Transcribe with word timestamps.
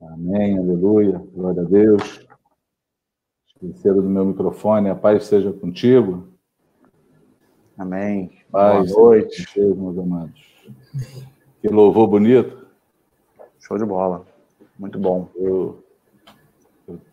Amém, 0.00 0.56
aleluia, 0.56 1.22
glória 1.34 1.60
a 1.60 1.64
Deus. 1.64 2.26
Esqueceram 3.46 3.96
do 3.96 4.08
meu 4.08 4.24
microfone, 4.24 4.88
a 4.88 4.94
paz 4.94 5.26
seja 5.26 5.52
contigo. 5.52 6.28
Amém. 7.76 8.30
Paz, 8.50 8.90
Boa 8.90 9.02
noite. 9.02 9.46
Contigo, 9.46 9.82
meus 9.82 9.98
amados. 9.98 10.40
Que 11.60 11.68
louvor 11.68 12.06
bonito. 12.06 12.66
Show 13.60 13.76
de 13.76 13.84
bola. 13.84 14.24
Muito 14.78 14.98
bom. 14.98 15.28
Eu 15.36 15.84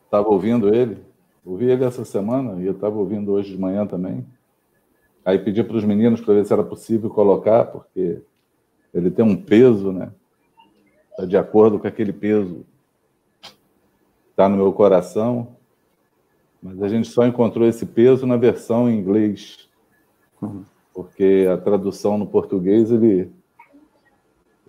estava 0.05 0.29
ouvindo 0.29 0.73
ele, 0.73 0.97
ouvi 1.43 1.65
ele 1.65 1.83
essa 1.83 2.05
semana 2.05 2.61
e 2.61 2.65
eu 2.65 2.73
estava 2.73 2.97
ouvindo 2.97 3.33
hoje 3.33 3.51
de 3.51 3.59
manhã 3.59 3.85
também. 3.85 4.25
Aí 5.25 5.37
pedi 5.37 5.63
para 5.63 5.75
os 5.75 5.83
meninos 5.83 6.21
para 6.21 6.35
ver 6.35 6.45
se 6.45 6.53
era 6.53 6.63
possível 6.63 7.09
colocar, 7.09 7.65
porque 7.65 8.21
ele 8.93 9.11
tem 9.11 9.25
um 9.25 9.35
peso, 9.35 9.91
né? 9.91 10.13
Está 11.15 11.25
de 11.25 11.37
acordo 11.37 11.79
com 11.79 11.87
aquele 11.87 12.11
peso 12.11 12.65
está 14.35 14.49
no 14.49 14.57
meu 14.57 14.73
coração, 14.73 15.55
mas 16.61 16.83
a 16.83 16.89
gente 16.89 17.07
só 17.07 17.25
encontrou 17.25 17.65
esse 17.65 17.85
peso 17.85 18.27
na 18.27 18.35
versão 18.35 18.89
em 18.89 18.99
inglês, 18.99 19.69
porque 20.93 21.47
a 21.49 21.55
tradução 21.55 22.17
no 22.17 22.27
português 22.27 22.91
ele, 22.91 23.31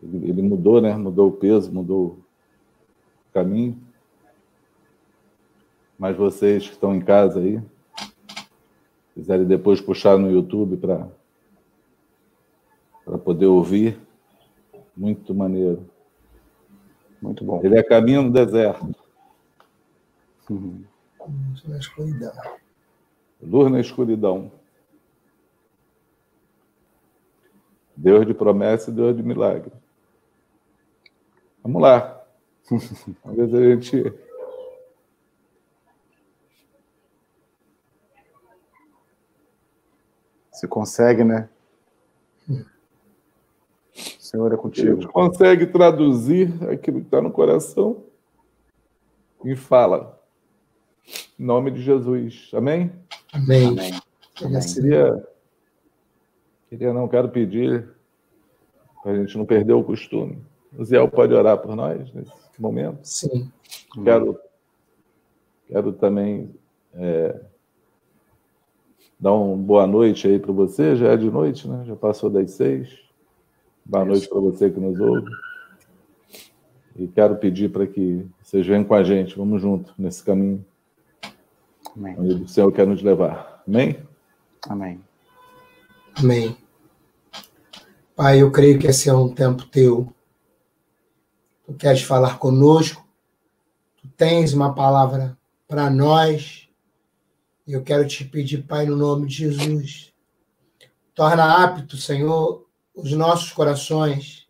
ele, 0.01 0.41
mudou, 0.41 0.81
né? 0.81 0.97
Mudou 0.97 1.31
o 1.31 1.33
peso, 1.33 1.73
mudou 1.73 2.07
o 2.07 3.33
caminho. 3.35 3.77
Mas 5.99 6.17
vocês 6.17 6.65
que 6.65 6.75
estão 6.75 6.95
em 6.95 7.01
casa 7.01 7.41
aí, 7.41 7.61
quiserem 9.15 9.47
depois 9.47 9.81
puxar 9.81 10.17
no 10.17 10.31
YouTube 10.31 10.77
para 10.77 11.09
poder 13.19 13.47
ouvir, 13.47 13.99
muito 14.97 15.35
maneiro. 15.35 15.96
Muito 17.27 17.45
bom. 17.45 17.61
Ele 17.65 17.77
é 17.77 17.83
caminho 17.83 18.23
no 18.23 18.31
deserto. 18.31 18.95
Luz 20.49 21.65
na 21.67 21.77
escuridão. 21.77 22.33
Luz 23.43 23.73
na 23.73 23.81
escuridão. 23.81 24.53
Deus 27.97 28.25
de 28.25 28.33
promessa 28.33 28.91
e 28.91 28.95
Deus 28.95 29.17
de 29.17 29.25
milagre. 29.25 29.73
Vamos 31.65 31.83
lá. 31.83 32.25
Vamos 33.25 33.37
ver 33.37 33.49
se 33.49 33.57
a 33.57 33.75
gente. 33.75 34.27
Se 40.53 40.69
consegue, 40.69 41.25
né? 41.25 41.49
O 44.27 44.29
Senhor 44.29 44.53
é 44.53 44.57
contigo. 44.57 44.97
Deus 44.97 45.07
consegue 45.07 45.67
traduzir 45.67 46.53
aquilo 46.69 46.99
que 46.99 47.07
está 47.07 47.23
no 47.23 47.31
coração 47.31 48.03
e 49.45 49.55
fala. 49.55 50.21
Em 51.39 51.45
nome 51.45 51.71
de 51.71 51.81
Jesus. 51.81 52.51
Amém? 52.53 52.91
Amém. 53.33 53.69
Amém. 53.69 53.93
Amém. 54.43 54.61
Queria, 54.75 55.29
queria, 56.69 56.93
não 56.93 57.07
quero 57.07 57.29
pedir 57.29 57.89
para 59.01 59.13
a 59.13 59.17
gente 59.17 59.39
não 59.39 59.47
perder 59.47 59.75
o 59.75 59.85
costume. 59.85 60.43
O 60.77 60.85
Zé 60.85 61.07
pode 61.07 61.33
orar 61.33 61.59
por 61.59 61.77
nós 61.77 62.13
nesse 62.13 62.33
momento? 62.59 62.99
Sim. 63.05 63.49
Quero, 64.03 64.37
quero 65.69 65.93
também 65.93 66.53
é, 66.95 67.41
dar 69.21 69.35
uma 69.35 69.57
boa 69.57 69.87
noite 69.87 70.27
aí 70.27 70.41
para 70.41 70.53
você. 70.53 70.97
Já 70.97 71.13
é 71.13 71.17
de 71.17 71.31
noite, 71.31 71.69
né? 71.69 71.85
Já 71.87 71.95
passou 71.95 72.29
das 72.29 72.51
seis. 72.51 73.06
Boa 73.89 74.03
Isso. 74.03 74.11
noite 74.11 74.29
para 74.29 74.41
você 74.41 74.71
que 74.71 74.81
nos 74.81 74.99
ouve. 74.99 75.31
E 76.97 77.07
quero 77.07 77.37
pedir 77.37 77.71
para 77.71 77.87
que 77.87 78.27
vocês 78.43 78.67
venham 78.67 78.83
com 78.83 78.95
a 78.95 79.05
gente, 79.05 79.37
vamos 79.37 79.63
junto 79.63 79.95
nesse 79.97 80.25
caminho 80.25 80.65
Amém. 81.95 82.17
onde 82.19 82.43
o 82.43 82.49
Senhor 82.49 82.73
quer 82.73 82.87
nos 82.87 83.01
levar. 83.01 83.63
Amém? 83.67 84.03
Amém. 84.69 85.01
Amém. 86.17 86.57
Pai, 88.17 88.43
eu 88.43 88.51
creio 88.51 88.79
que 88.79 88.89
esse 88.89 89.09
é 89.09 89.15
um 89.15 89.33
tempo 89.33 89.67
teu. 89.67 90.13
Tu 91.65 91.75
queres 91.75 92.03
falar 92.03 92.39
conosco. 92.39 93.07
Tu 93.99 94.09
tens 94.17 94.53
uma 94.53 94.75
palavra 94.75 95.39
para 95.69 95.89
nós. 95.91 96.69
E 97.67 97.73
eu 97.73 97.83
quero 97.83 98.07
te 98.09 98.25
pedir, 98.25 98.63
Pai, 98.63 98.87
no 98.87 98.97
nome 98.97 99.27
de 99.29 99.35
Jesus, 99.35 100.13
torna 101.15 101.63
apto, 101.63 101.97
Senhor, 101.97 102.66
os 102.97 103.13
nossos 103.13 103.53
corações. 103.53 104.49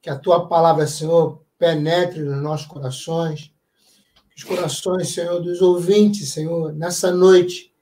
Que 0.00 0.08
a 0.08 0.18
tua 0.18 0.46
palavra, 0.46 0.86
Senhor, 0.86 1.42
penetre 1.58 2.20
nos 2.20 2.40
nossos 2.40 2.66
corações 2.66 3.52
os 4.40 4.44
corações, 4.44 5.10
Senhor, 5.10 5.38
dos 5.40 5.60
ouvintes, 5.60 6.30
Senhor, 6.30 6.72
nessa 6.72 7.12
noite. 7.12 7.72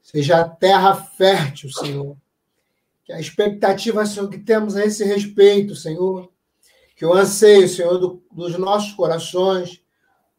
Seja 0.00 0.40
a 0.40 0.48
terra 0.48 0.94
fértil, 0.94 1.70
Senhor. 1.70 2.16
Que 3.04 3.12
a 3.12 3.18
expectativa, 3.18 4.06
Senhor, 4.06 4.28
que 4.28 4.38
temos 4.38 4.76
a 4.76 4.84
esse 4.84 5.04
respeito, 5.04 5.74
Senhor, 5.74 6.30
que 6.94 7.04
o 7.04 7.12
anseio, 7.12 7.68
Senhor, 7.68 7.98
do, 7.98 8.22
dos 8.30 8.56
nossos 8.56 8.92
corações, 8.92 9.82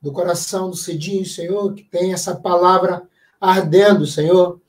do 0.01 0.13
coração 0.13 0.69
do 0.69 0.77
Cidinho, 0.77 1.25
Senhor, 1.25 1.73
que 1.73 1.83
tem 1.83 2.13
essa 2.13 2.35
palavra 2.35 3.03
ardendo, 3.39 4.07
Senhor, 4.07 4.61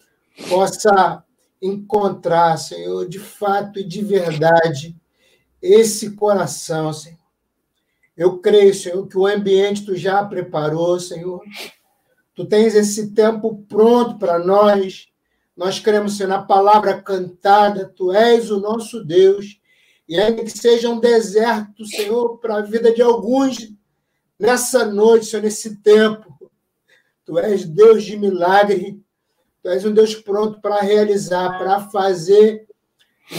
possa 0.48 1.23
encontrar, 1.66 2.56
Senhor, 2.56 3.08
de 3.08 3.19
fato 3.19 3.78
e 3.78 3.84
de 3.84 4.02
verdade, 4.02 4.97
esse 5.60 6.12
coração, 6.12 6.92
Senhor 6.92 7.25
eu 8.16 8.38
creio, 8.38 8.72
Senhor, 8.72 9.06
que 9.08 9.19
o 9.19 9.26
ambiente 9.26 9.84
tu 9.84 9.97
já 9.97 10.24
preparou, 10.24 11.00
Senhor. 11.00 11.42
Tu 12.34 12.47
tens 12.47 12.74
esse 12.74 13.12
tempo 13.12 13.64
pronto 13.69 14.19
para 14.19 14.38
nós. 14.38 15.08
Nós 15.56 15.80
cremos, 15.80 16.16
Senhor, 16.16 16.28
na 16.28 16.42
palavra 16.42 17.00
cantada. 17.00 17.86
Tu 17.86 18.12
és 18.12 18.50
o 18.50 18.60
nosso 18.60 19.04
Deus. 19.04 19.60
E 20.08 20.16
ainda 20.16 20.44
que 20.44 20.50
seja 20.50 20.88
um 20.88 21.00
deserto, 21.00 21.84
Senhor, 21.84 22.38
para 22.38 22.58
a 22.58 22.62
vida 22.62 22.92
de 22.92 23.03
alguns 23.03 23.72
nessa 24.38 24.84
noite, 24.84 25.26
Senhor, 25.26 25.42
nesse 25.42 25.76
tempo. 25.76 26.53
Tu 27.24 27.36
és 27.38 27.64
Deus 27.64 28.04
de 28.04 28.16
milagre. 28.16 29.03
Tu 29.64 29.70
és 29.70 29.82
um 29.86 29.94
Deus 29.94 30.14
pronto 30.14 30.60
para 30.60 30.82
realizar, 30.82 31.56
para 31.56 31.80
fazer 31.88 32.69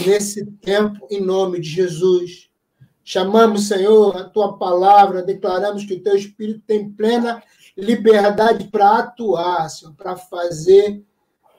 nesse 0.04 0.44
tempo, 0.44 1.06
em 1.08 1.20
nome 1.20 1.60
de 1.60 1.68
Jesus. 1.68 2.50
Chamamos, 3.04 3.68
Senhor, 3.68 4.16
a 4.16 4.24
tua 4.24 4.58
palavra, 4.58 5.22
declaramos 5.22 5.84
que 5.84 5.94
o 5.94 6.02
teu 6.02 6.16
Espírito 6.16 6.64
tem 6.66 6.90
plena 6.90 7.40
liberdade 7.76 8.64
para 8.64 8.98
atuar, 8.98 9.68
Senhor, 9.70 9.94
para 9.94 10.16
fazer 10.16 11.00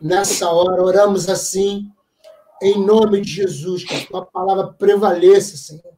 nessa 0.02 0.50
hora. 0.52 0.84
Oramos 0.84 1.30
assim, 1.30 1.90
em 2.62 2.78
nome 2.78 3.22
de 3.22 3.32
Jesus, 3.32 3.86
que 3.86 3.96
a 3.96 4.06
tua 4.06 4.26
palavra 4.26 4.74
prevaleça, 4.74 5.56
Senhor. 5.56 5.94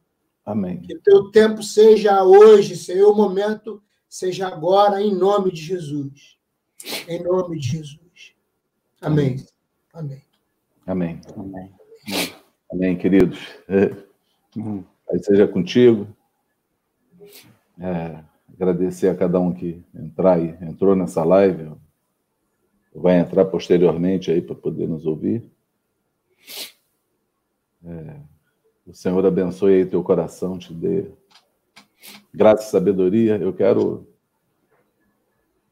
Amém. 0.46 0.80
Que 0.80 0.94
o 0.94 1.00
teu 1.02 1.28
tempo 1.32 1.60
seja 1.60 2.22
hoje, 2.22 2.76
Senhor, 2.76 3.10
o 3.10 3.16
momento 3.16 3.82
seja 4.08 4.46
agora, 4.46 5.02
em 5.02 5.12
nome 5.12 5.50
de 5.50 5.60
Jesus. 5.60 6.38
Em 7.08 7.20
nome 7.20 7.58
de 7.58 7.66
Jesus. 7.66 8.09
Amém. 9.00 9.36
Amém. 9.94 10.22
Amém. 10.86 11.20
Amém. 11.34 11.72
Amém, 12.70 12.98
queridos. 12.98 13.38
Uhum. 14.56 14.84
Aí 15.10 15.22
seja 15.22 15.48
contigo. 15.48 16.06
É, 17.78 18.22
agradecer 18.52 19.08
a 19.08 19.16
cada 19.16 19.40
um 19.40 19.54
que 19.54 19.82
entrar 19.94 20.38
e 20.38 20.50
entrou 20.62 20.94
nessa 20.94 21.24
live, 21.24 21.72
vai 22.94 23.18
entrar 23.18 23.46
posteriormente 23.46 24.30
aí 24.30 24.42
para 24.42 24.54
poder 24.54 24.86
nos 24.86 25.06
ouvir. 25.06 25.50
É, 27.82 28.16
o 28.86 28.92
Senhor 28.92 29.24
abençoe 29.24 29.76
aí 29.76 29.86
teu 29.86 30.02
coração, 30.02 30.58
te 30.58 30.74
dê 30.74 31.10
graça 32.34 32.64
e 32.64 32.70
sabedoria. 32.70 33.36
Eu 33.36 33.54
quero, 33.54 34.06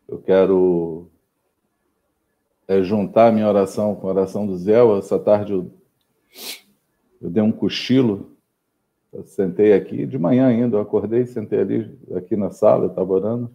eu 0.09 0.19
quero 0.19 1.11
é, 2.69 2.83
juntar 2.83 3.29
a 3.29 3.33
minha 3.33 3.49
oração 3.49 3.97
com 3.97 4.07
a 4.07 4.11
oração 4.11 4.47
do 4.47 4.57
Zé. 4.57 4.79
Essa 4.99 5.19
tarde 5.19 5.53
eu, 5.55 5.73
eu 7.21 7.31
dei 7.31 7.43
um 7.43 7.51
cochilo 7.51 8.39
eu 9.13 9.25
sentei 9.25 9.73
aqui, 9.73 10.05
de 10.05 10.19
manhã 10.19 10.47
ainda, 10.47 10.77
eu 10.77 10.81
acordei, 10.81 11.25
sentei 11.27 11.61
ali, 11.61 11.99
aqui 12.15 12.37
na 12.37 12.51
sala, 12.51 12.85
eu 12.85 12.91
estava 12.91 13.11
orando. 13.11 13.51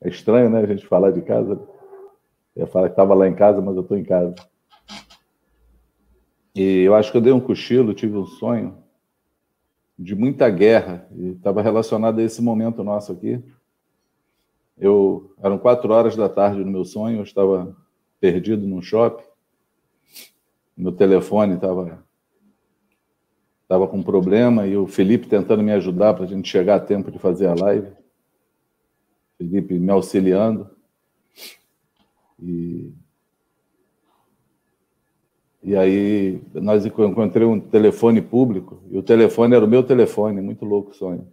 É 0.00 0.08
estranho, 0.08 0.50
né, 0.50 0.60
a 0.60 0.66
gente 0.66 0.86
falar 0.86 1.12
de 1.12 1.22
casa. 1.22 1.60
Eu 2.54 2.66
falar 2.66 2.88
que 2.88 2.94
estava 2.94 3.14
lá 3.14 3.28
em 3.28 3.34
casa, 3.34 3.60
mas 3.60 3.76
eu 3.76 3.82
estou 3.82 3.96
em 3.96 4.04
casa. 4.04 4.34
E 6.54 6.82
eu 6.82 6.94
acho 6.96 7.12
que 7.12 7.16
eu 7.16 7.22
dei 7.22 7.32
um 7.32 7.40
cochilo, 7.40 7.94
tive 7.94 8.16
um 8.16 8.26
sonho 8.26 8.76
de 9.96 10.14
muita 10.16 10.50
guerra, 10.50 11.08
e 11.16 11.28
estava 11.30 11.62
relacionado 11.62 12.18
a 12.18 12.22
esse 12.22 12.42
momento 12.42 12.82
nosso 12.82 13.12
aqui. 13.12 13.42
Eu 14.78 15.34
eram 15.42 15.58
quatro 15.58 15.92
horas 15.92 16.16
da 16.16 16.28
tarde 16.28 16.64
no 16.64 16.70
meu 16.70 16.84
sonho, 16.84 17.18
eu 17.18 17.22
estava 17.22 17.76
perdido 18.20 18.66
num 18.66 18.80
shopping. 18.80 19.24
Meu 20.76 20.92
telefone 20.92 21.54
estava 21.54 22.04
estava 23.68 23.86
com 23.86 24.02
problema 24.02 24.66
e 24.66 24.78
o 24.78 24.86
Felipe 24.86 25.26
tentando 25.26 25.62
me 25.62 25.72
ajudar 25.72 26.14
para 26.14 26.24
a 26.24 26.26
gente 26.26 26.48
chegar 26.48 26.76
a 26.76 26.80
tempo 26.80 27.10
de 27.10 27.18
fazer 27.18 27.48
a 27.48 27.54
live. 27.54 27.92
Felipe 29.36 29.78
me 29.78 29.90
auxiliando. 29.90 30.70
E, 32.40 32.90
e 35.62 35.76
aí 35.76 36.40
nós 36.54 36.86
encontrei 36.86 37.46
um 37.46 37.60
telefone 37.60 38.22
público 38.22 38.82
e 38.90 38.96
o 38.96 39.02
telefone 39.02 39.54
era 39.54 39.64
o 39.64 39.68
meu 39.68 39.82
telefone, 39.82 40.40
muito 40.40 40.64
louco 40.64 40.92
o 40.92 40.94
sonho. 40.94 41.30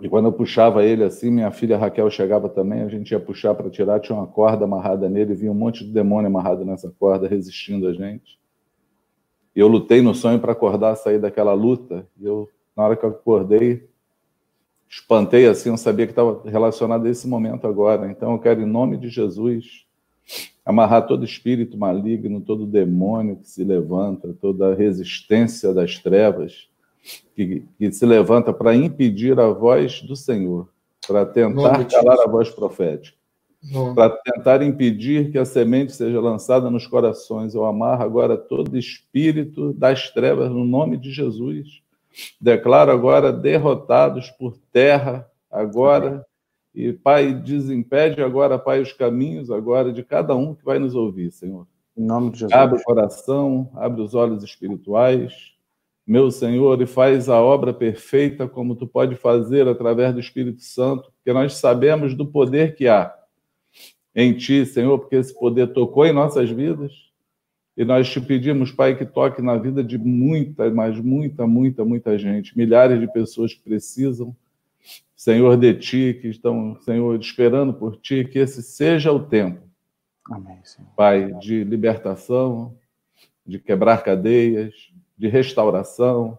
E 0.00 0.08
quando 0.08 0.26
eu 0.26 0.32
puxava 0.32 0.84
ele 0.84 1.02
assim, 1.02 1.30
minha 1.30 1.50
filha 1.50 1.78
Raquel 1.78 2.10
chegava 2.10 2.48
também, 2.50 2.82
a 2.82 2.88
gente 2.88 3.10
ia 3.12 3.20
puxar 3.20 3.54
para 3.54 3.70
tirar, 3.70 3.98
tinha 3.98 4.16
uma 4.16 4.26
corda 4.26 4.64
amarrada 4.64 5.08
nele, 5.08 5.34
vinha 5.34 5.50
um 5.50 5.54
monte 5.54 5.84
de 5.84 5.90
demônio 5.90 6.26
amarrado 6.26 6.64
nessa 6.66 6.92
corda, 6.98 7.26
resistindo 7.26 7.86
a 7.86 7.94
gente. 7.94 8.38
E 9.54 9.60
eu 9.60 9.68
lutei 9.68 10.02
no 10.02 10.14
sonho 10.14 10.38
para 10.38 10.52
acordar, 10.52 10.94
sair 10.96 11.18
daquela 11.18 11.54
luta. 11.54 12.06
E 12.20 12.26
eu, 12.26 12.46
na 12.76 12.84
hora 12.84 12.94
que 12.94 13.04
eu 13.04 13.08
acordei, 13.08 13.88
espantei 14.86 15.46
assim, 15.46 15.70
eu 15.70 15.78
sabia 15.78 16.06
que 16.06 16.12
estava 16.12 16.42
relacionado 16.44 17.06
a 17.06 17.10
esse 17.10 17.26
momento 17.26 17.66
agora. 17.66 18.10
Então 18.10 18.32
eu 18.32 18.38
quero, 18.38 18.60
em 18.60 18.66
nome 18.66 18.98
de 18.98 19.08
Jesus, 19.08 19.86
amarrar 20.62 21.06
todo 21.06 21.24
espírito 21.24 21.78
maligno, 21.78 22.42
todo 22.42 22.66
demônio 22.66 23.36
que 23.36 23.48
se 23.48 23.64
levanta, 23.64 24.36
toda 24.38 24.74
resistência 24.74 25.72
das 25.72 25.98
trevas 25.98 26.68
que, 27.34 27.64
que 27.78 27.92
se 27.92 28.04
levanta 28.04 28.52
para 28.52 28.74
impedir 28.74 29.38
a 29.38 29.48
voz 29.48 30.02
do 30.02 30.16
Senhor, 30.16 30.68
para 31.06 31.24
tentar 31.24 31.84
calar 31.86 32.18
a 32.20 32.28
voz 32.28 32.50
profética, 32.50 33.16
para 33.94 34.10
tentar 34.10 34.62
impedir 34.62 35.30
que 35.30 35.38
a 35.38 35.44
semente 35.44 35.92
seja 35.92 36.20
lançada 36.20 36.70
nos 36.70 36.86
corações. 36.86 37.54
Eu 37.54 37.64
amarro 37.64 38.02
agora 38.02 38.36
todo 38.36 38.76
espírito 38.76 39.72
das 39.72 40.10
trevas 40.10 40.50
no 40.50 40.64
nome 40.64 40.96
de 40.96 41.10
Jesus. 41.10 41.82
Declaro 42.40 42.90
agora 42.90 43.32
derrotados 43.32 44.30
por 44.30 44.56
terra, 44.72 45.28
agora. 45.50 46.24
E, 46.74 46.92
Pai, 46.92 47.32
desimpede 47.32 48.22
agora, 48.22 48.58
Pai, 48.58 48.80
os 48.80 48.92
caminhos 48.92 49.50
agora 49.50 49.92
de 49.92 50.02
cada 50.02 50.34
um 50.34 50.54
que 50.54 50.64
vai 50.64 50.78
nos 50.78 50.94
ouvir, 50.94 51.30
Senhor. 51.30 51.66
Em 51.96 52.04
nome 52.04 52.30
de 52.30 52.40
Jesus. 52.40 52.52
Abre 52.52 52.78
o 52.78 52.82
coração, 52.82 53.70
abre 53.74 54.02
os 54.02 54.14
olhos 54.14 54.44
espirituais, 54.44 55.55
meu 56.06 56.30
Senhor, 56.30 56.80
e 56.80 56.86
faz 56.86 57.28
a 57.28 57.40
obra 57.40 57.74
perfeita 57.74 58.46
como 58.46 58.76
tu 58.76 58.86
pode 58.86 59.16
fazer 59.16 59.66
através 59.66 60.14
do 60.14 60.20
Espírito 60.20 60.62
Santo, 60.62 61.10
porque 61.16 61.32
nós 61.32 61.54
sabemos 61.54 62.14
do 62.14 62.26
poder 62.26 62.76
que 62.76 62.86
há 62.86 63.12
em 64.14 64.32
ti, 64.32 64.64
Senhor, 64.64 64.98
porque 64.98 65.16
esse 65.16 65.38
poder 65.38 65.72
tocou 65.72 66.06
em 66.06 66.12
nossas 66.12 66.48
vidas. 66.48 66.92
E 67.76 67.84
nós 67.84 68.08
te 68.08 68.18
pedimos, 68.18 68.72
Pai, 68.72 68.96
que 68.96 69.04
toque 69.04 69.42
na 69.42 69.56
vida 69.56 69.84
de 69.84 69.98
muita, 69.98 70.70
mas 70.70 70.98
muita, 70.98 71.46
muita, 71.46 71.84
muita 71.84 72.18
gente, 72.18 72.56
milhares 72.56 72.98
de 72.98 73.12
pessoas 73.12 73.52
que 73.52 73.60
precisam, 73.60 74.34
Senhor, 75.14 75.58
de 75.58 75.74
ti, 75.74 76.18
que 76.20 76.28
estão, 76.28 76.78
Senhor, 76.80 77.18
esperando 77.20 77.74
por 77.74 77.96
ti, 77.96 78.24
que 78.24 78.38
esse 78.38 78.62
seja 78.62 79.12
o 79.12 79.20
tempo. 79.20 79.60
Amém. 80.30 80.58
Pai, 80.96 81.34
de 81.34 81.64
libertação, 81.64 82.74
de 83.46 83.58
quebrar 83.58 84.02
cadeias, 84.02 84.72
de 85.16 85.28
restauração. 85.28 86.38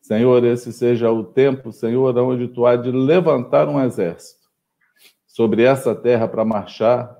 Senhor, 0.00 0.44
esse 0.44 0.72
seja 0.72 1.10
o 1.10 1.24
tempo, 1.24 1.72
Senhor, 1.72 2.16
onde 2.18 2.48
tu 2.48 2.64
há 2.64 2.76
de 2.76 2.90
levantar 2.90 3.68
um 3.68 3.82
exército 3.82 4.40
sobre 5.26 5.62
essa 5.62 5.94
terra 5.94 6.26
para 6.26 6.44
marchar, 6.44 7.16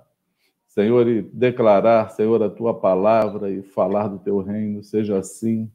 Senhor, 0.67 1.06
e 1.08 1.22
declarar, 1.22 2.11
Senhor, 2.11 2.43
a 2.43 2.50
tua 2.50 2.72
palavra 2.72 3.50
e 3.50 3.62
falar 3.62 4.08
do 4.08 4.19
teu 4.19 4.38
reino, 4.38 4.82
seja 4.82 5.19
assim, 5.19 5.70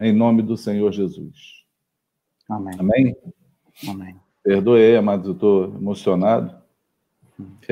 em 0.00 0.12
nome 0.12 0.42
do 0.42 0.56
Senhor 0.56 0.92
Jesus. 0.92 1.64
Amém. 2.48 2.74
Amém? 2.78 3.16
Amém. 3.88 4.16
Perdoe 4.42 4.80
aí, 4.80 4.96
amados, 4.96 5.26
eu 5.26 5.32
estou 5.32 5.64
emocionado. 5.64 6.54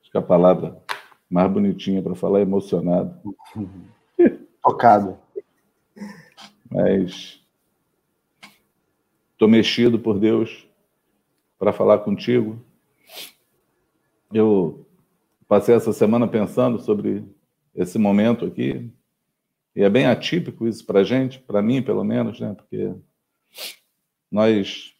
Acho 0.00 0.10
que 0.10 0.18
a 0.18 0.22
palavra 0.22 0.80
mais 1.28 1.50
bonitinha 1.50 2.02
para 2.02 2.14
falar 2.14 2.38
é 2.38 2.42
emocionado. 2.42 3.14
Tocado. 4.66 5.16
Mas 6.68 7.40
estou 9.30 9.46
mexido 9.46 9.96
por 9.96 10.18
Deus 10.18 10.68
para 11.56 11.72
falar 11.72 12.00
contigo. 12.00 12.60
Eu 14.32 14.84
passei 15.46 15.72
essa 15.72 15.92
semana 15.92 16.26
pensando 16.26 16.80
sobre 16.80 17.24
esse 17.76 17.96
momento 17.96 18.44
aqui, 18.44 18.90
e 19.76 19.84
é 19.84 19.88
bem 19.88 20.06
atípico 20.06 20.66
isso 20.66 20.84
para 20.84 21.04
gente, 21.04 21.38
para 21.38 21.62
mim 21.62 21.80
pelo 21.80 22.02
menos, 22.02 22.40
né? 22.40 22.52
Porque 22.52 22.92
nós 24.28 24.96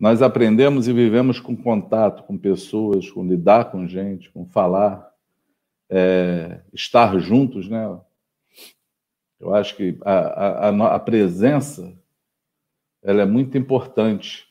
nós 0.00 0.22
aprendemos 0.22 0.88
e 0.88 0.94
vivemos 0.94 1.38
com 1.38 1.54
contato 1.54 2.22
com 2.22 2.38
pessoas, 2.38 3.10
com 3.10 3.26
lidar 3.26 3.70
com 3.70 3.86
gente, 3.86 4.30
com 4.30 4.46
falar, 4.46 5.12
é, 5.90 6.62
estar 6.72 7.18
juntos, 7.18 7.68
né? 7.68 8.00
Eu 9.44 9.54
acho 9.54 9.76
que 9.76 9.98
a, 10.00 10.68
a, 10.68 10.94
a 10.94 10.98
presença 10.98 11.94
ela 13.02 13.20
é 13.20 13.26
muito 13.26 13.58
importante 13.58 14.48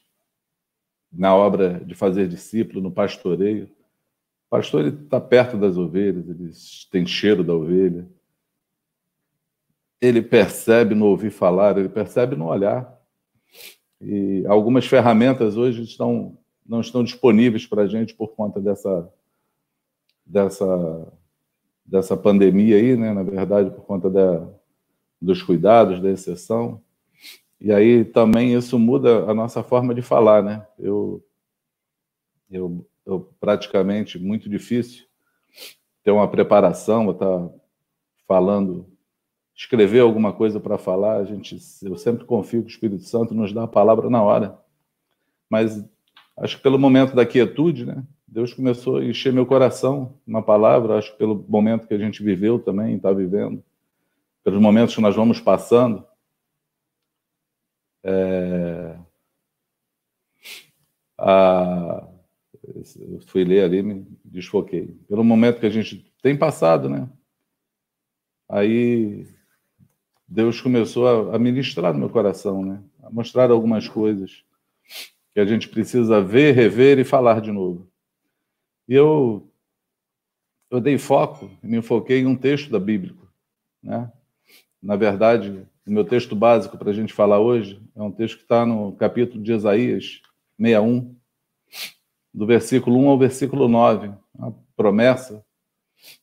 na 1.11 1.35
obra 1.35 1.81
de 1.83 1.95
fazer 1.95 2.27
discípulo, 2.27 2.79
no 2.79 2.91
pastoreio. 2.91 3.65
O 3.65 4.49
pastor 4.51 4.85
está 4.85 5.19
perto 5.19 5.57
das 5.57 5.77
ovelhas, 5.77 6.29
ele 6.29 6.51
tem 6.91 7.07
cheiro 7.07 7.43
da 7.43 7.55
ovelha. 7.55 8.07
Ele 9.99 10.21
percebe 10.21 10.93
no 10.93 11.07
ouvir 11.07 11.31
falar, 11.31 11.75
ele 11.75 11.89
percebe 11.89 12.35
no 12.35 12.45
olhar. 12.45 12.95
E 13.99 14.45
algumas 14.45 14.85
ferramentas 14.85 15.57
hoje 15.57 15.81
estão, 15.81 16.37
não 16.63 16.81
estão 16.81 17.03
disponíveis 17.03 17.65
para 17.65 17.81
a 17.81 17.87
gente 17.87 18.13
por 18.13 18.35
conta 18.35 18.59
dessa, 18.61 19.11
dessa, 20.23 21.13
dessa 21.83 22.15
pandemia 22.15 22.75
aí, 22.75 22.95
né? 22.95 23.11
na 23.11 23.23
verdade, 23.23 23.71
por 23.71 23.85
conta 23.85 24.07
da, 24.07 24.47
dos 25.23 25.41
cuidados, 25.41 26.01
da 26.01 26.11
exceção. 26.11 26.81
E 27.59 27.71
aí 27.71 28.03
também 28.03 28.53
isso 28.53 28.77
muda 28.77 29.23
a 29.23 29.33
nossa 29.33 29.63
forma 29.63 29.95
de 29.95 30.01
falar, 30.01 30.43
né? 30.43 30.67
Eu, 30.77 31.23
eu, 32.51 32.85
eu 33.05 33.33
praticamente, 33.39 34.19
muito 34.19 34.49
difícil 34.49 35.05
ter 36.03 36.11
uma 36.11 36.27
preparação, 36.27 37.09
estar 37.09 37.49
falando, 38.27 38.85
escrever 39.55 40.01
alguma 40.01 40.33
coisa 40.33 40.59
para 40.59 40.77
falar. 40.77 41.17
A 41.17 41.23
gente, 41.23 41.57
eu 41.81 41.95
sempre 41.95 42.25
confio 42.25 42.61
que 42.61 42.67
o 42.67 42.73
Espírito 42.73 43.03
Santo 43.03 43.33
nos 43.33 43.53
dá 43.53 43.63
a 43.63 43.67
palavra 43.67 44.09
na 44.09 44.21
hora. 44.21 44.59
Mas 45.49 45.81
acho 46.35 46.57
que 46.57 46.63
pelo 46.63 46.77
momento 46.77 47.15
da 47.15 47.25
quietude, 47.25 47.85
né? 47.85 48.03
Deus 48.27 48.53
começou 48.53 48.97
a 48.97 49.05
encher 49.05 49.31
meu 49.31 49.45
coração 49.45 50.15
uma 50.27 50.41
palavra, 50.41 50.97
acho 50.97 51.13
que 51.13 51.17
pelo 51.19 51.45
momento 51.47 51.87
que 51.87 51.93
a 51.93 51.99
gente 51.99 52.21
viveu 52.23 52.59
também, 52.59 52.95
está 52.97 53.13
vivendo 53.13 53.63
pelos 54.43 54.61
momentos 54.61 54.93
que 54.93 55.01
nós 55.01 55.15
vamos 55.15 55.39
passando. 55.39 56.05
É... 58.03 58.99
A... 61.17 62.07
Fui 63.27 63.43
ler 63.43 63.63
ali, 63.63 63.81
me 63.81 64.07
desfoquei. 64.23 64.87
Pelo 65.07 65.23
momento 65.23 65.59
que 65.59 65.65
a 65.65 65.69
gente 65.69 66.13
tem 66.21 66.37
passado, 66.37 66.89
né? 66.89 67.09
Aí 68.49 69.27
Deus 70.27 70.61
começou 70.61 71.33
a 71.33 71.39
ministrar 71.39 71.93
no 71.93 71.99
meu 71.99 72.09
coração, 72.09 72.63
né? 72.63 72.83
A 73.01 73.09
mostrar 73.09 73.51
algumas 73.51 73.87
coisas 73.87 74.43
que 75.33 75.39
a 75.39 75.45
gente 75.45 75.67
precisa 75.67 76.21
ver, 76.21 76.53
rever 76.53 76.99
e 76.99 77.03
falar 77.03 77.41
de 77.41 77.51
novo. 77.51 77.91
E 78.87 78.93
eu 78.93 79.49
eu 80.69 80.81
dei 80.81 80.97
foco, 80.97 81.51
me 81.61 81.77
enfoquei 81.77 82.21
em 82.21 82.25
um 82.25 82.35
texto 82.35 82.71
da 82.71 82.79
Bíblia, 82.79 83.15
né? 83.81 84.11
Na 84.83 84.97
verdade, 84.97 85.65
o 85.87 85.91
meu 85.91 86.03
texto 86.03 86.35
básico 86.35 86.77
para 86.77 86.91
a 86.91 86.93
gente 86.93 87.13
falar 87.13 87.39
hoje 87.39 87.81
é 87.95 88.03
um 88.03 88.11
texto 88.11 88.35
que 88.35 88.43
está 88.43 88.65
no 88.65 88.91
capítulo 88.91 89.41
de 89.41 89.53
Isaías 89.53 90.21
61, 90.59 91.15
do 92.33 92.45
versículo 92.45 92.99
1 92.99 93.07
ao 93.07 93.17
versículo 93.17 93.69
9. 93.69 94.11
Uma 94.35 94.53
promessa, 94.75 95.41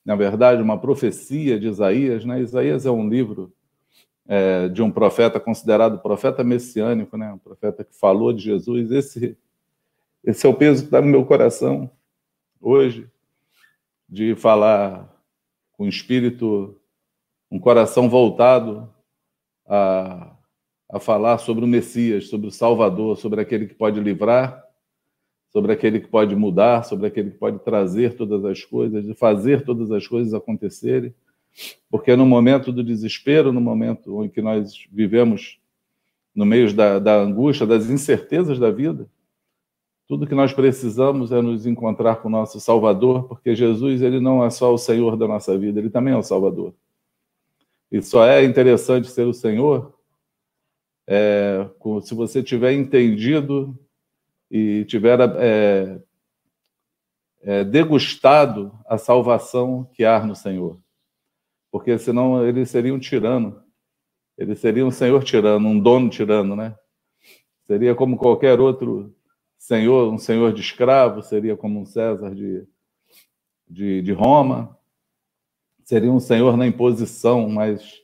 na 0.05 0.15
verdade, 0.15 0.61
uma 0.61 0.79
profecia 0.79 1.59
de 1.59 1.69
Isaías. 1.69 2.27
Né? 2.27 2.43
Isaías 2.43 2.85
é 2.85 2.91
um 2.91 3.09
livro 3.09 3.51
é, 4.29 4.69
de 4.69 4.83
um 4.83 4.91
profeta 4.91 5.41
considerado 5.41 5.99
profeta 5.99 6.45
messiânico, 6.45 7.17
né? 7.17 7.33
um 7.33 7.39
profeta 7.39 7.83
que 7.83 7.97
falou 7.99 8.31
de 8.31 8.43
Jesus. 8.43 8.91
Esse, 8.91 9.39
esse 10.23 10.47
é 10.47 10.49
o 10.51 10.55
peso 10.55 10.83
que 10.83 10.89
está 10.89 11.01
no 11.01 11.07
meu 11.07 11.25
coração 11.25 11.91
hoje, 12.61 13.09
de 14.07 14.35
falar 14.35 15.09
com 15.73 15.87
espírito 15.87 16.80
um 17.51 17.59
coração 17.59 18.09
voltado 18.09 18.89
a, 19.67 20.37
a 20.91 21.01
falar 21.01 21.39
sobre 21.39 21.65
o 21.65 21.69
Messias, 21.69 22.29
sobre 22.29 22.47
o 22.47 22.51
Salvador, 22.51 23.17
sobre 23.17 23.41
aquele 23.41 23.67
que 23.67 23.75
pode 23.75 24.01
livrar, 24.01 24.63
sobre 25.51 25.73
aquele 25.73 26.01
que 26.01 26.09
pode 26.09 26.35
mudar, 26.37 26.85
sobre 26.85 27.07
aquele 27.07 27.31
que 27.31 27.39
pode 27.39 27.59
trazer 27.61 28.15
todas 28.17 28.45
as 28.45 28.65
coisas, 28.65 29.07
e 29.07 29.15
fazer 29.15 29.65
todas 29.65 29.91
as 29.91 30.07
coisas 30.07 30.33
acontecerem, 30.33 31.15
Porque 31.91 32.15
no 32.15 32.25
momento 32.25 32.73
do 32.73 32.85
desespero, 32.85 33.53
no 33.53 33.61
momento 33.61 34.25
em 34.25 34.29
que 34.29 34.41
nós 34.41 34.87
vivemos 34.93 35.59
no 36.33 36.47
meio 36.47 36.73
da, 36.73 37.01
da 37.01 37.17
angústia, 37.17 37.67
das 37.67 37.91
incertezas 37.91 38.59
da 38.59 38.71
vida, 38.71 39.09
tudo 40.07 40.27
que 40.27 40.35
nós 40.35 40.53
precisamos 40.53 41.33
é 41.33 41.43
nos 41.43 41.67
encontrar 41.67 42.17
com 42.17 42.29
o 42.29 42.31
nosso 42.31 42.61
Salvador, 42.61 43.29
porque 43.29 43.55
Jesus 43.55 44.03
ele 44.03 44.21
não 44.21 44.45
é 44.45 44.51
só 44.51 44.73
o 44.73 44.79
Senhor 44.79 45.17
da 45.17 45.27
nossa 45.27 45.57
vida, 45.59 45.81
ele 45.81 45.91
também 45.91 46.15
é 46.15 46.17
o 46.17 46.23
Salvador. 46.23 46.73
E 47.91 48.01
só 48.01 48.25
é 48.25 48.45
interessante 48.45 49.11
ser 49.11 49.27
o 49.27 49.35
Senhor 49.35 49.99
é, 51.07 51.69
se 52.03 52.15
você 52.15 52.43
tiver 52.43 52.73
entendido 52.73 53.77
e 54.49 54.85
tiver 54.85 55.19
é, 55.21 56.01
é, 57.43 57.65
degustado 57.65 58.79
a 58.87 58.97
salvação 58.97 59.91
que 59.93 60.05
há 60.05 60.25
no 60.25 60.37
Senhor. 60.37 60.81
Porque 61.71 61.99
senão 61.99 62.47
ele 62.47 62.65
seria 62.67 62.95
um 62.95 62.99
tirano. 62.99 63.63
Ele 64.37 64.55
seria 64.55 64.87
um 64.87 64.91
senhor 64.91 65.23
tirano, 65.23 65.69
um 65.69 65.79
dono 65.79 66.09
tirano, 66.09 66.57
né? 66.57 66.75
Seria 67.67 67.95
como 67.95 68.17
qualquer 68.17 68.59
outro 68.59 69.15
senhor, 69.59 70.13
um 70.13 70.19
senhor 70.19 70.53
de 70.53 70.63
escravo, 70.63 71.23
seria 71.23 71.57
como 71.57 71.81
um 71.81 71.85
César 71.85 72.35
de, 72.35 72.67
de, 73.69 74.01
de 74.01 74.13
Roma. 74.13 74.77
Seria 75.91 76.13
um 76.13 76.21
senhor 76.21 76.57
na 76.57 76.69
imposição, 76.69 77.49
mas 77.49 78.01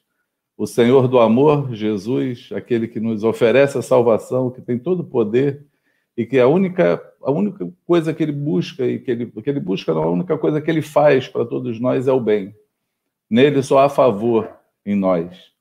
o 0.59 0.67
Senhor 0.67 1.07
do 1.07 1.21
amor, 1.21 1.73
Jesus, 1.73 2.49
aquele 2.53 2.89
que 2.89 2.99
nos 2.99 3.23
oferece 3.23 3.79
a 3.79 3.83
salvação, 3.83 4.51
que 4.51 4.61
tem 4.61 4.77
todo 4.77 5.03
o 5.03 5.05
poder 5.05 5.65
e 6.17 6.27
que 6.27 6.37
a 6.41 6.49
única, 6.49 7.01
a 7.23 7.31
única 7.31 7.73
coisa 7.85 8.13
que 8.13 8.25
ele 8.25 8.33
busca 8.33 8.85
e 8.85 8.99
que 8.99 9.09
ele, 9.09 9.27
que 9.27 9.49
ele 9.49 9.61
busca, 9.61 9.95
não, 9.95 10.03
a 10.03 10.11
única 10.11 10.37
coisa 10.37 10.61
que 10.61 10.69
ele 10.69 10.83
faz 10.83 11.29
para 11.29 11.45
todos 11.45 11.79
nós 11.79 12.09
é 12.09 12.13
o 12.13 12.19
bem. 12.19 12.57
Nele 13.31 13.63
só 13.63 13.79
há 13.79 13.89
favor 13.89 14.53
em 14.85 14.97
nós, 14.97 15.53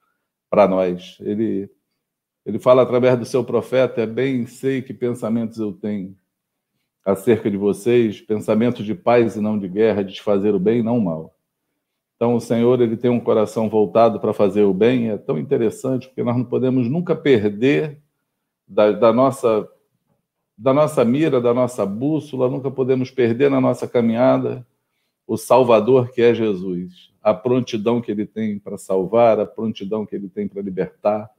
para 0.50 0.68
nós. 0.68 1.20
Ele, 1.22 1.70
ele 2.44 2.58
fala 2.58 2.82
através 2.82 3.20
do 3.20 3.26
seu 3.26 3.44
profeta: 3.44 4.02
é 4.02 4.08
bem 4.08 4.48
sei 4.48 4.82
que 4.82 4.96
pensamentos 4.96 5.60
eu 5.60 5.74
tenho 5.74 6.18
acerca 7.06 7.52
de 7.52 7.58
vocês, 7.58 8.20
pensamentos 8.20 8.84
de 8.84 8.96
paz 8.96 9.36
e 9.36 9.40
não 9.40 9.60
de 9.60 9.68
guerra, 9.68 10.04
de 10.04 10.20
fazer 10.24 10.56
o 10.56 10.60
bem 10.60 10.80
e 10.80 10.84
não 10.84 10.98
o 10.98 11.06
mal. 11.06 11.35
Então, 12.16 12.36
o 12.36 12.40
Senhor 12.40 12.82
ele 12.82 12.96
tem 12.96 13.12
um 13.12 13.20
coração 13.20 13.70
voltado 13.70 14.20
para 14.20 14.34
fazer 14.34 14.64
o 14.64 14.74
bem, 14.74 15.10
é 15.10 15.18
tão 15.18 15.38
interessante, 15.38 16.08
porque 16.08 16.24
nós 16.24 16.38
não 16.38 16.46
podemos 16.46 16.90
nunca 16.90 17.14
perder 17.14 18.00
da, 18.66 18.92
da, 18.94 19.12
nossa, 19.12 19.68
da 20.58 20.74
nossa 20.74 21.04
mira, 21.04 21.42
da 21.42 21.54
nossa 21.54 21.86
bússola, 21.86 22.50
nunca 22.50 22.72
podemos 22.72 23.12
perder 23.12 23.52
na 23.52 23.60
nossa 23.60 23.88
caminhada 23.88 24.66
o 25.28 25.38
Salvador 25.38 26.12
que 26.12 26.22
é 26.22 26.34
Jesus, 26.34 27.12
a 27.22 27.34
prontidão 27.34 28.00
que 28.00 28.12
ele 28.12 28.26
tem 28.26 28.60
para 28.60 28.78
salvar, 28.78 29.40
a 29.40 29.46
prontidão 29.46 30.06
que 30.06 30.16
ele 30.16 30.30
tem 30.30 30.48
para 30.48 30.62
libertar, 30.62 31.30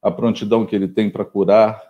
a 0.00 0.10
prontidão 0.10 0.64
que 0.64 0.76
ele 0.76 0.86
tem 0.86 1.10
para 1.10 1.24
curar, 1.24 1.82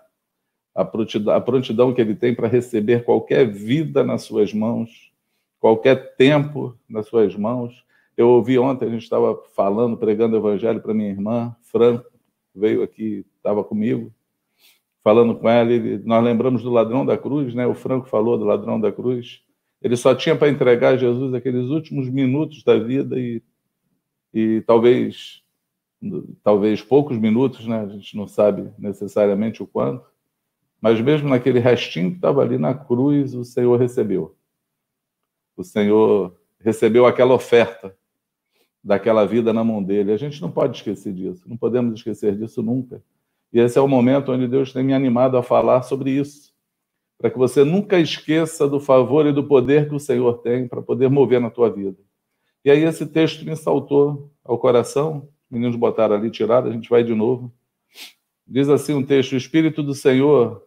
a 0.75 0.85
prontidão, 0.85 1.35
a 1.35 1.41
prontidão 1.41 1.93
que 1.93 2.01
ele 2.01 2.15
tem 2.15 2.35
para 2.35 2.49
receber 2.49 3.05
qualquer 3.05 3.47
vida 3.51 4.03
nas 4.03 4.23
suas 4.23 4.55
mãos, 4.55 5.13
qualquer 5.61 6.17
tempo 6.17 6.79
nas 6.89 7.07
suas 7.07 7.37
mãos 7.37 7.85
eu 8.17 8.29
ouvi 8.29 8.59
ontem, 8.59 8.87
a 8.87 8.91
gente 8.91 9.03
estava 9.03 9.37
falando, 9.55 9.97
pregando 9.97 10.37
o 10.37 10.39
evangelho 10.39 10.81
para 10.81 10.95
minha 10.95 11.11
irmã, 11.11 11.55
Franco, 11.63 12.11
veio 12.55 12.83
aqui, 12.83 13.27
estava 13.37 13.65
comigo, 13.65 14.13
falando 15.03 15.35
com 15.35 15.49
ela, 15.49 15.71
nós 16.05 16.25
lembramos 16.25 16.63
do 16.63 16.71
ladrão 16.71 17.05
da 17.05 17.19
cruz, 17.19 17.55
né? 17.55 17.67
O 17.67 17.75
Franco 17.75 18.09
falou 18.09 18.39
do 18.39 18.45
ladrão 18.45 18.81
da 18.81 18.91
cruz. 18.91 19.43
Ele 19.83 19.97
só 19.97 20.15
tinha 20.15 20.35
para 20.35 20.49
entregar 20.49 20.95
a 20.95 20.97
Jesus 20.97 21.35
aqueles 21.35 21.69
últimos 21.69 22.09
minutos 22.09 22.65
da 22.65 22.79
vida 22.79 23.19
e, 23.19 23.43
e 24.33 24.63
talvez 24.63 25.45
talvez 26.43 26.83
poucos 26.83 27.19
minutos, 27.19 27.67
né? 27.67 27.81
A 27.81 27.89
gente 27.89 28.17
não 28.17 28.27
sabe 28.27 28.71
necessariamente 28.79 29.63
o 29.63 29.67
quanto, 29.67 30.05
mas 30.81 31.01
mesmo 31.01 31.29
naquele 31.29 31.59
restinho 31.59 32.11
que 32.11 32.17
estava 32.17 32.43
ali 32.43 32.59
na 32.59 32.75
cruz, 32.75 33.35
o 33.35 33.45
Senhor 33.45 33.79
recebeu. 33.79 34.37
O 35.57 35.65
Senhor 35.65 36.37
recebeu 36.61 37.07
aquela 37.07 37.35
oferta 37.35 37.97
daquela 38.85 39.25
vida 39.25 39.53
na 39.53 39.65
mão 39.65 39.83
dele. 39.83 40.13
A 40.13 40.17
gente 40.19 40.43
não 40.43 40.51
pode 40.51 40.77
esquecer 40.77 41.15
disso, 41.15 41.49
não 41.49 41.57
podemos 41.57 41.95
esquecer 41.95 42.37
disso 42.37 42.63
nunca. 42.63 43.03
E 43.51 43.59
esse 43.59 43.79
é 43.79 43.81
o 43.81 43.89
momento 43.89 44.31
onde 44.31 44.47
Deus 44.47 44.73
tem 44.73 44.85
me 44.85 44.93
animado 44.93 45.39
a 45.39 45.43
falar 45.43 45.83
sobre 45.83 46.11
isso, 46.11 46.53
para 47.17 47.31
que 47.31 47.39
você 47.39 47.65
nunca 47.65 47.99
esqueça 47.99 48.69
do 48.69 48.79
favor 48.79 49.27
e 49.27 49.33
do 49.33 49.45
poder 49.45 49.89
que 49.89 49.95
o 49.95 50.01
Senhor 50.01 50.39
tem 50.39 50.69
para 50.69 50.83
poder 50.83 51.09
mover 51.09 51.41
na 51.41 51.49
tua 51.49 51.71
vida. 51.71 51.97
E 52.63 52.71
aí 52.71 52.83
esse 52.83 53.07
texto 53.07 53.45
me 53.45 53.57
saltou 53.57 54.31
ao 54.45 54.59
coração, 54.59 55.29
meninos 55.51 55.77
botaram 55.77 56.17
ali, 56.17 56.31
tiraram, 56.31 56.69
a 56.69 56.73
gente 56.73 56.91
vai 56.91 57.03
de 57.03 57.15
novo. 57.15 57.53
Diz 58.47 58.69
assim 58.69 58.93
um 58.93 59.05
texto: 59.05 59.33
O 59.33 59.37
Espírito 59.37 59.83
do 59.83 59.95
Senhor, 59.95 60.63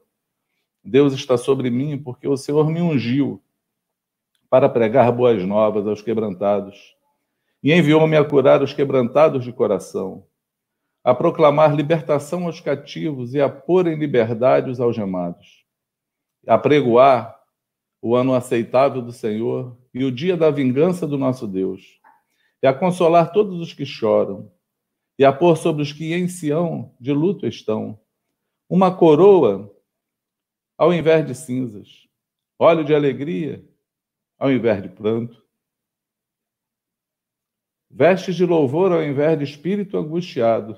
Deus 0.84 1.14
está 1.14 1.38
sobre 1.38 1.70
mim, 1.70 1.98
porque 1.98 2.28
o 2.28 2.38
Senhor 2.38 2.68
me 2.72 2.82
ungiu 2.82 3.42
para 4.50 4.70
pregar 4.70 5.12
boas 5.12 5.44
novas 5.44 5.86
aos 5.86 6.02
quebrantados 6.02 6.97
e 7.64 7.74
enviou-me 7.74 8.16
a 8.16 8.24
curar 8.24 8.62
os 8.62 8.74
quebrantados 8.74 9.44
de 9.44 9.52
coração, 9.52 10.26
a 11.04 11.14
proclamar 11.14 11.76
libertação 11.76 12.46
aos 12.46 12.60
cativos 12.60 13.34
e 13.34 13.42
a 13.42 13.50
pôr 13.50 13.88
em 13.88 13.96
liberdade 13.96 14.70
os 14.70 14.80
algemados, 14.80 15.66
a 16.46 16.58
pregoar 16.58 17.38
o 18.02 18.16
ano 18.16 18.34
aceitável 18.34 19.02
do 19.02 19.12
Senhor 19.12 19.78
e 19.94 20.04
o 20.04 20.12
dia 20.12 20.38
da 20.38 20.52
vingança 20.52 21.08
do 21.08 21.18
nosso 21.18 21.48
Deus, 21.48 22.00
e 22.62 22.68
a 22.68 22.74
consolar 22.74 23.32
todos 23.32 23.60
os 23.60 23.74
que 23.74 23.86
choram, 23.86 24.52
e 25.18 25.26
a 25.26 25.34
pôr 25.34 25.58
sobre 25.58 25.82
os 25.82 25.92
que 25.92 26.14
em 26.14 26.28
Sião 26.28 26.94
de 27.00 27.12
luto 27.12 27.48
estão 27.48 28.00
uma 28.70 28.96
coroa 28.96 29.74
ao 30.78 30.94
invés 30.94 31.26
de 31.26 31.34
cinzas, 31.34 32.08
óleo 32.60 32.84
de 32.84 32.94
alegria 32.94 33.66
ao 34.38 34.52
invés 34.52 34.84
de 34.84 34.90
pranto, 34.90 35.47
vestes 37.89 38.36
de 38.36 38.46
louvor 38.46 38.91
ao 38.91 39.03
invés 39.03 39.38
de 39.38 39.44
espírito 39.44 39.98
angustiado, 39.98 40.77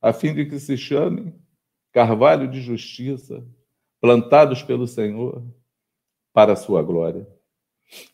a 0.00 0.12
fim 0.12 0.34
de 0.34 0.46
que 0.46 0.58
se 0.58 0.76
chamem 0.76 1.34
carvalho 1.92 2.48
de 2.48 2.60
justiça, 2.60 3.46
plantados 4.00 4.62
pelo 4.62 4.86
Senhor 4.86 5.44
para 6.32 6.54
a 6.54 6.56
sua 6.56 6.82
glória. 6.82 7.28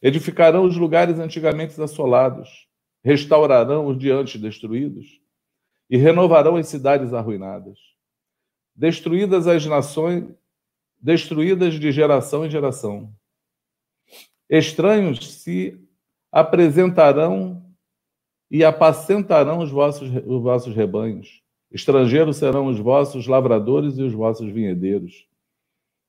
Edificarão 0.03 0.65
os 0.65 0.77
lugares 0.77 1.19
antigamente 1.19 1.81
assolados, 1.81 2.69
restaurarão 3.03 3.87
os 3.87 3.97
diante 3.97 4.37
destruídos 4.37 5.21
e 5.89 5.97
renovarão 5.97 6.57
as 6.57 6.69
cidades 6.69 7.15
arruinadas. 7.15 7.79
Destruídas 8.75 9.47
as 9.47 9.65
nações, 9.65 10.25
destruídas 11.01 11.75
de 11.75 11.91
geração 11.93 12.45
em 12.45 12.51
geração. 12.51 13.15
Estranhos 14.51 15.33
se 15.33 15.81
apresentarão 16.31 17.68
e 18.51 18.65
apacentarão 18.65 19.59
os 19.59 19.71
vossos, 19.71 20.09
os 20.09 20.43
vossos 20.43 20.75
rebanhos. 20.75 21.43
Estrangeiros 21.71 22.39
serão 22.39 22.67
os 22.67 22.79
vossos 22.79 23.27
lavradores 23.27 23.99
e 23.99 24.03
os 24.03 24.13
vossos 24.13 24.51
vinhedeiros. 24.51 25.29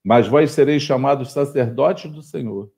Mas 0.02 0.26
vós 0.26 0.52
sereis 0.52 0.82
chamados 0.82 1.32
sacerdotes 1.32 2.10
do 2.10 2.22
Senhor, 2.22 2.72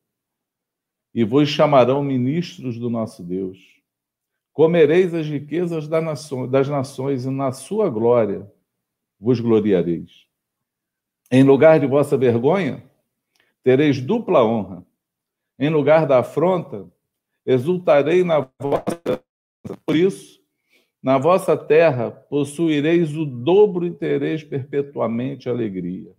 e 1.14 1.22
vos 1.22 1.48
chamarão 1.48 2.02
ministros 2.02 2.78
do 2.78 2.90
nosso 2.90 3.22
Deus. 3.22 3.58
Comereis 4.52 5.14
as 5.14 5.26
riquezas 5.26 5.86
das 5.86 6.68
nações, 6.68 7.24
e 7.24 7.30
na 7.30 7.52
sua 7.52 7.88
glória 7.88 8.50
vos 9.20 9.38
gloriareis. 9.38 10.26
Em 11.30 11.44
lugar 11.44 11.78
de 11.78 11.86
vossa 11.86 12.16
vergonha, 12.16 12.82
tereis 13.62 14.00
dupla 14.00 14.44
honra. 14.44 14.84
Em 15.58 15.70
lugar 15.70 16.06
da 16.06 16.18
afronta, 16.18 16.90
exultarei 17.46 18.24
na 18.24 18.48
vossa 18.58 19.22
por 19.84 19.96
isso, 19.96 20.40
na 21.02 21.18
vossa 21.18 21.56
terra 21.56 22.10
possuireis 22.10 23.16
o 23.16 23.24
dobro 23.24 23.86
e 23.86 23.90
tereis 23.90 24.44
perpetuamente 24.44 25.48
alegria. 25.48 26.14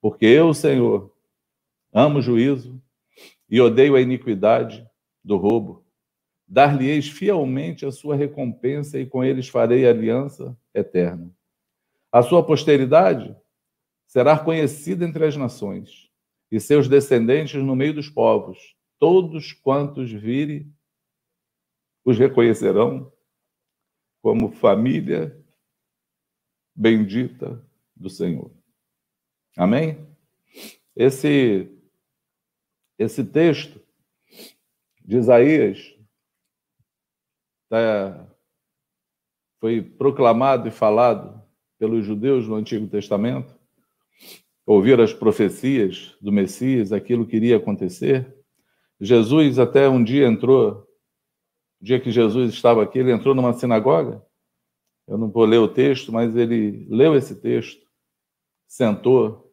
Porque 0.00 0.26
eu, 0.26 0.52
Senhor, 0.52 1.14
amo 1.92 2.18
o 2.18 2.22
juízo 2.22 2.82
e 3.48 3.60
odeio 3.60 3.94
a 3.94 4.00
iniquidade 4.00 4.86
do 5.22 5.36
roubo. 5.36 5.84
Dar-lhe-eis 6.46 7.08
fielmente 7.08 7.86
a 7.86 7.92
sua 7.92 8.16
recompensa 8.16 8.98
e 8.98 9.06
com 9.06 9.22
eles 9.22 9.48
farei 9.48 9.86
aliança 9.86 10.56
eterna. 10.74 11.30
A 12.10 12.22
sua 12.22 12.42
posteridade 12.42 13.36
será 14.06 14.36
conhecida 14.36 15.04
entre 15.04 15.24
as 15.24 15.36
nações 15.36 16.10
e 16.50 16.58
seus 16.58 16.88
descendentes 16.88 17.62
no 17.62 17.76
meio 17.76 17.94
dos 17.94 18.08
povos. 18.08 18.74
Todos 18.98 19.52
quantos 19.52 20.10
virem 20.10 20.68
os 22.10 22.18
reconhecerão 22.18 23.12
como 24.20 24.52
família 24.52 25.36
bendita 26.74 27.64
do 27.96 28.10
Senhor. 28.10 28.50
Amém? 29.56 30.06
Esse, 30.94 31.70
esse 32.98 33.24
texto 33.24 33.80
de 35.04 35.16
Isaías 35.16 35.96
tá, 37.68 38.26
foi 39.60 39.82
proclamado 39.82 40.68
e 40.68 40.70
falado 40.70 41.40
pelos 41.78 42.04
judeus 42.04 42.46
no 42.46 42.56
Antigo 42.56 42.86
Testamento, 42.86 43.58
ouvir 44.66 45.00
as 45.00 45.12
profecias 45.14 46.16
do 46.20 46.30
Messias, 46.30 46.92
aquilo 46.92 47.26
que 47.26 47.36
iria 47.36 47.56
acontecer. 47.56 48.36
Jesus 49.00 49.58
até 49.58 49.88
um 49.88 50.04
dia 50.04 50.26
entrou, 50.26 50.86
o 51.80 51.84
dia 51.84 52.00
que 52.00 52.10
Jesus 52.10 52.52
estava 52.52 52.82
aqui, 52.82 52.98
ele 52.98 53.12
entrou 53.12 53.34
numa 53.34 53.52
sinagoga. 53.52 54.24
Eu 55.08 55.16
não 55.18 55.30
vou 55.30 55.44
ler 55.44 55.58
o 55.58 55.68
texto, 55.68 56.12
mas 56.12 56.36
ele 56.36 56.86
leu 56.88 57.16
esse 57.16 57.40
texto, 57.40 57.84
sentou 58.68 59.52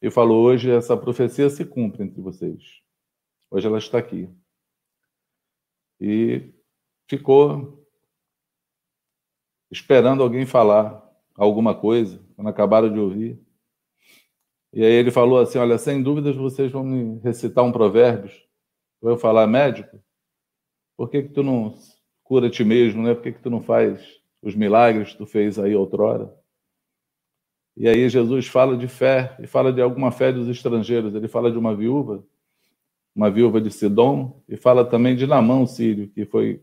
e 0.00 0.10
falou: 0.10 0.44
Hoje 0.44 0.70
essa 0.70 0.96
profecia 0.96 1.48
se 1.48 1.64
cumpre 1.64 2.02
entre 2.02 2.20
vocês. 2.20 2.82
Hoje 3.50 3.66
ela 3.66 3.78
está 3.78 3.98
aqui. 3.98 4.28
E 6.00 6.52
ficou 7.08 7.86
esperando 9.70 10.22
alguém 10.22 10.44
falar 10.44 11.00
alguma 11.36 11.74
coisa, 11.74 12.20
quando 12.34 12.48
acabaram 12.48 12.92
de 12.92 12.98
ouvir. 12.98 13.40
E 14.72 14.82
aí 14.82 14.92
ele 14.92 15.10
falou 15.10 15.38
assim: 15.38 15.58
Olha, 15.58 15.78
sem 15.78 16.02
dúvidas 16.02 16.34
vocês 16.34 16.72
vão 16.72 16.82
me 16.82 17.20
recitar 17.20 17.62
um 17.62 17.70
provérbios. 17.70 18.32
Eu 19.00 19.10
vou 19.10 19.18
falar, 19.18 19.46
médico, 19.46 20.02
por 20.96 21.08
que, 21.10 21.22
que 21.22 21.28
tu 21.30 21.42
não 21.42 21.74
cura 22.22 22.50
ti 22.50 22.64
mesmo, 22.64 23.02
né? 23.02 23.14
Por 23.14 23.22
que, 23.22 23.32
que 23.32 23.42
tu 23.42 23.50
não 23.50 23.62
faz 23.62 24.00
os 24.42 24.54
milagres 24.54 25.12
que 25.12 25.18
tu 25.18 25.26
fez 25.26 25.58
aí 25.58 25.74
outrora? 25.74 26.34
E 27.76 27.88
aí 27.88 28.08
Jesus 28.08 28.46
fala 28.46 28.76
de 28.76 28.86
fé, 28.86 29.36
e 29.40 29.46
fala 29.46 29.72
de 29.72 29.80
alguma 29.80 30.10
fé 30.10 30.32
dos 30.32 30.48
estrangeiros. 30.48 31.14
Ele 31.14 31.28
fala 31.28 31.50
de 31.50 31.58
uma 31.58 31.74
viúva, 31.74 32.24
uma 33.14 33.30
viúva 33.30 33.60
de 33.60 33.70
Sidom, 33.70 34.42
e 34.48 34.56
fala 34.56 34.84
também 34.84 35.16
de 35.16 35.26
Namão, 35.26 35.66
sírio, 35.66 36.08
que 36.08 36.24
foi, 36.24 36.62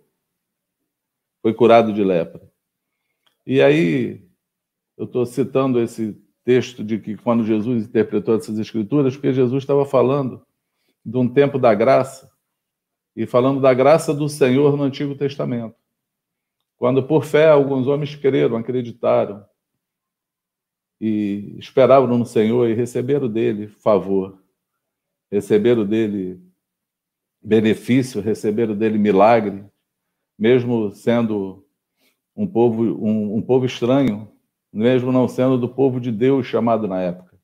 foi 1.42 1.54
curado 1.54 1.92
de 1.92 2.04
lepra. 2.04 2.42
E 3.46 3.62
aí, 3.62 4.24
eu 4.96 5.06
estou 5.06 5.26
citando 5.26 5.82
esse 5.82 6.16
texto 6.44 6.84
de 6.84 7.00
que 7.00 7.18
quando 7.18 7.44
Jesus 7.44 7.86
interpretou 7.86 8.36
essas 8.36 8.60
escrituras, 8.60 9.16
porque 9.16 9.34
Jesus 9.34 9.64
estava 9.64 9.86
falando 9.86 10.46
de 11.04 11.18
um 11.18 11.28
tempo 11.28 11.58
da 11.58 11.74
graça, 11.74 12.29
e 13.16 13.26
falando 13.26 13.60
da 13.60 13.74
graça 13.74 14.14
do 14.14 14.30
Senhor 14.30 14.76
no 14.78 14.84
Antigo 14.84 15.16
Testamento. 15.16 15.76
Quando 16.78 17.04
por 17.04 17.26
fé 17.26 17.50
alguns 17.50 17.88
homens 17.88 18.16
creram, 18.16 18.56
acreditaram, 18.56 19.46
e 21.00 21.56
esperavam 21.58 22.18
no 22.18 22.26
Senhor 22.26 22.68
e 22.70 22.74
receberam 22.74 23.30
dele 23.30 23.68
favor, 23.68 24.38
receberam 25.32 25.86
dele 25.86 26.40
benefício, 27.42 28.22
receberam 28.22 28.76
dele 28.76 28.98
milagre, 28.98 29.64
mesmo 30.38 30.92
sendo 30.92 31.66
um 32.36 32.46
povo, 32.46 32.84
um, 32.84 33.38
um 33.38 33.42
povo 33.42 33.66
estranho, 33.66 34.30
mesmo 34.72 35.12
não 35.12 35.28
sendo 35.28 35.58
do 35.58 35.70
povo 35.70 36.00
de 36.00 36.12
Deus 36.12 36.46
chamado 36.46 36.88
na 36.88 37.02
época. 37.02 37.40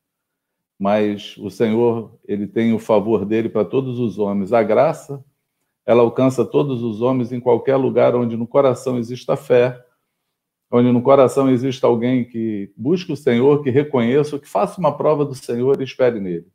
Mas 0.78 1.38
o 1.38 1.50
Senhor, 1.50 2.20
ele 2.26 2.46
tem 2.48 2.74
o 2.74 2.80
favor 2.80 3.26
dele 3.26 3.48
para 3.48 3.64
todos 3.64 4.00
os 4.00 4.20
homens. 4.20 4.52
A 4.52 4.62
graça, 4.62 5.24
ela 5.86 6.02
alcança 6.02 6.44
todos 6.44 6.82
os 6.82 7.02
homens 7.02 7.32
em 7.32 7.40
qualquer 7.40 7.76
lugar 7.76 8.16
onde 8.16 8.36
no 8.36 8.48
coração 8.48 8.98
exista 8.98 9.36
fé 9.36 9.86
onde 10.72 10.92
no 10.92 11.02
coração 11.02 11.50
existe 11.50 11.86
alguém 11.86 12.26
que 12.26 12.72
busque 12.76 13.12
o 13.12 13.18
Senhor, 13.18 13.64
que 13.64 13.70
reconheça, 13.70 14.40
que 14.40 14.48
faça 14.48 14.80
uma 14.80 14.96
prova 14.96 15.24
do 15.24 15.36
Senhor 15.36 15.80
e 15.80 15.84
espere 15.84 16.20
nele. 16.20 16.48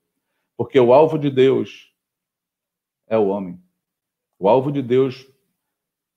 Porque 0.57 0.79
o 0.79 0.93
alvo 0.93 1.19
de 1.19 1.31
Deus 1.31 1.95
é 3.07 3.17
o 3.17 3.29
homem. 3.29 3.59
O 4.39 4.49
alvo 4.49 4.71
de 4.71 4.83
Deus 4.83 5.27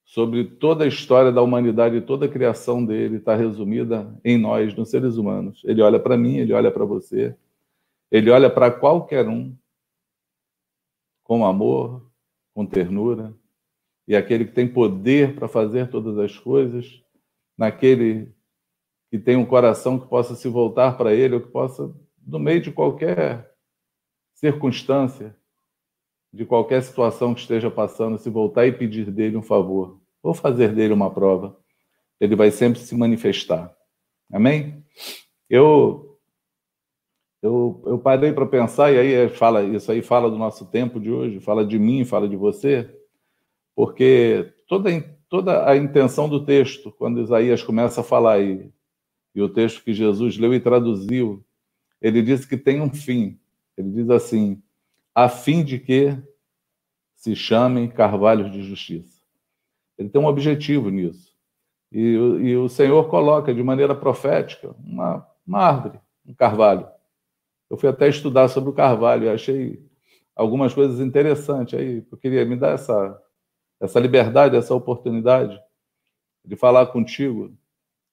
sobre 0.03 0.43
toda 0.43 0.83
a 0.83 0.87
história 0.87 1.31
da 1.31 1.41
humanidade 1.41 2.01
toda 2.01 2.25
a 2.25 2.29
criação 2.29 2.85
dele 2.85 3.17
está 3.17 3.35
resumida 3.35 4.13
em 4.23 4.37
nós, 4.37 4.75
nos 4.75 4.89
seres 4.89 5.15
humanos. 5.15 5.61
Ele 5.63 5.81
olha 5.81 5.99
para 5.99 6.17
mim, 6.17 6.37
ele 6.37 6.51
olha 6.51 6.71
para 6.71 6.83
você, 6.83 7.35
ele 8.11 8.29
olha 8.29 8.49
para 8.49 8.69
qualquer 8.69 9.27
um 9.27 9.55
com 11.23 11.45
amor, 11.45 12.02
com 12.53 12.65
ternura, 12.65 13.33
e 14.07 14.15
aquele 14.15 14.45
que 14.45 14.51
tem 14.51 14.67
poder 14.67 15.35
para 15.35 15.47
fazer 15.47 15.89
todas 15.89 16.17
as 16.17 16.37
coisas 16.37 17.01
naquele 17.57 18.33
que 19.09 19.19
tem 19.19 19.35
um 19.35 19.45
coração 19.45 19.99
que 19.99 20.07
possa 20.07 20.35
se 20.35 20.47
voltar 20.47 20.97
para 20.97 21.13
ele, 21.13 21.35
ou 21.35 21.41
que 21.41 21.47
possa, 21.47 21.93
no 22.25 22.39
meio 22.39 22.59
de 22.61 22.71
qualquer 22.71 23.53
circunstância, 24.33 25.35
de 26.33 26.43
qualquer 26.45 26.81
situação 26.81 27.33
que 27.33 27.41
esteja 27.41 27.69
passando, 27.69 28.17
se 28.17 28.29
voltar 28.29 28.65
e 28.65 28.71
pedir 28.71 29.11
dele 29.11 29.37
um 29.37 29.43
favor, 29.43 30.01
ou 30.23 30.33
fazer 30.33 30.73
dele 30.73 30.93
uma 30.93 31.11
prova, 31.13 31.55
ele 32.19 32.35
vai 32.35 32.49
sempre 32.49 32.79
se 32.79 32.95
manifestar. 32.95 33.71
Amém? 34.31 34.83
Eu 35.47 36.02
eu, 37.43 37.83
eu 37.85 37.99
parei 37.99 38.31
para 38.31 38.45
pensar, 38.45 38.93
e 38.93 38.97
aí 38.97 39.29
fala, 39.29 39.61
isso 39.63 39.91
aí 39.91 40.01
fala 40.01 40.31
do 40.31 40.37
nosso 40.37 40.65
tempo 40.65 40.97
de 40.97 41.11
hoje, 41.11 41.41
fala 41.41 41.65
de 41.65 41.77
mim, 41.77 42.05
fala 42.05 42.27
de 42.27 42.37
você, 42.37 42.89
porque 43.75 44.53
toda 44.65 44.89
toda 45.27 45.69
a 45.69 45.75
intenção 45.75 46.29
do 46.29 46.45
texto, 46.45 46.91
quando 46.91 47.19
Isaías 47.19 47.61
começa 47.61 47.99
a 47.99 48.03
falar 48.03 48.35
aí, 48.35 48.71
e 49.35 49.41
o 49.41 49.49
texto 49.49 49.83
que 49.83 49.93
Jesus 49.93 50.37
leu 50.37 50.53
e 50.53 50.59
traduziu, 50.59 51.43
ele 52.01 52.21
diz 52.21 52.45
que 52.45 52.55
tem 52.55 52.79
um 52.79 52.93
fim. 52.93 53.37
Ele 53.75 53.89
diz 53.89 54.09
assim: 54.09 54.61
a 55.13 55.27
fim 55.27 55.63
de 55.63 55.79
que 55.79 56.17
se 57.15 57.35
chamem 57.35 57.89
carvalhos 57.89 58.51
de 58.51 58.61
justiça. 58.61 59.21
Ele 59.97 60.07
tem 60.07 60.21
um 60.21 60.27
objetivo 60.27 60.89
nisso. 60.89 61.33
E, 61.91 61.99
e 61.99 62.55
o 62.55 62.69
Senhor 62.69 63.09
coloca 63.09 63.53
de 63.53 63.63
maneira 63.63 63.95
profética 63.95 64.75
uma, 64.85 65.27
uma 65.45 65.59
árvore, 65.59 65.99
um 66.25 66.33
carvalho. 66.33 66.87
Eu 67.73 67.77
fui 67.77 67.89
até 67.89 68.07
estudar 68.07 68.49
sobre 68.49 68.69
o 68.69 68.73
carvalho 68.73 69.33
achei 69.33 69.83
algumas 70.35 70.75
coisas 70.75 70.99
interessantes 70.99 71.79
aí. 71.79 72.05
Eu 72.11 72.17
queria 72.19 72.45
me 72.45 72.55
dar 72.55 72.75
essa 72.75 73.19
essa 73.81 73.99
liberdade, 73.99 74.55
essa 74.55 74.75
oportunidade 74.75 75.59
de 76.45 76.55
falar 76.55 76.85
contigo 76.85 77.51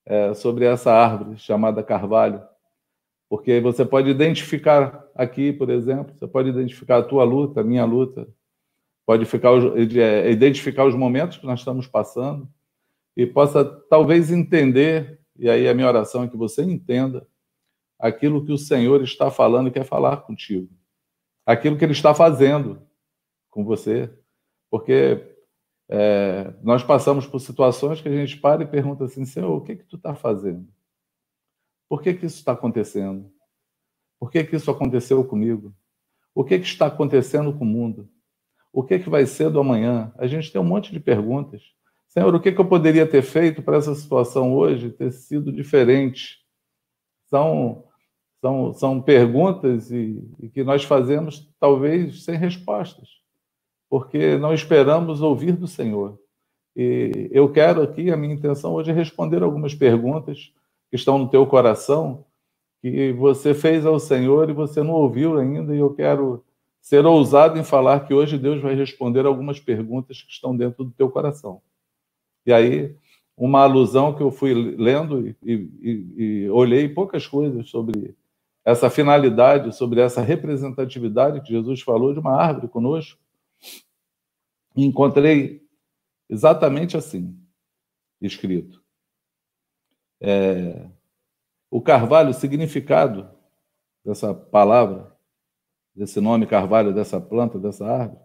é, 0.03 0.33
sobre 0.33 0.65
essa 0.65 0.91
árvore 0.91 1.37
chamada 1.37 1.83
carvalho, 1.83 2.41
porque 3.29 3.59
você 3.59 3.85
pode 3.85 4.09
identificar 4.09 5.07
aqui, 5.13 5.53
por 5.53 5.69
exemplo, 5.69 6.11
você 6.17 6.27
pode 6.27 6.49
identificar 6.49 6.97
a 6.97 7.03
tua 7.03 7.23
luta, 7.23 7.61
a 7.61 7.63
minha 7.63 7.85
luta, 7.85 8.27
pode 9.05 9.25
ficar, 9.25 9.51
é, 9.95 10.31
identificar 10.31 10.85
os 10.85 10.95
momentos 10.95 11.37
que 11.37 11.45
nós 11.45 11.59
estamos 11.59 11.85
passando 11.85 12.49
e 13.15 13.27
possa 13.27 13.63
talvez 13.63 14.31
entender, 14.31 15.19
e 15.37 15.47
aí 15.47 15.69
a 15.69 15.73
minha 15.75 15.87
oração 15.87 16.23
é 16.23 16.27
que 16.27 16.35
você 16.35 16.63
entenda 16.63 17.27
aquilo 18.01 18.43
que 18.43 18.51
o 18.51 18.57
Senhor 18.57 19.01
está 19.03 19.29
falando 19.29 19.67
e 19.67 19.71
quer 19.71 19.85
falar 19.85 20.17
contigo, 20.17 20.69
aquilo 21.45 21.77
que 21.77 21.85
Ele 21.85 21.91
está 21.91 22.13
fazendo 22.13 22.81
com 23.49 23.63
você, 23.63 24.11
porque 24.69 25.35
é, 25.87 26.53
nós 26.63 26.83
passamos 26.83 27.27
por 27.27 27.39
situações 27.39 28.01
que 28.01 28.09
a 28.09 28.15
gente 28.15 28.37
para 28.37 28.63
e 28.63 28.67
pergunta 28.67 29.05
assim, 29.05 29.25
Senhor, 29.25 29.55
o 29.55 29.61
que 29.61 29.75
que 29.75 29.83
tu 29.83 29.97
está 29.97 30.15
fazendo? 30.15 30.67
Por 31.87 32.01
que 32.01 32.13
que 32.13 32.25
isso 32.25 32.37
está 32.37 32.53
acontecendo? 32.53 33.31
Por 34.19 34.31
que 34.31 34.43
que 34.43 34.55
isso 34.55 34.71
aconteceu 34.71 35.23
comigo? 35.23 35.75
O 36.33 36.43
que 36.43 36.57
que 36.57 36.65
está 36.65 36.85
acontecendo 36.85 37.53
com 37.53 37.65
o 37.65 37.67
mundo? 37.67 38.09
O 38.71 38.83
que 38.83 38.97
que 38.99 39.09
vai 39.09 39.25
ser 39.25 39.49
do 39.49 39.59
amanhã? 39.59 40.13
A 40.17 40.25
gente 40.25 40.51
tem 40.51 40.61
um 40.61 40.65
monte 40.65 40.91
de 40.91 40.99
perguntas. 40.99 41.61
Senhor, 42.07 42.33
o 42.33 42.39
que 42.39 42.51
que 42.51 42.59
eu 42.61 42.67
poderia 42.67 43.05
ter 43.05 43.21
feito 43.21 43.61
para 43.61 43.77
essa 43.77 43.93
situação 43.93 44.53
hoje 44.53 44.91
ter 44.91 45.11
sido 45.11 45.51
diferente? 45.51 46.39
São 47.25 47.90
são, 48.41 48.73
são 48.73 49.01
perguntas 49.01 49.91
e, 49.91 50.21
e 50.41 50.49
que 50.49 50.63
nós 50.63 50.83
fazemos 50.83 51.49
talvez 51.59 52.23
sem 52.23 52.35
respostas 52.35 53.21
porque 53.91 54.37
não 54.37 54.53
esperamos 54.53 55.21
ouvir 55.21 55.51
do 55.51 55.67
Senhor. 55.67 56.17
E 56.73 57.29
eu 57.29 57.51
quero 57.51 57.81
aqui, 57.81 58.09
a 58.09 58.15
minha 58.15 58.33
intenção 58.33 58.73
hoje 58.73 58.89
é 58.89 58.93
responder 58.93 59.43
algumas 59.43 59.75
perguntas 59.75 60.53
que 60.89 60.95
estão 60.95 61.17
no 61.17 61.27
teu 61.27 61.45
coração, 61.45 62.23
que 62.81 63.11
você 63.11 63.53
fez 63.53 63.85
ao 63.85 63.99
Senhor 63.99 64.49
e 64.49 64.53
você 64.53 64.81
não 64.81 64.93
ouviu 64.93 65.37
ainda, 65.37 65.75
e 65.75 65.79
eu 65.79 65.93
quero 65.93 66.41
ser 66.79 67.05
ousado 67.05 67.59
em 67.59 67.65
falar 67.65 68.07
que 68.07 68.13
hoje 68.13 68.37
Deus 68.37 68.61
vai 68.61 68.75
responder 68.75 69.25
algumas 69.25 69.59
perguntas 69.59 70.21
que 70.21 70.31
estão 70.31 70.55
dentro 70.55 70.85
do 70.85 70.91
teu 70.91 71.11
coração. 71.11 71.61
E 72.45 72.53
aí, 72.53 72.95
uma 73.35 73.63
alusão 73.63 74.15
que 74.15 74.23
eu 74.23 74.31
fui 74.31 74.53
lendo 74.53 75.27
e, 75.27 75.35
e, 75.43 76.13
e 76.15 76.49
olhei 76.49 76.87
poucas 76.87 77.27
coisas 77.27 77.69
sobre 77.69 78.15
essa 78.63 78.89
finalidade, 78.89 79.75
sobre 79.75 80.01
essa 80.01 80.21
representatividade 80.21 81.41
que 81.41 81.49
Jesus 81.49 81.81
falou 81.81 82.13
de 82.13 82.19
uma 82.19 82.35
árvore 82.35 82.67
conosco, 82.67 83.19
encontrei 84.75 85.67
exatamente 86.29 86.95
assim, 86.95 87.37
escrito. 88.21 88.81
É, 90.21 90.87
o 91.69 91.81
carvalho, 91.81 92.29
o 92.29 92.33
significado 92.33 93.29
dessa 94.05 94.33
palavra, 94.33 95.15
desse 95.95 96.21
nome 96.21 96.45
carvalho, 96.45 96.93
dessa 96.93 97.19
planta, 97.19 97.57
dessa 97.57 97.85
árvore, 97.85 98.21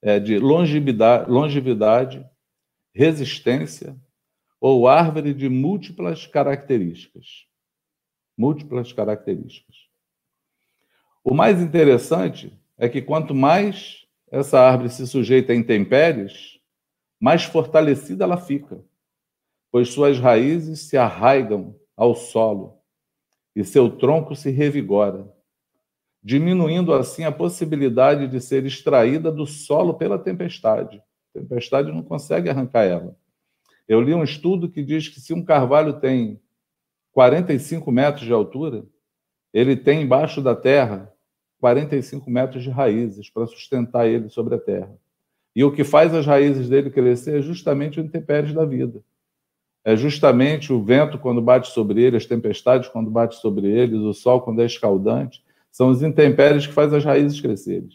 é 0.00 0.20
de 0.20 0.38
longevidade, 0.38 1.28
longevidade 1.30 2.24
resistência 2.94 3.96
ou 4.60 4.88
árvore 4.88 5.34
de 5.34 5.48
múltiplas 5.48 6.26
características. 6.26 7.47
Múltiplas 8.38 8.92
características. 8.92 9.76
O 11.24 11.34
mais 11.34 11.60
interessante 11.60 12.56
é 12.78 12.88
que 12.88 13.02
quanto 13.02 13.34
mais 13.34 14.06
essa 14.30 14.60
árvore 14.60 14.90
se 14.90 15.06
sujeita 15.08 15.52
a 15.52 15.56
intempéries, 15.56 16.60
mais 17.18 17.42
fortalecida 17.42 18.22
ela 18.22 18.36
fica, 18.36 18.80
pois 19.72 19.92
suas 19.92 20.20
raízes 20.20 20.82
se 20.88 20.96
arraigam 20.96 21.74
ao 21.96 22.14
solo 22.14 22.78
e 23.56 23.64
seu 23.64 23.90
tronco 23.90 24.36
se 24.36 24.50
revigora, 24.50 25.28
diminuindo 26.22 26.94
assim 26.94 27.24
a 27.24 27.32
possibilidade 27.32 28.28
de 28.28 28.40
ser 28.40 28.64
extraída 28.64 29.32
do 29.32 29.46
solo 29.46 29.94
pela 29.94 30.16
tempestade. 30.16 31.02
A 31.34 31.40
tempestade 31.40 31.90
não 31.90 32.04
consegue 32.04 32.48
arrancar 32.48 32.84
ela. 32.84 33.16
Eu 33.88 34.00
li 34.00 34.14
um 34.14 34.22
estudo 34.22 34.68
que 34.68 34.84
diz 34.84 35.08
que 35.08 35.20
se 35.20 35.34
um 35.34 35.44
carvalho 35.44 35.98
tem 35.98 36.40
45 37.18 37.90
metros 37.90 38.24
de 38.24 38.32
altura, 38.32 38.84
ele 39.52 39.74
tem 39.74 40.02
embaixo 40.02 40.40
da 40.40 40.54
terra 40.54 41.12
45 41.58 42.30
metros 42.30 42.62
de 42.62 42.70
raízes 42.70 43.28
para 43.28 43.44
sustentar 43.44 44.06
ele 44.06 44.28
sobre 44.28 44.54
a 44.54 44.58
terra. 44.60 44.96
E 45.52 45.64
o 45.64 45.72
que 45.72 45.82
faz 45.82 46.14
as 46.14 46.24
raízes 46.24 46.68
dele 46.68 46.90
crescer 46.90 47.40
é 47.40 47.42
justamente 47.42 47.98
o 47.98 48.04
intempéries 48.04 48.54
da 48.54 48.64
vida. 48.64 49.02
É 49.84 49.96
justamente 49.96 50.72
o 50.72 50.80
vento 50.80 51.18
quando 51.18 51.42
bate 51.42 51.72
sobre 51.72 52.00
ele, 52.00 52.16
as 52.16 52.24
tempestades 52.24 52.88
quando 52.88 53.10
bate 53.10 53.34
sobre 53.34 53.66
eles, 53.66 53.98
o 53.98 54.14
sol 54.14 54.40
quando 54.40 54.62
é 54.62 54.66
escaldante, 54.66 55.44
são 55.72 55.88
os 55.88 56.04
intempéries 56.04 56.68
que 56.68 56.72
faz 56.72 56.94
as 56.94 57.04
raízes 57.04 57.40
crescerem. 57.40 57.88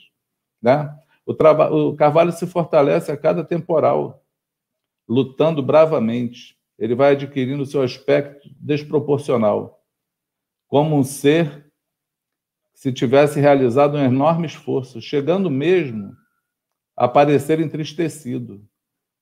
Né? 0.61 0.93
O, 1.25 1.31
o 1.31 1.95
carvalho 1.95 2.33
se 2.33 2.45
fortalece 2.45 3.09
a 3.09 3.15
cada 3.15 3.41
temporal, 3.41 4.21
lutando 5.07 5.63
bravamente. 5.63 6.61
Ele 6.77 6.95
vai 6.95 7.13
adquirindo 7.13 7.65
seu 7.65 7.81
aspecto 7.81 8.49
desproporcional, 8.59 9.83
como 10.67 10.97
um 10.97 11.03
ser 11.03 11.71
se 12.73 12.91
tivesse 12.91 13.39
realizado 13.39 13.95
um 13.95 14.03
enorme 14.03 14.47
esforço, 14.47 14.99
chegando 14.99 15.49
mesmo 15.49 16.11
a 16.95 17.07
parecer 17.07 17.59
entristecido. 17.59 18.65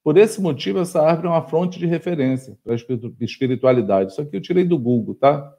Por 0.03 0.17
esse 0.17 0.41
motivo, 0.41 0.79
essa 0.79 1.01
árvore 1.01 1.27
é 1.27 1.31
uma 1.31 1.47
fonte 1.47 1.77
de 1.77 1.85
referência 1.85 2.57
para 2.63 2.73
a 2.73 2.77
espiritualidade. 3.19 4.11
Isso 4.11 4.21
aqui 4.21 4.35
eu 4.35 4.41
tirei 4.41 4.63
do 4.63 4.79
Google, 4.79 5.13
tá? 5.15 5.55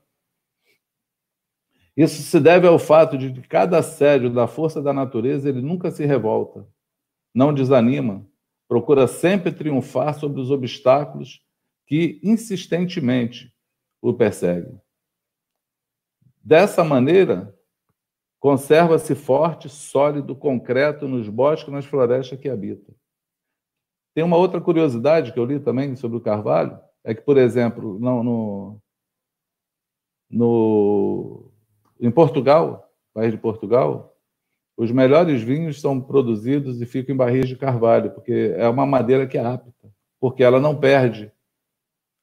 Isso 1.96 2.22
se 2.22 2.40
deve 2.40 2.66
ao 2.66 2.78
fato 2.78 3.18
de 3.18 3.32
que 3.32 3.46
cada 3.46 3.78
assédio 3.78 4.32
da 4.32 4.46
força 4.46 4.82
da 4.82 4.92
natureza 4.92 5.48
ele 5.48 5.60
nunca 5.60 5.90
se 5.90 6.04
revolta, 6.06 6.66
não 7.34 7.52
desanima, 7.52 8.26
procura 8.66 9.06
sempre 9.06 9.52
triunfar 9.52 10.18
sobre 10.18 10.40
os 10.40 10.50
obstáculos 10.50 11.40
que 11.92 12.18
insistentemente 12.22 13.54
o 14.00 14.14
perseguem. 14.14 14.80
Dessa 16.42 16.82
maneira, 16.82 17.54
Conserva-se 18.42 19.14
forte, 19.14 19.68
sólido, 19.68 20.34
concreto 20.34 21.06
nos 21.06 21.28
bosques 21.28 21.68
e 21.68 21.70
nas 21.70 21.84
florestas 21.84 22.40
que 22.40 22.48
habita. 22.48 22.92
Tem 24.12 24.24
uma 24.24 24.36
outra 24.36 24.60
curiosidade 24.60 25.32
que 25.32 25.38
eu 25.38 25.44
li 25.44 25.60
também 25.60 25.94
sobre 25.94 26.16
o 26.16 26.20
carvalho, 26.20 26.76
é 27.04 27.14
que, 27.14 27.20
por 27.20 27.38
exemplo, 27.38 28.00
no, 28.00 28.24
no, 28.24 28.80
no 30.28 31.52
em 32.00 32.10
Portugal, 32.10 32.92
país 33.14 33.30
de 33.30 33.38
Portugal, 33.38 34.12
os 34.76 34.90
melhores 34.90 35.40
vinhos 35.40 35.80
são 35.80 36.00
produzidos 36.00 36.82
e 36.82 36.84
ficam 36.84 37.14
em 37.14 37.16
barris 37.16 37.48
de 37.48 37.54
carvalho, 37.54 38.10
porque 38.10 38.56
é 38.56 38.68
uma 38.68 38.84
madeira 38.84 39.24
que 39.24 39.38
é 39.38 39.46
apta, 39.46 39.88
porque 40.18 40.42
ela 40.42 40.58
não 40.58 40.76
perde 40.76 41.30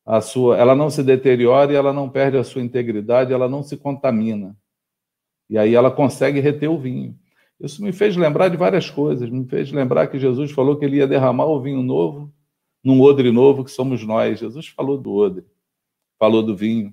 a 0.09 0.21
sua, 0.21 0.57
ela 0.57 0.73
não 0.73 0.89
se 0.89 1.03
deteriora 1.03 1.71
e 1.71 1.75
ela 1.75 1.93
não 1.93 2.09
perde 2.09 2.35
a 2.35 2.43
sua 2.43 2.63
integridade, 2.63 3.31
ela 3.31 3.47
não 3.47 3.61
se 3.61 3.77
contamina. 3.77 4.57
E 5.47 5.55
aí 5.55 5.75
ela 5.75 5.91
consegue 5.91 6.39
reter 6.39 6.67
o 6.67 6.79
vinho. 6.79 7.15
Isso 7.59 7.83
me 7.83 7.91
fez 7.91 8.17
lembrar 8.17 8.49
de 8.49 8.57
várias 8.57 8.89
coisas. 8.89 9.29
Me 9.29 9.45
fez 9.45 9.71
lembrar 9.71 10.07
que 10.07 10.17
Jesus 10.17 10.49
falou 10.49 10.77
que 10.77 10.83
ele 10.83 10.97
ia 10.97 11.05
derramar 11.05 11.45
o 11.45 11.61
vinho 11.61 11.83
novo 11.83 12.33
num 12.83 12.99
odre 13.01 13.31
novo 13.31 13.63
que 13.63 13.69
somos 13.69 14.03
nós. 14.03 14.39
Jesus 14.39 14.67
falou 14.69 14.97
do 14.97 15.13
odre, 15.13 15.45
falou 16.17 16.41
do 16.41 16.55
vinho. 16.55 16.91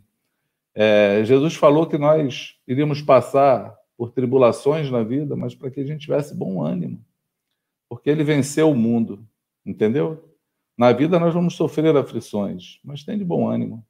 É, 0.75 1.25
Jesus 1.25 1.55
falou 1.55 1.87
que 1.87 1.97
nós 1.97 2.57
iríamos 2.69 3.01
passar 3.01 3.75
por 3.97 4.11
tribulações 4.11 4.91
na 4.91 5.03
vida, 5.03 5.35
mas 5.35 5.55
para 5.55 5.71
que 5.71 5.81
a 5.81 5.87
gente 5.87 6.03
tivesse 6.03 6.35
bom 6.35 6.63
ânimo, 6.63 7.03
porque 7.89 8.11
ele 8.11 8.23
venceu 8.23 8.71
o 8.71 8.77
mundo, 8.77 9.27
entendeu? 9.65 10.23
Na 10.77 10.93
vida 10.93 11.19
nós 11.19 11.33
vamos 11.33 11.55
sofrer 11.55 11.97
aflições, 11.97 12.79
mas 12.85 13.03
tem 13.03 13.17
de 13.17 13.25
bom 13.25 13.49
ânimo. 13.49 13.85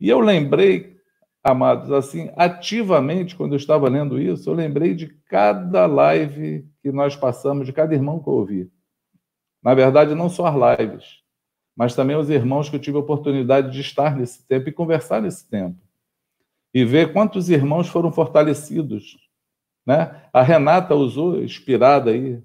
E 0.00 0.08
eu 0.08 0.20
lembrei 0.20 0.96
amados, 1.42 1.90
assim, 1.90 2.30
ativamente, 2.36 3.34
quando 3.34 3.52
eu 3.52 3.56
estava 3.56 3.88
lendo 3.88 4.20
isso, 4.20 4.48
eu 4.48 4.54
lembrei 4.54 4.94
de 4.94 5.08
cada 5.28 5.86
live 5.86 6.68
que 6.82 6.92
nós 6.92 7.16
passamos, 7.16 7.66
de 7.66 7.72
cada 7.72 7.94
irmão 7.94 8.22
que 8.22 8.28
eu 8.28 8.34
ouvi. 8.34 8.70
Na 9.62 9.74
verdade, 9.74 10.14
não 10.14 10.28
só 10.28 10.46
as 10.46 10.78
lives, 10.78 11.22
mas 11.76 11.94
também 11.94 12.16
os 12.16 12.30
irmãos 12.30 12.68
que 12.68 12.76
eu 12.76 12.80
tive 12.80 12.96
a 12.96 13.00
oportunidade 13.00 13.72
de 13.72 13.80
estar 13.80 14.16
nesse 14.16 14.46
tempo 14.46 14.68
e 14.68 14.72
conversar 14.72 15.22
nesse 15.22 15.48
tempo. 15.48 15.78
E 16.72 16.84
ver 16.84 17.12
quantos 17.12 17.48
irmãos 17.48 17.88
foram 17.88 18.12
fortalecidos. 18.12 19.16
Né? 19.86 20.22
A 20.32 20.42
Renata 20.42 20.94
usou, 20.94 21.42
inspirada 21.42 22.10
aí, 22.10 22.42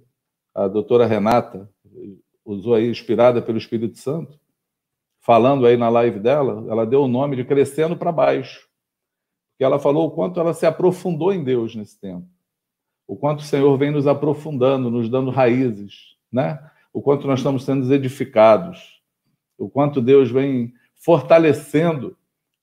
a 0.56 0.68
doutora 0.68 1.06
Renata, 1.06 1.70
usou 2.46 2.76
aí, 2.76 2.90
inspirada 2.90 3.42
pelo 3.42 3.58
Espírito 3.58 3.98
Santo, 3.98 4.40
falando 5.20 5.66
aí 5.66 5.78
na 5.78 5.90
live 5.90 6.20
dela, 6.20 6.66
ela 6.70 6.86
deu 6.86 7.04
o 7.04 7.08
nome 7.08 7.36
de 7.36 7.46
Crescendo 7.46 7.96
para 7.96 8.12
Baixo 8.12 8.68
que 9.58 9.64
ela 9.64 9.80
falou 9.80 10.08
o 10.08 10.12
quanto 10.12 10.40
ela 10.40 10.54
se 10.54 10.66
aprofundou 10.66 11.32
em 11.32 11.44
Deus 11.44 11.76
nesse 11.76 12.00
tempo. 12.00 12.28
O 13.08 13.16
quanto 13.16 13.40
o 13.40 13.44
Senhor 13.44 13.78
vem 13.78 13.92
nos 13.92 14.08
aprofundando, 14.08 14.90
nos 14.90 15.10
dando 15.10 15.30
raízes, 15.30 16.18
né? 16.32 16.60
O 16.92 17.02
quanto 17.02 17.28
nós 17.28 17.40
estamos 17.40 17.64
sendo 17.64 17.92
edificados. 17.94 19.02
O 19.58 19.70
quanto 19.70 20.02
Deus 20.02 20.32
vem 20.32 20.74
fortalecendo 20.96 22.18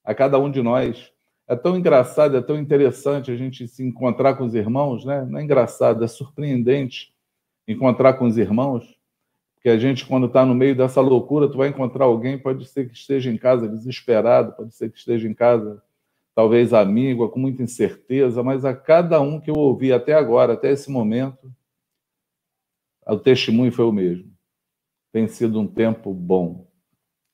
a 0.05 0.15
cada 0.15 0.39
um 0.39 0.51
de 0.51 0.63
nós. 0.63 1.13
É 1.47 1.57
tão 1.57 1.77
engraçado, 1.77 2.37
é 2.37 2.43
tão 2.43 2.59
interessante 2.59 3.31
a 3.31 3.37
gente 3.37 3.67
se 3.67 3.83
encontrar 3.83 4.35
com 4.35 4.45
os 4.45 4.55
irmãos, 4.55 5.05
né? 5.05 5.25
Não 5.25 5.39
é 5.39 5.43
engraçado, 5.43 6.05
é 6.05 6.07
surpreendente 6.07 7.15
encontrar 7.67 8.15
com 8.15 8.27
os 8.27 8.37
irmãos, 8.37 9.00
porque 9.61 9.69
a 9.69 9.77
gente, 9.77 10.07
quando 10.07 10.27
está 10.27 10.47
no 10.47 10.55
meio 10.55 10.75
dessa 10.75 11.03
loucura, 11.03 11.47
tu 11.47 11.59
vai 11.59 11.69
encontrar 11.69 12.07
alguém, 12.07 12.39
pode 12.39 12.65
ser 12.65 12.89
que 12.89 12.95
esteja 12.95 13.31
em 13.31 13.37
casa 13.37 13.69
desesperado, 13.69 14.53
pode 14.53 14.75
ser 14.75 14.91
que 14.91 14.97
esteja 14.97 15.29
em 15.29 15.35
casa 15.35 15.83
talvez 16.35 16.73
amigo, 16.73 17.29
com 17.29 17.39
muita 17.39 17.63
incerteza, 17.63 18.43
mas 18.43 18.65
a 18.65 18.75
cada 18.75 19.21
um 19.21 19.39
que 19.39 19.51
eu 19.51 19.55
ouvi 19.55 19.93
até 19.93 20.15
agora, 20.15 20.55
até 20.55 20.71
esse 20.73 20.91
momento, 20.91 21.53
o 23.07 23.19
testemunho 23.19 23.71
foi 23.71 23.85
o 23.85 23.93
mesmo. 23.93 24.33
Tem 25.13 25.29
sido 25.29 25.61
um 25.61 25.67
tempo 25.67 26.15
bom, 26.15 26.67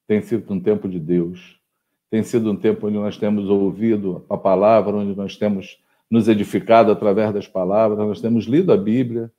tem 0.09 0.21
sido 0.21 0.53
um 0.53 0.59
tempo 0.59 0.89
de 0.89 0.99
Deus, 0.99 1.61
tem 2.11 2.25
sido 2.25 2.51
um 2.51 2.57
tempo 2.57 2.89
onde 2.89 2.97
nós 2.97 3.17
temos 3.17 3.49
ouvido 3.49 4.27
a 4.29 4.37
palavra, 4.37 4.97
onde 4.97 5.17
nós 5.17 5.37
temos 5.37 5.81
nos 6.11 6.27
edificado 6.27 6.91
através 6.91 7.33
das 7.33 7.47
palavras, 7.47 7.97
nós 8.01 8.21
temos 8.21 8.47
lido 8.47 8.73
a 8.73 8.77
Bíblia, 8.77 9.31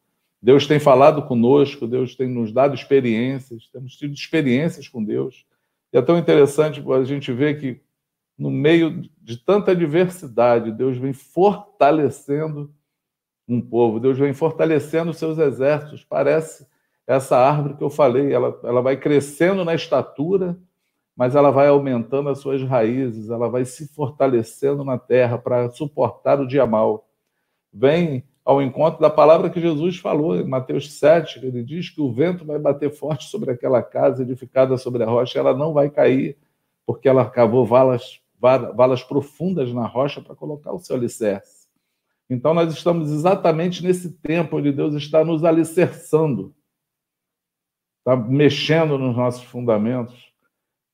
Deus 0.41 0.67
tem 0.67 0.79
falado 0.79 1.23
conosco, 1.23 1.87
Deus 1.87 2.15
tem 2.15 2.27
nos 2.27 2.51
dado 2.51 2.75
experiências, 2.75 3.67
temos 3.71 3.95
tido 3.95 4.13
experiências 4.13 4.87
com 4.87 5.03
Deus. 5.03 5.45
E 5.91 5.97
é 5.97 6.01
tão 6.01 6.17
interessante 6.17 6.83
a 6.91 7.03
gente 7.03 7.31
ver 7.31 7.59
que 7.59 7.81
no 8.37 8.51
meio 8.51 9.09
de 9.19 9.37
tanta 9.37 9.75
diversidade, 9.75 10.71
Deus 10.71 10.97
vem 10.97 11.11
fortalecendo 11.11 12.71
um 13.47 13.61
povo, 13.61 13.99
Deus 13.99 14.17
vem 14.17 14.33
fortalecendo 14.33 15.11
os 15.11 15.17
seus 15.17 15.39
exércitos. 15.39 16.03
Parece 16.03 16.67
essa 17.07 17.37
árvore 17.37 17.75
que 17.75 17.83
eu 17.83 17.89
falei, 17.89 18.31
ela, 18.31 18.59
ela 18.63 18.81
vai 18.81 18.97
crescendo 18.97 19.65
na 19.65 19.73
estatura, 19.73 20.57
mas 21.15 21.35
ela 21.35 21.49
vai 21.49 21.67
aumentando 21.67 22.29
as 22.29 22.39
suas 22.39 22.61
raízes, 22.61 23.29
ela 23.31 23.49
vai 23.49 23.65
se 23.65 23.87
fortalecendo 23.87 24.83
na 24.83 24.99
terra 24.99 25.37
para 25.37 25.69
suportar 25.71 26.39
o 26.39 26.45
dia 26.45 26.67
mal. 26.67 27.09
Vem 27.73 28.23
ao 28.47 28.61
encontro 28.61 29.01
da 29.01 29.09
palavra 29.09 29.49
que 29.49 29.59
Jesus 29.59 29.97
falou 29.97 30.33
em 30.37 30.47
Mateus 30.47 30.93
7, 30.93 31.45
ele 31.45 31.61
diz 31.61 31.89
que 31.89 31.99
o 31.99 32.13
vento 32.13 32.45
vai 32.45 32.57
bater 32.57 32.89
forte 32.89 33.25
sobre 33.25 33.51
aquela 33.51 33.83
casa 33.83 34.23
edificada 34.23 34.77
sobre 34.77 35.03
a 35.03 35.05
rocha, 35.05 35.37
ela 35.37 35.53
não 35.53 35.73
vai 35.73 35.89
cair, 35.89 36.37
porque 36.85 37.09
ela 37.09 37.29
cavou 37.29 37.65
valas 37.65 38.21
valas 38.39 39.03
profundas 39.03 39.73
na 39.73 39.85
rocha 39.85 40.21
para 40.21 40.33
colocar 40.33 40.71
o 40.71 40.79
seu 40.79 40.95
alicerce. 40.95 41.67
Então, 42.29 42.53
nós 42.53 42.71
estamos 42.71 43.11
exatamente 43.11 43.83
nesse 43.83 44.11
tempo 44.11 44.57
onde 44.57 44.71
Deus 44.71 44.95
está 44.95 45.25
nos 45.25 45.43
alicerçando, 45.43 46.55
está 47.99 48.15
mexendo 48.15 48.97
nos 48.97 49.13
nossos 49.13 49.43
fundamentos, 49.43 50.31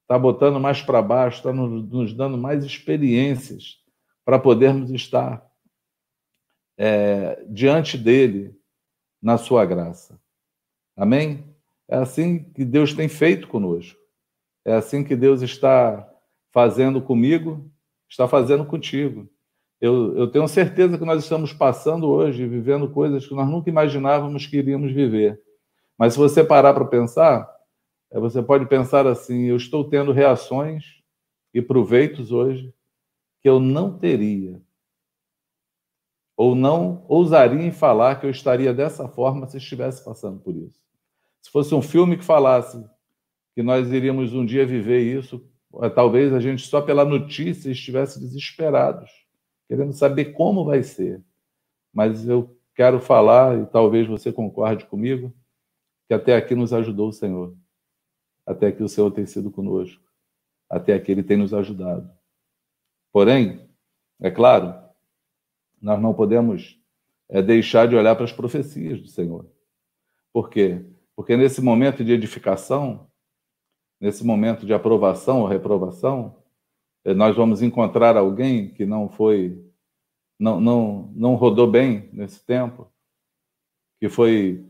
está 0.02 0.18
botando 0.18 0.60
mais 0.60 0.82
para 0.82 1.04
baixo, 1.04 1.38
está 1.38 1.54
nos, 1.54 2.14
dando 2.16 2.36
mais 2.36 2.64
experiências 2.64 3.78
para 4.26 4.40
podermos 4.40 4.90
estar 4.90 5.46
é, 6.78 7.44
diante 7.50 7.98
dele 7.98 8.56
na 9.22 9.38
sua 9.38 9.66
graça. 9.66 10.20
Amém? 10.96 11.44
É 11.88 11.98
assim 11.98 12.44
que 12.44 12.66
Deus 12.66 12.94
tem 12.94 13.08
feito 13.08 13.48
conosco. 13.48 14.00
É 14.66 14.74
assim 14.74 15.04
que 15.04 15.16
Deus 15.16 15.42
está 15.42 16.10
fazendo 16.52 17.02
comigo, 17.02 17.70
está 18.10 18.28
fazendo 18.28 18.66
contigo. 18.66 19.28
Eu, 19.82 20.16
eu 20.18 20.32
tenho 20.32 20.48
certeza 20.48 20.98
que 20.98 21.04
nós 21.04 21.22
estamos 21.22 21.52
passando 21.52 22.08
hoje, 22.08 22.48
vivendo 22.48 22.90
coisas 22.90 23.28
que 23.28 23.34
nós 23.34 23.50
nunca 23.50 23.70
imaginávamos 23.70 24.46
que 24.48 24.58
iríamos 24.58 24.94
viver. 24.94 25.42
Mas 25.98 26.14
se 26.14 26.20
você 26.20 26.44
parar 26.44 26.74
para 26.74 26.86
pensar, 26.86 27.50
é, 28.12 28.20
você 28.20 28.42
pode 28.42 28.66
pensar 28.68 29.06
assim: 29.06 29.46
eu 29.46 29.58
estou 29.58 29.90
tendo 29.90 30.12
reações 30.12 31.02
e 31.54 31.62
proveitos 31.62 32.32
hoje 32.32 32.74
que 33.42 33.50
eu 33.50 33.60
não 33.60 33.98
teria, 33.98 34.62
ou 36.36 36.56
não 36.56 37.06
ousaria 37.08 37.66
em 37.66 37.72
falar 37.72 38.20
que 38.20 38.26
eu 38.26 38.30
estaria 38.30 38.74
dessa 38.74 39.08
forma 39.08 39.48
se 39.48 39.58
estivesse 39.58 40.04
passando 40.04 40.40
por 40.40 40.56
isso. 40.56 40.82
Se 41.42 41.52
fosse 41.52 41.76
um 41.76 41.82
filme 41.82 42.18
que 42.18 42.24
falasse 42.24 42.84
que 43.54 43.62
nós 43.62 43.92
iríamos 43.92 44.34
um 44.34 44.46
dia 44.46 44.66
viver 44.66 45.02
isso, 45.02 45.46
é, 45.82 45.90
talvez 45.90 46.34
a 46.34 46.40
gente 46.40 46.66
só 46.66 46.82
pela 46.82 47.06
notícia 47.06 47.70
estivesse 47.70 48.20
desesperados, 48.20 49.12
querendo 49.68 49.94
saber 49.94 50.34
como 50.34 50.66
vai 50.66 50.84
ser. 50.84 51.24
Mas 51.94 52.28
eu 52.28 52.58
quero 52.76 53.00
falar, 53.00 53.60
e 53.60 53.66
talvez 53.68 54.08
você 54.08 54.32
concorde 54.32 54.86
comigo, 54.86 55.34
que 56.08 56.14
até 56.14 56.36
aqui 56.36 56.56
nos 56.56 56.74
ajudou 56.74 57.10
o 57.10 57.14
Senhor. 57.14 57.56
Até 58.46 58.68
aqui 58.68 58.84
o 58.84 58.90
Senhor 58.90 59.12
tem 59.12 59.26
sido 59.26 59.52
conosco. 59.52 60.04
Até 60.70 60.94
aqui 60.94 61.12
ele 61.12 61.24
tem 61.24 61.38
nos 61.38 61.54
ajudado. 61.54 62.10
Porém, 63.12 63.70
é 64.20 64.32
claro, 64.32 64.83
nós 65.84 66.02
não 66.02 66.14
podemos 66.14 66.80
é, 67.30 67.42
deixar 67.42 67.88
de 67.90 67.96
olhar 67.96 68.16
para 68.16 68.24
as 68.24 68.32
profecias 68.32 69.02
do 69.02 69.08
Senhor. 69.08 69.46
Por 70.32 70.50
quê? 70.50 70.86
Porque 71.14 71.36
nesse 71.36 71.62
momento 71.62 72.06
de 72.06 72.14
edificação, 72.14 73.12
nesse 74.00 74.26
momento 74.26 74.66
de 74.66 74.74
aprovação 74.74 75.42
ou 75.42 75.48
reprovação, 75.48 76.42
é, 77.04 77.14
nós 77.14 77.36
vamos 77.36 77.62
encontrar 77.62 78.16
alguém 78.16 78.74
que 78.74 78.86
não 78.86 79.10
foi, 79.10 79.62
não, 80.40 80.62
não, 80.62 81.12
não 81.14 81.36
rodou 81.36 81.70
bem 81.70 82.10
nesse 82.14 82.44
tempo, 82.46 82.90
que 84.00 84.08
foi 84.08 84.66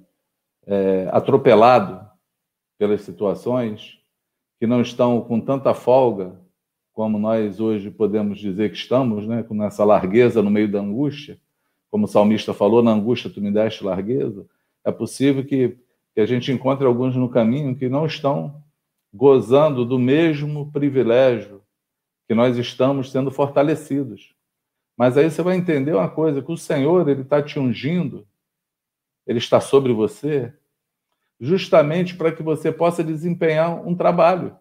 é, 0.65 1.07
atropelado 1.11 2.09
pelas 2.79 3.01
situações, 3.01 3.99
que 4.59 4.65
não 4.65 4.81
estão 4.81 5.21
com 5.21 5.39
tanta 5.39 5.75
folga 5.75 6.42
como 6.93 7.19
nós 7.19 7.59
hoje 7.59 7.91
podemos 7.91 8.39
dizer 8.39 8.71
que 8.71 8.77
estamos, 8.77 9.27
né, 9.27 9.43
com 9.43 9.61
essa 9.63 9.83
largueza 9.83 10.41
no 10.41 10.49
meio 10.49 10.71
da 10.71 10.79
angústia, 10.79 11.39
como 11.89 12.05
o 12.05 12.07
salmista 12.07 12.53
falou, 12.53 12.81
na 12.81 12.91
angústia 12.91 13.29
tu 13.29 13.41
me 13.41 13.51
deste 13.51 13.83
largueza, 13.83 14.45
é 14.85 14.91
possível 14.91 15.43
que, 15.43 15.77
que 16.13 16.21
a 16.21 16.25
gente 16.25 16.51
encontre 16.51 16.85
alguns 16.85 17.15
no 17.15 17.29
caminho 17.29 17.75
que 17.75 17.89
não 17.89 18.05
estão 18.05 18.63
gozando 19.13 19.85
do 19.85 19.99
mesmo 19.99 20.71
privilégio 20.71 21.61
que 22.27 22.33
nós 22.33 22.57
estamos 22.57 23.11
sendo 23.11 23.29
fortalecidos. 23.29 24.33
Mas 24.95 25.17
aí 25.17 25.29
você 25.29 25.41
vai 25.41 25.57
entender 25.57 25.93
uma 25.93 26.09
coisa, 26.09 26.41
que 26.41 26.51
o 26.51 26.57
Senhor, 26.57 27.07
ele 27.09 27.21
está 27.21 27.41
te 27.41 27.59
ungindo 27.59 28.25
ele 29.25 29.39
está 29.39 29.59
sobre 29.59 29.93
você, 29.93 30.53
justamente 31.39 32.15
para 32.15 32.31
que 32.31 32.43
você 32.43 32.71
possa 32.71 33.03
desempenhar 33.03 33.85
um 33.85 33.95
trabalho. 33.95 34.57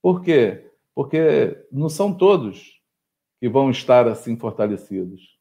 Por 0.00 0.22
quê? 0.22 0.65
Porque 0.96 1.54
não 1.70 1.90
são 1.90 2.10
todos 2.10 2.80
que 3.38 3.50
vão 3.50 3.70
estar 3.70 4.08
assim 4.08 4.34
fortalecidos. 4.34 5.36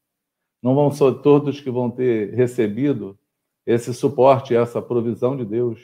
Não 0.62 0.76
vão 0.76 0.92
ser 0.92 1.22
todos 1.22 1.62
que 1.62 1.72
vão 1.72 1.90
ter 1.90 2.34
recebido 2.34 3.18
esse 3.66 3.94
suporte, 3.94 4.54
essa 4.54 4.82
provisão 4.82 5.38
de 5.38 5.46
Deus. 5.46 5.80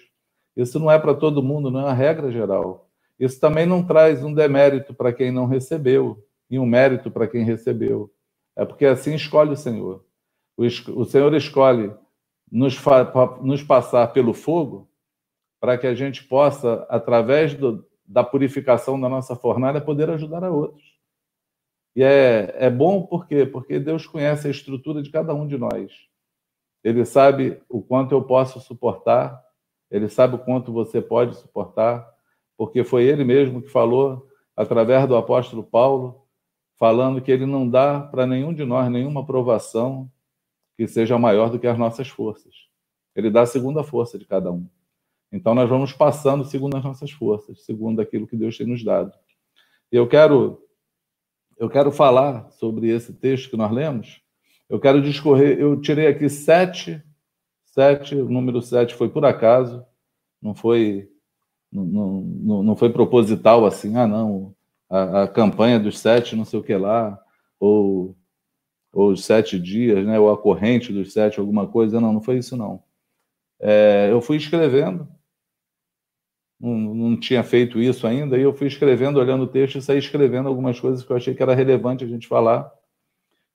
Isso 0.57 0.77
não 0.77 0.91
é 0.91 0.99
para 0.99 1.13
todo 1.13 1.41
mundo, 1.41 1.71
não 1.71 1.79
é 1.79 1.84
uma 1.86 1.93
regra 1.93 2.29
geral. 2.29 2.89
Isso 3.17 3.39
também 3.39 3.65
não 3.65 3.81
traz 3.81 4.21
um 4.25 4.34
demérito 4.34 4.93
para 4.93 5.13
quem 5.13 5.31
não 5.31 5.45
recebeu 5.45 6.21
e 6.49 6.60
um 6.60 6.65
mérito 6.65 7.10
para 7.10 7.25
quem 7.25 7.45
recebeu. 7.45 8.12
É 8.57 8.65
porque 8.65 8.86
assim 8.86 9.15
escolhe 9.15 9.51
o 9.51 9.57
Senhor. 9.57 10.03
O 10.57 11.05
Senhor 11.05 11.34
escolhe 11.34 11.93
nos, 12.51 12.77
nos 13.41 13.63
passar 13.63 14.12
pelo 14.12 14.34
fogo, 14.34 14.89
para 15.62 15.77
que 15.77 15.88
a 15.88 15.95
gente 15.95 16.25
possa, 16.25 16.86
através 16.89 17.53
do, 17.53 17.86
da 18.12 18.24
purificação 18.24 19.00
da 19.00 19.08
nossa 19.08 19.36
fornalha, 19.36 19.80
poder 19.80 20.10
ajudar 20.10 20.43
a 20.43 20.52
outros. 20.52 20.84
E 21.95 22.04
é, 22.04 22.54
é 22.58 22.69
bom 22.69 23.04
por 23.04 23.26
quê? 23.26 23.45
Porque 23.45 23.80
Deus 23.80 24.06
conhece 24.06 24.47
a 24.47 24.52
estrutura 24.52 25.02
de 25.02 25.10
cada 25.10 25.34
um 25.34 25.47
de 25.47 25.58
nós. 25.58 25.91
Ele 26.84 27.06
sabe 27.06 27.62
o 27.69 27.82
quanto 27.82 28.13
eu 28.13 28.21
posso 28.21 28.60
suportar, 28.60 29.41
ele 29.89 30.10
sabe 30.10 30.36
o 30.36 30.39
quanto 30.39 30.74
você 30.74 31.02
pode 31.02 31.36
suportar, 31.38 32.06
porque 32.58 32.84
foi 32.84 33.04
ele 33.06 33.24
mesmo 33.24 33.62
que 33.62 33.69
falou, 33.69 34.28
através 34.56 35.08
do 35.08 35.15
apóstolo 35.15 35.63
Paulo, 35.63 36.28
falando 36.78 37.21
que 37.21 37.32
ele 37.32 37.45
não 37.45 37.69
dá 37.69 38.00
para 38.00 38.26
nenhum 38.26 38.54
de 38.54 38.65
nós 38.65 38.89
nenhuma 38.91 39.26
provação 39.26 40.12
que 40.76 40.88
seja 40.88 41.17
maior 41.17 41.50
do 41.50 41.60
que 41.60 41.67
as 41.67 41.78
nossas 41.78 42.10
forças. 42.10 42.54
Ele 43.15 43.30
dá 43.30 43.41
a 43.41 43.45
segunda 43.45 43.84
força 43.84 44.17
de 44.17 44.26
cada 44.26 44.52
um. 44.52 44.67
Então 45.32 45.56
nós 45.56 45.70
vamos 45.70 45.94
passando 45.94 46.44
segundo 46.44 46.76
as 46.76 46.84
nossas 46.84 47.12
forças, 47.12 47.63
segundo 47.63 48.02
aquilo 48.02 48.28
que 48.28 48.36
Deus 48.36 48.58
tem 48.58 48.67
nos 48.67 48.84
dado. 48.84 49.13
Eu 49.91 50.08
quero 50.08 50.62
eu 51.58 51.70
quero 51.70 51.91
falar 51.91 52.50
sobre 52.52 52.89
esse 52.89 53.13
texto 53.13 53.50
que 53.50 53.58
nós 53.58 53.72
lemos. 53.72 54.22
Eu 54.67 54.80
quero 54.80 55.02
discorrer. 55.02 55.60
Eu 55.60 55.80
tirei 55.80 56.08
aqui 56.08 56.28
sete, 56.28 57.04
sete. 57.65 58.15
O 58.15 58.30
número 58.30 58.62
sete 58.62 58.96
foi 58.96 59.10
por 59.10 59.24
acaso, 59.26 59.86
não 60.41 60.56
foi 60.56 61.10
não, 61.72 61.86
não, 61.86 62.63
não 62.63 62.76
foi 62.76 62.89
proposital 62.91 63.65
assim. 63.65 63.96
Ah, 63.96 64.08
não. 64.08 64.56
A, 64.89 65.24
a 65.24 65.28
campanha 65.28 65.80
dos 65.80 66.00
sete, 66.00 66.36
não 66.36 66.44
sei 66.46 66.60
o 66.60 66.63
que 66.63 66.76
lá, 66.76 67.17
ou 67.60 68.17
ou 68.94 69.12
os 69.12 69.24
sete 69.24 69.58
dias, 69.58 70.06
né, 70.06 70.20
ou 70.20 70.30
a 70.30 70.38
corrente 70.38 70.91
dos 70.91 71.13
sete, 71.13 71.39
alguma 71.39 71.67
coisa. 71.67 72.02
Não, 72.02 72.12
não 72.12 72.22
foi 72.22 72.38
isso, 72.39 72.58
não. 72.58 72.84
É, 73.60 74.10
eu 74.12 74.20
fui 74.20 74.38
escrevendo, 74.38 75.08
não, 76.62 76.93
não, 76.93 77.19
tinha 77.19 77.43
feito 77.43 77.80
isso 77.82 78.06
ainda, 78.06 78.38
e 78.38 78.41
eu 78.43 78.54
fui 78.54 78.67
escrevendo, 78.67 79.19
olhando 79.19 79.43
o 79.43 79.47
texto 79.47 79.78
e 79.78 79.82
saí 79.82 79.97
escrevendo 79.97 80.47
algumas 80.47 80.80
coisas 80.80 81.04
que 81.04 81.12
eu 81.12 81.17
achei 81.17 81.34
que 81.34 81.41
era 81.41 81.56
relevante 81.56 82.04
a 82.04 82.08
gente 82.08 82.28
falar. 82.28 82.71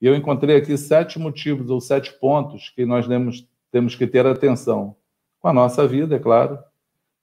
E 0.00 0.06
eu 0.06 0.16
encontrei 0.16 0.56
aqui 0.56 0.76
sete 0.76 1.18
motivos 1.18 1.70
ou 1.70 1.80
sete 1.80 2.12
pontos 2.18 2.70
que 2.70 2.84
nós 2.84 3.06
temos, 3.06 3.48
temos 3.70 3.94
que 3.94 4.06
ter 4.06 4.26
atenção 4.26 4.96
com 5.38 5.48
a 5.48 5.52
nossa 5.52 5.86
vida, 5.86 6.16
é 6.16 6.18
claro, 6.18 6.58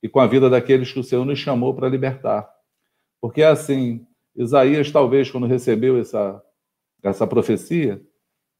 e 0.01 0.07
com 0.07 0.21
a 0.21 0.27
vida 0.27 0.49
daqueles 0.49 0.91
que 0.91 0.99
o 0.99 1.03
Senhor 1.03 1.25
nos 1.25 1.39
chamou 1.39 1.73
para 1.73 1.89
libertar. 1.89 2.49
Porque 3.19 3.41
é 3.41 3.47
assim, 3.47 4.07
Isaías, 4.35 4.89
talvez, 4.89 5.29
quando 5.29 5.47
recebeu 5.47 5.99
essa, 5.99 6.41
essa 7.03 7.27
profecia, 7.27 8.01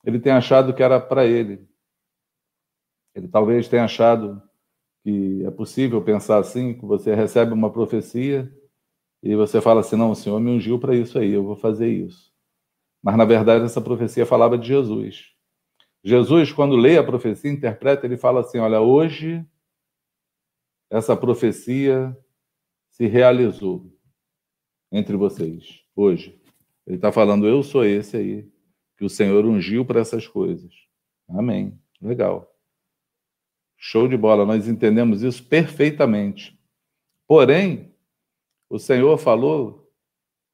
ele 0.04 0.20
tem 0.20 0.34
achado 0.34 0.74
que 0.74 0.84
era 0.84 1.00
para 1.00 1.26
ele. 1.26 1.66
Ele 3.16 3.28
talvez 3.28 3.68
tenha 3.68 3.86
achado 3.86 4.42
que 5.04 5.46
é 5.46 5.52
possível 5.52 6.02
pensar 6.02 6.38
assim, 6.38 6.74
que 6.74 6.86
você 6.86 7.14
recebe 7.14 7.54
uma 7.54 7.72
profecia 7.72 8.52
e 9.22 9.36
você 9.36 9.62
fala 9.62 9.82
assim, 9.82 9.96
não, 9.96 10.12
o 10.12 10.16
Senhor 10.16 10.40
me 10.40 10.50
ungiu 10.50 10.80
para 10.80 10.96
isso 10.96 11.20
aí, 11.20 11.32
eu 11.32 11.44
vou 11.44 11.56
fazer 11.56 11.90
isso. 11.90 12.32
Mas, 13.02 13.18
na 13.18 13.26
verdade, 13.26 13.66
essa 13.66 13.82
profecia 13.82 14.26
falava 14.26 14.58
de 14.58 14.68
Jesus. 14.68 15.34
Jesus, 16.04 16.52
quando 16.52 16.76
lê 16.76 16.98
a 16.98 17.04
profecia, 17.04 17.52
interpreta, 17.52 18.06
ele 18.06 18.18
fala 18.18 18.42
assim, 18.42 18.60
olha, 18.60 18.82
hoje 18.82 19.46
essa 20.90 21.16
profecia 21.16 22.16
se 22.90 23.08
realizou 23.08 23.92
entre 24.92 25.18
vocês, 25.18 25.82
hoje. 25.96 26.40
Ele 26.86 26.98
está 26.98 27.12
falando, 27.12 27.48
eu 27.48 27.64
sou 27.64 27.84
esse 27.84 28.16
aí, 28.16 28.52
que 28.98 29.04
o 29.04 29.10
Senhor 29.10 29.46
ungiu 29.46 29.86
para 29.86 30.02
essas 30.02 30.28
coisas. 30.28 30.72
Amém. 31.28 31.80
Legal. 32.02 32.53
Show 33.86 34.08
de 34.08 34.16
bola, 34.16 34.46
nós 34.46 34.70
entendemos 34.70 35.24
isso 35.24 35.46
perfeitamente. 35.46 36.58
Porém, 37.28 37.94
o 38.70 38.80
Senhor 38.80 39.18
falou 39.18 39.92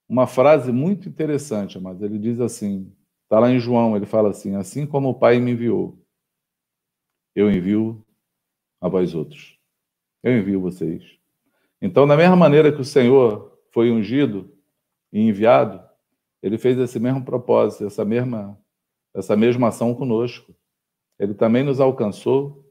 uma 0.10 0.26
frase 0.26 0.72
muito 0.72 1.08
interessante, 1.08 1.80
mas 1.80 2.02
ele 2.02 2.18
diz 2.18 2.42
assim: 2.42 2.92
está 3.22 3.40
lá 3.40 3.52
em 3.52 3.60
João, 3.60 3.96
ele 3.96 4.08
fala 4.08 4.32
assim: 4.32 4.56
assim 4.56 4.84
como 4.84 5.10
o 5.10 5.14
Pai 5.14 5.40
me 5.40 5.52
enviou, 5.52 6.04
eu 7.36 7.52
envio 7.52 8.04
a 8.82 8.90
vós 8.90 9.14
outros. 9.14 9.60
Eu 10.24 10.36
envio 10.36 10.60
vocês. 10.60 11.20
Então, 11.80 12.08
da 12.08 12.18
mesma 12.18 12.36
maneira 12.36 12.72
que 12.72 12.82
o 12.82 12.86
Senhor 12.86 13.62
foi 13.72 13.92
ungido 13.92 14.52
e 15.14 15.20
enviado, 15.20 15.88
ele 16.42 16.58
fez 16.58 16.80
esse 16.80 17.00
mesmo 17.00 17.24
propósito, 17.24 17.86
essa 17.86 18.04
mesma, 18.04 18.60
essa 19.14 19.38
mesma 19.38 19.68
ação 19.68 19.94
conosco. 19.94 20.52
Ele 21.20 21.36
também 21.36 21.64
nos 21.64 21.80
alcançou, 21.80 22.69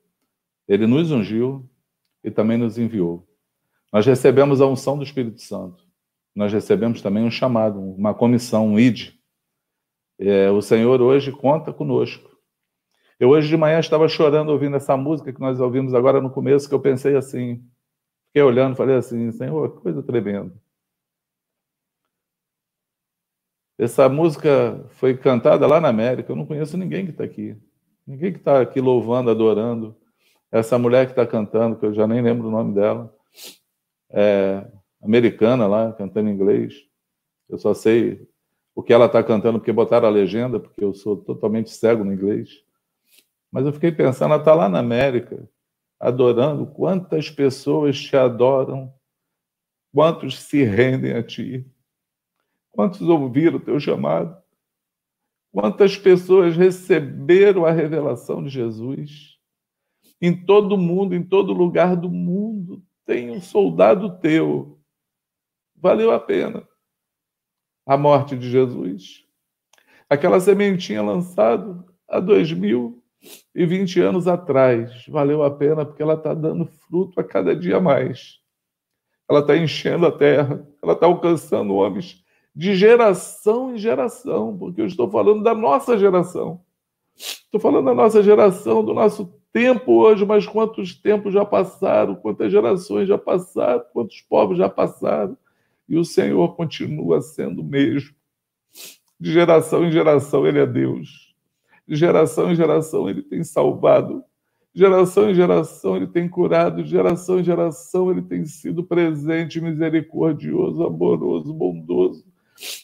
ele 0.68 0.87
nos 0.87 1.11
ungiu 1.11 1.68
e 2.22 2.31
também 2.31 2.59
nos 2.59 2.78
enviou. 2.78 3.26
Nós 3.92 4.04
recebemos 4.04 4.61
a 4.61 4.66
unção 4.66 4.98
do 4.98 5.02
Espírito 5.02 5.40
Santo. 5.40 5.88
Nós 6.35 6.52
recebemos 6.52 7.00
também 7.00 7.24
um 7.24 7.31
chamado, 7.31 7.81
uma 7.81 8.14
comissão, 8.14 8.68
um 8.68 8.78
ID. 8.78 9.14
É, 10.18 10.50
o 10.50 10.61
Senhor 10.61 11.00
hoje 11.00 11.33
conta 11.33 11.72
conosco. 11.72 12.28
Eu 13.18 13.31
hoje 13.31 13.48
de 13.48 13.57
manhã 13.57 13.81
estava 13.81 14.07
chorando 14.09 14.50
ouvindo 14.50 14.76
essa 14.76 14.96
música 14.96 15.33
que 15.33 15.40
nós 15.40 15.59
ouvimos 15.59 15.94
agora 15.94 16.20
no 16.20 16.31
começo, 16.31 16.68
que 16.68 16.74
eu 16.74 16.81
pensei 16.81 17.16
assim, 17.16 17.64
fiquei 18.28 18.42
olhando, 18.42 18.76
falei 18.76 18.94
assim, 18.94 19.33
Senhor, 19.33 19.74
que 19.74 19.81
coisa 19.81 20.02
tremenda. 20.02 20.54
Essa 23.76 24.09
música 24.09 24.85
foi 24.90 25.16
cantada 25.16 25.66
lá 25.66 25.81
na 25.81 25.88
América, 25.88 26.31
eu 26.31 26.37
não 26.37 26.46
conheço 26.46 26.76
ninguém 26.76 27.04
que 27.04 27.12
está 27.12 27.24
aqui. 27.24 27.57
Ninguém 28.07 28.33
que 28.33 28.38
está 28.38 28.61
aqui 28.61 28.81
louvando, 28.81 29.31
adorando. 29.31 29.96
Essa 30.50 30.78
mulher 30.78 31.06
que 31.06 31.12
está 31.12 31.26
cantando, 31.26 31.76
que 31.76 31.84
eu 31.84 31.92
já 31.92 32.06
nem 32.06 32.22
lembro 32.22 32.48
o 32.48 32.50
nome 32.50 32.74
dela, 32.74 33.14
é 34.11 34.66
americana 35.02 35.66
lá, 35.66 35.92
cantando 35.92 36.28
em 36.28 36.32
inglês. 36.32 36.74
Eu 37.48 37.58
só 37.58 37.74
sei 37.74 38.28
o 38.74 38.82
que 38.82 38.92
ela 38.92 39.06
está 39.06 39.22
cantando 39.22 39.58
porque 39.58 39.72
botaram 39.72 40.08
a 40.08 40.11
legenda, 40.11 40.58
porque 40.58 40.82
eu 40.82 40.94
sou 40.94 41.16
totalmente 41.16 41.70
cego 41.70 42.04
no 42.04 42.12
inglês. 42.12 42.62
Mas 43.50 43.66
eu 43.66 43.72
fiquei 43.72 43.92
pensando, 43.92 44.32
ela 44.32 44.40
está 44.40 44.54
lá 44.54 44.68
na 44.68 44.78
América, 44.78 45.48
adorando. 45.98 46.66
Quantas 46.66 47.30
pessoas 47.30 47.98
te 47.98 48.16
adoram? 48.16 48.92
Quantos 49.92 50.38
se 50.38 50.62
rendem 50.64 51.12
a 51.12 51.22
ti? 51.22 51.66
Quantos 52.70 53.00
ouviram 53.00 53.56
o 53.56 53.61
teu 53.61 53.80
chamado? 53.80 54.40
Quantas 55.52 55.96
pessoas 55.96 56.56
receberam 56.56 57.64
a 57.64 57.72
revelação 57.72 58.42
de 58.44 58.50
Jesus? 58.50 59.38
Em 60.20 60.35
todo 60.35 60.76
mundo, 60.76 61.14
em 61.14 61.22
todo 61.22 61.52
lugar 61.52 61.96
do 61.96 62.11
mundo, 62.11 62.83
tem 63.07 63.31
um 63.31 63.40
soldado 63.40 64.18
teu. 64.18 64.78
Valeu 65.76 66.11
a 66.11 66.18
pena 66.18 66.66
a 67.87 67.96
morte 67.96 68.37
de 68.37 68.50
Jesus. 68.50 69.24
Aquela 70.11 70.40
sementinha 70.40 71.02
lançada 71.02 71.85
há 72.09 72.20
dois 72.20 72.52
mil 72.52 73.02
e 73.54 73.64
vinte 73.64 74.00
anos 74.00 74.26
atrás. 74.28 75.07
Valeu 75.09 75.42
a 75.42 75.50
pena 75.50 75.87
porque 75.87 76.02
ela 76.02 76.14
está 76.14 76.35
dando 76.35 76.66
fruto 76.66 77.18
a 77.20 77.24
cada 77.24 77.54
dia 77.54 77.81
mais. 77.81 78.40
Ela 79.31 79.40
está 79.40 79.57
enchendo 79.57 80.07
a 80.07 80.12
terra, 80.12 80.66
ela 80.83 80.94
está 80.94 81.07
alcançando 81.07 81.74
homens 81.74 82.24
de 82.54 82.74
geração 82.74 83.74
em 83.74 83.78
geração, 83.78 84.57
porque 84.57 84.81
eu 84.81 84.87
estou 84.87 85.09
falando 85.11 85.42
da 85.42 85.54
nossa 85.54 85.96
geração. 85.96 86.61
Estou 87.16 87.61
falando 87.61 87.85
da 87.85 87.94
nossa 87.94 88.22
geração, 88.22 88.85
do 88.85 88.92
nosso 88.92 89.38
tempo 89.52 89.92
hoje, 89.92 90.24
mas 90.24 90.46
quantos 90.46 90.94
tempos 90.94 91.32
já 91.32 91.44
passaram, 91.44 92.14
quantas 92.14 92.52
gerações 92.52 93.08
já 93.08 93.18
passaram, 93.18 93.84
quantos 93.92 94.20
povos 94.20 94.58
já 94.58 94.68
passaram, 94.68 95.37
e 95.88 95.96
o 95.96 96.04
Senhor 96.04 96.54
continua 96.54 97.20
sendo 97.20 97.62
o 97.62 97.64
mesmo. 97.64 98.14
De 99.18 99.32
geração 99.32 99.84
em 99.84 99.90
geração, 99.90 100.46
Ele 100.46 100.61
é 100.61 100.66
Deus. 100.66 101.34
De 101.87 101.96
geração 101.96 102.52
em 102.52 102.54
geração, 102.54 103.08
Ele 103.08 103.22
tem 103.22 103.42
salvado. 103.42 104.22
De 104.72 104.80
geração 104.80 105.30
em 105.30 105.34
geração, 105.34 105.96
Ele 105.96 106.06
tem 106.06 106.28
curado. 106.28 106.82
De 106.84 106.90
geração 106.90 107.40
em 107.40 107.44
geração, 107.44 108.11
Ele 108.11 108.22
tem 108.22 108.44
sido 108.44 108.84
presente, 108.84 109.61
misericordioso, 109.61 110.84
amoroso, 110.84 111.52
bondoso. 111.52 112.24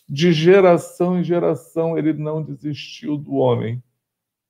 De 0.09 0.33
geração 0.33 1.21
em 1.21 1.23
geração, 1.23 1.97
Ele 1.97 2.15
não 2.15 2.43
desistiu 2.43 3.17
do 3.17 3.35
homem. 3.35 3.83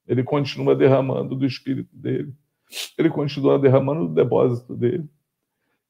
Ele 0.06 0.22
continua 0.22 0.74
derramando 0.74 1.34
do 1.34 1.46
Espírito 1.46 1.94
dele. 1.96 2.34
Ele 2.98 3.08
continua 3.08 3.58
derramando 3.58 4.08
do 4.08 4.14
depósito 4.14 4.74
dele. 4.74 5.08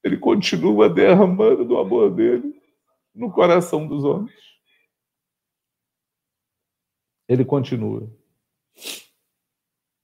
Ele 0.03 0.17
continua 0.17 0.89
derramando 0.89 1.65
do 1.65 1.77
amor 1.77 2.11
dele 2.11 2.53
no 3.13 3.31
coração 3.31 3.87
dos 3.87 4.03
homens. 4.03 4.35
Ele 7.27 7.43
continua. 7.43 8.09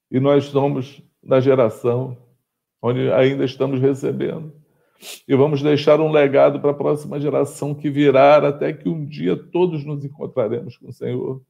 E 0.10 0.20
nós 0.20 0.46
somos 0.46 1.02
da 1.22 1.40
geração 1.40 2.18
onde 2.82 3.12
ainda 3.12 3.46
estamos 3.46 3.80
recebendo. 3.80 4.52
E 5.28 5.36
vamos 5.36 5.62
deixar 5.62 6.00
um 6.00 6.12
legado 6.12 6.60
para 6.60 6.72
a 6.72 6.76
próxima 6.76 7.20
geração 7.20 7.74
que 7.74 7.90
virá, 7.90 8.38
até 8.48 8.74
que 8.74 8.90
um 8.90 9.06
dia 9.06 9.36
todos 9.36 9.84
nos 9.84 10.04
encontraremos 10.04 10.78
com 10.78 10.90
o 10.90 10.94
Senhor, 10.94 11.42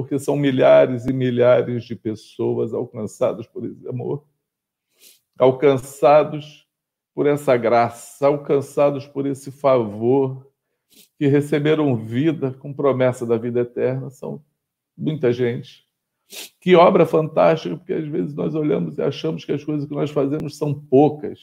porque 0.00 0.18
são 0.18 0.34
milhares 0.34 1.04
e 1.04 1.12
milhares 1.12 1.84
de 1.84 1.94
pessoas 1.94 2.72
alcançadas 2.72 3.46
por 3.46 3.66
esse 3.66 3.86
amor, 3.86 4.24
alcançados 5.38 6.66
por 7.14 7.26
essa 7.26 7.54
graça, 7.54 8.26
alcançados 8.26 9.06
por 9.06 9.26
esse 9.26 9.52
favor, 9.52 10.50
que 11.18 11.26
receberam 11.26 11.94
vida 11.94 12.50
com 12.54 12.72
promessa 12.72 13.26
da 13.26 13.36
vida 13.36 13.60
eterna. 13.60 14.08
São 14.08 14.42
muita 14.96 15.34
gente. 15.34 15.86
Que 16.58 16.74
obra 16.74 17.04
fantástica, 17.04 17.76
porque 17.76 17.92
às 17.92 18.08
vezes 18.08 18.34
nós 18.34 18.54
olhamos 18.54 18.96
e 18.96 19.02
achamos 19.02 19.44
que 19.44 19.52
as 19.52 19.62
coisas 19.62 19.86
que 19.86 19.94
nós 19.94 20.10
fazemos 20.10 20.56
são 20.56 20.72
poucas. 20.72 21.40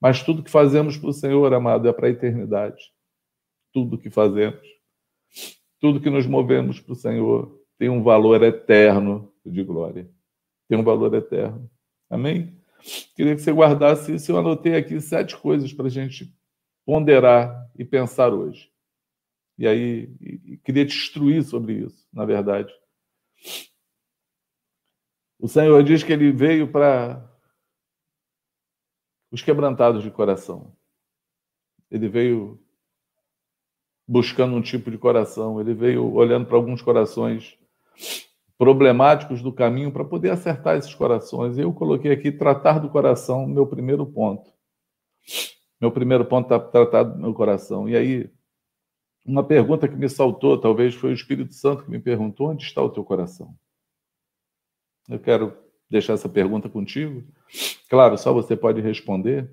Mas 0.00 0.22
tudo 0.22 0.44
que 0.44 0.50
fazemos 0.50 0.96
para 0.96 1.10
o 1.10 1.12
Senhor, 1.12 1.52
amado, 1.52 1.88
é 1.88 1.92
para 1.92 2.06
a 2.06 2.10
eternidade. 2.10 2.92
Tudo 3.72 3.98
que 3.98 4.10
fazemos. 4.10 4.62
Tudo 5.80 6.00
que 6.00 6.08
nos 6.08 6.24
movemos 6.24 6.78
para 6.78 6.92
o 6.92 6.96
Senhor 6.96 7.63
tem 7.78 7.88
um 7.88 8.02
valor 8.02 8.42
eterno 8.42 9.32
de 9.44 9.62
glória. 9.62 10.10
Tem 10.68 10.78
um 10.78 10.84
valor 10.84 11.12
eterno. 11.14 11.70
Amém? 12.08 12.56
Queria 13.14 13.34
que 13.34 13.40
você 13.40 13.52
guardasse 13.52 14.14
isso. 14.14 14.30
Eu 14.30 14.38
anotei 14.38 14.76
aqui 14.76 15.00
sete 15.00 15.36
coisas 15.36 15.72
para 15.72 15.86
a 15.86 15.90
gente 15.90 16.34
ponderar 16.84 17.70
e 17.76 17.84
pensar 17.84 18.32
hoje. 18.32 18.70
E 19.56 19.66
aí, 19.66 20.14
e 20.20 20.56
queria 20.58 20.84
te 20.84 20.96
instruir 20.96 21.42
sobre 21.44 21.74
isso, 21.74 22.06
na 22.12 22.24
verdade. 22.24 22.72
O 25.38 25.48
Senhor 25.48 25.82
diz 25.82 26.02
que 26.02 26.12
ele 26.12 26.32
veio 26.32 26.70
para 26.70 27.30
os 29.30 29.42
quebrantados 29.42 30.02
de 30.02 30.10
coração. 30.10 30.76
Ele 31.90 32.08
veio 32.08 32.60
buscando 34.06 34.54
um 34.54 34.62
tipo 34.62 34.90
de 34.90 34.98
coração, 34.98 35.60
ele 35.60 35.72
veio 35.72 36.12
olhando 36.12 36.46
para 36.46 36.56
alguns 36.56 36.82
corações 36.82 37.58
problemáticos 38.56 39.42
do 39.42 39.52
caminho 39.52 39.92
para 39.92 40.04
poder 40.04 40.30
acertar 40.30 40.76
esses 40.76 40.94
corações. 40.94 41.58
Eu 41.58 41.72
coloquei 41.72 42.12
aqui 42.12 42.30
tratar 42.30 42.78
do 42.78 42.88
coração, 42.88 43.46
meu 43.46 43.66
primeiro 43.66 44.06
ponto. 44.06 44.50
Meu 45.80 45.90
primeiro 45.90 46.24
ponto 46.24 46.44
está 46.44 46.58
tratado 46.58 47.14
do 47.14 47.20
meu 47.20 47.34
coração. 47.34 47.88
E 47.88 47.96
aí, 47.96 48.30
uma 49.24 49.44
pergunta 49.44 49.88
que 49.88 49.96
me 49.96 50.08
saltou, 50.08 50.60
talvez 50.60 50.94
foi 50.94 51.10
o 51.10 51.14
Espírito 51.14 51.52
Santo 51.52 51.84
que 51.84 51.90
me 51.90 51.98
perguntou: 51.98 52.50
onde 52.50 52.64
está 52.64 52.82
o 52.82 52.90
teu 52.90 53.04
coração? 53.04 53.54
Eu 55.08 55.18
quero 55.18 55.56
deixar 55.90 56.14
essa 56.14 56.28
pergunta 56.28 56.68
contigo. 56.68 57.22
Claro, 57.88 58.16
só 58.16 58.32
você 58.32 58.56
pode 58.56 58.80
responder. 58.80 59.50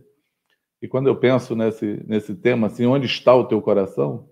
E 0.81 0.87
quando 0.87 1.07
eu 1.07 1.15
penso 1.15 1.55
nesse, 1.55 2.03
nesse 2.07 2.33
tema, 2.33 2.67
assim, 2.67 2.85
onde 2.85 3.05
está 3.05 3.35
o 3.35 3.45
teu 3.45 3.61
coração? 3.61 4.30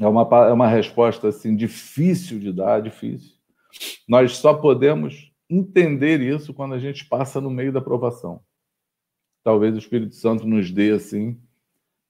É 0.00 0.08
uma, 0.08 0.22
é 0.22 0.52
uma 0.52 0.66
resposta 0.66 1.28
assim 1.28 1.54
difícil 1.54 2.38
de 2.38 2.50
dar, 2.50 2.80
difícil. 2.80 3.34
Nós 4.08 4.38
só 4.38 4.54
podemos 4.54 5.30
entender 5.48 6.22
isso 6.22 6.54
quando 6.54 6.74
a 6.74 6.78
gente 6.78 7.04
passa 7.04 7.38
no 7.38 7.50
meio 7.50 7.70
da 7.70 7.82
provação. 7.82 8.40
Talvez 9.44 9.74
o 9.74 9.78
Espírito 9.78 10.14
Santo 10.14 10.46
nos 10.46 10.70
dê 10.70 10.92
assim 10.92 11.38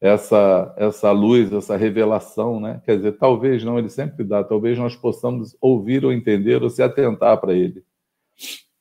essa 0.00 0.72
essa 0.78 1.10
luz, 1.10 1.52
essa 1.52 1.76
revelação, 1.76 2.60
né? 2.60 2.80
Quer 2.84 2.96
dizer, 2.96 3.12
talvez 3.18 3.64
não, 3.64 3.76
ele 3.76 3.88
sempre 3.88 4.24
dá, 4.24 4.44
talvez 4.44 4.78
nós 4.78 4.94
possamos 4.94 5.56
ouvir 5.60 6.04
ou 6.04 6.12
entender 6.12 6.62
ou 6.62 6.70
se 6.70 6.82
atentar 6.82 7.40
para 7.40 7.54
ele 7.54 7.84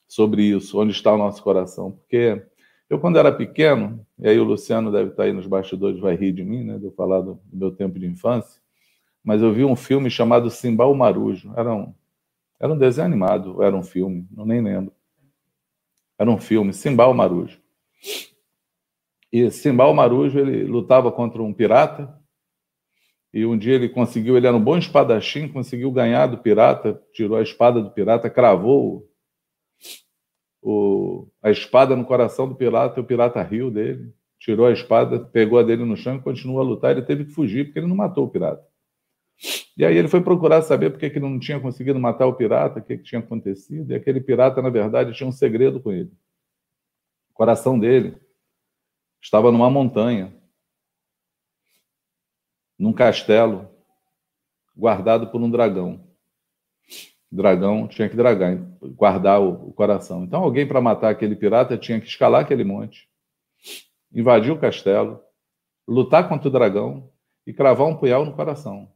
sobre 0.07 0.43
isso, 0.43 0.79
onde 0.79 0.91
está 0.91 1.11
o 1.13 1.17
nosso 1.17 1.41
coração, 1.43 1.91
porque 1.91 2.45
eu 2.89 2.99
quando 2.99 3.19
era 3.19 3.31
pequeno, 3.31 4.05
e 4.17 4.27
aí 4.27 4.39
o 4.39 4.43
Luciano 4.43 4.91
deve 4.91 5.11
estar 5.11 5.23
aí 5.23 5.33
nos 5.33 5.45
bastidores, 5.45 5.99
vai 5.99 6.15
rir 6.15 6.31
de 6.31 6.43
mim, 6.43 6.63
né, 6.63 6.77
de 6.77 6.85
eu 6.85 6.91
falar 6.91 7.21
do, 7.21 7.39
do 7.45 7.57
meu 7.57 7.71
tempo 7.71 7.99
de 7.99 8.07
infância, 8.07 8.58
mas 9.23 9.41
eu 9.41 9.53
vi 9.53 9.65
um 9.65 9.75
filme 9.75 10.09
chamado 10.09 10.49
Simbal 10.49 10.93
Marujo, 10.95 11.53
era 11.55 11.73
um, 11.73 11.93
era 12.59 12.73
um 12.73 12.77
desenho 12.77 13.07
animado, 13.07 13.61
era 13.61 13.75
um 13.75 13.83
filme, 13.83 14.27
não 14.31 14.45
nem 14.45 14.61
lembro. 14.61 14.93
Era 16.17 16.29
um 16.29 16.37
filme, 16.37 16.73
Simbal 16.73 17.13
Marujo. 17.13 17.61
E 19.31 19.49
Simbal 19.51 19.93
Marujo, 19.93 20.39
ele 20.39 20.63
lutava 20.65 21.11
contra 21.11 21.41
um 21.41 21.53
pirata, 21.53 22.19
e 23.33 23.45
um 23.45 23.57
dia 23.57 23.75
ele 23.75 23.87
conseguiu, 23.87 24.35
ele 24.35 24.47
era 24.47 24.57
um 24.57 24.63
bom 24.63 24.77
espadachim, 24.77 25.47
conseguiu 25.47 25.91
ganhar 25.91 26.27
do 26.27 26.39
pirata, 26.39 27.01
tirou 27.13 27.37
a 27.37 27.43
espada 27.43 27.81
do 27.81 27.91
pirata, 27.91 28.29
cravou 28.29 29.07
o, 30.61 31.27
a 31.41 31.51
espada 31.51 31.95
no 31.95 32.05
coração 32.05 32.49
do 32.49 32.55
pirata, 32.55 32.99
e 32.99 33.03
o 33.03 33.05
pirata 33.05 33.41
riu 33.43 33.69
dele, 33.69 34.11
tirou 34.39 34.65
a 34.65 34.71
espada, 34.71 35.19
pegou 35.19 35.59
a 35.59 35.63
dele 35.63 35.85
no 35.85 35.95
chão 35.95 36.15
e 36.15 36.21
continuou 36.21 36.59
a 36.59 36.63
lutar. 36.63 36.91
Ele 36.91 37.05
teve 37.05 37.25
que 37.25 37.31
fugir, 37.31 37.65
porque 37.65 37.79
ele 37.79 37.87
não 37.87 37.95
matou 37.95 38.25
o 38.25 38.29
pirata. 38.29 38.65
E 39.79 39.85
aí 39.85 39.95
ele 39.95 40.09
foi 40.09 40.21
procurar 40.21 40.61
saber 40.61 40.89
por 40.89 40.99
que 40.99 41.05
ele 41.05 41.21
não 41.21 41.39
tinha 41.39 41.57
conseguido 41.57 41.97
matar 41.97 42.25
o 42.25 42.33
pirata, 42.33 42.79
o 42.79 42.83
que, 42.83 42.97
que 42.97 43.03
tinha 43.03 43.19
acontecido. 43.19 43.89
E 43.89 43.95
aquele 43.95 44.19
pirata, 44.19 44.61
na 44.61 44.69
verdade, 44.69 45.13
tinha 45.13 45.25
um 45.25 45.31
segredo 45.31 45.79
com 45.79 45.89
ele. 45.89 46.11
O 47.31 47.33
coração 47.33 47.79
dele 47.79 48.17
estava 49.21 49.49
numa 49.53 49.69
montanha, 49.69 50.35
num 52.77 52.91
castelo, 52.91 53.69
guardado 54.75 55.27
por 55.31 55.41
um 55.41 55.49
dragão. 55.49 56.05
dragão 57.31 57.87
tinha 57.87 58.09
que 58.09 58.17
dragar, 58.17 58.57
guardar 58.81 59.41
o, 59.41 59.71
coração. 59.71 60.25
Então, 60.25 60.43
alguém 60.43 60.67
para 60.67 60.81
matar 60.81 61.09
aquele 61.09 61.37
pirata 61.37 61.77
tinha 61.77 62.01
que 62.01 62.07
escalar 62.07 62.41
aquele 62.41 62.65
monte, 62.65 63.09
invadir 64.13 64.51
o 64.51 64.59
castelo, 64.59 65.23
lutar 65.87 66.27
contra 66.27 66.49
o 66.49 66.51
dragão 66.51 67.09
e 67.47 67.53
cravar 67.53 67.87
um 67.87 67.95
punhal 67.95 68.25
no 68.25 68.35
coração. 68.35 68.91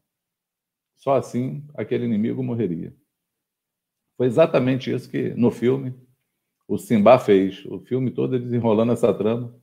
Só 1.03 1.17
assim 1.17 1.61
aquele 1.75 2.05
inimigo 2.05 2.41
morreria. 2.41 2.95
Foi 4.15 4.25
exatamente 4.25 4.89
isso 4.89 5.11
que 5.11 5.33
no 5.33 5.51
filme 5.51 5.93
o 6.65 6.77
Simba 6.77 7.19
fez. 7.19 7.65
O 7.65 7.77
filme 7.81 8.09
todo 8.09 8.39
desenrolando 8.39 8.93
essa 8.93 9.13
trama 9.13 9.53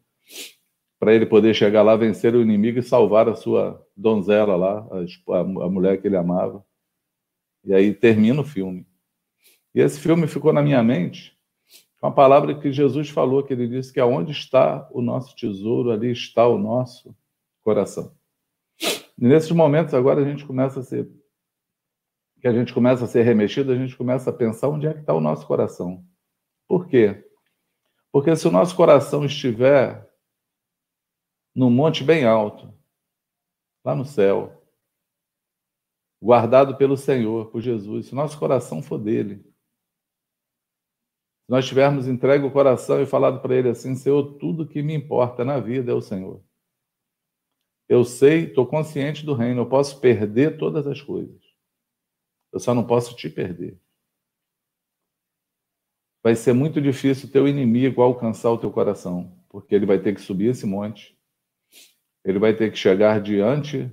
para 0.98 1.14
ele 1.14 1.24
poder 1.24 1.54
chegar 1.54 1.80
lá, 1.80 1.96
vencer 1.96 2.34
o 2.34 2.42
inimigo 2.42 2.78
e 2.78 2.82
salvar 2.82 3.26
a 3.26 3.34
sua 3.34 3.82
donzela 3.96 4.54
lá, 4.54 4.86
a, 5.30 5.40
a 5.40 5.70
mulher 5.70 5.98
que 5.98 6.08
ele 6.08 6.16
amava. 6.18 6.62
E 7.64 7.72
aí 7.72 7.94
termina 7.94 8.42
o 8.42 8.44
filme. 8.44 8.86
E 9.74 9.80
esse 9.80 9.98
filme 9.98 10.26
ficou 10.26 10.52
na 10.52 10.60
minha 10.60 10.82
mente 10.82 11.34
com 11.98 12.06
a 12.06 12.12
palavra 12.12 12.54
que 12.54 12.70
Jesus 12.70 13.08
falou, 13.08 13.42
que 13.42 13.54
ele 13.54 13.66
disse 13.66 13.90
que 13.90 14.00
aonde 14.00 14.32
está 14.32 14.86
o 14.92 15.00
nosso 15.00 15.34
tesouro, 15.34 15.90
ali 15.90 16.10
está 16.10 16.46
o 16.46 16.58
nosso 16.58 17.16
coração. 17.62 18.14
E 19.18 19.24
nesses 19.26 19.50
momentos 19.52 19.94
agora 19.94 20.20
a 20.20 20.24
gente 20.24 20.44
começa 20.44 20.80
a 20.80 20.82
ser 20.82 21.08
que 22.40 22.48
a 22.48 22.52
gente 22.52 22.72
começa 22.72 23.04
a 23.04 23.08
ser 23.08 23.22
remexido, 23.22 23.70
a 23.70 23.76
gente 23.76 23.96
começa 23.96 24.30
a 24.30 24.32
pensar 24.32 24.68
onde 24.68 24.86
é 24.86 24.94
que 24.94 25.00
está 25.00 25.12
o 25.12 25.20
nosso 25.20 25.46
coração. 25.46 26.04
Por 26.66 26.88
quê? 26.88 27.28
Porque 28.10 28.34
se 28.34 28.48
o 28.48 28.50
nosso 28.50 28.74
coração 28.74 29.24
estiver 29.24 30.08
num 31.54 31.70
monte 31.70 32.02
bem 32.02 32.24
alto, 32.24 32.72
lá 33.84 33.94
no 33.94 34.04
céu, 34.04 34.66
guardado 36.20 36.76
pelo 36.76 36.96
Senhor, 36.96 37.50
por 37.50 37.60
Jesus, 37.60 38.06
se 38.06 38.14
nosso 38.14 38.38
coração 38.38 38.82
for 38.82 38.98
dele, 38.98 39.38
se 41.44 41.50
nós 41.50 41.66
tivermos 41.66 42.08
entregue 42.08 42.44
o 42.44 42.52
coração 42.52 43.02
e 43.02 43.06
falado 43.06 43.40
para 43.42 43.54
ele 43.54 43.68
assim, 43.68 43.94
Senhor, 43.94 44.38
tudo 44.38 44.66
que 44.66 44.82
me 44.82 44.94
importa 44.94 45.44
na 45.44 45.60
vida 45.60 45.92
é 45.92 45.94
o 45.94 46.00
Senhor. 46.00 46.42
Eu 47.88 48.04
sei, 48.04 48.44
estou 48.44 48.66
consciente 48.66 49.26
do 49.26 49.34
reino, 49.34 49.62
eu 49.62 49.68
posso 49.68 50.00
perder 50.00 50.56
todas 50.56 50.86
as 50.86 51.02
coisas. 51.02 51.49
Eu 52.52 52.60
só 52.60 52.74
não 52.74 52.86
posso 52.86 53.14
te 53.16 53.28
perder. 53.28 53.78
Vai 56.22 56.34
ser 56.34 56.52
muito 56.52 56.80
difícil 56.80 57.28
o 57.28 57.32
teu 57.32 57.48
inimigo 57.48 58.02
alcançar 58.02 58.50
o 58.50 58.58
teu 58.58 58.70
coração, 58.70 59.36
porque 59.48 59.74
ele 59.74 59.86
vai 59.86 59.98
ter 59.98 60.14
que 60.14 60.20
subir 60.20 60.50
esse 60.50 60.66
monte, 60.66 61.18
ele 62.24 62.38
vai 62.38 62.54
ter 62.54 62.70
que 62.70 62.76
chegar 62.76 63.20
diante 63.20 63.90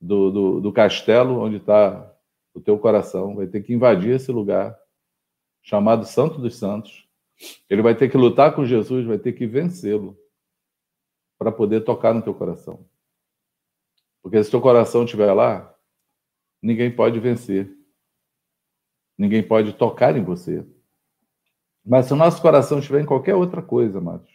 do, 0.00 0.30
do, 0.30 0.60
do 0.60 0.72
castelo 0.72 1.40
onde 1.40 1.56
está 1.56 2.12
o 2.52 2.60
teu 2.60 2.78
coração, 2.78 3.36
vai 3.36 3.46
ter 3.46 3.62
que 3.62 3.72
invadir 3.72 4.16
esse 4.16 4.32
lugar, 4.32 4.76
chamado 5.62 6.04
Santo 6.04 6.40
dos 6.40 6.56
Santos. 6.56 7.06
Ele 7.68 7.82
vai 7.82 7.94
ter 7.94 8.08
que 8.08 8.16
lutar 8.16 8.54
com 8.54 8.64
Jesus, 8.64 9.04
vai 9.04 9.18
ter 9.18 9.32
que 9.32 9.46
vencê-lo 9.46 10.18
para 11.38 11.52
poder 11.52 11.82
tocar 11.82 12.14
no 12.14 12.22
teu 12.22 12.34
coração. 12.34 12.84
Porque 14.22 14.42
se 14.42 14.50
teu 14.50 14.60
coração 14.60 15.04
estiver 15.04 15.32
lá, 15.32 15.75
ninguém 16.66 16.90
pode 16.90 17.20
vencer. 17.20 17.70
Ninguém 19.16 19.42
pode 19.42 19.72
tocar 19.72 20.16
em 20.16 20.24
você. 20.24 20.66
Mas 21.84 22.06
se 22.06 22.12
o 22.12 22.16
nosso 22.16 22.42
coração 22.42 22.80
estiver 22.80 23.00
em 23.00 23.06
qualquer 23.06 23.36
outra 23.36 23.62
coisa, 23.62 23.98
amados, 23.98 24.28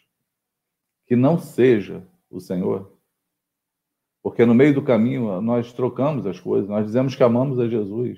que 1.06 1.16
não 1.16 1.38
seja 1.38 2.08
o 2.30 2.40
Senhor, 2.40 2.98
porque 4.24 4.46
no 4.46 4.56
meio 4.56 4.74
do 4.74 4.82
caminho 4.82 5.42
nós 5.42 5.74
trocamos 5.74 6.26
as 6.26 6.40
coisas, 6.40 6.70
nós 6.70 6.86
dizemos 6.86 7.16
que 7.16 7.24
amamos 7.24 7.60
a 7.60 7.68
Jesus, 7.68 8.18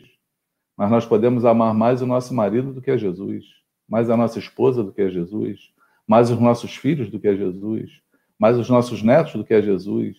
mas 0.77 0.91
nós 0.91 1.05
podemos 1.05 1.43
amar 1.43 1.73
mais 1.73 2.03
o 2.03 2.05
nosso 2.05 2.35
marido 2.35 2.71
do 2.71 2.81
que 2.81 2.91
a 2.91 2.97
Jesus, 2.97 3.43
mais 3.89 4.11
a 4.11 4.15
nossa 4.15 4.37
esposa 4.37 4.83
do 4.83 4.93
que 4.93 5.01
a 5.01 5.09
Jesus, 5.09 5.73
mais 6.07 6.29
os 6.29 6.39
nossos 6.39 6.75
filhos 6.75 7.09
do 7.09 7.19
que 7.19 7.27
a 7.27 7.35
Jesus, 7.35 7.99
mais 8.37 8.59
os 8.59 8.69
nossos 8.69 9.01
netos 9.01 9.33
do 9.33 9.43
que 9.43 9.55
a 9.55 9.61
Jesus. 9.61 10.15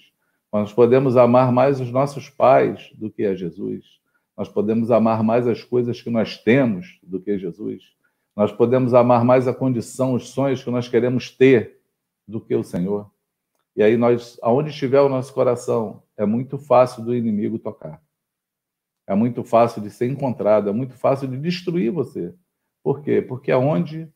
Nós 0.55 0.73
podemos 0.73 1.17
amar 1.17 1.51
mais 1.51 1.81
os 1.81 1.91
nossos 1.91 2.31
pais 2.31 2.93
do 2.95 3.11
que 3.11 3.25
a 3.25 3.35
Jesus. 3.35 3.85
Nós 4.37 4.49
podemos 4.49 4.89
amar 4.89 5.21
mais 5.25 5.49
as 5.49 5.65
coisas 5.65 6.01
que 6.01 6.09
nós 6.09 6.39
temos 6.39 7.01
do 7.03 7.21
que 7.21 7.37
Jesus. 7.37 7.83
Nós 8.37 8.53
podemos 8.53 8.95
amar 8.95 9.25
mais 9.25 9.49
a 9.49 9.53
condição, 9.53 10.15
os 10.15 10.29
sonhos 10.29 10.63
que 10.63 10.71
nós 10.71 10.89
queremos 10.89 11.29
ter 11.29 11.81
do 12.25 12.41
que 12.41 12.55
o 12.55 12.63
Senhor. 12.63 13.11
E 13.75 13.83
aí 13.83 13.97
nós, 13.97 14.39
aonde 14.41 14.71
estiver 14.71 15.01
o 15.01 15.09
nosso 15.09 15.35
coração, 15.35 16.05
é 16.17 16.25
muito 16.25 16.57
fácil 16.57 17.05
do 17.05 17.13
inimigo 17.13 17.59
tocar. 17.59 18.01
É 19.09 19.15
muito 19.17 19.43
fácil 19.43 19.83
de 19.83 19.91
ser 19.91 20.09
encontrado, 20.09 20.71
é 20.71 20.73
muito 20.73 20.95
fácil 20.95 21.27
de 21.27 21.37
destruir 21.37 21.91
você. 21.91 22.33
Por 22.81 23.03
quê? 23.03 23.21
Porque 23.21 23.51
aonde 23.51 24.09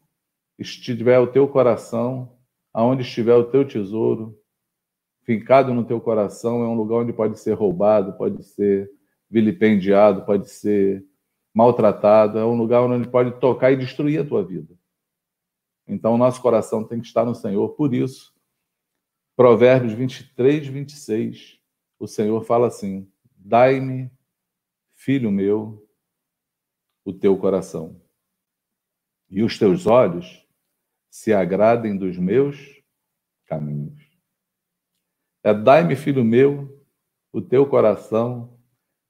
estiver 0.56 1.18
o 1.18 1.26
teu 1.26 1.48
coração, 1.48 2.38
aonde 2.72 3.02
estiver 3.02 3.34
o 3.34 3.50
teu 3.50 3.66
tesouro, 3.66 4.37
fincado 5.28 5.74
no 5.74 5.84
teu 5.84 6.00
coração, 6.00 6.62
é 6.62 6.66
um 6.66 6.74
lugar 6.74 7.00
onde 7.00 7.12
pode 7.12 7.38
ser 7.38 7.52
roubado, 7.52 8.14
pode 8.14 8.42
ser 8.42 8.90
vilipendiado, 9.28 10.24
pode 10.24 10.48
ser 10.48 11.06
maltratado, 11.52 12.38
é 12.38 12.46
um 12.46 12.56
lugar 12.56 12.80
onde 12.80 13.06
pode 13.06 13.38
tocar 13.38 13.70
e 13.70 13.76
destruir 13.76 14.22
a 14.22 14.24
tua 14.26 14.42
vida. 14.42 14.74
Então, 15.86 16.14
o 16.14 16.16
nosso 16.16 16.40
coração 16.40 16.82
tem 16.82 16.98
que 16.98 17.06
estar 17.06 17.26
no 17.26 17.34
Senhor. 17.34 17.68
Por 17.74 17.92
isso, 17.92 18.34
Provérbios 19.36 19.92
23, 19.92 20.66
26, 20.66 21.60
o 21.98 22.06
Senhor 22.06 22.42
fala 22.42 22.68
assim: 22.68 23.06
Dai-me, 23.36 24.10
filho 24.94 25.30
meu, 25.30 25.86
o 27.04 27.12
teu 27.12 27.36
coração, 27.36 28.00
e 29.28 29.42
os 29.42 29.58
teus 29.58 29.86
olhos 29.86 30.48
se 31.10 31.34
agradem 31.34 31.98
dos 31.98 32.16
meus 32.16 32.82
caminhos. 33.44 34.07
É 35.48 35.54
dai-me, 35.54 35.96
filho 35.96 36.22
meu, 36.22 36.78
o 37.32 37.40
teu 37.40 37.66
coração, 37.66 38.60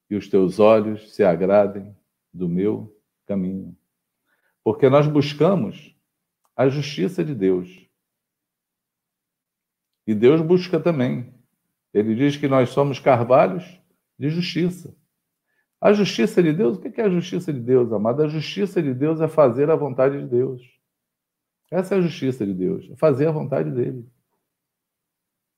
e 0.09 0.15
os 0.15 0.29
teus 0.29 0.61
olhos 0.61 1.13
se 1.13 1.25
agradem 1.25 1.97
do 2.33 2.49
meu 2.49 2.97
caminho. 3.27 3.77
Porque 4.63 4.89
nós 4.89 5.09
buscamos 5.09 5.97
a 6.55 6.69
justiça 6.69 7.25
de 7.25 7.35
Deus 7.35 7.89
e 10.07 10.15
Deus 10.15 10.41
busca 10.41 10.79
também. 10.79 11.35
Ele 11.93 12.15
diz 12.15 12.37
que 12.37 12.47
nós 12.47 12.69
somos 12.69 13.01
carvalhos 13.01 13.65
de 14.17 14.31
justiça. 14.31 14.97
A 15.81 15.93
justiça 15.93 16.41
de 16.41 16.53
Deus, 16.53 16.77
o 16.77 16.81
que 16.81 17.01
é 17.01 17.05
a 17.05 17.11
justiça 17.11 17.53
de 17.53 17.59
Deus, 17.59 17.93
amado? 17.93 18.23
A 18.23 18.29
justiça 18.29 18.81
de 18.81 18.95
Deus 18.95 19.21
é 19.21 19.27
fazer 19.27 19.71
a 19.71 19.75
vontade 19.75 20.23
de 20.23 20.29
Deus. 20.29 20.63
Essa 21.69 21.97
é 21.97 21.99
a 21.99 22.01
justiça 22.01 22.47
de 22.47 22.55
Deus, 22.55 22.89
é 22.93 22.95
fazer 22.95 23.27
a 23.27 23.33
vontade 23.33 23.73
dele. 23.73 24.09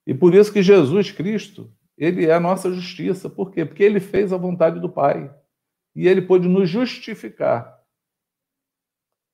E 0.06 0.14
por 0.14 0.34
isso 0.34 0.52
que 0.52 0.62
Jesus 0.62 1.10
Cristo, 1.10 1.72
ele 1.96 2.26
é 2.26 2.32
a 2.32 2.40
nossa 2.40 2.72
justiça. 2.72 3.28
Por 3.28 3.50
quê? 3.50 3.64
Porque 3.64 3.82
ele 3.82 4.00
fez 4.00 4.32
a 4.32 4.36
vontade 4.36 4.80
do 4.80 4.88
Pai. 4.88 5.34
E 5.94 6.08
ele 6.08 6.22
pôde 6.22 6.48
nos 6.48 6.68
justificar. 6.68 7.78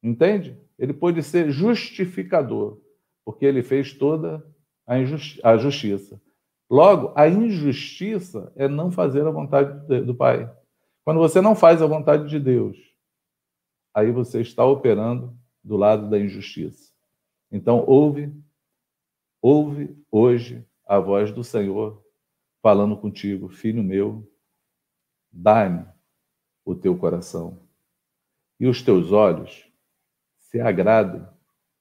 Entende? 0.03 0.59
Ele 0.79 0.93
pôde 0.93 1.23
ser 1.23 1.51
justificador, 1.51 2.81
porque 3.25 3.45
ele 3.45 3.63
fez 3.63 3.93
toda 3.93 4.45
a, 4.87 4.95
a 5.43 5.57
justiça. 5.57 6.21
Logo, 6.69 7.13
a 7.17 7.29
injustiça 7.29 8.53
é 8.57 8.67
não 8.69 8.91
fazer 8.91 9.27
a 9.27 9.31
vontade 9.31 10.03
do 10.03 10.15
Pai. 10.15 10.53
Quando 11.05 11.19
você 11.19 11.41
não 11.41 11.55
faz 11.55 11.81
a 11.81 11.87
vontade 11.87 12.29
de 12.29 12.41
Deus, 12.41 12.77
aí 13.95 14.11
você 14.11 14.41
está 14.41 14.65
operando 14.65 15.37
do 15.63 15.77
lado 15.77 16.11
da 16.11 16.19
injustiça. 16.19 16.93
Então, 17.51 17.85
ouve, 17.87 18.33
ouve 19.41 19.97
hoje 20.11 20.67
a 20.87 20.99
voz 20.99 21.33
do 21.33 21.45
Senhor 21.45 22.05
falando 22.63 22.97
contigo, 22.97 23.49
filho 23.49 23.83
meu, 23.83 24.31
dá-me 25.31 25.87
o 26.65 26.75
teu 26.75 26.97
coração 26.97 27.61
e 28.59 28.67
os 28.67 28.83
teus 28.83 29.13
olhos 29.13 29.71
se 30.39 30.61
agradem 30.61 31.27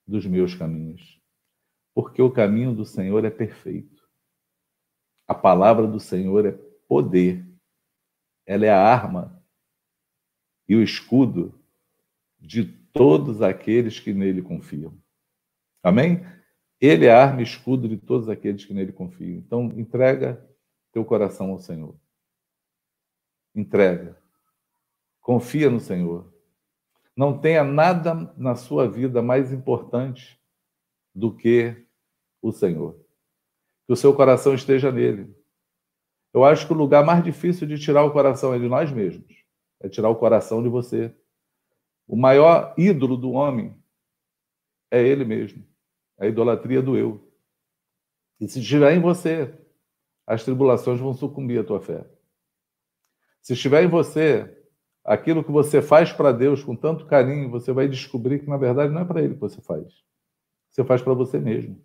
dos 0.05 0.25
meus 0.25 0.53
caminhos 0.53 1.15
porque 1.95 2.21
o 2.21 2.29
caminho 2.29 2.75
do 2.75 2.85
Senhor 2.85 3.23
é 3.23 3.29
perfeito. 3.29 4.05
A 5.25 5.33
palavra 5.33 5.87
do 5.87 5.97
Senhor 5.97 6.45
é 6.45 6.51
poder. 6.89 7.47
Ela 8.45 8.65
é 8.65 8.69
a 8.69 8.83
arma 8.83 9.41
e 10.67 10.75
o 10.75 10.83
escudo 10.83 11.57
de 12.37 12.65
todos 12.65 13.41
aqueles 13.41 13.97
que 13.97 14.13
nele 14.13 14.41
confiam. 14.41 14.93
Amém? 15.81 16.25
Ele 16.79 17.05
é 17.05 17.11
a 17.11 17.23
arma 17.23 17.41
e 17.41 17.43
escudo 17.43 17.87
de 17.87 17.97
todos 17.97 18.27
aqueles 18.27 18.65
que 18.65 18.73
nele 18.73 18.91
confiam. 18.91 19.37
Então, 19.37 19.65
entrega 19.77 20.45
teu 20.91 21.05
coração 21.05 21.51
ao 21.51 21.59
Senhor. 21.59 21.95
Entrega. 23.53 24.17
Confia 25.21 25.69
no 25.69 25.79
Senhor. 25.79 26.33
Não 27.15 27.37
tenha 27.37 27.63
nada 27.63 28.13
na 28.37 28.55
sua 28.55 28.89
vida 28.89 29.21
mais 29.21 29.53
importante 29.53 30.39
do 31.13 31.33
que 31.33 31.85
o 32.41 32.51
Senhor. 32.51 32.99
Que 33.87 33.93
o 33.93 33.95
seu 33.95 34.13
coração 34.13 34.53
esteja 34.53 34.91
nele. 34.91 35.33
Eu 36.33 36.43
acho 36.43 36.67
que 36.67 36.73
o 36.73 36.75
lugar 36.75 37.05
mais 37.05 37.23
difícil 37.23 37.65
de 37.65 37.79
tirar 37.79 38.03
o 38.03 38.11
coração 38.11 38.53
é 38.53 38.59
de 38.59 38.67
nós 38.67 38.91
mesmos. 38.91 39.33
é 39.79 39.87
tirar 39.87 40.09
o 40.09 40.15
coração 40.15 40.61
de 40.61 40.67
você. 40.67 41.15
O 42.07 42.15
maior 42.15 42.73
ídolo 42.77 43.15
do 43.15 43.31
homem 43.31 43.75
é 44.91 45.01
ele 45.01 45.23
mesmo. 45.23 45.65
A 46.17 46.27
idolatria 46.27 46.81
do 46.81 46.97
eu. 46.97 47.25
E 48.39 48.47
se 48.47 48.59
estiver 48.59 48.93
em 48.93 49.01
você, 49.01 49.53
as 50.25 50.43
tribulações 50.43 50.99
vão 50.99 51.13
sucumbir 51.13 51.59
à 51.59 51.63
tua 51.63 51.79
fé. 51.79 52.05
Se 53.41 53.53
estiver 53.53 53.83
em 53.83 53.87
você, 53.87 54.63
aquilo 55.03 55.43
que 55.43 55.51
você 55.51 55.81
faz 55.81 56.11
para 56.11 56.31
Deus 56.31 56.63
com 56.63 56.75
tanto 56.75 57.05
carinho, 57.05 57.49
você 57.49 57.71
vai 57.71 57.87
descobrir 57.87 58.39
que 58.39 58.49
na 58.49 58.57
verdade 58.57 58.91
não 58.91 59.01
é 59.01 59.05
para 59.05 59.21
ele 59.21 59.35
que 59.35 59.39
você 59.39 59.61
faz. 59.61 60.03
Você 60.71 60.83
faz 60.83 61.01
para 61.01 61.13
você 61.13 61.39
mesmo. 61.39 61.79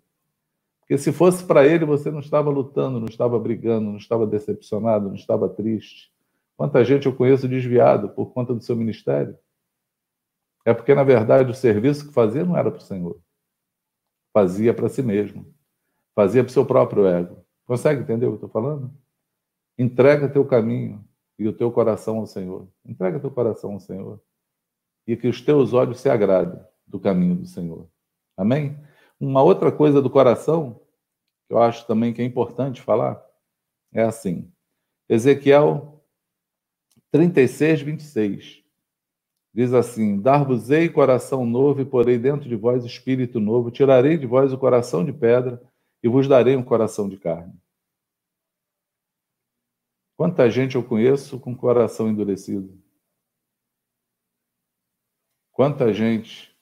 Porque 0.79 0.97
se 0.97 1.13
fosse 1.13 1.45
para 1.45 1.65
ele, 1.65 1.85
você 1.85 2.11
não 2.11 2.19
estava 2.19 2.49
lutando, 2.49 2.99
não 2.99 3.07
estava 3.07 3.39
brigando, 3.39 3.91
não 3.91 3.97
estava 3.97 4.27
decepcionado, 4.27 5.07
não 5.07 5.15
estava 5.15 5.47
triste. 5.47 6.11
Quanta 6.57 6.83
gente 6.83 7.05
eu 7.05 7.15
conheço 7.15 7.47
desviado 7.47 8.09
por 8.09 8.33
conta 8.33 8.53
do 8.53 8.61
seu 8.61 8.75
ministério? 8.75 9.37
É 10.65 10.73
porque, 10.73 10.93
na 10.93 11.03
verdade, 11.03 11.49
o 11.49 11.55
serviço 11.55 12.07
que 12.07 12.13
fazia 12.13 12.43
não 12.43 12.57
era 12.57 12.69
para 12.69 12.79
o 12.79 12.83
Senhor. 12.83 13.19
Fazia 14.33 14.73
para 14.73 14.89
si 14.89 15.01
mesmo. 15.01 15.53
Fazia 16.15 16.43
para 16.43 16.49
o 16.49 16.53
seu 16.53 16.65
próprio 16.65 17.05
ego. 17.05 17.45
Consegue 17.65 18.01
entender 18.01 18.25
o 18.25 18.29
que 18.29 18.43
eu 18.43 18.47
estou 18.47 18.49
falando? 18.49 18.93
Entrega 19.77 20.29
teu 20.29 20.45
caminho 20.45 21.03
e 21.39 21.47
o 21.47 21.53
teu 21.53 21.71
coração 21.71 22.17
ao 22.17 22.27
Senhor. 22.27 22.67
Entrega 22.85 23.19
teu 23.19 23.31
coração 23.31 23.73
ao 23.73 23.79
Senhor. 23.79 24.21
E 25.07 25.15
que 25.17 25.27
os 25.27 25.41
teus 25.41 25.73
olhos 25.73 25.99
se 25.99 26.09
agradem 26.09 26.61
do 26.85 26.99
caminho 26.99 27.35
do 27.35 27.45
Senhor. 27.45 27.89
Amém? 28.37 28.77
Uma 29.19 29.41
outra 29.41 29.71
coisa 29.71 30.01
do 30.01 30.09
coração, 30.09 30.81
que 31.47 31.53
eu 31.53 31.61
acho 31.61 31.85
também 31.87 32.13
que 32.13 32.21
é 32.21 32.25
importante 32.25 32.81
falar, 32.81 33.23
é 33.93 34.03
assim. 34.03 34.51
Ezequiel 35.09 36.01
36, 37.11 37.81
26. 37.81 38.60
Diz 39.53 39.73
assim: 39.73 40.19
Dar-vos-ei 40.19 40.89
coração 40.89 41.45
novo 41.45 41.81
e 41.81 41.85
porei 41.85 42.17
dentro 42.17 42.47
de 42.47 42.55
vós 42.55 42.85
espírito 42.85 43.39
novo, 43.39 43.71
tirarei 43.71 44.17
de 44.17 44.25
vós 44.25 44.53
o 44.53 44.57
coração 44.57 45.03
de 45.03 45.11
pedra 45.11 45.61
e 46.01 46.07
vos 46.07 46.27
darei 46.27 46.55
um 46.55 46.63
coração 46.63 47.09
de 47.09 47.17
carne. 47.17 47.53
Quanta 50.17 50.49
gente 50.49 50.75
eu 50.75 50.83
conheço 50.83 51.39
com 51.39 51.55
coração 51.55 52.07
endurecido? 52.07 52.79
Quanta 55.51 55.93
gente 55.93 56.55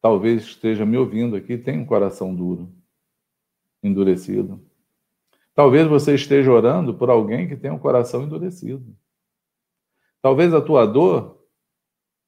talvez 0.00 0.42
esteja 0.42 0.84
me 0.84 0.96
ouvindo 0.96 1.34
aqui, 1.34 1.56
tem 1.56 1.78
um 1.78 1.86
coração 1.86 2.34
duro, 2.34 2.70
endurecido. 3.82 4.62
Talvez 5.54 5.86
você 5.88 6.14
esteja 6.14 6.52
orando 6.52 6.94
por 6.94 7.08
alguém 7.08 7.48
que 7.48 7.56
tem 7.56 7.70
um 7.70 7.78
coração 7.78 8.22
endurecido. 8.22 8.96
Talvez 10.20 10.52
a 10.52 10.60
tua 10.60 10.84
dor 10.84 11.33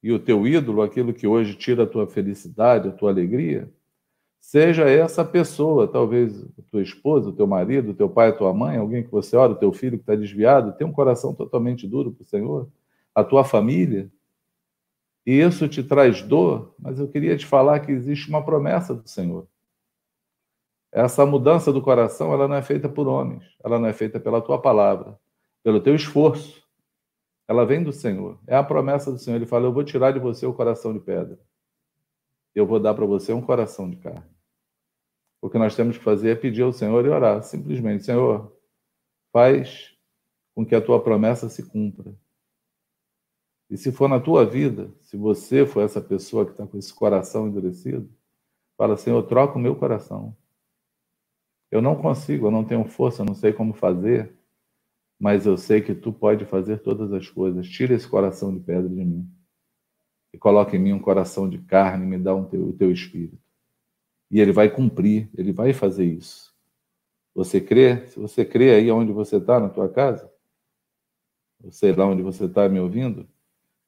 e 0.07 0.13
o 0.13 0.21
teu 0.21 0.47
ídolo, 0.47 0.83
aquilo 0.83 1.13
que 1.13 1.27
hoje 1.27 1.57
tira 1.57 1.83
a 1.83 1.87
tua 1.87 2.07
felicidade, 2.07 2.89
a 2.89 2.93
tua 2.93 3.11
alegria, 3.11 3.69
seja 4.39 4.89
essa 4.89 5.25
pessoa, 5.25 5.89
talvez 5.89 6.45
a 6.57 6.63
tua 6.71 6.81
esposa, 6.81 7.31
o 7.31 7.33
teu 7.33 7.45
marido, 7.45 7.91
o 7.91 7.95
teu 7.95 8.09
pai, 8.09 8.29
a 8.29 8.33
tua 8.33 8.55
mãe, 8.55 8.77
alguém 8.77 9.03
que 9.03 9.11
você 9.11 9.37
ora, 9.37 9.51
o 9.51 9.57
teu 9.57 9.73
filho 9.73 9.99
que 9.99 10.05
está 10.05 10.15
desviado, 10.15 10.75
tem 10.75 10.87
um 10.87 10.93
coração 10.93 11.35
totalmente 11.35 11.89
duro 11.89 12.13
para 12.13 12.23
o 12.23 12.25
Senhor, 12.25 12.69
a 13.13 13.25
tua 13.25 13.43
família, 13.43 14.09
e 15.27 15.41
isso 15.41 15.67
te 15.67 15.83
traz 15.83 16.23
dor, 16.23 16.73
mas 16.79 17.01
eu 17.01 17.09
queria 17.09 17.37
te 17.37 17.45
falar 17.45 17.81
que 17.81 17.91
existe 17.91 18.29
uma 18.29 18.45
promessa 18.45 18.95
do 18.95 19.09
Senhor. 19.09 19.49
Essa 20.93 21.27
mudança 21.27 21.73
do 21.73 21.83
coração, 21.83 22.33
ela 22.33 22.47
não 22.47 22.55
é 22.55 22.63
feita 22.63 22.89
por 22.89 23.09
homens, 23.09 23.43
ela 23.59 23.77
não 23.77 23.89
é 23.89 23.93
feita 23.93 24.21
pela 24.21 24.41
tua 24.41 24.61
palavra, 24.63 25.19
pelo 25.65 25.81
teu 25.81 25.97
esforço. 25.97 26.65
Ela 27.49 27.65
vem 27.65 27.83
do 27.83 27.93
Senhor. 27.93 28.39
É 28.47 28.57
a 28.57 28.63
promessa 28.63 29.11
do 29.11 29.19
Senhor. 29.19 29.37
Ele 29.37 29.47
fala: 29.47 29.67
Eu 29.67 29.73
vou 29.73 29.85
tirar 29.85 30.13
de 30.13 30.19
você 30.19 30.47
o 30.47 30.55
coração 30.55 30.93
de 30.93 31.01
pedra. 31.01 31.39
Eu 32.55 32.67
vou 32.67 32.81
dar 32.81 32.95
para 32.95 33.07
você 33.07 33.33
um 33.33 33.43
coração 33.43 33.89
de 33.89 33.97
carne. 33.97 34.25
O 35.41 35.51
que 35.51 35.59
nós 35.59 35.77
temos 35.77 35.99
que 35.99 36.05
fazer 36.05 36.31
é 36.31 36.35
pedir 36.35 36.63
ao 36.63 36.73
Senhor 36.73 37.05
e 37.05 37.09
orar. 37.09 37.43
Simplesmente, 37.43 38.05
Senhor, 38.05 38.57
faz 39.33 39.95
com 40.55 40.65
que 40.65 40.75
a 40.75 40.81
tua 40.81 41.03
promessa 41.03 41.49
se 41.49 41.63
cumpra. 41.69 42.15
E 43.69 43.77
se 43.77 43.93
for 43.93 44.09
na 44.09 44.21
tua 44.21 44.45
vida, 44.45 44.93
se 45.03 45.17
você 45.17 45.67
for 45.67 45.83
essa 45.83 46.01
pessoa 46.01 46.45
que 46.45 46.53
está 46.53 46.67
com 46.67 46.79
esse 46.79 46.95
coração 46.95 47.49
endurecido, 47.49 48.09
fala, 48.77 48.97
Senhor, 48.97 49.23
troca 49.25 49.59
o 49.59 49.61
meu 49.61 49.77
coração. 49.77 50.37
Eu 51.71 51.83
não 51.83 51.97
consigo, 51.97 52.47
eu 52.47 52.51
não 52.51 52.65
tenho 52.65 52.85
força, 52.85 53.23
eu 53.23 53.27
não 53.27 53.35
sei 53.35 53.53
como 53.53 53.75
fazer, 53.75 54.36
mas 55.19 55.47
eu 55.47 55.57
sei 55.57 55.81
que 55.81 55.95
tu 55.95 56.13
pode 56.13 56.45
fazer 56.45 56.79
todas 56.79 57.13
as 57.13 57.29
coisas. 57.29 57.67
Tira 57.69 57.95
esse 57.95 58.09
coração 58.09 58.53
de 58.53 58.61
pedra 58.61 58.89
de 58.89 59.05
mim 59.05 59.29
e 60.33 60.39
coloca 60.39 60.77
em 60.77 60.79
mim 60.79 60.93
um 60.93 61.01
coração 61.01 61.49
de 61.49 61.59
carne, 61.59 62.05
e 62.05 62.09
me 62.09 62.19
dá 62.19 62.35
um 62.35 62.45
teu, 62.45 62.69
o 62.69 62.73
teu 62.73 62.93
espírito. 62.93 63.39
E 64.31 64.39
ele 64.39 64.53
vai 64.53 64.69
cumprir, 64.69 65.31
ele 65.35 65.51
vai 65.51 65.73
fazer 65.73 66.05
isso. 66.05 66.55
Você 67.35 67.61
crê? 67.61 68.07
Se 68.09 68.19
você 68.19 68.45
crê 68.45 68.75
aí 68.75 68.91
onde 68.91 69.13
você 69.13 69.37
está, 69.37 69.59
na 69.59 69.71
tua 69.71 69.89
casa, 69.89 70.31
eu 71.63 71.73
sei 71.73 71.95
lá 71.95 72.07
onde 72.07 72.23
você 72.23 72.45
está 72.45 72.69
me 72.69 72.79
ouvindo, 72.79 73.27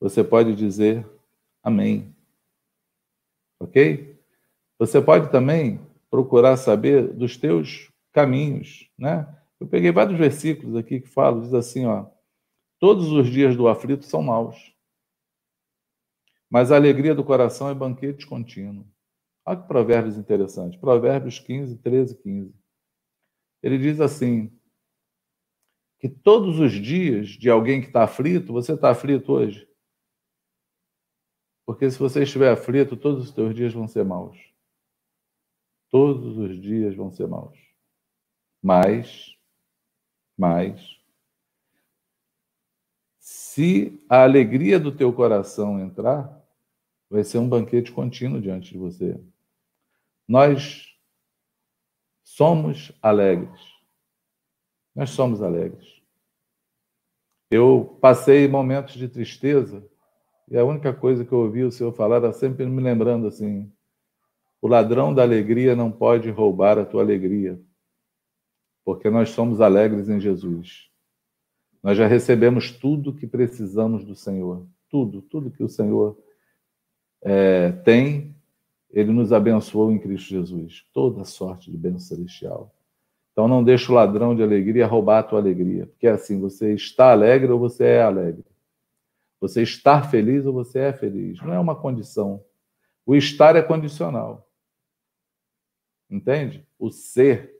você 0.01 0.25
pode 0.25 0.55
dizer 0.55 1.07
amém. 1.63 2.15
Ok? 3.61 4.19
Você 4.79 5.03
pode 5.03 5.31
também 5.31 5.81
procurar 6.11 6.57
saber 6.57 7.09
dos 7.09 7.37
teus 7.37 7.93
caminhos, 8.13 8.91
né? 8.97 9.38
Eu 9.61 9.67
peguei 9.67 9.91
vários 9.91 10.19
versículos 10.19 10.77
aqui 10.77 11.01
que 11.01 11.09
falam, 11.09 11.41
diz 11.41 11.53
assim, 11.53 11.87
ó, 11.87 12.07
todos 12.79 13.11
os 13.11 13.29
dias 13.29 13.57
do 13.57 13.69
aflito 13.69 14.05
são 14.05 14.23
maus, 14.23 14.75
mas 16.51 16.71
a 16.71 16.77
alegria 16.77 17.15
do 17.15 17.25
coração 17.25 17.69
é 17.69 17.75
banquete 17.75 18.27
contínuo. 18.27 18.87
Olha 19.45 19.61
que 19.61 19.67
provérbios 19.67 20.17
interessantes. 20.17 20.79
Provérbios 20.79 21.39
15, 21.39 21.79
13 21.79 22.17
15. 22.17 22.55
Ele 23.63 23.79
diz 23.79 24.01
assim, 24.01 24.57
que 25.99 26.09
todos 26.09 26.61
os 26.61 26.73
dias 26.73 27.31
de 27.31 27.51
alguém 27.51 27.81
que 27.81 27.89
está 27.89 28.05
aflito, 28.05 28.53
você 28.53 28.75
está 28.75 28.91
aflito 28.91 29.33
hoje? 29.33 29.69
Porque 31.67 31.91
se 31.91 31.99
você 31.99 32.23
estiver 32.23 32.51
aflito, 32.51 32.97
todos 32.97 33.25
os 33.25 33.33
teus 33.33 33.55
dias 33.55 33.75
vão 33.75 33.89
ser 33.89 34.05
maus. 34.05 34.39
Todos 35.91 36.39
os 36.39 36.61
dias 36.61 36.95
vão 36.95 37.11
ser 37.11 37.27
maus. 37.27 37.59
Mas, 38.63 39.37
mas, 40.39 40.97
se 43.19 44.01
a 44.09 44.23
alegria 44.23 44.79
do 44.79 44.95
teu 44.95 45.13
coração 45.13 45.81
entrar, 45.81 46.41
vai 47.11 47.25
ser 47.25 47.39
um 47.39 47.49
banquete 47.49 47.91
contínuo 47.91 48.41
diante 48.41 48.73
de 48.73 48.79
você. 48.79 49.21
Nós 50.29 50.97
somos 52.23 52.93
alegres. 53.03 53.61
Nós 54.95 55.11
somos 55.11 55.43
alegres. 55.43 56.01
Eu 57.51 57.99
passei 58.01 58.47
momentos 58.47 58.95
de 58.95 59.09
tristeza 59.09 59.85
e 60.49 60.57
a 60.57 60.65
única 60.65 60.93
coisa 60.93 61.25
que 61.25 61.33
eu 61.33 61.39
ouvi 61.39 61.65
o 61.65 61.73
Senhor 61.73 61.93
falar 61.93 62.17
era 62.17 62.33
sempre 62.33 62.65
me 62.67 62.83
lembrando 62.83 63.27
assim: 63.27 63.73
o 64.61 64.69
ladrão 64.69 65.15
da 65.15 65.23
alegria 65.23 65.75
não 65.75 65.91
pode 65.91 66.31
roubar 66.31 66.79
a 66.79 66.85
tua 66.85 67.03
alegria, 67.03 67.61
porque 68.89 69.11
nós 69.11 69.29
somos 69.29 69.61
alegres 69.61 70.09
em 70.09 70.19
Jesus. 70.19 70.89
Nós 71.83 71.99
já 71.99 72.07
recebemos 72.07 72.73
tudo 72.73 73.13
que 73.13 73.27
precisamos 73.27 74.03
do 74.03 74.15
Senhor. 74.15 74.67
Tudo, 74.89 75.21
tudo 75.21 75.51
que 75.51 75.63
o 75.63 75.69
Senhor 75.69 76.19
é, 77.21 77.71
tem, 77.71 78.35
Ele 78.91 79.13
nos 79.13 79.31
abençoou 79.31 79.93
em 79.93 79.99
Cristo 79.99 80.31
Jesus. 80.31 80.87
Toda 80.91 81.27
sorte 81.27 81.71
de 81.71 81.77
bênção 81.77 82.17
celestial. 82.17 82.75
Então 83.31 83.47
não 83.47 83.63
deixe 83.63 83.93
o 83.93 83.95
ladrão 83.95 84.35
de 84.35 84.43
alegria 84.43 84.87
roubar 84.87 85.19
a 85.19 85.23
tua 85.23 85.39
alegria, 85.39 85.87
porque 85.87 86.07
é 86.07 86.13
assim, 86.13 86.41
você 86.41 86.73
está 86.73 87.13
alegre 87.13 87.53
ou 87.53 87.59
você 87.59 87.85
é 87.85 88.01
alegre. 88.01 88.47
Você 89.39 89.63
estar 89.63 90.11
feliz 90.11 90.47
ou 90.47 90.55
você 90.55 90.79
é 90.79 90.93
feliz. 90.95 91.39
Não 91.43 91.53
é 91.53 91.61
uma 91.61 91.77
condição. 91.77 92.43
O 93.05 93.15
estar 93.15 93.55
é 93.55 93.61
condicional. 93.61 94.51
Entende? 96.11 96.67
O 96.79 96.91
ser, 96.91 97.58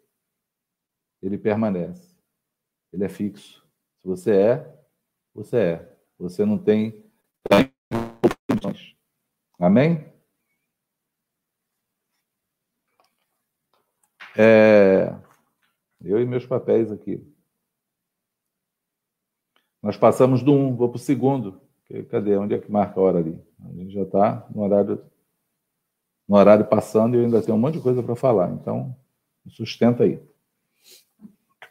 ele 1.23 1.39
permanece. 1.39 2.17
Ele 2.93 3.05
é 3.05 3.09
fixo. 3.09 3.67
Se 3.99 4.07
você 4.07 4.33
é, 4.33 4.79
você 5.35 5.57
é. 5.57 5.99
Você 6.19 6.45
não 6.45 6.59
tem 6.59 7.05
opções. 8.51 8.97
Amém? 9.59 10.07
É, 14.37 15.17
eu 16.01 16.21
e 16.21 16.25
meus 16.25 16.47
papéis 16.47 16.93
aqui. 16.93 17.21
Nós 19.83 19.97
passamos 19.97 20.43
do 20.43 20.53
1, 20.53 20.67
um, 20.67 20.77
vou 20.77 20.89
para 20.89 20.97
o 20.97 21.01
segundo. 21.01 21.61
Cadê? 22.11 22.37
Onde 22.37 22.55
é 22.55 22.59
que 22.59 22.71
marca 22.71 23.01
a 23.01 23.03
hora 23.03 23.19
ali? 23.19 23.41
A 23.65 23.73
gente 23.73 23.93
já 23.93 24.03
está 24.03 24.47
no 24.55 24.63
horário, 24.63 25.05
no 26.29 26.37
horário 26.37 26.67
passando 26.67 27.15
e 27.15 27.19
eu 27.19 27.25
ainda 27.25 27.43
tenho 27.43 27.57
um 27.57 27.61
monte 27.61 27.75
de 27.75 27.81
coisa 27.81 28.03
para 28.03 28.15
falar. 28.15 28.51
Então, 28.53 28.95
sustenta 29.49 30.05
aí. 30.05 30.21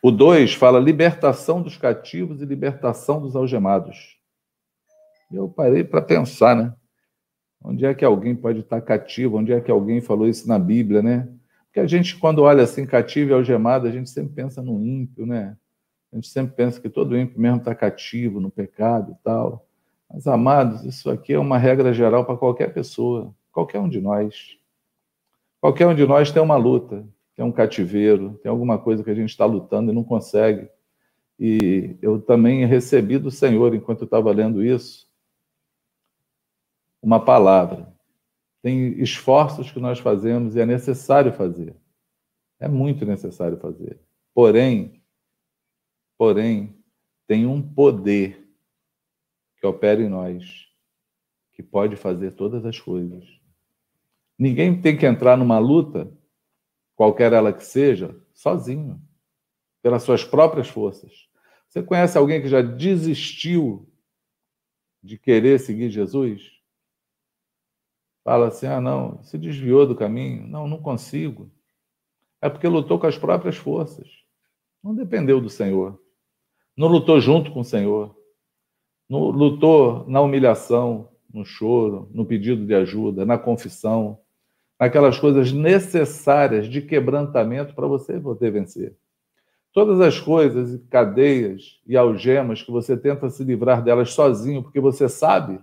O 0.01 0.11
2 0.11 0.53
fala 0.53 0.79
libertação 0.79 1.61
dos 1.61 1.75
cativos 1.75 2.41
e 2.41 2.45
libertação 2.45 3.21
dos 3.21 3.35
algemados. 3.35 4.17
Eu 5.31 5.49
parei 5.49 5.83
para 5.83 6.01
pensar, 6.01 6.55
né? 6.55 6.73
Onde 7.63 7.85
é 7.85 7.93
que 7.93 8.05
alguém 8.05 8.35
pode 8.35 8.59
estar 8.59 8.79
cativo? 8.81 9.37
Onde 9.37 9.51
é 9.51 9.59
que 9.59 9.71
alguém 9.71 9.99
falou 9.99 10.27
isso 10.27 10.47
na 10.47 10.59
Bíblia, 10.59 11.01
né? 11.01 11.27
Porque 11.65 11.79
a 11.79 11.87
gente, 11.87 12.17
quando 12.17 12.43
olha 12.43 12.63
assim, 12.63 12.85
cativo 12.85 13.31
e 13.31 13.33
algemado, 13.33 13.87
a 13.87 13.91
gente 13.91 14.09
sempre 14.09 14.33
pensa 14.33 14.61
no 14.61 14.81
ímpio, 14.81 15.25
né? 15.25 15.57
A 16.11 16.15
gente 16.15 16.27
sempre 16.29 16.55
pensa 16.55 16.79
que 16.79 16.89
todo 16.89 17.17
ímpio 17.17 17.39
mesmo 17.39 17.57
está 17.57 17.75
cativo 17.75 18.39
no 18.39 18.49
pecado 18.49 19.11
e 19.11 19.23
tal. 19.23 19.67
Mas, 20.09 20.25
amados, 20.27 20.85
isso 20.85 21.09
aqui 21.09 21.33
é 21.33 21.39
uma 21.39 21.57
regra 21.57 21.93
geral 21.93 22.23
para 22.23 22.37
qualquer 22.37 22.73
pessoa, 22.73 23.35
qualquer 23.51 23.79
um 23.79 23.89
de 23.89 23.99
nós. 23.99 24.57
Qualquer 25.59 25.87
um 25.87 25.95
de 25.95 26.05
nós 26.05 26.31
tem 26.31 26.41
uma 26.41 26.55
luta, 26.55 27.05
tem 27.37 27.45
um 27.45 27.51
cativeiro, 27.51 28.39
tem 28.41 28.49
alguma 28.49 28.79
coisa 28.79 29.03
que 29.03 29.11
a 29.11 29.15
gente 29.15 29.29
está 29.29 29.45
lutando 29.45 29.91
e 29.91 29.95
não 29.95 30.03
consegue. 30.03 30.67
E 31.39 31.95
eu 32.01 32.19
também 32.19 32.65
recebi 32.65 33.19
do 33.19 33.29
Senhor, 33.29 33.75
enquanto 33.75 34.01
eu 34.01 34.05
estava 34.05 34.31
lendo 34.31 34.65
isso, 34.65 35.07
uma 36.99 37.23
palavra. 37.23 37.95
Tem 38.63 38.99
esforços 38.99 39.71
que 39.71 39.79
nós 39.79 39.99
fazemos 39.99 40.55
e 40.55 40.59
é 40.59 40.65
necessário 40.65 41.31
fazer. 41.31 41.75
É 42.59 42.67
muito 42.67 43.05
necessário 43.05 43.59
fazer. 43.59 43.99
Porém, 44.33 44.99
porém, 46.17 46.75
tem 47.27 47.45
um 47.45 47.61
poder 47.61 48.49
que 49.61 49.67
opera 49.67 50.01
em 50.01 50.09
nós, 50.09 50.67
que 51.53 51.61
pode 51.61 51.95
fazer 51.95 52.31
todas 52.31 52.65
as 52.65 52.79
coisas. 52.79 53.23
Ninguém 54.39 54.81
tem 54.81 54.97
que 54.97 55.05
entrar 55.05 55.37
numa 55.37 55.59
luta, 55.59 56.11
qualquer 56.97 57.31
ela 57.31 57.53
que 57.53 57.63
seja, 57.63 58.13
sozinho, 58.33 59.01
pelas 59.81 60.03
suas 60.03 60.25
próprias 60.25 60.67
forças. 60.67 61.29
Você 61.69 61.81
conhece 61.81 62.17
alguém 62.17 62.41
que 62.41 62.49
já 62.49 62.61
desistiu 62.61 63.89
de 65.01 65.17
querer 65.17 65.59
seguir 65.59 65.89
Jesus? 65.89 66.51
Fala 68.25 68.47
assim: 68.47 68.65
ah, 68.65 68.81
não, 68.81 69.23
se 69.23 69.37
desviou 69.37 69.87
do 69.87 69.95
caminho. 69.95 70.45
Não, 70.45 70.67
não 70.67 70.81
consigo. 70.81 71.49
É 72.41 72.49
porque 72.49 72.67
lutou 72.67 72.99
com 72.99 73.07
as 73.07 73.17
próprias 73.17 73.55
forças. 73.55 74.09
Não 74.83 74.93
dependeu 74.93 75.39
do 75.39 75.49
Senhor. 75.49 76.01
Não 76.75 76.89
lutou 76.89 77.21
junto 77.21 77.51
com 77.53 77.61
o 77.61 77.65
Senhor 77.65 78.17
no, 79.07 79.29
lutou 79.29 80.05
na 80.07 80.19
humilhação, 80.21 81.09
no 81.31 81.45
choro, 81.45 82.09
no 82.13 82.25
pedido 82.25 82.65
de 82.65 82.73
ajuda, 82.73 83.25
na 83.25 83.37
confissão, 83.37 84.19
naquelas 84.79 85.19
coisas 85.19 85.51
necessárias 85.51 86.67
de 86.67 86.81
quebrantamento 86.81 87.73
para 87.73 87.87
você 87.87 88.19
poder 88.19 88.51
vencer. 88.51 88.95
Todas 89.73 89.99
as 90.01 90.19
coisas, 90.19 90.79
cadeias 90.89 91.79
e 91.85 91.95
algemas 91.95 92.63
que 92.63 92.71
você 92.71 92.95
tenta 92.97 93.29
se 93.29 93.43
livrar 93.43 93.83
delas 93.83 94.13
sozinho, 94.13 94.63
porque 94.63 94.79
você 94.79 95.07
sabe, 95.09 95.59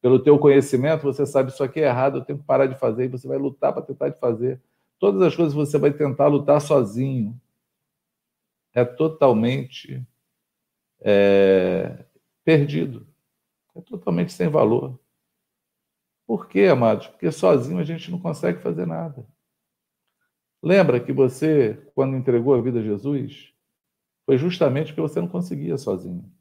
pelo 0.00 0.18
teu 0.18 0.38
conhecimento, 0.38 1.02
você 1.02 1.26
sabe 1.26 1.50
isso 1.50 1.62
aqui 1.62 1.80
é 1.80 1.86
errado, 1.86 2.18
eu 2.18 2.24
tenho 2.24 2.38
que 2.38 2.44
parar 2.44 2.66
de 2.66 2.78
fazer, 2.78 3.04
e 3.04 3.08
você 3.08 3.26
vai 3.26 3.38
lutar 3.38 3.72
para 3.72 3.82
tentar 3.82 4.08
de 4.08 4.18
fazer. 4.18 4.60
Todas 4.98 5.22
as 5.22 5.34
coisas 5.34 5.54
você 5.54 5.78
vai 5.78 5.92
tentar 5.92 6.26
lutar 6.26 6.60
sozinho. 6.60 7.38
É 8.74 8.84
totalmente 8.84 10.06
é, 11.00 12.04
perdido. 12.44 13.06
É 13.74 13.80
totalmente 13.80 14.32
sem 14.32 14.48
valor. 14.48 14.99
Por 16.30 16.46
quê, 16.46 16.66
amados? 16.66 17.08
Porque 17.08 17.32
sozinho 17.32 17.80
a 17.80 17.82
gente 17.82 18.08
não 18.08 18.16
consegue 18.16 18.60
fazer 18.60 18.86
nada. 18.86 19.26
Lembra 20.62 21.00
que 21.00 21.12
você, 21.12 21.90
quando 21.92 22.16
entregou 22.16 22.54
a 22.54 22.60
vida 22.62 22.78
a 22.78 22.82
Jesus, 22.84 23.52
foi 24.24 24.38
justamente 24.38 24.92
porque 24.92 25.00
você 25.00 25.20
não 25.20 25.26
conseguia 25.26 25.76
sozinho. 25.76 26.32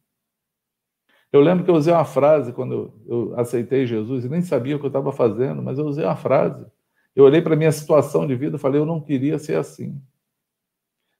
Eu 1.31 1.41
lembro 1.41 1.65
que 1.65 1.71
eu 1.71 1.73
usei 1.73 1.91
uma 1.91 2.05
frase 2.05 2.53
quando 2.53 3.01
eu, 3.07 3.33
aceitei 3.39 3.87
Jesus 3.87 4.25
e 4.25 4.29
nem 4.29 4.43
sabia 4.43 4.75
o 4.75 4.79
que 4.79 4.85
eu 4.85 4.89
estava 4.89 5.11
fazendo, 5.11 5.59
mas 5.63 5.79
eu 5.79 5.85
usei 5.87 6.05
uma 6.05 6.15
frase. 6.15 6.67
Eu 7.15 7.23
olhei 7.23 7.41
para 7.41 7.55
a 7.55 7.57
minha 7.57 7.71
situação 7.71 8.27
de 8.27 8.35
vida 8.35 8.57
e 8.57 8.59
falei: 8.59 8.79
eu 8.79 8.85
não 8.85 9.01
queria 9.01 9.39
ser 9.39 9.55
assim. 9.55 9.99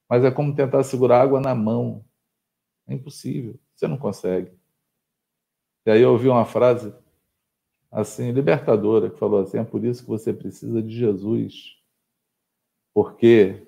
Mas 0.08 0.24
é 0.24 0.30
como 0.30 0.54
tentar 0.54 0.84
segurar 0.84 1.24
água 1.24 1.42
na 1.42 1.56
mão. 1.56 2.06
É 2.88 2.94
impossível. 2.94 3.60
Você 3.74 3.88
não 3.88 3.98
consegue. 3.98 4.52
E 5.88 5.90
aí 5.90 6.04
eu 6.04 6.12
ouvi 6.12 6.28
uma 6.28 6.46
frase 6.46 6.94
assim, 7.92 8.32
libertadora, 8.32 9.10
que 9.10 9.18
falou 9.18 9.42
assim: 9.42 9.58
é 9.60 9.64
por 9.64 9.84
isso 9.84 10.04
que 10.04 10.10
você 10.10 10.34
precisa 10.34 10.82
de 10.82 10.96
Jesus. 10.96 11.78
Porque 12.94 13.68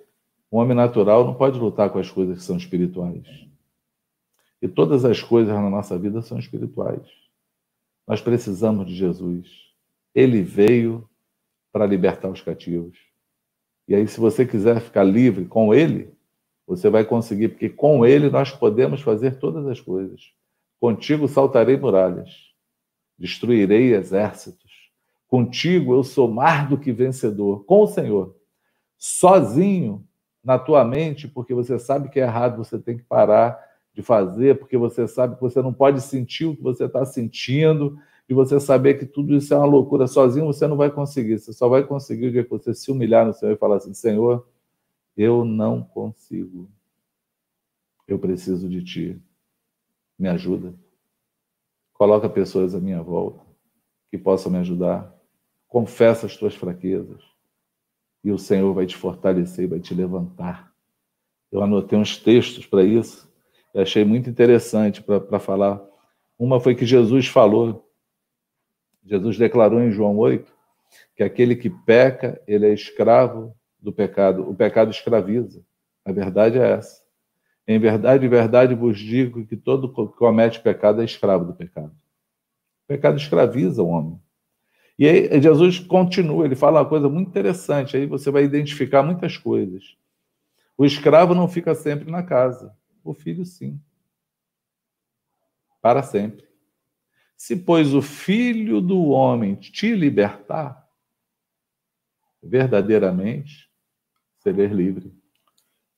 o 0.49 0.57
homem 0.57 0.75
natural 0.75 1.25
não 1.25 1.33
pode 1.33 1.59
lutar 1.59 1.89
com 1.89 1.99
as 1.99 2.09
coisas 2.09 2.37
que 2.37 2.43
são 2.43 2.57
espirituais. 2.57 3.25
E 4.61 4.67
todas 4.67 5.05
as 5.05 5.21
coisas 5.21 5.53
na 5.53 5.69
nossa 5.69 5.97
vida 5.97 6.21
são 6.21 6.37
espirituais. 6.37 7.07
Nós 8.07 8.21
precisamos 8.21 8.85
de 8.85 8.95
Jesus. 8.95 9.49
Ele 10.13 10.41
veio 10.41 11.09
para 11.71 11.85
libertar 11.85 12.29
os 12.29 12.41
cativos. 12.41 12.97
E 13.87 13.95
aí, 13.95 14.07
se 14.07 14.19
você 14.19 14.45
quiser 14.45 14.79
ficar 14.81 15.03
livre 15.03 15.45
com 15.45 15.73
Ele, 15.73 16.13
você 16.67 16.89
vai 16.89 17.03
conseguir, 17.03 17.49
porque 17.49 17.69
com 17.69 18.05
Ele 18.05 18.29
nós 18.29 18.51
podemos 18.51 19.01
fazer 19.01 19.39
todas 19.39 19.65
as 19.67 19.79
coisas. 19.79 20.31
Contigo 20.79 21.27
saltarei 21.27 21.77
muralhas, 21.77 22.50
destruirei 23.21 23.93
exércitos. 23.93 24.89
Contigo 25.27 25.93
eu 25.93 26.03
sou 26.03 26.29
mais 26.29 26.67
do 26.67 26.77
que 26.77 26.91
vencedor, 26.91 27.63
com 27.65 27.83
o 27.83 27.87
Senhor. 27.87 28.35
Sozinho, 28.97 30.03
na 30.43 30.57
tua 30.57 30.83
mente, 30.83 31.27
porque 31.27 31.53
você 31.53 31.77
sabe 31.77 32.09
que 32.09 32.19
é 32.19 32.23
errado, 32.23 32.57
você 32.57 32.79
tem 32.79 32.97
que 32.97 33.03
parar 33.03 33.57
de 33.93 34.01
fazer, 34.01 34.57
porque 34.57 34.75
você 34.75 35.07
sabe 35.07 35.35
que 35.35 35.41
você 35.41 35.61
não 35.61 35.71
pode 35.71 36.01
sentir 36.01 36.45
o 36.45 36.55
que 36.55 36.63
você 36.63 36.85
está 36.85 37.05
sentindo, 37.05 37.97
e 38.27 38.33
você 38.33 38.59
saber 38.59 38.95
que 38.95 39.05
tudo 39.05 39.35
isso 39.35 39.53
é 39.53 39.57
uma 39.57 39.65
loucura. 39.65 40.07
Sozinho 40.07 40.45
você 40.45 40.65
não 40.65 40.77
vai 40.77 40.89
conseguir, 40.89 41.37
você 41.37 41.53
só 41.53 41.67
vai 41.69 41.83
conseguir 41.83 42.27
o 42.27 42.31
dia 42.31 42.43
que 42.43 42.49
você 42.49 42.73
se 42.73 42.89
humilhar 42.89 43.25
no 43.25 43.33
Senhor 43.33 43.51
e 43.53 43.57
falar 43.57 43.75
assim: 43.75 43.93
Senhor, 43.93 44.47
eu 45.15 45.45
não 45.45 45.83
consigo, 45.83 46.69
eu 48.07 48.17
preciso 48.17 48.67
de 48.67 48.83
Ti 48.83 49.21
me 50.17 50.29
ajuda. 50.29 50.73
Coloca 52.01 52.27
pessoas 52.27 52.73
à 52.73 52.79
minha 52.79 52.99
volta 52.99 53.45
que 54.09 54.17
possam 54.17 54.51
me 54.51 54.57
ajudar. 54.57 55.15
Confessa 55.67 56.25
as 56.25 56.35
tuas 56.35 56.55
fraquezas. 56.55 57.21
E 58.23 58.31
o 58.31 58.39
Senhor 58.39 58.73
vai 58.73 58.87
te 58.87 58.97
fortalecer, 58.97 59.69
vai 59.69 59.79
te 59.79 59.93
levantar. 59.93 60.73
Eu 61.51 61.61
anotei 61.61 61.99
uns 61.99 62.17
textos 62.17 62.65
para 62.65 62.83
isso. 62.83 63.31
Eu 63.71 63.83
achei 63.83 64.03
muito 64.03 64.27
interessante 64.27 64.99
para 64.99 65.39
falar. 65.39 65.79
Uma 66.39 66.59
foi 66.59 66.73
que 66.73 66.87
Jesus 66.87 67.27
falou. 67.27 67.87
Jesus 69.05 69.37
declarou 69.37 69.79
em 69.79 69.91
João 69.91 70.17
8 70.17 70.51
que 71.15 71.21
aquele 71.21 71.55
que 71.55 71.69
peca, 71.69 72.41
ele 72.47 72.65
é 72.65 72.73
escravo 72.73 73.55
do 73.79 73.93
pecado. 73.93 74.49
O 74.49 74.55
pecado 74.55 74.89
escraviza. 74.89 75.63
A 76.03 76.11
verdade 76.11 76.57
é 76.57 76.67
essa. 76.67 77.00
Em 77.75 77.79
verdade, 77.79 78.25
em 78.25 78.29
verdade 78.29 78.75
vos 78.75 78.99
digo 78.99 79.45
que 79.45 79.55
todo 79.55 79.93
que 79.93 80.17
comete 80.17 80.59
pecado 80.59 81.01
é 81.01 81.05
escravo 81.05 81.45
do 81.45 81.53
pecado. 81.53 81.91
O 82.83 82.87
pecado 82.87 83.17
escraviza 83.17 83.81
o 83.81 83.87
homem. 83.87 84.19
E 84.99 85.07
aí 85.07 85.41
Jesus 85.41 85.79
continua, 85.79 86.45
ele 86.45 86.55
fala 86.55 86.81
uma 86.81 86.89
coisa 86.89 87.09
muito 87.09 87.29
interessante, 87.29 87.97
aí 87.97 88.05
você 88.05 88.29
vai 88.29 88.43
identificar 88.43 89.01
muitas 89.01 89.37
coisas. 89.37 89.95
O 90.77 90.85
escravo 90.85 91.33
não 91.33 91.47
fica 91.47 91.73
sempre 91.73 92.11
na 92.11 92.23
casa, 92.23 92.75
o 93.03 93.13
filho 93.13 93.45
sim. 93.45 93.79
Para 95.81 96.03
sempre. 96.03 96.45
Se, 97.35 97.55
pois, 97.55 97.93
o 97.93 98.01
filho 98.01 98.79
do 98.81 99.09
homem 99.09 99.55
te 99.55 99.95
libertar, 99.95 100.87
verdadeiramente 102.43 103.69
serer 104.37 104.71
livre. 104.71 105.11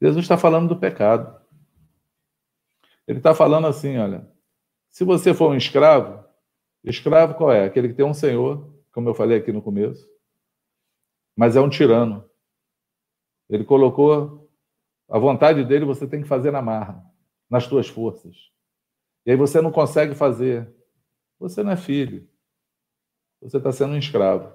Jesus 0.01 0.24
está 0.24 0.38
falando 0.38 0.69
do 0.69 0.80
pecado. 0.80 1.42
Ele 3.07 3.19
está 3.19 3.33
falando 3.33 3.67
assim: 3.67 3.97
olha, 3.97 4.29
se 4.89 5.03
você 5.03 5.33
for 5.33 5.51
um 5.51 5.55
escravo, 5.55 6.23
escravo 6.83 7.35
qual 7.35 7.51
é? 7.51 7.65
Aquele 7.65 7.89
que 7.89 7.93
tem 7.95 8.05
um 8.05 8.13
senhor, 8.13 8.73
como 8.91 9.09
eu 9.09 9.15
falei 9.15 9.37
aqui 9.37 9.51
no 9.51 9.61
começo, 9.61 10.07
mas 11.35 11.55
é 11.55 11.61
um 11.61 11.69
tirano. 11.69 12.29
Ele 13.49 13.63
colocou 13.63 14.49
a 15.09 15.19
vontade 15.19 15.63
dele, 15.63 15.85
você 15.85 16.07
tem 16.07 16.21
que 16.21 16.27
fazer 16.27 16.51
na 16.51 16.61
marra, 16.61 17.03
nas 17.49 17.67
tuas 17.67 17.87
forças. 17.87 18.51
E 19.25 19.31
aí 19.31 19.37
você 19.37 19.61
não 19.61 19.71
consegue 19.71 20.15
fazer. 20.15 20.73
Você 21.39 21.63
não 21.63 21.71
é 21.71 21.77
filho. 21.77 22.27
Você 23.41 23.57
está 23.57 23.71
sendo 23.71 23.93
um 23.93 23.97
escravo. 23.97 24.53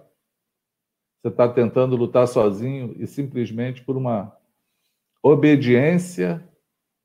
Você 1.21 1.29
está 1.29 1.49
tentando 1.49 1.97
lutar 1.97 2.27
sozinho 2.27 2.95
e 2.99 3.07
simplesmente 3.07 3.85
por 3.85 3.97
uma 3.97 4.35
obediência 5.23 6.48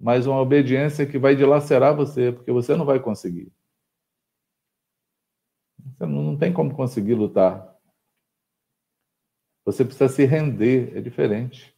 mas 0.04 0.28
uma 0.28 0.42
obediência 0.42 1.06
que 1.08 1.18
vai 1.18 1.34
dilacerar 1.34 1.96
você, 1.96 2.34
porque 2.34 2.52
você 2.52 2.76
não 2.76 2.84
vai 2.84 3.00
conseguir. 3.00 3.50
Você 5.80 6.06
não 6.06 6.38
tem 6.38 6.52
como 6.52 6.76
conseguir 6.76 7.14
lutar. 7.14 7.74
Você 9.64 9.86
precisa 9.86 10.10
se 10.10 10.26
render, 10.26 10.98
é 10.98 11.00
diferente. 11.00 11.74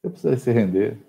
Você 0.00 0.10
precisa 0.10 0.36
se 0.36 0.52
render. 0.52 1.04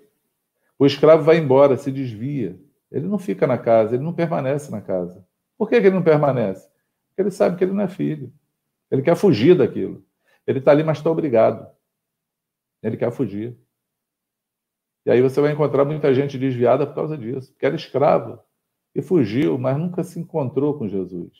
O 0.76 0.84
escravo 0.84 1.22
vai 1.22 1.36
embora, 1.36 1.76
se 1.76 1.92
desvia. 1.92 2.60
Ele 2.90 3.06
não 3.06 3.16
fica 3.16 3.46
na 3.46 3.56
casa, 3.56 3.94
ele 3.94 4.02
não 4.02 4.12
permanece 4.12 4.68
na 4.72 4.80
casa. 4.80 5.24
Por 5.56 5.68
que, 5.68 5.80
que 5.80 5.86
ele 5.86 5.94
não 5.94 6.02
permanece? 6.02 6.68
Porque 7.10 7.22
ele 7.22 7.30
sabe 7.30 7.56
que 7.56 7.62
ele 7.62 7.72
não 7.72 7.84
é 7.84 7.88
filho. 7.88 8.34
Ele 8.90 9.02
quer 9.02 9.14
fugir 9.14 9.56
daquilo. 9.56 10.04
Ele 10.44 10.58
está 10.58 10.72
ali, 10.72 10.82
mas 10.82 10.98
está 10.98 11.08
obrigado. 11.08 11.72
Ele 12.82 12.96
quer 12.96 13.12
fugir. 13.12 13.56
E 15.06 15.10
aí 15.10 15.22
você 15.22 15.40
vai 15.40 15.52
encontrar 15.52 15.84
muita 15.84 16.12
gente 16.12 16.36
desviada 16.36 16.84
por 16.84 16.96
causa 16.96 17.16
disso, 17.16 17.52
porque 17.52 17.64
era 17.64 17.76
escravo 17.76 18.40
e 18.92 19.00
fugiu, 19.00 19.56
mas 19.56 19.78
nunca 19.78 20.02
se 20.02 20.18
encontrou 20.18 20.76
com 20.76 20.88
Jesus. 20.88 21.32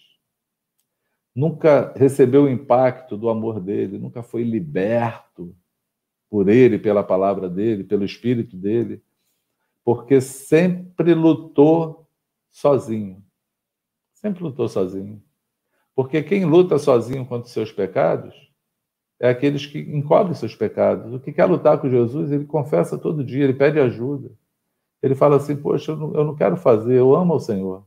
Nunca 1.35 1.93
recebeu 1.97 2.45
o 2.45 2.49
impacto 2.49 3.17
do 3.17 3.29
amor 3.29 3.59
dele, 3.59 3.99
nunca 3.99 4.23
foi 4.23 4.45
liberto 4.45 5.53
por 6.31 6.49
ele, 6.49 6.79
pela 6.79 7.03
palavra 7.03 7.51
dele, 7.51 7.83
pelo 7.83 8.05
espírito 8.05 8.57
dele, 8.57 9.03
porque 9.85 10.21
sempre 10.21 11.13
lutou 11.13 12.09
sozinho. 12.49 13.21
Sempre 14.15 14.45
lutou 14.45 14.69
sozinho. 14.69 15.21
Porque 15.93 16.23
quem 16.23 16.45
luta 16.45 16.79
sozinho 16.79 17.27
contra 17.27 17.47
os 17.47 17.53
seus 17.53 17.73
pecados 17.73 18.35
é 19.19 19.29
aqueles 19.29 19.65
que 19.67 19.79
encobrem 19.79 20.35
seus 20.35 20.55
pecados. 20.55 21.13
O 21.13 21.21
que 21.21 21.33
quer 21.33 21.47
lutar 21.47 21.79
com 21.81 21.89
Jesus, 21.89 22.31
ele 22.31 22.45
confessa 22.45 22.99
todo 22.99 23.25
dia, 23.25 23.45
ele 23.45 23.55
pede 23.55 23.81
ajuda. 23.81 24.31
Ele 25.03 25.15
fala 25.15 25.37
assim: 25.37 25.57
Poxa, 25.57 25.93
eu 25.93 25.97
não, 25.97 26.15
eu 26.15 26.25
não 26.25 26.35
quero 26.35 26.57
fazer, 26.57 26.95
eu 26.95 27.15
amo 27.15 27.35
o 27.35 27.41
Senhor. 27.41 27.87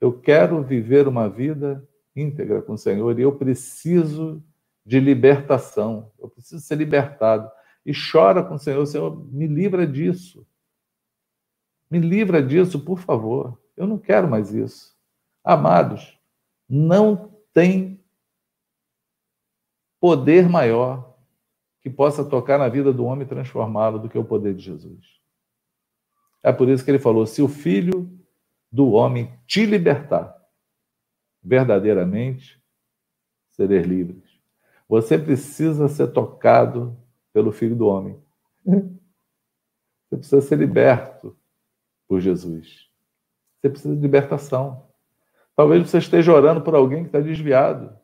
Eu 0.00 0.12
quero 0.12 0.62
viver 0.62 1.08
uma 1.08 1.28
vida 1.28 1.86
íntegra 2.14 2.60
com 2.62 2.74
o 2.74 2.78
Senhor 2.78 3.18
e 3.18 3.22
eu 3.22 3.32
preciso 3.34 4.42
de 4.84 5.00
libertação, 5.00 6.12
eu 6.18 6.28
preciso 6.28 6.62
ser 6.62 6.76
libertado. 6.76 7.50
E 7.86 7.92
chora 7.92 8.42
com 8.42 8.54
o 8.54 8.58
Senhor: 8.58 8.84
Senhor, 8.86 9.16
me 9.32 9.46
livra 9.46 9.86
disso. 9.86 10.46
Me 11.90 11.98
livra 11.98 12.42
disso, 12.42 12.80
por 12.80 12.98
favor. 12.98 13.58
Eu 13.76 13.86
não 13.86 13.98
quero 13.98 14.28
mais 14.28 14.52
isso. 14.52 14.94
Amados, 15.42 16.18
não 16.68 17.30
tem 17.52 18.03
poder 20.04 20.50
maior 20.50 21.16
que 21.80 21.88
possa 21.88 22.22
tocar 22.22 22.58
na 22.58 22.68
vida 22.68 22.92
do 22.92 23.06
homem 23.06 23.24
e 23.24 23.28
transformá-lo 23.28 23.98
do 23.98 24.06
que 24.06 24.18
o 24.18 24.24
poder 24.24 24.54
de 24.54 24.62
Jesus. 24.62 25.18
É 26.42 26.52
por 26.52 26.68
isso 26.68 26.84
que 26.84 26.90
ele 26.90 26.98
falou: 26.98 27.24
se 27.24 27.40
o 27.40 27.48
filho 27.48 28.12
do 28.70 28.90
homem 28.90 29.32
te 29.46 29.64
libertar, 29.64 30.36
verdadeiramente 31.42 32.62
seres 33.52 33.86
livres. 33.86 34.22
Você 34.86 35.18
precisa 35.18 35.88
ser 35.88 36.08
tocado 36.08 36.94
pelo 37.32 37.50
filho 37.50 37.74
do 37.74 37.86
homem. 37.86 38.22
Você 40.10 40.18
precisa 40.18 40.42
ser 40.42 40.58
liberto 40.58 41.34
por 42.06 42.20
Jesus. 42.20 42.90
Você 43.56 43.70
precisa 43.70 43.96
de 43.96 44.02
libertação. 44.02 44.86
Talvez 45.56 45.88
você 45.88 45.96
esteja 45.96 46.30
orando 46.30 46.60
por 46.60 46.74
alguém 46.74 47.04
que 47.04 47.08
está 47.08 47.20
desviado 47.20 48.03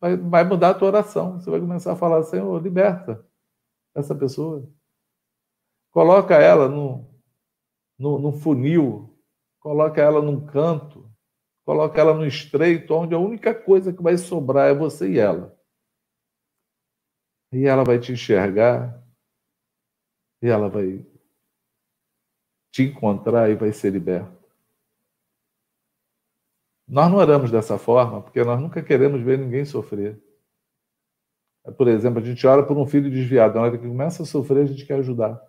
vai, 0.00 0.16
vai 0.16 0.44
mudar 0.44 0.70
a 0.70 0.74
tua 0.74 0.88
oração. 0.88 1.38
Você 1.38 1.50
vai 1.50 1.60
começar 1.60 1.92
a 1.92 1.96
falar, 1.96 2.22
Senhor, 2.22 2.60
liberta 2.62 3.24
essa 3.94 4.14
pessoa. 4.14 4.68
Coloca 5.90 6.36
ela 6.36 6.68
no, 6.68 7.08
no, 7.98 8.18
no 8.18 8.32
funil, 8.32 9.18
coloca 9.58 10.00
ela 10.00 10.22
num 10.22 10.46
canto, 10.46 11.10
coloca 11.64 12.00
ela 12.00 12.14
no 12.14 12.26
estreito, 12.26 12.94
onde 12.94 13.14
a 13.14 13.18
única 13.18 13.54
coisa 13.54 13.92
que 13.92 14.02
vai 14.02 14.16
sobrar 14.16 14.70
é 14.70 14.74
você 14.74 15.10
e 15.10 15.18
ela. 15.18 15.56
E 17.52 17.66
ela 17.66 17.84
vai 17.84 17.98
te 17.98 18.12
enxergar, 18.12 19.04
e 20.40 20.46
ela 20.46 20.68
vai 20.68 21.04
te 22.72 22.84
encontrar 22.84 23.50
e 23.50 23.56
vai 23.56 23.72
ser 23.72 23.90
liberta. 23.90 24.39
Nós 26.90 27.08
não 27.08 27.18
oramos 27.18 27.52
dessa 27.52 27.78
forma 27.78 28.20
porque 28.20 28.42
nós 28.42 28.60
nunca 28.60 28.82
queremos 28.82 29.22
ver 29.22 29.38
ninguém 29.38 29.64
sofrer. 29.64 30.20
Por 31.78 31.86
exemplo, 31.86 32.18
a 32.18 32.24
gente 32.24 32.44
ora 32.44 32.66
por 32.66 32.76
um 32.76 32.84
filho 32.84 33.08
desviado. 33.08 33.54
Na 33.54 33.62
hora 33.62 33.78
que 33.78 33.86
começa 33.86 34.24
a 34.24 34.26
sofrer, 34.26 34.64
a 34.64 34.66
gente 34.66 34.84
quer 34.84 34.94
ajudar. 34.94 35.40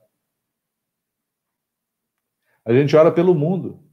A 2.64 2.72
gente 2.72 2.96
ora 2.96 3.12
pelo 3.12 3.34
mundo, 3.34 3.84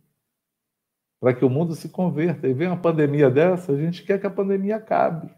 para 1.18 1.32
que 1.32 1.42
o 1.42 1.48
mundo 1.48 1.74
se 1.74 1.88
converta. 1.88 2.46
E 2.46 2.52
vem 2.52 2.68
uma 2.68 2.82
pandemia 2.82 3.30
dessa, 3.30 3.72
a 3.72 3.76
gente 3.76 4.04
quer 4.04 4.20
que 4.20 4.26
a 4.26 4.30
pandemia 4.30 4.76
acabe. 4.76 5.34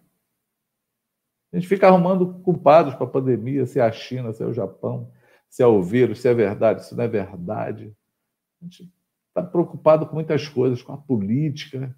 A 1.52 1.56
gente 1.56 1.68
fica 1.68 1.86
arrumando 1.86 2.40
culpados 2.42 2.92
para 2.96 3.06
a 3.06 3.10
pandemia, 3.10 3.66
se 3.66 3.78
é 3.78 3.82
a 3.82 3.92
China, 3.92 4.32
se 4.32 4.42
é 4.42 4.46
o 4.46 4.52
Japão, 4.52 5.12
se 5.48 5.62
é 5.62 5.66
o 5.66 5.80
vírus, 5.80 6.20
se 6.20 6.28
é 6.28 6.34
verdade, 6.34 6.84
se 6.84 6.96
não 6.96 7.04
é 7.04 7.08
verdade. 7.08 7.96
A 8.60 8.64
gente 8.64 8.92
está 9.28 9.44
preocupado 9.44 10.06
com 10.08 10.14
muitas 10.14 10.48
coisas, 10.48 10.82
com 10.82 10.92
a 10.92 10.98
política. 10.98 11.96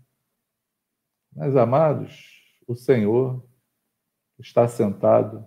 Mas, 1.35 1.57
amados, 1.57 2.29
o 2.67 2.75
Senhor 2.75 3.43
está 4.39 4.69
sentado 4.69 5.47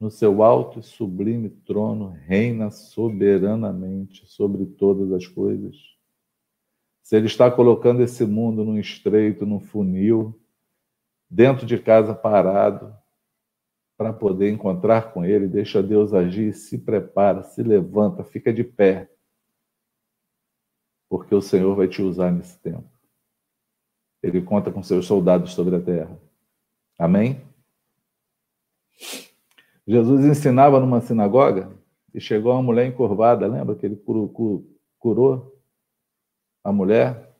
no 0.00 0.10
seu 0.10 0.42
alto 0.42 0.80
e 0.80 0.82
sublime 0.82 1.48
trono, 1.48 2.08
reina 2.08 2.70
soberanamente 2.70 4.26
sobre 4.26 4.66
todas 4.66 5.12
as 5.12 5.26
coisas. 5.26 5.76
Se 7.02 7.16
Ele 7.16 7.26
está 7.26 7.50
colocando 7.50 8.02
esse 8.02 8.24
mundo 8.24 8.64
num 8.64 8.78
estreito, 8.78 9.46
num 9.46 9.60
funil, 9.60 10.40
dentro 11.30 11.66
de 11.66 11.78
casa 11.78 12.14
parado, 12.14 12.96
para 13.96 14.12
poder 14.12 14.50
encontrar 14.50 15.12
com 15.12 15.24
Ele, 15.24 15.46
deixa 15.46 15.82
Deus 15.82 16.12
agir, 16.12 16.52
se 16.52 16.78
prepara, 16.78 17.42
se 17.42 17.62
levanta, 17.62 18.24
fica 18.24 18.52
de 18.52 18.64
pé 18.64 19.10
porque 21.14 21.32
o 21.32 21.40
Senhor 21.40 21.76
vai 21.76 21.86
te 21.86 22.02
usar 22.02 22.32
nesse 22.32 22.58
tempo. 22.58 22.90
Ele 24.24 24.40
conta 24.40 24.72
com 24.72 24.82
seus 24.82 25.04
soldados 25.04 25.52
sobre 25.52 25.76
a 25.76 25.80
terra. 25.82 26.18
Amém? 26.98 27.46
Jesus 29.86 30.24
ensinava 30.24 30.80
numa 30.80 31.02
sinagoga 31.02 31.70
e 32.14 32.18
chegou 32.18 32.52
uma 32.52 32.62
mulher 32.62 32.86
encurvada, 32.86 33.46
lembra 33.46 33.74
que 33.76 33.84
ele 33.84 33.96
curou 33.96 35.60
a 36.64 36.72
mulher? 36.72 37.36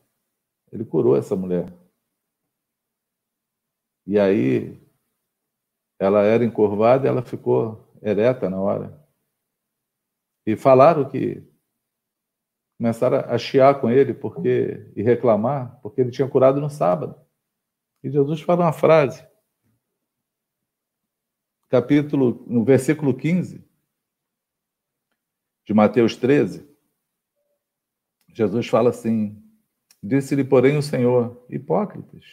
Ele 0.70 0.84
curou 0.84 1.16
essa 1.16 1.34
mulher. 1.34 1.72
E 4.06 4.18
aí 4.18 4.78
ela 5.98 6.22
era 6.22 6.44
encurvada 6.44 7.06
e 7.06 7.08
ela 7.08 7.22
ficou 7.22 7.82
ereta 8.02 8.50
na 8.50 8.60
hora. 8.60 9.02
E 10.44 10.54
falaram 10.54 11.08
que 11.08 11.42
começaram 12.76 13.18
a 13.18 13.38
chiar 13.38 13.80
com 13.80 13.90
ele 13.90 14.12
porque 14.12 14.90
e 14.96 15.02
reclamar 15.02 15.78
porque 15.82 16.00
ele 16.00 16.10
tinha 16.10 16.28
curado 16.28 16.60
no 16.60 16.68
sábado. 16.68 17.14
E 18.02 18.10
Jesus 18.10 18.40
fala 18.42 18.64
uma 18.64 18.72
frase, 18.72 19.26
capítulo, 21.70 22.44
no 22.46 22.64
versículo 22.64 23.14
15 23.14 23.64
de 25.64 25.72
Mateus 25.72 26.16
13, 26.16 26.68
Jesus 28.28 28.68
fala 28.68 28.90
assim: 28.90 29.42
Disse-lhe, 30.02 30.44
porém, 30.44 30.76
o 30.76 30.82
Senhor, 30.82 31.46
hipócritas, 31.48 32.24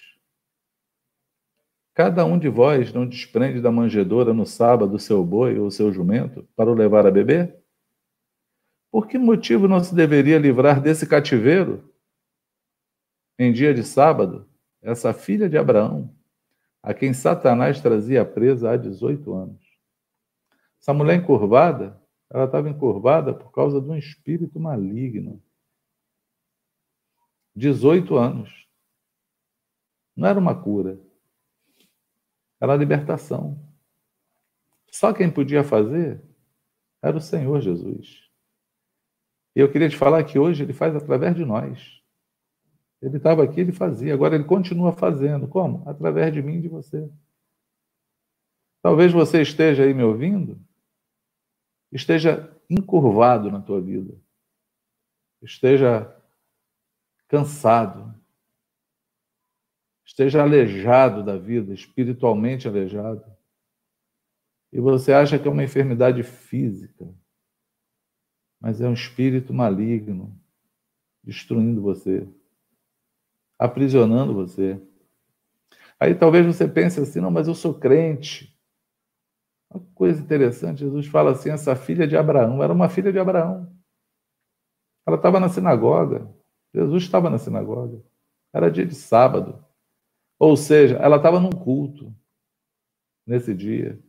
cada 1.93 2.25
um 2.25 2.37
de 2.37 2.49
vós 2.49 2.91
não 2.91 3.07
desprende 3.07 3.61
da 3.61 3.71
manjedoura 3.71 4.33
no 4.33 4.45
sábado 4.45 4.95
o 4.95 4.99
seu 4.99 5.23
boi 5.23 5.57
ou 5.57 5.67
o 5.67 5.71
seu 5.71 5.91
jumento 5.93 6.47
para 6.55 6.69
o 6.69 6.73
levar 6.73 7.05
a 7.05 7.11
beber? 7.11 7.60
Por 8.91 9.07
que 9.07 9.17
motivo 9.17 9.69
não 9.69 9.81
se 9.81 9.95
deveria 9.95 10.37
livrar 10.37 10.81
desse 10.81 11.07
cativeiro? 11.07 11.89
Em 13.39 13.53
dia 13.53 13.73
de 13.73 13.83
sábado, 13.83 14.47
essa 14.81 15.13
filha 15.13 15.49
de 15.49 15.57
Abraão, 15.57 16.13
a 16.83 16.93
quem 16.93 17.13
Satanás 17.13 17.79
trazia 17.79 18.25
presa 18.25 18.71
há 18.71 18.77
18 18.77 19.33
anos. 19.33 19.65
Essa 20.81 20.93
mulher 20.93 21.15
encurvada, 21.15 22.01
ela 22.29 22.45
estava 22.45 22.69
encurvada 22.69 23.33
por 23.33 23.51
causa 23.51 23.79
de 23.79 23.89
um 23.89 23.95
espírito 23.95 24.59
maligno. 24.59 25.41
18 27.55 28.17
anos. 28.17 28.67
Não 30.15 30.27
era 30.27 30.39
uma 30.39 30.59
cura, 30.61 30.99
era 32.59 32.73
a 32.73 32.77
libertação. 32.77 33.57
Só 34.91 35.13
quem 35.13 35.31
podia 35.31 35.63
fazer 35.63 36.21
era 37.01 37.15
o 37.15 37.21
Senhor 37.21 37.61
Jesus. 37.61 38.30
E 39.55 39.59
eu 39.59 39.71
queria 39.71 39.89
te 39.89 39.97
falar 39.97 40.23
que 40.23 40.39
hoje 40.39 40.63
ele 40.63 40.73
faz 40.73 40.95
através 40.95 41.35
de 41.35 41.43
nós. 41.43 42.01
Ele 43.01 43.17
estava 43.17 43.43
aqui, 43.43 43.59
ele 43.59 43.71
fazia, 43.71 44.13
agora 44.13 44.35
ele 44.35 44.43
continua 44.43 44.93
fazendo. 44.93 45.47
Como? 45.47 45.87
Através 45.89 46.33
de 46.33 46.41
mim 46.41 46.57
e 46.57 46.61
de 46.61 46.67
você. 46.67 47.09
Talvez 48.81 49.11
você 49.11 49.41
esteja 49.41 49.83
aí 49.83 49.93
me 49.93 50.03
ouvindo, 50.03 50.59
esteja 51.91 52.51
encurvado 52.69 53.51
na 53.51 53.61
tua 53.61 53.79
vida, 53.79 54.15
esteja 55.41 56.15
cansado, 57.27 58.15
esteja 60.03 60.41
aleijado 60.41 61.23
da 61.23 61.37
vida, 61.37 61.73
espiritualmente 61.73 62.67
aleijado, 62.67 63.23
e 64.73 64.79
você 64.79 65.13
acha 65.13 65.37
que 65.37 65.47
é 65.47 65.51
uma 65.51 65.63
enfermidade 65.63 66.23
física, 66.23 67.07
mas 68.61 68.79
é 68.79 68.87
um 68.87 68.93
espírito 68.93 69.53
maligno 69.53 70.39
destruindo 71.23 71.81
você. 71.81 72.27
aprisionando 73.59 74.33
você. 74.33 74.81
Aí 75.99 76.15
talvez 76.15 76.45
você 76.45 76.67
pense 76.67 76.99
assim, 76.99 77.21
não, 77.21 77.29
mas 77.29 77.47
eu 77.47 77.53
sou 77.53 77.73
crente. 77.75 78.57
Uma 79.69 79.85
coisa 79.93 80.21
interessante, 80.21 80.79
Jesus 80.79 81.07
fala 81.07 81.31
assim, 81.31 81.51
essa 81.51 81.75
filha 81.75 82.07
de 82.07 82.17
Abraão 82.17 82.63
era 82.63 82.73
uma 82.73 82.89
filha 82.89 83.11
de 83.11 83.19
Abraão. 83.19 83.71
Ela 85.05 85.17
estava 85.17 85.39
na 85.39 85.49
sinagoga. 85.49 86.27
Jesus 86.73 87.03
estava 87.03 87.29
na 87.29 87.37
sinagoga. 87.37 88.03
Era 88.53 88.71
dia 88.71 88.85
de 88.85 88.95
sábado. 88.95 89.63
Ou 90.39 90.57
seja, 90.57 90.97
ela 90.97 91.17
estava 91.17 91.39
num 91.39 91.51
culto 91.51 92.13
nesse 93.27 93.53
dia. 93.53 94.01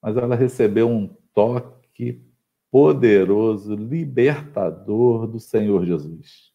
Mas 0.00 0.16
ela 0.16 0.36
recebeu 0.36 0.88
um 0.88 1.08
toque 1.34 2.24
poderoso, 2.70 3.74
libertador 3.74 5.26
do 5.26 5.40
Senhor 5.40 5.84
Jesus. 5.84 6.52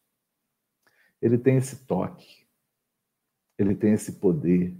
Ele 1.21 1.37
tem 1.37 1.57
esse 1.57 1.85
toque. 1.85 2.45
Ele 3.57 3.75
tem 3.75 3.93
esse 3.93 4.13
poder 4.13 4.75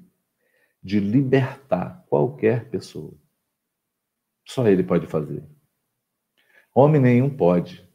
de 0.82 1.00
libertar 1.00 2.06
qualquer 2.10 2.70
pessoa. 2.70 3.14
Só 4.46 4.68
ele 4.68 4.84
pode 4.84 5.08
fazer. 5.08 5.44
Homem 6.76 7.00
nenhum 7.00 7.30
pode. 7.30 7.88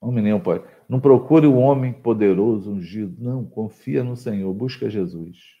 Homem 0.00 0.22
nenhum 0.22 0.40
pode. 0.40 0.64
Não 0.88 1.00
procure 1.00 1.46
o 1.46 1.56
homem 1.56 1.92
poderoso, 1.92 2.70
ungido. 2.70 3.22
Não, 3.22 3.44
confia 3.44 4.04
no 4.04 4.16
Senhor, 4.16 4.52
busca 4.54 4.88
Jesus. 4.88 5.56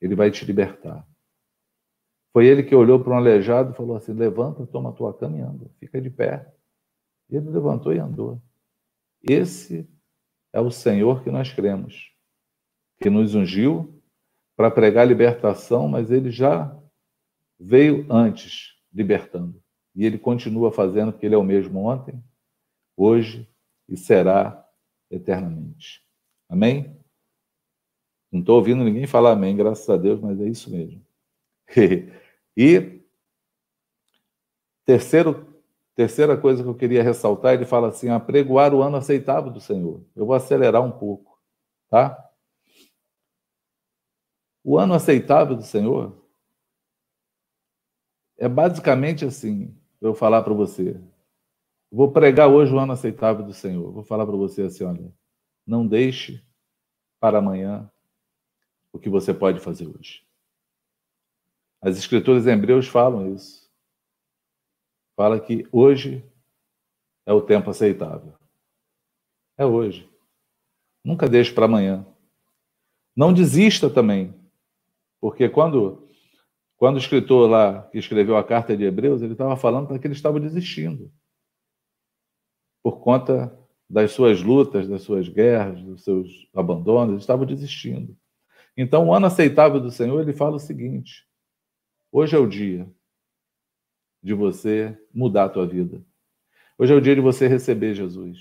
Ele 0.00 0.14
vai 0.14 0.30
te 0.30 0.44
libertar. 0.44 1.06
Foi 2.36 2.46
ele 2.46 2.62
que 2.62 2.74
olhou 2.74 3.02
para 3.02 3.14
um 3.14 3.16
aleijado 3.16 3.72
e 3.72 3.74
falou 3.74 3.96
assim: 3.96 4.12
levanta, 4.12 4.66
toma 4.66 4.90
a 4.90 4.92
tua 4.92 5.14
cama 5.14 5.38
e 5.38 5.40
anda, 5.40 5.70
fica 5.80 5.98
de 5.98 6.10
pé. 6.10 6.46
E 7.30 7.36
ele 7.36 7.48
levantou 7.48 7.94
e 7.94 7.98
andou. 7.98 8.42
Esse 9.22 9.88
é 10.52 10.60
o 10.60 10.70
Senhor 10.70 11.24
que 11.24 11.30
nós 11.30 11.50
cremos, 11.50 12.12
que 13.00 13.08
nos 13.08 13.34
ungiu 13.34 14.02
para 14.54 14.70
pregar 14.70 15.08
libertação, 15.08 15.88
mas 15.88 16.10
ele 16.10 16.30
já 16.30 16.78
veio 17.58 18.06
antes 18.10 18.74
libertando. 18.92 19.58
E 19.94 20.04
ele 20.04 20.18
continua 20.18 20.70
fazendo, 20.70 21.12
porque 21.12 21.24
ele 21.24 21.34
é 21.34 21.38
o 21.38 21.42
mesmo 21.42 21.86
ontem, 21.86 22.22
hoje 22.94 23.48
e 23.88 23.96
será 23.96 24.62
eternamente. 25.10 26.06
Amém? 26.50 27.00
Não 28.30 28.40
estou 28.40 28.56
ouvindo 28.56 28.84
ninguém 28.84 29.06
falar 29.06 29.32
amém, 29.32 29.56
graças 29.56 29.88
a 29.88 29.96
Deus, 29.96 30.20
mas 30.20 30.38
é 30.38 30.46
isso 30.46 30.70
mesmo. 30.70 31.02
e 32.56 33.02
terceiro, 34.84 35.60
terceira 35.94 36.36
coisa 36.36 36.62
que 36.62 36.68
eu 36.68 36.74
queria 36.74 37.02
ressaltar, 37.02 37.54
ele 37.54 37.66
fala 37.66 37.88
assim: 37.88 38.08
apregoar 38.08 38.72
o 38.72 38.82
ano 38.82 38.96
aceitável 38.96 39.50
do 39.50 39.60
Senhor. 39.60 40.02
Eu 40.14 40.24
vou 40.24 40.34
acelerar 40.34 40.82
um 40.82 40.92
pouco, 40.92 41.38
tá? 41.88 42.22
O 44.64 44.78
ano 44.78 44.94
aceitável 44.94 45.54
do 45.54 45.62
Senhor 45.62 46.26
é 48.36 48.48
basicamente 48.48 49.24
assim, 49.24 49.74
eu 50.00 50.14
falar 50.14 50.42
para 50.42 50.52
você. 50.52 51.00
Vou 51.90 52.10
pregar 52.10 52.48
hoje 52.48 52.74
o 52.74 52.78
ano 52.78 52.92
aceitável 52.92 53.44
do 53.44 53.52
Senhor. 53.52 53.92
Vou 53.92 54.02
falar 54.02 54.26
para 54.26 54.36
você 54.36 54.62
assim, 54.62 54.84
olha, 54.84 55.12
não 55.64 55.86
deixe 55.86 56.44
para 57.20 57.38
amanhã 57.38 57.90
o 58.92 58.98
que 58.98 59.08
você 59.08 59.32
pode 59.32 59.60
fazer 59.60 59.86
hoje. 59.86 60.25
As 61.80 61.96
escrituras 61.96 62.46
Hebreus 62.46 62.86
falam 62.86 63.34
isso. 63.34 63.70
Fala 65.14 65.40
que 65.40 65.66
hoje 65.70 66.24
é 67.24 67.32
o 67.32 67.40
tempo 67.40 67.70
aceitável. 67.70 68.34
É 69.56 69.64
hoje. 69.64 70.08
Nunca 71.04 71.28
deixe 71.28 71.52
para 71.52 71.64
amanhã. 71.64 72.06
Não 73.14 73.32
desista 73.32 73.88
também. 73.88 74.34
Porque 75.20 75.48
quando 75.48 76.06
quando 76.76 76.96
o 76.96 76.98
escritor 76.98 77.48
lá 77.48 77.82
que 77.84 77.96
escreveu 77.96 78.36
a 78.36 78.44
carta 78.44 78.76
de 78.76 78.84
Hebreus, 78.84 79.22
ele 79.22 79.32
estava 79.32 79.56
falando 79.56 79.98
que 79.98 80.06
ele 80.06 80.12
estava 80.12 80.38
desistindo 80.38 81.10
por 82.86 83.00
conta 83.00 83.52
das 83.90 84.12
suas 84.12 84.40
lutas, 84.40 84.86
das 84.86 85.02
suas 85.02 85.28
guerras, 85.28 85.82
dos 85.82 86.04
seus 86.04 86.48
abandonos, 86.54 87.14
ele 87.14 87.18
estava 87.18 87.44
desistindo. 87.44 88.16
Então, 88.76 89.08
o 89.08 89.12
ano 89.12 89.26
aceitável 89.26 89.80
do 89.80 89.90
Senhor, 89.90 90.20
ele 90.20 90.32
fala 90.32 90.54
o 90.54 90.60
seguinte: 90.60 91.25
hoje 92.18 92.34
é 92.34 92.38
o 92.38 92.46
dia 92.46 92.90
de 94.22 94.32
você 94.32 94.98
mudar 95.12 95.44
a 95.44 95.48
tua 95.50 95.66
vida. 95.66 96.02
Hoje 96.78 96.94
é 96.94 96.96
o 96.96 97.00
dia 97.00 97.14
de 97.14 97.20
você 97.20 97.46
receber 97.46 97.92
Jesus. 97.92 98.38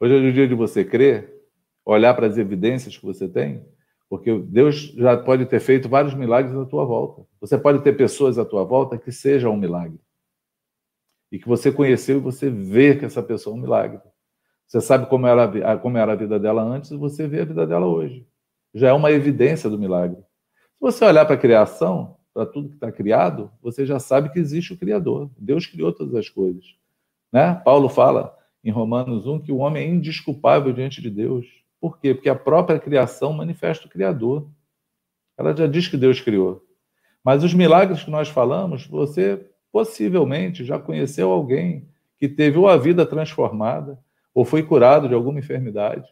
Hoje 0.00 0.16
é 0.16 0.28
o 0.28 0.32
dia 0.32 0.48
de 0.48 0.56
você 0.56 0.84
crer, 0.84 1.40
olhar 1.84 2.14
para 2.14 2.26
as 2.26 2.36
evidências 2.36 2.96
que 2.96 3.06
você 3.06 3.28
tem, 3.28 3.64
porque 4.08 4.36
Deus 4.40 4.92
já 4.96 5.16
pode 5.16 5.46
ter 5.46 5.60
feito 5.60 5.88
vários 5.88 6.14
milagres 6.14 6.52
à 6.56 6.66
tua 6.66 6.84
volta. 6.84 7.24
Você 7.40 7.56
pode 7.56 7.80
ter 7.84 7.96
pessoas 7.96 8.40
à 8.40 8.44
tua 8.44 8.64
volta 8.64 8.98
que 8.98 9.12
sejam 9.12 9.52
um 9.52 9.56
milagre 9.56 10.00
e 11.30 11.38
que 11.38 11.46
você 11.46 11.70
conheceu 11.70 12.16
e 12.16 12.20
você 12.20 12.50
vê 12.50 12.96
que 12.96 13.04
essa 13.04 13.22
pessoa 13.22 13.54
é 13.54 13.58
um 13.58 13.62
milagre. 13.62 14.00
Você 14.66 14.80
sabe 14.80 15.06
como 15.08 15.28
era, 15.28 15.78
como 15.78 15.96
era 15.96 16.12
a 16.12 16.16
vida 16.16 16.40
dela 16.40 16.62
antes 16.62 16.90
e 16.90 16.96
você 16.96 17.28
vê 17.28 17.42
a 17.42 17.44
vida 17.44 17.64
dela 17.64 17.86
hoje. 17.86 18.26
Já 18.74 18.88
é 18.88 18.92
uma 18.92 19.12
evidência 19.12 19.70
do 19.70 19.78
milagre. 19.78 20.16
Se 20.16 20.80
você 20.80 21.04
olhar 21.04 21.24
para 21.24 21.36
a 21.36 21.38
criação, 21.38 22.17
para 22.32 22.46
tudo 22.46 22.68
que 22.68 22.74
está 22.74 22.92
criado, 22.92 23.50
você 23.62 23.84
já 23.84 23.98
sabe 23.98 24.30
que 24.30 24.38
existe 24.38 24.72
o 24.72 24.76
Criador. 24.76 25.30
Deus 25.38 25.66
criou 25.66 25.92
todas 25.92 26.14
as 26.14 26.28
coisas. 26.28 26.76
Né? 27.32 27.54
Paulo 27.64 27.88
fala 27.88 28.36
em 28.62 28.70
Romanos 28.70 29.26
1 29.26 29.40
que 29.40 29.52
o 29.52 29.58
homem 29.58 29.82
é 29.82 29.88
indisculpável 29.88 30.72
diante 30.72 31.00
de 31.00 31.10
Deus. 31.10 31.46
Por 31.80 31.98
quê? 31.98 32.14
Porque 32.14 32.28
a 32.28 32.34
própria 32.34 32.78
criação 32.78 33.32
manifesta 33.32 33.86
o 33.86 33.90
Criador. 33.90 34.48
Ela 35.36 35.56
já 35.56 35.66
diz 35.66 35.88
que 35.88 35.96
Deus 35.96 36.20
criou. 36.20 36.64
Mas 37.24 37.44
os 37.44 37.54
milagres 37.54 38.02
que 38.02 38.10
nós 38.10 38.28
falamos, 38.28 38.86
você 38.86 39.46
possivelmente 39.70 40.64
já 40.64 40.78
conheceu 40.78 41.30
alguém 41.30 41.88
que 42.18 42.28
teve 42.28 42.58
ou 42.58 42.68
a 42.68 42.76
vida 42.76 43.06
transformada 43.06 43.98
ou 44.34 44.44
foi 44.44 44.62
curado 44.62 45.08
de 45.08 45.14
alguma 45.14 45.38
enfermidade 45.38 46.08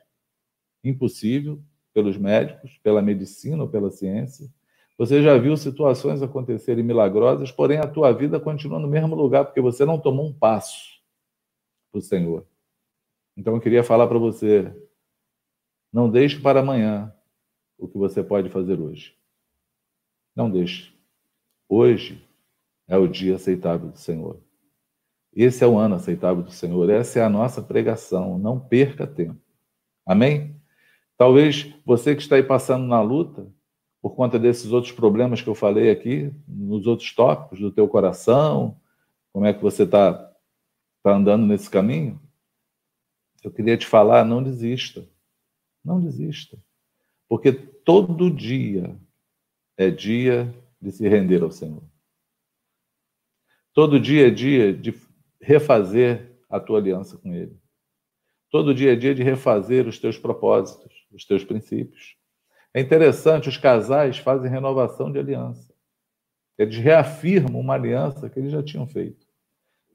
impossível 0.85 1.61
pelos 1.93 2.17
médicos, 2.17 2.79
pela 2.83 3.03
medicina 3.03 3.63
ou 3.63 3.69
pela 3.69 3.91
ciência. 3.91 4.49
Você 4.99 5.23
já 5.23 5.37
viu 5.37 5.57
situações 5.57 6.23
acontecerem 6.23 6.83
milagrosas, 6.83 7.53
porém 7.53 7.79
a 7.79 7.87
tua 7.87 8.13
vida 8.13 8.41
continua 8.41 8.79
no 8.79 8.89
mesmo 8.89 9.15
lugar 9.15 9.45
porque 9.45 9.61
você 9.61 9.85
não 9.85 10.01
tomou 10.01 10.27
um 10.27 10.33
passo 10.33 11.01
para 11.93 11.99
o 11.99 12.03
Senhor. 12.03 12.47
Então 13.37 13.55
eu 13.55 13.61
queria 13.61 13.85
falar 13.85 14.07
para 14.07 14.19
você: 14.19 14.75
não 15.93 16.11
deixe 16.11 16.41
para 16.41 16.61
amanhã 16.61 17.15
o 17.79 17.87
que 17.87 17.99
você 17.99 18.23
pode 18.23 18.49
fazer 18.49 18.81
hoje. 18.81 19.15
Não 20.35 20.51
deixe. 20.51 20.95
Hoje 21.69 22.27
é 22.89 22.97
o 22.97 23.07
dia 23.07 23.37
aceitável 23.37 23.91
do 23.91 23.99
Senhor. 23.99 24.41
Esse 25.35 25.63
é 25.63 25.67
o 25.67 25.77
ano 25.77 25.97
aceitável 25.97 26.43
do 26.43 26.51
Senhor. 26.51 26.89
Essa 26.89 27.19
é 27.19 27.23
a 27.23 27.29
nossa 27.29 27.61
pregação. 27.61 28.39
Não 28.39 28.59
perca 28.59 29.07
tempo. 29.07 29.41
Amém? 30.07 30.59
Talvez 31.19 31.75
você 31.85 32.15
que 32.15 32.23
está 32.23 32.37
aí 32.37 32.43
passando 32.43 32.87
na 32.87 33.03
luta, 33.03 33.51
por 34.07 34.15
conta 34.15 34.39
desses 34.39 34.71
outros 34.71 34.93
problemas 34.93 35.43
que 35.43 35.49
eu 35.49 35.55
falei 35.57 35.91
aqui, 35.91 36.33
nos 36.47 36.87
outros 36.87 37.13
tópicos 37.13 37.59
do 37.59 37.73
teu 37.73 37.89
coração, 37.89 38.81
como 39.33 39.45
é 39.45 39.53
que 39.53 39.61
você 39.61 39.83
está 39.83 40.33
tá 41.03 41.17
andando 41.17 41.45
nesse 41.45 41.69
caminho, 41.69 42.23
eu 43.43 43.51
queria 43.51 43.77
te 43.77 43.85
falar, 43.85 44.25
não 44.25 44.41
desista. 44.41 45.05
Não 45.85 46.01
desista. 46.01 46.57
Porque 47.29 47.53
todo 47.53 48.31
dia 48.31 48.97
é 49.77 49.91
dia 49.91 50.55
de 50.81 50.93
se 50.93 51.09
render 51.09 51.43
ao 51.43 51.51
Senhor. 51.51 51.83
Todo 53.73 53.99
dia 53.99 54.29
é 54.29 54.31
dia 54.31 54.73
de 54.73 54.95
refazer 55.43 56.39
a 56.49 56.61
tua 56.61 56.79
aliança 56.79 57.19
com 57.19 57.35
Ele. 57.35 57.59
Todo 58.53 58.73
dia 58.73 58.93
é 58.93 58.97
dia 58.97 59.17
de 59.17 59.25
refazer 59.25 59.89
os 59.89 59.99
teus 59.99 60.17
propósitos, 60.17 60.95
os 61.11 61.25
teus 61.25 61.43
princípios. 61.43 62.17
É 62.77 62.81
interessante, 62.83 63.49
os 63.49 63.57
casais 63.57 64.19
fazem 64.19 64.51
renovação 64.51 65.11
de 65.11 65.19
aliança. 65.19 65.75
Eles 66.59 66.77
reafirmam 66.77 67.59
uma 67.59 67.73
aliança 67.73 68.29
que 68.29 68.39
eles 68.39 68.53
já 68.53 68.63
tinham 68.63 68.87
feito. 68.87 69.27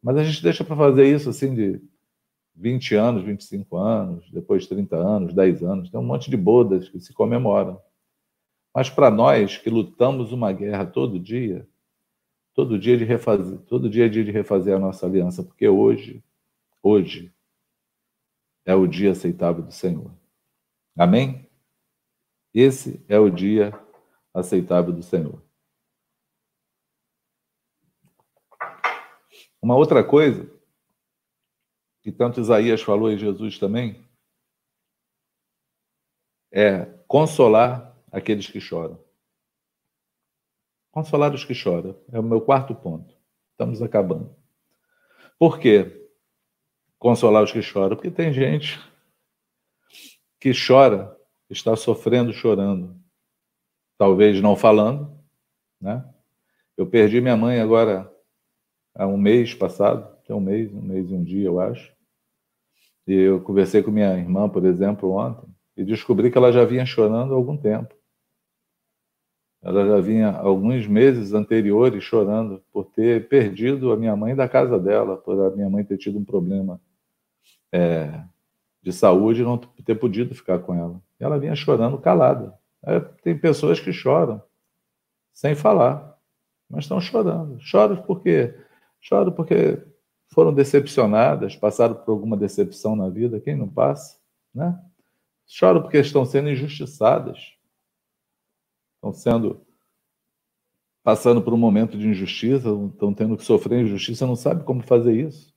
Mas 0.01 0.17
a 0.17 0.23
gente 0.23 0.41
deixa 0.41 0.63
para 0.63 0.75
fazer 0.75 1.05
isso 1.05 1.29
assim 1.29 1.53
de 1.53 1.79
20 2.55 2.95
anos, 2.95 3.23
25 3.23 3.77
anos, 3.77 4.31
depois 4.31 4.65
30 4.65 4.95
anos, 4.95 5.31
10 5.31 5.61
anos. 5.61 5.91
Tem 5.91 5.99
um 5.99 6.03
monte 6.03 6.31
de 6.31 6.35
bodas 6.35 6.89
que 6.89 6.99
se 6.99 7.13
comemoram. 7.13 7.79
Mas 8.73 8.89
para 8.89 9.11
nós 9.11 9.57
que 9.59 9.69
lutamos 9.69 10.31
uma 10.31 10.51
guerra 10.51 10.83
todo 10.83 11.19
dia, 11.19 11.69
todo 12.51 12.79
dia 12.79 12.97
de 12.97 13.05
refazer, 13.05 13.59
todo 13.59 13.91
dia 13.91 14.07
é 14.07 14.09
dia 14.09 14.25
de 14.25 14.31
refazer 14.31 14.75
a 14.75 14.79
nossa 14.79 15.05
aliança, 15.05 15.43
porque 15.43 15.67
hoje, 15.67 16.23
hoje 16.81 17.31
é 18.65 18.73
o 18.73 18.87
dia 18.87 19.11
aceitável 19.11 19.61
do 19.61 19.71
Senhor. 19.71 20.11
Amém? 20.97 21.50
Esse 22.53 23.03
é 23.07 23.17
o 23.17 23.29
dia 23.29 23.71
aceitável 24.33 24.93
do 24.93 25.03
Senhor. 25.03 25.41
Uma 29.61 29.75
outra 29.75 30.03
coisa 30.03 30.49
que 32.01 32.11
tanto 32.11 32.39
Isaías 32.39 32.81
falou 32.81 33.11
e 33.11 33.17
Jesus 33.17 33.59
também, 33.59 34.03
é 36.51 36.85
consolar 37.07 37.95
aqueles 38.11 38.47
que 38.47 38.59
choram. 38.59 39.01
Consolar 40.91 41.33
os 41.33 41.45
que 41.45 41.53
choram. 41.53 41.97
É 42.11 42.19
o 42.19 42.23
meu 42.23 42.41
quarto 42.41 42.75
ponto. 42.75 43.15
Estamos 43.51 43.81
acabando. 43.81 44.35
Por 45.37 45.59
quê? 45.59 46.09
Consolar 46.97 47.43
os 47.43 47.51
que 47.51 47.61
choram. 47.61 47.95
Porque 47.95 48.11
tem 48.11 48.33
gente 48.33 48.79
que 50.39 50.51
chora, 50.53 51.15
está 51.51 51.75
sofrendo, 51.75 52.33
chorando. 52.33 52.95
Talvez 53.97 54.41
não 54.41 54.55
falando, 54.55 55.11
né? 55.79 56.03
Eu 56.77 56.87
perdi 56.87 57.21
minha 57.21 57.37
mãe 57.37 57.59
agora 57.59 58.11
há 58.95 59.05
um 59.05 59.17
mês 59.17 59.53
passado, 59.53 60.17
tem 60.25 60.35
um 60.35 60.39
mês, 60.39 60.71
um 60.73 60.81
mês 60.81 61.11
e 61.11 61.13
um 61.13 61.23
dia, 61.23 61.45
eu 61.45 61.59
acho. 61.59 61.93
E 63.05 63.13
eu 63.13 63.41
conversei 63.41 63.83
com 63.83 63.91
minha 63.91 64.17
irmã, 64.17 64.49
por 64.49 64.65
exemplo, 64.65 65.11
ontem, 65.11 65.47
e 65.75 65.83
descobri 65.83 66.31
que 66.31 66.37
ela 66.37 66.51
já 66.51 66.63
vinha 66.63 66.85
chorando 66.85 67.33
há 67.33 67.35
algum 67.35 67.57
tempo. 67.57 67.93
Ela 69.61 69.85
já 69.85 70.01
vinha 70.01 70.31
alguns 70.31 70.87
meses 70.87 71.33
anteriores 71.33 72.03
chorando 72.03 72.63
por 72.71 72.85
ter 72.85 73.27
perdido 73.27 73.91
a 73.91 73.97
minha 73.97 74.15
mãe 74.15 74.35
da 74.35 74.49
casa 74.49 74.79
dela, 74.79 75.17
por 75.17 75.39
a 75.39 75.55
minha 75.55 75.69
mãe 75.69 75.83
ter 75.83 75.97
tido 75.97 76.17
um 76.17 76.25
problema 76.25 76.81
é, 77.71 78.23
de 78.81 78.91
saúde 78.91 79.41
e 79.41 79.43
não 79.43 79.57
ter 79.57 79.95
podido 79.95 80.33
ficar 80.33 80.59
com 80.59 80.73
ela. 80.73 81.01
Ela 81.23 81.39
vinha 81.39 81.55
chorando 81.55 81.97
calada. 81.97 82.57
Tem 83.23 83.37
pessoas 83.37 83.79
que 83.79 83.93
choram 83.93 84.41
sem 85.31 85.55
falar, 85.55 86.17
mas 86.69 86.85
estão 86.85 86.99
chorando. 86.99 87.59
Choram 87.59 88.01
porque 88.03 88.53
choram 88.99 89.31
porque 89.31 89.81
foram 90.33 90.53
decepcionadas, 90.53 91.55
passaram 91.55 91.95
por 91.95 92.11
alguma 92.11 92.35
decepção 92.35 92.95
na 92.95 93.09
vida. 93.09 93.39
Quem 93.39 93.55
não 93.55 93.67
passa, 93.67 94.19
né? 94.53 94.79
Choram 95.45 95.81
porque 95.81 95.97
estão 95.97 96.25
sendo 96.25 96.49
injustiçadas 96.49 97.57
estão 99.01 99.11
sendo 99.11 99.65
passando 101.03 101.41
por 101.41 101.51
um 101.51 101.57
momento 101.57 101.97
de 101.97 102.07
injustiça, 102.07 102.69
estão 102.93 103.11
tendo 103.11 103.35
que 103.35 103.43
sofrer 103.43 103.81
injustiça, 103.81 104.27
não 104.27 104.35
sabe 104.35 104.63
como 104.63 104.83
fazer 104.83 105.15
isso. 105.15 105.51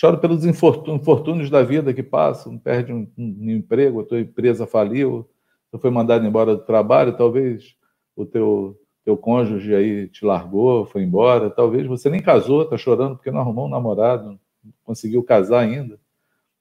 Choro 0.00 0.18
pelos 0.18 0.44
infortúnios 0.44 1.50
da 1.50 1.60
vida 1.64 1.92
que 1.92 2.04
passam, 2.04 2.56
perde 2.56 2.92
um, 2.92 3.10
um 3.18 3.50
emprego, 3.50 4.00
a 4.00 4.04
tua 4.04 4.20
empresa 4.20 4.64
faliu, 4.64 5.28
você 5.68 5.76
foi 5.76 5.90
mandado 5.90 6.24
embora 6.24 6.54
do 6.54 6.62
trabalho, 6.62 7.16
talvez 7.16 7.74
o 8.14 8.24
teu 8.24 8.80
teu 9.04 9.16
cônjuge 9.16 9.74
aí 9.74 10.06
te 10.06 10.24
largou, 10.24 10.86
foi 10.86 11.02
embora, 11.02 11.50
talvez 11.50 11.84
você 11.84 12.08
nem 12.08 12.22
casou, 12.22 12.62
está 12.62 12.78
chorando 12.78 13.16
porque 13.16 13.32
não 13.32 13.40
arrumou 13.40 13.66
um 13.66 13.70
namorado, 13.70 14.38
não 14.62 14.72
conseguiu 14.84 15.24
casar 15.24 15.64
ainda. 15.64 15.98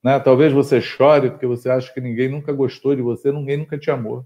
Né? 0.01 0.19
Talvez 0.19 0.51
você 0.51 0.81
chore 0.81 1.29
porque 1.29 1.45
você 1.45 1.69
acha 1.69 1.93
que 1.93 2.01
ninguém 2.01 2.29
nunca 2.29 2.51
gostou 2.51 2.95
de 2.95 3.03
você, 3.03 3.31
ninguém 3.31 3.57
nunca 3.57 3.77
te 3.77 3.91
amou. 3.91 4.25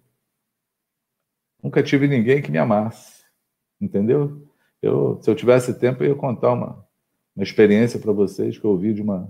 Nunca 1.62 1.84
tive 1.84 2.08
ninguém 2.08 2.42
que 2.42 2.52
me 2.52 2.60
amasse, 2.60 3.26
entendeu? 3.82 4.48
Eu, 4.82 5.20
se 5.22 5.30
eu 5.30 5.36
tivesse 5.36 5.78
tempo, 5.78 6.02
eu 6.02 6.12
ia 6.12 6.16
contar 6.16 6.54
uma, 6.54 6.86
uma 7.36 7.44
experiência 7.44 8.00
para 8.00 8.12
vocês 8.12 8.58
que 8.58 8.66
eu 8.66 8.72
ouvi 8.72 8.94
de 8.94 9.02
uma, 9.02 9.30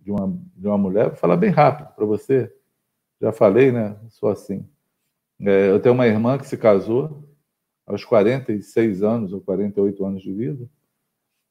de 0.00 0.10
uma, 0.10 0.38
de 0.56 0.66
uma 0.66 0.78
mulher. 0.78 1.08
Vou 1.08 1.16
falar 1.16 1.36
bem 1.36 1.50
rápido 1.50 1.94
para 1.94 2.04
você. 2.04 2.52
Já 3.20 3.32
falei, 3.32 3.72
né? 3.72 3.96
Sou 4.10 4.28
assim. 4.28 4.66
É, 5.40 5.70
eu 5.70 5.80
tenho 5.80 5.94
uma 5.94 6.06
irmã 6.06 6.36
que 6.38 6.46
se 6.46 6.56
casou 6.56 7.24
aos 7.86 8.04
46 8.04 9.02
anos 9.02 9.32
ou 9.32 9.40
48 9.40 10.04
anos 10.04 10.22
de 10.22 10.32
vida. 10.32 10.68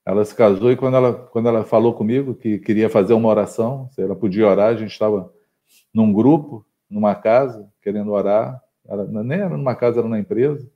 Ela 0.05 0.23
se 0.23 0.33
casou 0.33 0.71
e 0.71 0.77
quando 0.77 0.95
ela, 0.95 1.13
quando 1.13 1.49
ela 1.49 1.65
falou 1.65 1.93
comigo 1.93 2.33
que 2.33 2.59
queria 2.59 2.89
fazer 2.89 3.13
uma 3.13 3.27
oração, 3.27 3.89
se 3.91 4.01
ela 4.01 4.15
podia 4.15 4.47
orar, 4.47 4.69
a 4.69 4.75
gente 4.75 4.91
estava 4.91 5.33
num 5.93 6.13
grupo, 6.13 6.65
numa 6.89 7.13
casa, 7.13 7.69
querendo 7.81 8.11
orar. 8.11 8.61
Era, 8.87 9.05
nem 9.05 9.39
era 9.39 9.57
numa 9.57 9.75
casa, 9.75 9.99
era 9.99 10.07
na 10.07 10.19
empresa. 10.19 10.69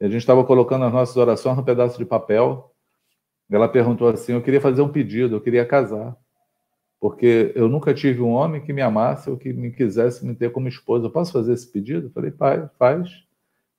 E 0.00 0.04
a 0.04 0.08
gente 0.08 0.20
estava 0.20 0.44
colocando 0.44 0.84
as 0.84 0.92
nossas 0.92 1.16
orações 1.16 1.56
num 1.56 1.64
pedaço 1.64 1.98
de 1.98 2.04
papel. 2.04 2.72
Ela 3.50 3.68
perguntou 3.68 4.08
assim: 4.08 4.32
Eu 4.32 4.42
queria 4.42 4.60
fazer 4.60 4.82
um 4.82 4.88
pedido, 4.88 5.36
eu 5.36 5.40
queria 5.40 5.64
casar. 5.64 6.16
Porque 7.00 7.52
eu 7.54 7.68
nunca 7.68 7.94
tive 7.94 8.20
um 8.20 8.30
homem 8.30 8.60
que 8.60 8.72
me 8.72 8.82
amasse 8.82 9.30
ou 9.30 9.36
que 9.36 9.52
me 9.52 9.70
quisesse 9.70 10.26
me 10.26 10.34
ter 10.34 10.50
como 10.50 10.66
esposa. 10.68 11.06
Eu 11.06 11.10
posso 11.10 11.32
fazer 11.32 11.52
esse 11.52 11.70
pedido? 11.70 12.08
Eu 12.08 12.10
falei: 12.10 12.30
Pai, 12.30 12.68
faz. 12.78 13.26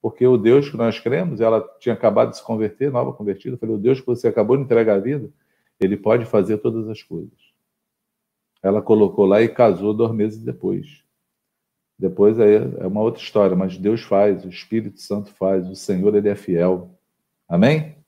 Porque 0.01 0.25
o 0.25 0.37
Deus 0.37 0.69
que 0.69 0.77
nós 0.77 0.97
cremos, 0.99 1.41
ela 1.41 1.61
tinha 1.79 1.93
acabado 1.93 2.29
de 2.29 2.37
se 2.37 2.43
converter, 2.43 2.91
nova 2.91 3.13
convertida. 3.13 3.55
Eu 3.55 3.59
falei: 3.59 3.75
O 3.75 3.79
Deus 3.79 3.99
que 3.99 4.07
você 4.07 4.27
acabou 4.27 4.57
de 4.57 4.63
entregar 4.63 4.95
a 4.95 4.99
vida, 4.99 5.29
ele 5.79 5.97
pode 5.97 6.25
fazer 6.25 6.57
todas 6.59 6.87
as 6.87 7.03
coisas. 7.03 7.37
Ela 8.63 8.81
colocou 8.81 9.25
lá 9.25 9.41
e 9.41 9.49
casou 9.49 9.93
dois 9.93 10.11
meses 10.11 10.39
depois. 10.43 11.03
Depois 11.97 12.39
aí 12.39 12.55
é 12.55 12.87
uma 12.87 13.01
outra 13.01 13.21
história, 13.21 13.55
mas 13.57 13.77
Deus 13.77 14.01
faz, 14.01 14.45
o 14.45 14.49
Espírito 14.49 15.01
Santo 15.01 15.31
faz, 15.33 15.69
o 15.69 15.75
Senhor 15.75 16.15
ele 16.15 16.29
é 16.29 16.35
fiel. 16.35 16.97
Amém? 17.47 17.98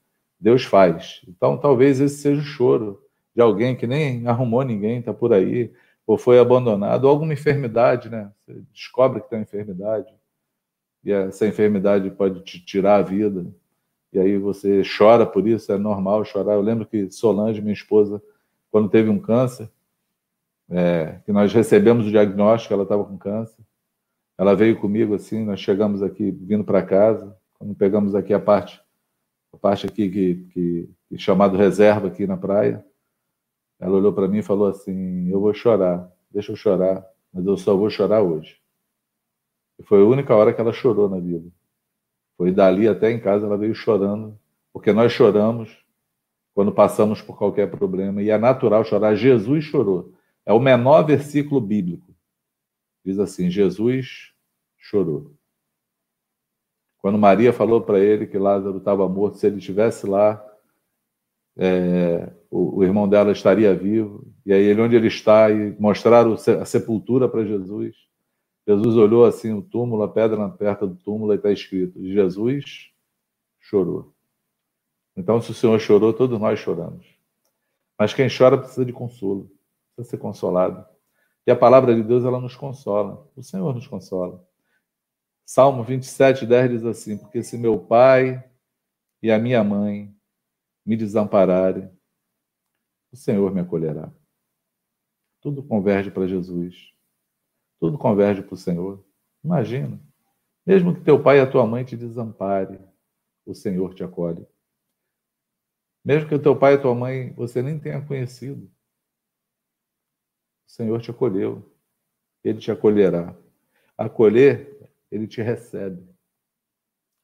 Deus 0.42 0.64
faz. 0.66 1.22
Então 1.28 1.58
talvez 1.58 2.02
esse 2.02 2.18
seja 2.18 2.42
o 2.42 2.44
choro 2.44 3.00
de 3.36 3.42
alguém 3.42 3.76
que 3.76 3.86
nem 3.86 4.28
arrumou 4.28 4.64
ninguém, 4.64 5.00
está 5.00 5.14
por 5.14 5.32
aí, 5.32 5.72
ou 6.06 6.18
foi 6.18 6.40
abandonado, 6.40 7.06
ou 7.06 7.12
alguma 7.12 7.34
enfermidade, 7.34 8.10
né? 8.10 8.32
Você 8.46 8.62
descobre 8.74 9.22
que 9.22 9.30
tem 9.30 9.40
uma 9.40 9.44
enfermidade, 9.44 10.14
e 11.04 11.12
essa 11.12 11.48
enfermidade 11.48 12.10
pode 12.12 12.42
te 12.42 12.64
tirar 12.64 12.98
a 12.98 13.02
vida, 13.02 13.46
e 14.12 14.20
aí 14.20 14.38
você 14.38 14.82
chora 14.98 15.26
por 15.26 15.48
isso, 15.48 15.72
é 15.72 15.78
normal 15.78 16.26
chorar. 16.26 16.54
Eu 16.54 16.62
lembro 16.62 16.86
que 16.86 17.10
Solange, 17.10 17.62
minha 17.62 17.74
esposa, 17.74 18.22
quando 18.70 18.90
teve 18.90 19.10
um 19.10 19.20
câncer, 19.20 19.70
é, 20.70 21.20
que 21.26 21.32
nós 21.32 21.54
recebemos 21.54 22.08
o 22.08 22.12
diagnóstico, 22.12 22.74
ela 22.74 22.84
estava 22.84 23.06
com 23.06 23.18
câncer, 23.18 23.64
ela 24.38 24.56
veio 24.56 24.80
comigo 24.80 25.14
assim, 25.14 25.46
nós 25.46 25.60
chegamos 25.60 26.02
aqui 26.02 26.32
vindo 26.32 26.64
para 26.64 26.82
casa, 26.82 27.38
quando 27.58 27.76
pegamos 27.76 28.16
aqui 28.16 28.34
a 28.34 28.40
parte, 28.40 28.82
a 29.54 29.58
parte 29.58 29.86
aqui 29.86 30.10
que, 30.10 30.36
que, 30.54 30.90
que 31.10 31.18
chamado 31.18 31.58
reserva 31.58 32.08
aqui 32.08 32.26
na 32.26 32.38
praia, 32.38 32.86
ela 33.80 33.98
olhou 33.98 34.14
para 34.14 34.28
mim 34.28 34.40
e 34.40 34.44
falou 34.44 34.68
assim: 34.68 35.30
Eu 35.30 35.42
vou 35.42 35.54
chorar, 35.54 36.12
deixa 36.30 36.52
eu 36.52 36.56
chorar, 36.56 37.06
mas 37.34 37.46
eu 37.46 37.58
só 37.58 37.76
vou 37.76 37.90
chorar 37.90 38.22
hoje. 38.22 38.60
E 39.80 39.84
foi 39.84 40.02
a 40.02 40.06
única 40.06 40.36
hora 40.36 40.54
que 40.54 40.62
ela 40.62 40.72
chorou 40.72 41.10
na 41.10 41.20
vida. 41.20 41.50
Foi 42.38 42.52
dali 42.52 42.88
até 42.88 43.12
em 43.12 43.20
casa 43.20 43.46
ela 43.46 43.58
veio 43.58 43.74
chorando, 43.74 44.40
porque 44.72 44.94
nós 44.94 45.12
choramos 45.12 45.84
quando 46.54 46.72
passamos 46.72 47.22
por 47.22 47.38
qualquer 47.38 47.70
problema, 47.72 48.22
e 48.22 48.30
é 48.30 48.38
natural 48.38 48.84
chorar. 48.84 49.16
Jesus 49.16 49.64
chorou. 49.64 50.14
É 50.46 50.54
o 50.54 50.60
menor 50.60 51.04
versículo 51.04 51.60
bíblico. 51.60 52.14
Diz 53.04 53.20
assim: 53.20 53.50
Jesus 53.50 54.34
chorou. 54.78 55.34
Quando 57.02 57.18
Maria 57.18 57.52
falou 57.52 57.82
para 57.82 58.00
ele 58.00 58.28
que 58.28 58.38
Lázaro 58.38 58.78
estava 58.78 59.08
morto, 59.10 59.38
se 59.38 59.48
ele 59.48 59.58
estivesse 59.58 60.06
lá, 60.06 60.44
é, 61.58 62.32
o, 62.50 62.78
o, 62.78 62.84
irmão 62.84 63.10
dela 63.10 63.32
estaria 63.32 63.74
vivo. 63.76 64.26
E 64.46 64.54
aí 64.54 64.62
ele 64.64 64.82
onde 64.82 64.96
ele 64.96 65.08
está 65.08 65.50
e 65.50 65.76
mostraram 65.80 66.34
a 66.34 66.66
sepultura 66.66 67.28
para 67.28 67.44
Jesus. 67.44 67.96
Jesus 68.68 68.96
olhou 68.96 69.26
assim 69.26 69.52
o 69.54 69.62
túmulo, 69.62 70.04
a 70.04 70.08
pedra 70.08 70.48
perto 70.50 70.88
do 70.88 70.96
túmulo 70.96 71.34
e 71.34 71.38
está 71.38 71.52
escrito: 71.52 72.04
Jesus 72.06 72.92
chorou. 73.60 74.14
Então, 75.18 75.42
se 75.42 75.52
o 75.52 75.54
Senhor 75.54 75.80
chorou, 75.80 76.14
todos 76.14 76.40
nós 76.40 76.60
choramos. 76.60 77.06
Mas 77.98 78.14
quem 78.14 78.28
chora 78.30 78.58
precisa 78.58 78.86
de 78.86 78.94
consolo, 78.94 79.52
precisa 79.96 80.12
ser 80.12 80.18
consolado. 80.18 80.86
E 81.46 81.52
a 81.52 81.56
palavra 81.56 81.94
de 81.94 82.04
Deus 82.04 82.24
ela 82.24 82.40
nos 82.40 82.56
consola. 82.56 83.28
O 83.36 83.44
Senhor 83.44 83.74
nos 83.74 83.88
consola. 83.88 84.44
Salmo 85.54 85.84
27, 85.84 86.46
10 86.46 86.72
diz 86.72 86.86
assim: 86.86 87.18
Porque 87.18 87.44
se 87.44 87.58
meu 87.58 87.78
pai 87.78 88.42
e 89.22 89.30
a 89.30 89.38
minha 89.38 89.62
mãe 89.62 90.16
me 90.86 90.96
desampararem, 90.96 91.92
o 93.12 93.18
Senhor 93.18 93.54
me 93.54 93.60
acolherá. 93.60 94.10
Tudo 95.42 95.62
converge 95.62 96.10
para 96.10 96.26
Jesus. 96.26 96.94
Tudo 97.82 97.98
converge 97.98 98.42
para 98.42 98.54
o 98.54 98.58
Senhor. 98.58 99.06
Imagina. 99.44 100.02
Mesmo 100.66 100.96
que 100.96 101.02
teu 101.02 101.22
pai 101.22 101.40
e 101.40 101.42
a 101.42 101.52
tua 101.52 101.68
mãe 101.68 101.84
te 101.84 101.98
desampare, 101.98 102.80
o 103.46 103.54
Senhor 103.54 103.94
te 103.94 104.06
acolhe. 104.06 104.48
Mesmo 106.02 106.30
que 106.30 106.36
o 106.36 106.42
teu 106.42 106.58
pai 106.58 106.76
e 106.76 106.78
a 106.78 106.82
tua 106.82 106.96
mãe 106.96 107.34
você 107.34 107.62
nem 107.62 107.78
tenha 107.78 108.02
conhecido, 108.02 108.72
o 110.66 110.72
Senhor 110.72 111.02
te 111.02 111.12
acolheu. 111.12 111.70
Ele 112.42 112.58
te 112.58 112.72
acolherá. 112.72 113.36
Acolher 113.98 114.71
ele 115.12 115.28
te 115.28 115.42
recebe. 115.42 116.02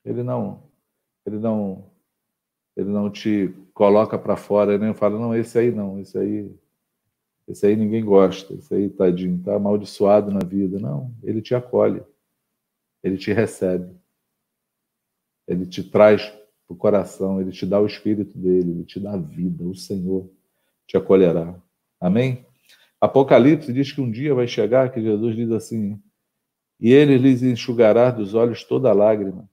Ele 0.03 0.23
não, 0.23 0.63
ele 1.25 1.38
não, 1.39 1.89
ele 2.75 2.89
não 2.89 3.09
te 3.09 3.53
coloca 3.73 4.17
para 4.17 4.35
fora, 4.35 4.73
ele 4.73 4.85
nem 4.85 4.93
fala, 4.93 5.17
não, 5.19 5.35
esse 5.35 5.57
aí 5.57 5.71
não, 5.71 5.99
esse 5.99 6.17
aí, 6.17 6.51
esse 7.47 7.65
aí 7.65 7.75
ninguém 7.75 8.03
gosta, 8.03 8.53
esse 8.53 8.73
aí, 8.73 8.89
tadinho, 8.89 9.41
tá 9.43 9.55
amaldiçoado 9.55 10.31
na 10.31 10.45
vida. 10.45 10.79
Não, 10.79 11.13
ele 11.23 11.41
te 11.41 11.55
acolhe, 11.55 12.03
ele 13.03 13.17
te 13.17 13.31
recebe, 13.31 13.95
ele 15.47 15.65
te 15.65 15.83
traz 15.83 16.27
para 16.67 16.73
o 16.73 16.75
coração, 16.75 17.39
ele 17.39 17.51
te 17.51 17.65
dá 17.65 17.79
o 17.79 17.85
espírito 17.85 18.38
dele, 18.38 18.71
ele 18.71 18.85
te 18.85 18.99
dá 18.99 19.13
a 19.13 19.17
vida, 19.17 19.63
o 19.63 19.75
Senhor 19.75 20.29
te 20.85 20.97
acolherá. 20.97 21.55
Amém? 21.99 22.45
Apocalipse 22.99 23.71
diz 23.71 23.91
que 23.91 24.01
um 24.01 24.09
dia 24.09 24.33
vai 24.33 24.47
chegar 24.47 24.91
que 24.91 25.01
Jesus 25.01 25.35
diz 25.35 25.51
assim: 25.51 26.01
e 26.80 26.91
ele 26.91 27.17
lhes 27.17 27.41
enxugará 27.41 28.11
dos 28.11 28.34
olhos 28.34 28.63
toda 28.63 28.93
lágrima. 28.93 29.49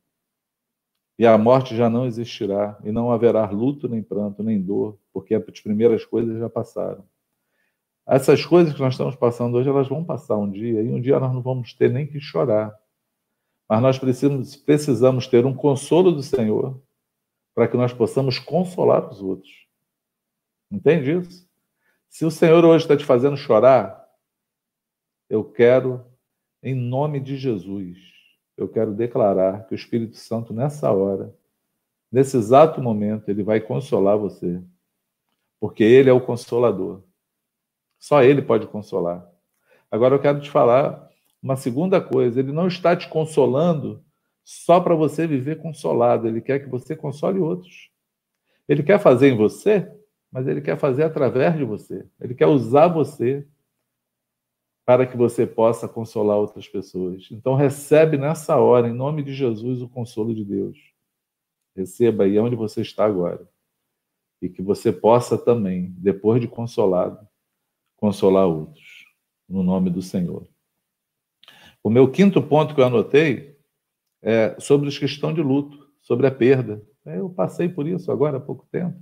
E 1.19 1.27
a 1.27 1.39
morte 1.39 1.77
já 1.77 1.89
não 1.89 2.07
existirá, 2.07 2.79
e 2.83 2.91
não 2.91 3.11
haverá 3.11 3.49
luto, 3.49 3.89
nem 3.89 4.03
pranto, 4.03 4.43
nem 4.43 4.61
dor, 4.61 4.99
porque 5.13 5.35
as 5.35 5.61
primeiras 5.61 6.05
coisas 6.05 6.39
já 6.39 6.51
passaram. 6.51 7.05
Essas 8.07 8.45
coisas 8.45 8.75
que 8.75 8.81
nós 8.81 8.95
estamos 8.95 9.17
passando 9.17 9.57
hoje, 9.57 9.69
elas 9.69 9.89
vão 9.89 10.05
passar 10.05 10.37
um 10.37 10.51
dia, 10.51 10.83
e 10.83 10.93
um 10.93 11.01
dia 11.01 11.19
nós 11.19 11.33
não 11.33 11.41
vamos 11.41 11.73
ter 11.73 11.91
nem 11.91 12.07
que 12.07 12.21
chorar. 12.21 12.77
Mas 13.69 13.81
nós 13.81 13.99
precisamos, 13.99 14.57
precisamos 14.57 15.27
ter 15.27 15.47
um 15.47 15.55
consolo 15.55 16.13
do 16.13 16.23
Senhor 16.23 16.83
para 17.55 17.69
que 17.69 17.77
nós 17.77 17.93
possamos 17.93 18.39
consolar 18.39 19.09
os 19.09 19.23
outros. 19.23 19.53
Entende 20.71 21.19
isso? 21.19 21.49
Se 22.09 22.25
o 22.25 22.31
Senhor 22.31 22.65
hoje 22.65 22.85
está 22.85 22.97
te 22.97 23.05
fazendo 23.05 23.37
chorar, 23.37 24.05
eu 25.31 25.45
quero, 25.45 26.05
em 26.65 26.75
nome 26.75 27.21
de 27.21 27.37
Jesus, 27.37 27.99
eu 28.57 28.67
quero 28.67 28.95
declarar 28.95 29.67
que 29.67 29.75
o 29.75 29.77
Espírito 29.77 30.17
Santo, 30.17 30.55
nessa 30.55 30.91
hora, 30.91 31.35
nesse 32.11 32.39
exato 32.39 32.81
momento, 32.81 33.29
ele 33.29 33.43
vai 33.43 33.61
consolar 33.61 34.17
você. 34.17 34.63
Porque 35.61 35.85
ele 35.85 36.09
é 36.09 36.13
o 36.13 36.21
consolador. 36.23 37.03
Só 37.99 38.23
ele 38.23 38.41
pode 38.41 38.67
consolar. 38.67 39.31
Agora 39.91 40.15
eu 40.15 40.19
quero 40.19 40.41
te 40.41 40.51
falar 40.51 41.07
uma 41.43 41.57
segunda 41.57 42.01
coisa: 42.01 42.41
ele 42.41 42.51
não 42.51 42.67
está 42.67 42.97
te 42.97 43.09
consolando 43.09 44.03
só 44.43 44.81
para 44.81 44.95
você 44.95 45.27
viver 45.27 45.59
consolado, 45.59 46.27
ele 46.27 46.41
quer 46.41 46.61
que 46.61 46.69
você 46.69 46.97
console 46.97 47.39
outros. 47.39 47.91
Ele 48.67 48.83
quer 48.83 48.99
fazer 48.99 49.29
em 49.29 49.37
você, 49.37 49.91
mas 50.33 50.47
ele 50.47 50.63
quer 50.63 50.79
fazer 50.79 51.05
através 51.05 51.57
de 51.57 51.65
você. 51.65 52.07
Ele 52.21 52.35
quer 52.35 52.47
usar 52.47 52.89
você 52.89 53.47
para 54.85 55.07
que 55.07 55.17
você 55.17 55.47
possa 55.47 55.89
consolar 55.89 56.37
outras 56.37 56.69
pessoas. 56.69 57.29
Então 57.31 57.55
recebe 57.55 58.19
nessa 58.19 58.57
hora, 58.57 58.89
em 58.89 58.93
nome 58.93 59.23
de 59.23 59.33
Jesus, 59.33 59.81
o 59.81 59.89
consolo 59.89 60.35
de 60.35 60.45
Deus. 60.45 60.79
Receba 61.75 62.25
aí 62.25 62.39
onde 62.39 62.55
você 62.55 62.83
está 62.83 63.05
agora. 63.05 63.49
E 64.43 64.49
que 64.49 64.61
você 64.61 64.93
possa 64.93 65.39
também, 65.39 65.95
depois 65.99 66.41
de 66.41 66.47
consolado, 66.47 67.27
consolar 67.97 68.47
outros, 68.47 69.07
no 69.49 69.63
nome 69.63 69.89
do 69.89 70.03
Senhor. 70.03 70.47
O 71.83 71.89
meu 71.89 72.11
quinto 72.11 72.43
ponto 72.43 72.75
que 72.75 72.81
eu 72.81 72.85
anotei 72.85 73.59
é 74.23 74.59
sobre 74.59 74.89
os 74.89 74.99
que 74.99 75.05
estão 75.05 75.33
de 75.33 75.43
luto, 75.43 75.91
sobre 76.01 76.27
a 76.27 76.31
perda. 76.31 76.83
Eu 77.05 77.29
passei 77.31 77.69
por 77.69 77.87
isso 77.87 78.11
agora 78.13 78.37
há 78.37 78.41
pouco 78.41 78.67
tempo. 78.71 78.99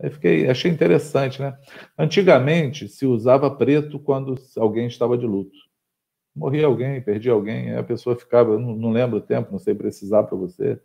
Aí 0.00 0.10
fiquei, 0.10 0.48
achei 0.48 0.70
interessante, 0.70 1.40
né? 1.40 1.56
Antigamente 1.96 2.88
se 2.88 3.06
usava 3.06 3.50
preto 3.50 3.98
quando 3.98 4.34
alguém 4.56 4.86
estava 4.86 5.16
de 5.16 5.26
luto. 5.26 5.56
Morria 6.34 6.66
alguém, 6.66 7.00
perdia 7.00 7.32
alguém, 7.32 7.70
aí 7.70 7.78
a 7.78 7.82
pessoa 7.82 8.16
ficava, 8.16 8.58
não, 8.58 8.74
não 8.74 8.90
lembro 8.90 9.18
o 9.18 9.22
tempo, 9.22 9.52
não 9.52 9.58
sei 9.58 9.72
precisar 9.72 10.24
para 10.24 10.36
você, 10.36 10.80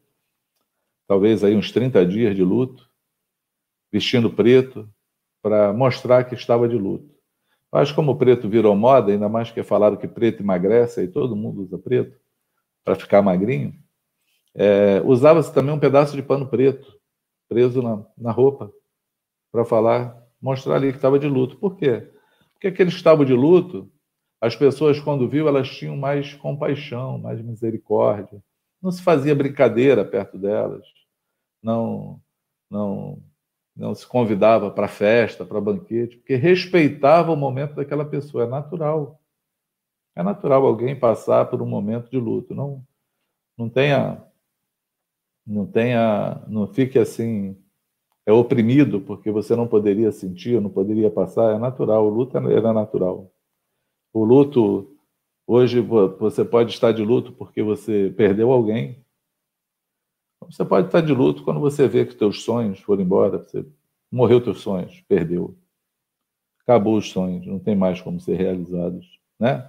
talvez 1.07 1.43
aí 1.43 1.55
uns 1.55 1.71
30 1.71 2.05
dias 2.05 2.35
de 2.35 2.43
luto, 2.43 2.87
vestindo 3.91 4.29
preto, 4.29 4.87
para 5.41 5.73
mostrar 5.73 6.23
que 6.25 6.35
estava 6.35 6.69
de 6.69 6.77
luto. 6.77 7.09
Mas 7.71 7.91
como 7.91 8.11
o 8.11 8.15
preto 8.15 8.47
virou 8.47 8.75
moda, 8.75 9.11
ainda 9.11 9.27
mais 9.27 9.49
que 9.49 9.63
falaram 9.63 9.97
que 9.97 10.07
preto 10.07 10.43
emagrece, 10.43 10.99
aí 10.99 11.07
todo 11.07 11.35
mundo 11.35 11.61
usa 11.63 11.79
preto 11.79 12.15
para 12.83 12.95
ficar 12.95 13.23
magrinho, 13.23 13.73
é, 14.53 15.01
usava-se 15.03 15.51
também 15.51 15.73
um 15.73 15.79
pedaço 15.79 16.15
de 16.15 16.21
pano 16.21 16.47
preto 16.47 16.99
preso 17.47 17.81
na, 17.81 18.05
na 18.15 18.31
roupa 18.31 18.71
para 19.51 19.65
falar, 19.65 20.17
mostrar 20.41 20.75
ali 20.75 20.91
que 20.91 20.97
estava 20.97 21.19
de 21.19 21.27
luto. 21.27 21.57
Por 21.57 21.75
quê? 21.75 22.09
Porque 22.53 22.67
aquele 22.67 22.89
estava 22.89 23.25
de 23.25 23.33
luto, 23.33 23.91
as 24.41 24.55
pessoas, 24.55 24.99
quando 24.99 25.27
viu, 25.27 25.47
elas 25.47 25.69
tinham 25.69 25.97
mais 25.97 26.33
compaixão, 26.33 27.17
mais 27.17 27.41
misericórdia. 27.41 28.41
Não 28.81 28.91
se 28.91 29.01
fazia 29.01 29.35
brincadeira 29.35 30.05
perto 30.05 30.37
delas. 30.37 30.85
Não, 31.61 32.21
não, 32.69 33.21
não 33.75 33.93
se 33.93 34.07
convidava 34.07 34.71
para 34.71 34.87
festa, 34.87 35.45
para 35.45 35.59
banquete, 35.59 36.17
porque 36.17 36.35
respeitava 36.35 37.31
o 37.31 37.35
momento 37.35 37.75
daquela 37.75 38.05
pessoa. 38.05 38.45
É 38.45 38.47
natural. 38.47 39.21
É 40.15 40.23
natural 40.23 40.65
alguém 40.65 40.97
passar 40.97 41.45
por 41.49 41.61
um 41.61 41.67
momento 41.67 42.09
de 42.09 42.17
luto. 42.17 42.55
Não, 42.55 42.85
não 43.57 43.69
tenha, 43.69 44.23
não 45.45 45.65
tenha, 45.65 46.41
não 46.47 46.67
fique 46.67 46.97
assim 46.97 47.57
é 48.29 48.31
oprimido 48.31 49.01
porque 49.01 49.31
você 49.31 49.55
não 49.55 49.67
poderia 49.67 50.11
sentir, 50.11 50.61
não 50.61 50.69
poderia 50.69 51.09
passar, 51.09 51.55
é 51.55 51.57
natural. 51.57 52.05
O 52.05 52.09
luto 52.09 52.37
era 52.37 52.71
natural. 52.71 53.33
O 54.13 54.23
luto, 54.23 54.95
hoje 55.47 55.79
você 55.81 56.45
pode 56.45 56.71
estar 56.71 56.91
de 56.91 57.03
luto 57.03 57.33
porque 57.33 57.63
você 57.63 58.13
perdeu 58.15 58.51
alguém. 58.51 59.03
Você 60.41 60.63
pode 60.63 60.87
estar 60.87 61.01
de 61.01 61.11
luto 61.11 61.43
quando 61.43 61.59
você 61.59 61.87
vê 61.87 62.05
que 62.05 62.15
teus 62.15 62.43
sonhos 62.43 62.79
foram 62.79 63.01
embora, 63.01 63.39
você 63.39 63.65
morreu 64.11 64.39
teus 64.39 64.61
sonhos, 64.61 65.01
perdeu. 65.07 65.57
Acabou 66.61 66.97
os 66.97 67.09
sonhos, 67.09 67.47
não 67.47 67.57
tem 67.57 67.75
mais 67.75 67.99
como 67.99 68.19
ser 68.19 68.35
realizados, 68.35 69.19
né? 69.39 69.67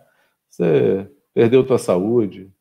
Você 0.51 1.11
perdeu 1.33 1.67
tua 1.67 1.79
saúde, 1.79 2.53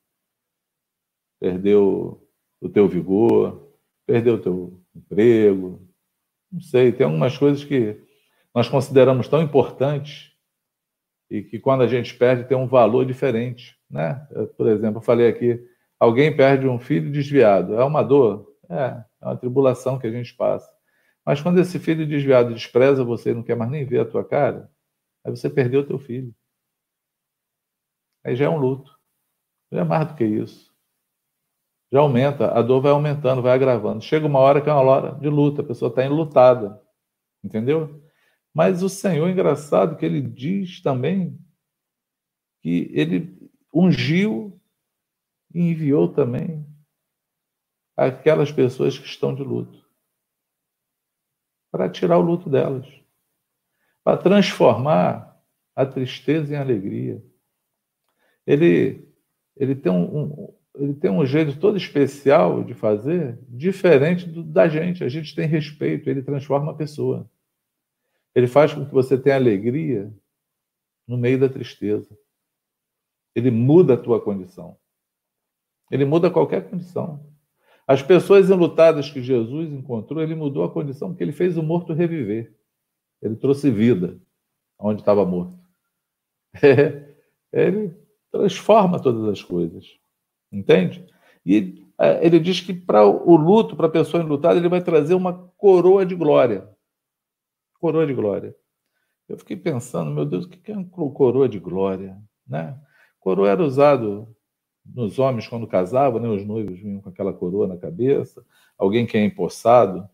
perdeu 1.41 2.25
o 2.61 2.69
teu 2.69 2.87
vigor, 2.87 3.69
perdeu 4.05 4.35
o 4.35 4.41
teu 4.41 4.81
emprego, 4.95 5.88
não 6.51 6.61
sei, 6.61 6.91
tem 6.91 7.05
algumas 7.05 7.37
coisas 7.37 7.63
que 7.63 8.01
nós 8.53 8.67
consideramos 8.67 9.27
tão 9.27 9.41
importantes 9.41 10.31
e 11.29 11.43
que 11.43 11.59
quando 11.59 11.83
a 11.83 11.87
gente 11.87 12.15
perde 12.15 12.47
tem 12.47 12.57
um 12.57 12.67
valor 12.67 13.05
diferente, 13.05 13.77
né? 13.89 14.27
Por 14.57 14.67
exemplo, 14.67 14.97
eu 14.97 15.03
falei 15.03 15.27
aqui, 15.27 15.63
alguém 15.99 16.35
perde 16.35 16.67
um 16.67 16.79
filho 16.79 17.11
desviado, 17.11 17.75
é 17.75 17.83
uma 17.83 18.01
dor, 18.03 18.55
é, 18.69 19.03
é 19.21 19.25
uma 19.25 19.37
tribulação 19.37 19.99
que 19.99 20.07
a 20.07 20.11
gente 20.11 20.33
passa. 20.33 20.69
Mas 21.25 21.41
quando 21.41 21.59
esse 21.59 21.77
filho 21.77 22.07
desviado 22.07 22.53
despreza 22.53 23.03
você 23.03 23.33
não 23.33 23.43
quer 23.43 23.55
mais 23.55 23.69
nem 23.69 23.85
ver 23.85 23.99
a 23.99 24.05
tua 24.05 24.25
cara, 24.25 24.71
aí 25.23 25.31
você 25.31 25.49
perdeu 25.49 25.81
o 25.81 25.85
teu 25.85 25.99
filho. 25.99 26.33
Aí 28.23 28.35
já 28.35 28.45
é 28.45 28.49
um 28.49 28.57
luto. 28.57 28.91
Já 29.71 29.81
é 29.81 29.83
mais 29.83 30.07
do 30.07 30.15
que 30.15 30.25
isso 30.25 30.68
já 31.91 31.99
aumenta, 31.99 32.51
a 32.51 32.61
dor 32.61 32.81
vai 32.81 32.91
aumentando, 32.91 33.41
vai 33.41 33.51
agravando. 33.51 34.01
Chega 34.01 34.25
uma 34.25 34.39
hora 34.39 34.61
que 34.61 34.69
é 34.69 34.73
uma 34.73 34.81
hora 34.81 35.15
de 35.15 35.27
luta, 35.27 35.61
a 35.61 35.65
pessoa 35.65 35.89
está 35.89 36.05
enlutada, 36.05 36.79
entendeu? 37.43 38.03
Mas 38.53 38.83
o 38.83 38.89
Senhor, 38.89 39.27
engraçado, 39.29 39.95
que 39.97 40.05
ele 40.05 40.21
diz 40.21 40.81
também 40.81 41.39
que 42.61 42.91
ele 42.93 43.49
ungiu 43.73 44.59
e 45.53 45.61
enviou 45.61 46.07
também 46.07 46.65
aquelas 47.95 48.51
pessoas 48.51 48.97
que 48.97 49.05
estão 49.05 49.34
de 49.34 49.43
luto 49.43 49.88
para 51.72 51.89
tirar 51.89 52.18
o 52.18 52.22
luto 52.22 52.49
delas, 52.49 52.88
para 54.03 54.18
transformar 54.18 55.39
a 55.76 55.85
tristeza 55.85 56.53
em 56.53 56.57
alegria. 56.57 57.23
Ele, 58.45 59.07
ele 59.55 59.76
tem 59.76 59.91
um, 59.91 60.31
um 60.34 60.59
ele 60.75 60.93
tem 60.93 61.09
um 61.09 61.25
jeito 61.25 61.59
todo 61.59 61.77
especial 61.77 62.63
de 62.63 62.73
fazer, 62.73 63.37
diferente 63.49 64.25
do, 64.25 64.43
da 64.43 64.67
gente. 64.67 65.03
A 65.03 65.09
gente 65.09 65.35
tem 65.35 65.47
respeito, 65.47 66.09
ele 66.09 66.21
transforma 66.21 66.71
a 66.71 66.75
pessoa. 66.75 67.29
Ele 68.35 68.47
faz 68.47 68.73
com 68.73 68.85
que 68.85 68.93
você 68.93 69.17
tenha 69.17 69.35
alegria 69.35 70.13
no 71.07 71.17
meio 71.17 71.39
da 71.39 71.49
tristeza. 71.49 72.15
Ele 73.35 73.51
muda 73.51 73.95
a 73.95 73.97
tua 73.97 74.21
condição. 74.21 74.77
Ele 75.91 76.05
muda 76.05 76.29
qualquer 76.29 76.69
condição. 76.69 77.25
As 77.87 78.03
pessoas 78.03 78.49
enlutadas 78.49 79.09
que 79.09 79.21
Jesus 79.21 79.71
encontrou, 79.71 80.21
ele 80.21 80.35
mudou 80.35 80.63
a 80.63 80.71
condição, 80.71 81.09
porque 81.09 81.23
ele 81.23 81.31
fez 81.31 81.57
o 81.57 81.63
morto 81.63 81.91
reviver. 81.91 82.55
Ele 83.21 83.35
trouxe 83.35 83.71
vida 83.71 84.19
onde 84.77 85.01
estava 85.01 85.25
morto. 85.25 85.57
ele 87.51 87.93
transforma 88.31 89.01
todas 89.01 89.25
as 89.25 89.43
coisas. 89.43 89.99
Entende? 90.51 91.05
E 91.45 91.85
é, 91.99 92.26
ele 92.26 92.39
diz 92.39 92.61
que 92.61 92.73
para 92.73 93.05
o 93.05 93.35
luto, 93.35 93.76
para 93.76 93.88
a 93.88 93.91
pessoa 93.91 94.23
enlutada, 94.23 94.57
ele 94.57 94.69
vai 94.69 94.81
trazer 94.81 95.13
uma 95.13 95.34
coroa 95.57 96.05
de 96.05 96.15
glória. 96.15 96.67
Coroa 97.80 98.07
de 98.07 98.13
glória. 98.13 98.55
Eu 99.27 99.38
fiquei 99.38 99.57
pensando, 99.57 100.09
meu 100.09 100.26
Deus, 100.26 100.45
o 100.45 100.49
que 100.49 100.71
é 100.71 100.76
uma 100.76 101.11
coroa 101.11 101.47
de 101.47 101.59
glória? 101.59 102.17
Né? 102.47 102.76
Coroa 103.19 103.49
era 103.49 103.61
usado 103.61 104.34
nos 104.85 105.19
homens 105.19 105.47
quando 105.47 105.67
casavam, 105.67 106.19
né? 106.19 106.27
os 106.30 106.43
noivos 106.45 106.80
vinham 106.80 107.01
com 107.01 107.09
aquela 107.09 107.34
coroa 107.34 107.67
na 107.67 107.77
cabeça. 107.77 108.43
Alguém 108.77 109.05
que 109.05 109.17
é 109.17 109.23
empossado 109.23 110.09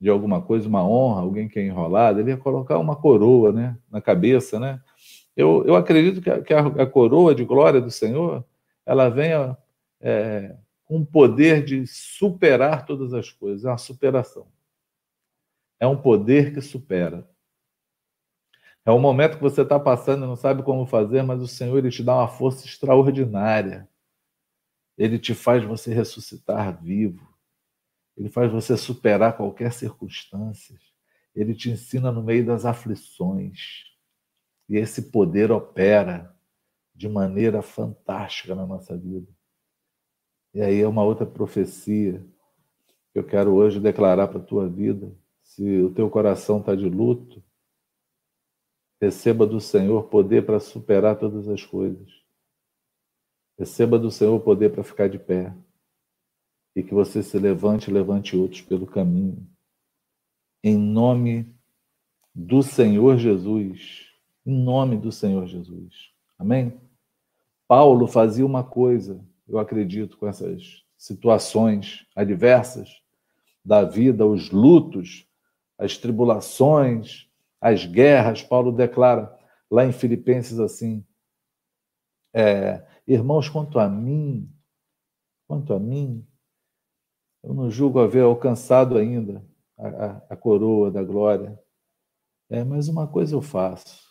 de 0.00 0.10
alguma 0.10 0.42
coisa, 0.42 0.68
uma 0.68 0.86
honra, 0.86 1.22
alguém 1.22 1.48
que 1.48 1.58
é 1.60 1.64
enrolado, 1.64 2.18
ele 2.18 2.30
ia 2.30 2.36
colocar 2.36 2.78
uma 2.78 2.96
coroa 2.96 3.52
né? 3.52 3.78
na 3.90 4.00
cabeça. 4.00 4.58
Né? 4.58 4.80
Eu, 5.36 5.64
eu 5.66 5.76
acredito 5.76 6.20
que, 6.20 6.28
a, 6.28 6.42
que 6.42 6.52
a, 6.52 6.60
a 6.60 6.86
coroa 6.86 7.34
de 7.34 7.44
glória 7.44 7.80
do 7.80 7.90
Senhor 7.90 8.44
ela 8.84 9.08
venha 9.08 9.56
é, 10.02 10.56
o 10.88 11.06
poder 11.06 11.64
de 11.64 11.86
superar 11.86 12.84
todas 12.84 13.14
as 13.14 13.30
coisas. 13.30 13.64
É 13.64 13.68
uma 13.68 13.78
superação. 13.78 14.46
É 15.80 15.86
um 15.86 16.00
poder 16.00 16.52
que 16.52 16.60
supera. 16.60 17.28
É 18.84 18.90
um 18.90 18.98
momento 18.98 19.36
que 19.36 19.42
você 19.42 19.62
está 19.62 19.78
passando 19.78 20.24
e 20.24 20.26
não 20.26 20.36
sabe 20.36 20.62
como 20.62 20.84
fazer, 20.86 21.22
mas 21.22 21.40
o 21.40 21.46
Senhor 21.46 21.78
ele 21.78 21.90
te 21.90 22.02
dá 22.02 22.16
uma 22.16 22.28
força 22.28 22.66
extraordinária. 22.66 23.88
Ele 24.98 25.18
te 25.18 25.34
faz 25.34 25.64
você 25.64 25.94
ressuscitar 25.94 26.82
vivo. 26.82 27.32
Ele 28.16 28.28
faz 28.28 28.52
você 28.52 28.76
superar 28.76 29.36
qualquer 29.36 29.72
circunstância. 29.72 30.78
Ele 31.34 31.54
te 31.54 31.70
ensina 31.70 32.12
no 32.12 32.22
meio 32.22 32.44
das 32.44 32.66
aflições. 32.66 33.84
E 34.68 34.76
esse 34.76 35.10
poder 35.10 35.50
opera 35.50 36.36
de 36.94 37.08
maneira 37.08 37.62
fantástica 37.62 38.54
na 38.54 38.66
nossa 38.66 38.96
vida. 38.96 39.28
E 40.54 40.60
aí 40.60 40.80
é 40.80 40.88
uma 40.88 41.02
outra 41.02 41.24
profecia 41.24 42.24
que 43.12 43.18
eu 43.18 43.24
quero 43.24 43.54
hoje 43.54 43.80
declarar 43.80 44.28
para 44.28 44.38
a 44.38 44.44
tua 44.44 44.68
vida. 44.68 45.14
Se 45.42 45.80
o 45.80 45.92
teu 45.92 46.08
coração 46.10 46.60
está 46.60 46.74
de 46.74 46.88
luto, 46.88 47.42
receba 49.00 49.46
do 49.46 49.60
Senhor 49.60 50.04
poder 50.04 50.46
para 50.46 50.60
superar 50.60 51.18
todas 51.18 51.48
as 51.48 51.64
coisas. 51.64 52.10
Receba 53.58 53.98
do 53.98 54.10
Senhor 54.10 54.38
poder 54.40 54.72
para 54.72 54.82
ficar 54.82 55.08
de 55.08 55.18
pé. 55.18 55.54
E 56.74 56.82
que 56.82 56.94
você 56.94 57.22
se 57.22 57.38
levante 57.38 57.90
e 57.90 57.92
levante 57.92 58.36
outros 58.36 58.62
pelo 58.62 58.86
caminho. 58.86 59.46
Em 60.64 60.76
nome 60.76 61.54
do 62.34 62.62
Senhor 62.62 63.18
Jesus. 63.18 64.06
Em 64.44 64.54
nome 64.54 64.96
do 64.96 65.12
Senhor 65.12 65.46
Jesus. 65.46 66.12
Amém? 66.38 66.80
Paulo 67.68 68.06
fazia 68.06 68.44
uma 68.44 68.64
coisa, 68.64 69.24
eu 69.48 69.58
acredito, 69.58 70.16
com 70.16 70.26
essas 70.26 70.82
situações 70.96 72.06
adversas 72.14 72.88
da 73.64 73.84
vida, 73.84 74.26
os 74.26 74.50
lutos, 74.50 75.26
as 75.78 75.96
tribulações, 75.96 77.28
as 77.60 77.84
guerras. 77.86 78.42
Paulo 78.42 78.72
declara 78.72 79.36
lá 79.70 79.84
em 79.84 79.92
Filipenses 79.92 80.58
assim: 80.58 81.04
é, 82.34 82.86
Irmãos, 83.06 83.48
quanto 83.48 83.78
a 83.78 83.88
mim, 83.88 84.50
quanto 85.46 85.74
a 85.74 85.78
mim, 85.78 86.26
eu 87.42 87.52
não 87.52 87.70
julgo 87.70 88.00
haver 88.00 88.22
alcançado 88.22 88.96
ainda 88.96 89.44
a, 89.76 89.88
a, 89.88 90.16
a 90.30 90.36
coroa 90.36 90.90
da 90.90 91.02
glória. 91.02 91.58
É, 92.48 92.62
mas 92.62 92.88
uma 92.88 93.08
coisa 93.08 93.34
eu 93.34 93.42
faço 93.42 94.01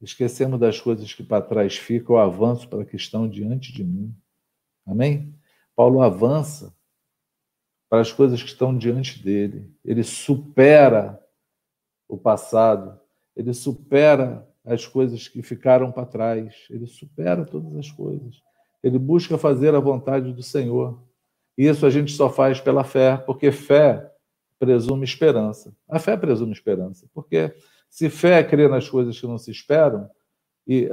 Esquecemos 0.00 0.58
das 0.58 0.80
coisas 0.80 1.12
que 1.12 1.22
para 1.22 1.42
trás 1.42 1.76
ficam, 1.76 2.16
eu 2.16 2.20
avanço 2.20 2.68
para 2.68 2.84
que 2.84 2.96
estão 2.96 3.28
diante 3.28 3.72
de 3.72 3.84
mim. 3.84 4.14
Amém? 4.86 5.34
Paulo 5.76 6.00
avança 6.00 6.74
para 7.88 8.00
as 8.00 8.12
coisas 8.12 8.42
que 8.42 8.48
estão 8.48 8.76
diante 8.76 9.22
dele. 9.22 9.70
Ele 9.84 10.02
supera 10.02 11.20
o 12.08 12.16
passado, 12.16 12.98
ele 13.36 13.52
supera 13.52 14.48
as 14.64 14.86
coisas 14.86 15.28
que 15.28 15.42
ficaram 15.42 15.90
para 15.90 16.06
trás, 16.06 16.66
ele 16.70 16.86
supera 16.86 17.44
todas 17.44 17.74
as 17.76 17.90
coisas. 17.90 18.42
Ele 18.82 18.98
busca 18.98 19.36
fazer 19.36 19.74
a 19.74 19.80
vontade 19.80 20.32
do 20.32 20.42
Senhor. 20.42 21.02
Isso 21.56 21.84
a 21.84 21.90
gente 21.90 22.12
só 22.12 22.30
faz 22.30 22.60
pela 22.60 22.84
fé, 22.84 23.16
porque 23.18 23.52
fé 23.52 24.10
presume 24.58 25.04
esperança. 25.04 25.74
A 25.88 25.98
fé 25.98 26.16
presume 26.16 26.52
esperança, 26.52 27.08
porque 27.12 27.54
se 27.90 28.08
fé 28.08 28.38
é 28.38 28.44
crer 28.44 28.70
nas 28.70 28.88
coisas 28.88 29.20
que 29.20 29.26
não 29.26 29.36
se 29.36 29.50
esperam, 29.50 30.08
e 30.66 30.88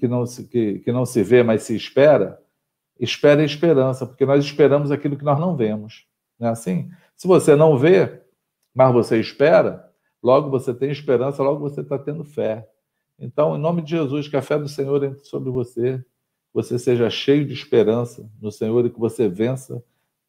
que 0.00 0.08
não 0.08 0.24
se, 0.24 0.44
que, 0.48 0.78
que 0.78 0.90
não 0.90 1.04
se 1.04 1.22
vê, 1.22 1.42
mas 1.42 1.62
se 1.64 1.76
espera, 1.76 2.42
espera 2.98 3.44
esperança, 3.44 4.06
porque 4.06 4.24
nós 4.24 4.42
esperamos 4.42 4.90
aquilo 4.90 5.18
que 5.18 5.24
nós 5.24 5.38
não 5.38 5.54
vemos. 5.54 6.06
Não 6.40 6.48
é 6.48 6.50
assim? 6.50 6.90
Se 7.14 7.28
você 7.28 7.54
não 7.54 7.76
vê, 7.76 8.22
mas 8.74 8.92
você 8.92 9.20
espera, 9.20 9.92
logo 10.22 10.50
você 10.50 10.72
tem 10.72 10.90
esperança, 10.90 11.42
logo 11.42 11.60
você 11.60 11.82
está 11.82 11.98
tendo 11.98 12.24
fé. 12.24 12.66
Então, 13.18 13.54
em 13.54 13.60
nome 13.60 13.82
de 13.82 13.90
Jesus, 13.90 14.28
que 14.28 14.36
a 14.36 14.42
fé 14.42 14.58
do 14.58 14.68
Senhor 14.68 15.04
entre 15.04 15.24
sobre 15.24 15.50
você, 15.50 16.02
você 16.54 16.78
seja 16.78 17.10
cheio 17.10 17.44
de 17.44 17.52
esperança 17.52 18.30
no 18.40 18.50
Senhor 18.50 18.86
e 18.86 18.90
que 18.90 18.98
você 18.98 19.28
vença 19.28 19.84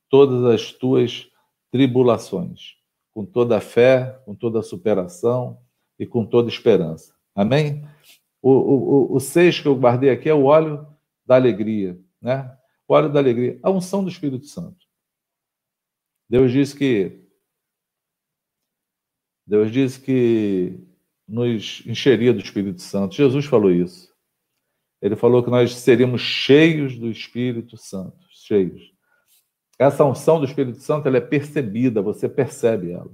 todas 0.10 0.44
as 0.44 0.74
tuas 0.74 1.30
tribulações, 1.72 2.76
com 3.14 3.24
toda 3.24 3.58
a 3.58 3.62
fé, 3.62 4.20
com 4.26 4.36
toda 4.36 4.60
a 4.60 4.64
superação, 4.64 5.58
e 6.00 6.08
com 6.08 6.26
toda 6.26 6.50
esperança. 6.50 7.14
Amém? 7.36 7.86
O, 8.42 8.52
o, 8.52 9.16
o 9.16 9.20
seis 9.20 9.60
que 9.60 9.68
eu 9.68 9.76
guardei 9.76 10.10
aqui 10.10 10.30
é 10.30 10.34
o 10.34 10.46
óleo 10.46 10.88
da 11.26 11.36
alegria, 11.36 12.00
né? 12.22 12.58
O 12.88 12.94
óleo 12.94 13.12
da 13.12 13.20
alegria, 13.20 13.60
a 13.62 13.70
unção 13.70 14.04
do 14.04 14.10
Espírito 14.10 14.46
Santo. 14.46 14.88
Deus 16.30 16.52
diz 16.52 16.74
que 16.74 17.20
Deus 19.46 19.72
diz 19.72 19.98
que 19.98 20.80
nos 21.28 21.84
encheria 21.86 22.34
do 22.34 22.40
Espírito 22.40 22.82
Santo. 22.82 23.16
Jesus 23.16 23.46
falou 23.46 23.72
isso. 23.72 24.10
Ele 25.02 25.16
falou 25.16 25.44
que 25.44 25.50
nós 25.50 25.76
seríamos 25.76 26.22
cheios 26.22 26.98
do 26.98 27.10
Espírito 27.10 27.78
Santo, 27.78 28.18
cheios. 28.30 28.94
Essa 29.78 30.04
unção 30.04 30.40
do 30.40 30.46
Espírito 30.46 30.80
Santo 30.82 31.08
ela 31.08 31.18
é 31.18 31.22
percebida, 31.22 32.02
você 32.02 32.28
percebe 32.28 32.92
ela. 32.92 33.12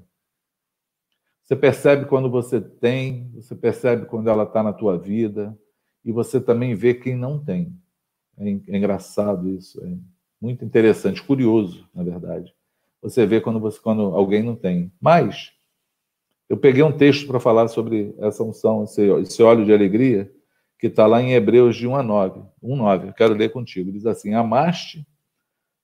Você 1.45 1.55
percebe 1.55 2.05
quando 2.05 2.29
você 2.29 2.59
tem, 2.59 3.29
você 3.35 3.55
percebe 3.55 4.07
quando 4.07 4.29
ela 4.29 4.43
está 4.43 4.63
na 4.63 4.73
tua 4.73 4.97
vida, 4.97 5.55
e 6.03 6.11
você 6.11 6.41
também 6.41 6.73
vê 6.73 6.93
quem 6.95 7.15
não 7.15 7.37
tem. 7.43 7.71
É, 8.37 8.49
é 8.49 8.77
engraçado 8.77 9.47
isso, 9.49 9.79
é 9.85 9.95
muito 10.41 10.65
interessante, 10.65 11.21
curioso, 11.21 11.87
na 11.93 12.03
verdade. 12.03 12.53
Você 12.99 13.25
vê 13.27 13.39
quando, 13.39 13.59
você, 13.59 13.79
quando 13.79 14.01
alguém 14.01 14.41
não 14.41 14.55
tem. 14.55 14.91
Mas 14.99 15.51
eu 16.49 16.57
peguei 16.57 16.81
um 16.81 16.95
texto 16.95 17.27
para 17.27 17.39
falar 17.39 17.67
sobre 17.67 18.15
essa 18.17 18.43
unção, 18.43 18.83
esse, 18.83 19.43
óleo 19.43 19.65
de 19.65 19.71
alegria, 19.71 20.31
que 20.79 20.87
está 20.87 21.05
lá 21.05 21.21
em 21.21 21.33
Hebreus 21.33 21.75
de 21.75 21.87
1 21.87 21.95
a 21.95 22.03
9. 22.03 22.41
1 22.61 22.75
9, 22.75 23.07
eu 23.09 23.13
quero 23.13 23.35
ler 23.35 23.51
contigo. 23.51 23.91
Diz 23.91 24.07
assim: 24.07 24.33
Amaste 24.33 25.07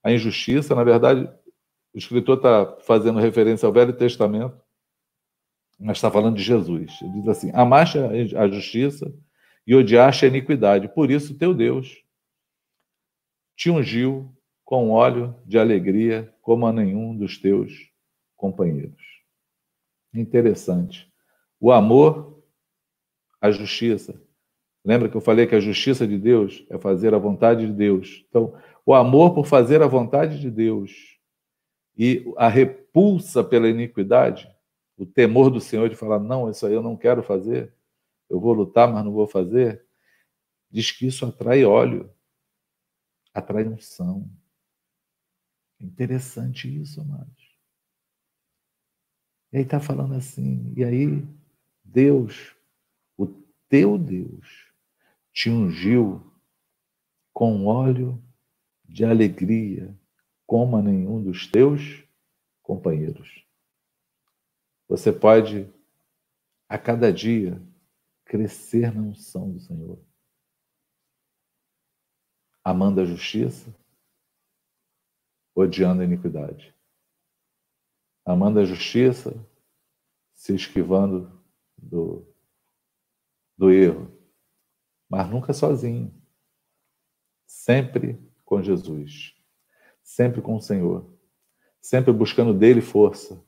a 0.04 0.12
injustiça, 0.12 0.74
na 0.74 0.84
verdade, 0.84 1.30
o 1.94 1.98
escritor 1.98 2.38
está 2.38 2.78
fazendo 2.82 3.20
referência 3.20 3.68
ao 3.68 3.74
Velho 3.74 3.94
Testamento, 3.94 4.60
mas 5.82 5.98
está 5.98 6.12
falando 6.12 6.36
de 6.36 6.44
Jesus. 6.44 7.00
Ele 7.02 7.14
diz 7.14 7.28
assim: 7.28 7.52
amaste 7.54 7.98
a 8.38 8.48
justiça 8.48 9.12
e 9.66 9.76
odiaste 9.76 10.26
a 10.26 10.28
iniquidade. 10.28 10.88
Por 10.94 11.10
isso, 11.10 11.38
teu 11.38 11.54
Deus 11.54 12.04
te 13.56 13.70
ungiu 13.70 14.34
com 14.64 14.92
óleo 14.92 15.36
de 15.46 15.58
alegria, 15.58 16.34
como 16.42 16.66
a 16.66 16.72
nenhum 16.72 17.18
dos 17.18 17.38
teus 17.38 17.74
companheiros. 18.38 19.02
Interessante. 20.14 21.12
O 21.60 21.72
amor, 21.72 22.44
a 23.40 23.52
justiça. 23.52 24.22
Lembra 24.84 25.10
que 25.10 25.16
eu 25.16 25.22
falei 25.22 25.46
que 25.46 25.56
a 25.56 25.60
justiça 25.60 26.08
de 26.08 26.18
Deus 26.18 26.66
é 26.70 26.78
fazer 26.78 27.14
a 27.14 27.20
vontade 27.20 27.68
de 27.68 27.74
Deus. 27.74 28.26
Então, 28.30 28.56
o 28.86 28.94
amor 28.94 29.34
por 29.34 29.46
fazer 29.46 29.82
a 29.82 29.88
vontade 29.88 30.40
de 30.40 30.50
Deus 30.50 30.92
e 31.98 32.26
a 32.38 32.48
repulsa 32.48 33.44
pela 33.44 33.68
iniquidade 33.68 34.50
o 35.02 35.06
temor 35.06 35.50
do 35.50 35.60
Senhor 35.60 35.90
de 35.90 35.96
falar: 35.96 36.20
não, 36.20 36.50
isso 36.50 36.66
aí 36.66 36.74
eu 36.74 36.84
não 36.84 36.96
quero 36.96 37.24
fazer, 37.24 37.74
eu 38.30 38.40
vou 38.40 38.54
lutar, 38.54 38.92
mas 38.92 39.04
não 39.04 39.12
vou 39.12 39.28
fazer, 39.28 39.84
diz 40.70 40.92
que 40.92 41.08
isso 41.08 41.26
atrai 41.26 41.66
óleo, 41.66 42.14
atrai 43.34 43.68
unção. 43.68 44.30
Interessante 45.80 46.68
isso, 46.80 47.02
amados. 47.02 47.52
E 49.52 49.58
aí 49.58 49.64
está 49.64 49.80
falando 49.80 50.14
assim, 50.14 50.72
e 50.78 50.84
aí 50.84 51.28
Deus, 51.84 52.56
o 53.18 53.26
teu 53.68 53.98
Deus, 53.98 54.72
te 55.34 55.50
ungiu 55.50 56.22
com 57.34 57.66
óleo 57.66 58.24
de 58.86 59.04
alegria, 59.04 59.98
como 60.46 60.78
a 60.78 60.82
nenhum 60.82 61.24
dos 61.24 61.48
teus 61.48 62.04
companheiros. 62.62 63.44
Você 64.92 65.10
pode, 65.10 65.74
a 66.68 66.78
cada 66.78 67.14
dia, 67.14 67.66
crescer 68.26 68.94
na 68.94 69.02
unção 69.02 69.50
do 69.50 69.58
Senhor. 69.58 69.98
Amando 72.62 73.00
a 73.00 73.06
justiça, 73.06 73.74
odiando 75.56 76.02
a 76.02 76.04
iniquidade. 76.04 76.76
Amando 78.26 78.60
a 78.60 78.66
justiça, 78.66 79.34
se 80.34 80.54
esquivando 80.54 81.42
do, 81.78 82.28
do 83.58 83.72
erro. 83.72 84.12
Mas 85.08 85.30
nunca 85.30 85.54
sozinho. 85.54 86.14
Sempre 87.48 88.22
com 88.44 88.62
Jesus. 88.62 89.42
Sempre 90.04 90.42
com 90.42 90.58
o 90.58 90.62
Senhor. 90.62 91.18
Sempre 91.80 92.12
buscando 92.12 92.54
dele 92.54 92.82
força 92.82 93.42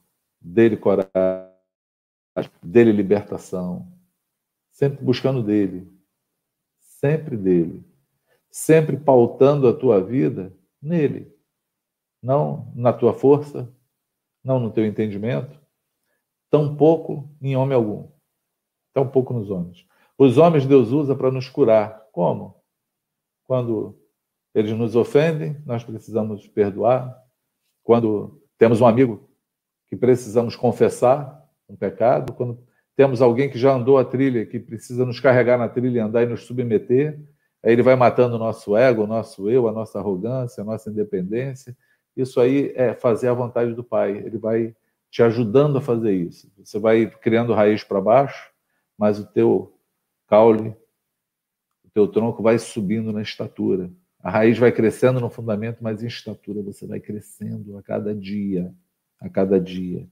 dele 0.44 0.76
coragem, 0.76 1.10
dele 2.62 2.92
libertação, 2.92 3.88
sempre 4.72 5.04
buscando 5.04 5.42
dele, 5.42 5.90
sempre 6.80 7.38
dele, 7.38 7.86
sempre 8.52 8.98
pautando 8.98 9.68
a 9.68 9.74
tua 9.74 10.04
vida 10.04 10.56
nele, 10.82 11.34
não 12.22 12.72
na 12.76 12.92
tua 12.92 13.14
força, 13.14 13.74
não 14.44 14.60
no 14.60 14.72
teu 14.72 14.86
entendimento, 14.86 15.60
tampouco 16.50 17.34
em 17.42 17.56
homem 17.56 17.76
algum. 17.76 18.12
Está 18.90 19.02
um 19.02 19.10
pouco 19.10 19.34
nos 19.34 19.50
homens. 19.50 19.88
Os 20.18 20.38
homens 20.38 20.66
Deus 20.66 20.92
usa 20.92 21.16
para 21.16 21.32
nos 21.32 21.50
curar. 21.50 22.08
Como? 22.12 22.62
Quando 23.46 24.00
eles 24.54 24.72
nos 24.78 24.96
ofendem, 24.96 25.60
nós 25.66 25.84
precisamos 25.84 26.48
perdoar. 26.48 27.20
Quando 27.84 28.42
temos 28.58 28.82
um 28.82 28.86
amigo 28.86 29.28
que 29.94 29.98
precisamos 29.98 30.56
confessar 30.56 31.48
um 31.70 31.76
pecado, 31.76 32.34
quando 32.34 32.60
temos 32.96 33.22
alguém 33.22 33.48
que 33.48 33.60
já 33.60 33.76
andou 33.76 34.00
a 34.00 34.04
trilha, 34.04 34.44
que 34.44 34.60
precisa 34.60 35.06
nos 35.06 35.20
carregar 35.20 35.56
na 35.56 35.70
trilha 35.70 35.98
e 35.98 36.02
andar 36.02 36.24
e 36.24 36.26
nos 36.26 36.46
submeter, 36.46 37.20
aí 37.62 37.74
ele 37.74 37.84
vai 37.84 37.96
matando 37.96 38.36
o 38.36 38.40
nosso 38.40 38.76
ego, 38.76 39.04
o 39.04 39.08
nosso 39.08 39.52
eu, 39.52 39.68
a 39.68 39.72
nossa 39.72 40.00
arrogância, 40.00 40.62
a 40.62 40.66
nossa 40.66 40.90
independência. 40.90 41.78
Isso 42.18 42.42
aí 42.42 42.74
é 42.76 42.96
fazer 42.96 43.28
a 43.28 43.36
vontade 43.36 43.76
do 43.76 43.84
Pai. 43.84 44.18
Ele 44.18 44.40
vai 44.40 44.76
te 45.12 45.22
ajudando 45.22 45.78
a 45.78 45.82
fazer 45.82 46.14
isso. 46.14 46.52
Você 46.58 46.80
vai 46.80 47.06
criando 47.06 47.54
raiz 47.54 47.84
para 47.84 48.02
baixo, 48.02 48.52
mas 48.98 49.20
o 49.20 49.26
teu 49.28 49.78
caule, 50.28 50.76
o 51.86 51.90
teu 51.94 52.08
tronco 52.08 52.42
vai 52.42 52.58
subindo 52.58 53.14
na 53.14 53.22
estatura. 53.22 53.92
A 54.24 54.32
raiz 54.32 54.58
vai 54.58 54.72
crescendo 54.72 55.20
no 55.20 55.30
fundamento, 55.30 55.84
mas 55.84 56.02
em 56.02 56.08
estatura 56.08 56.64
você 56.64 56.88
vai 56.88 57.00
crescendo 57.00 57.78
a 57.78 57.84
cada 57.84 58.16
dia, 58.16 58.74
a 59.24 59.30
cada 59.30 59.60
dia. 59.60 60.08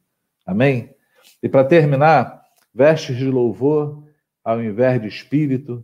Amém? 0.46 0.96
E 1.44 1.50
para 1.50 1.66
terminar, 1.66 2.44
vestes 2.74 3.18
de 3.18 3.30
louvor 3.30 4.04
ao 4.44 4.64
invés 4.64 5.00
de 5.02 5.08
espírito 5.08 5.84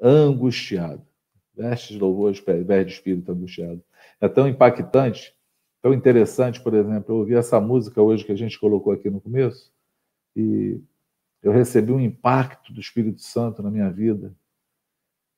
angustiado. 0.00 1.04
Vestes 1.54 1.90
de 1.90 1.98
louvor 1.98 2.32
ao 2.46 2.56
invés 2.56 2.86
de 2.86 2.92
espírito 2.92 3.30
angustiado. 3.30 3.82
É 4.20 4.28
tão 4.28 4.48
impactante, 4.48 5.34
tão 5.82 5.92
interessante, 5.92 6.62
por 6.62 6.72
exemplo, 6.72 7.12
eu 7.12 7.18
ouvi 7.18 7.34
essa 7.34 7.60
música 7.60 8.00
hoje 8.00 8.24
que 8.24 8.32
a 8.32 8.36
gente 8.36 8.58
colocou 8.58 8.92
aqui 8.92 9.10
no 9.10 9.20
começo 9.20 9.72
e 10.34 10.80
eu 11.42 11.52
recebi 11.52 11.90
um 11.90 12.00
impacto 12.00 12.72
do 12.72 12.80
Espírito 12.80 13.20
Santo 13.20 13.62
na 13.62 13.70
minha 13.70 13.90
vida 13.90 14.34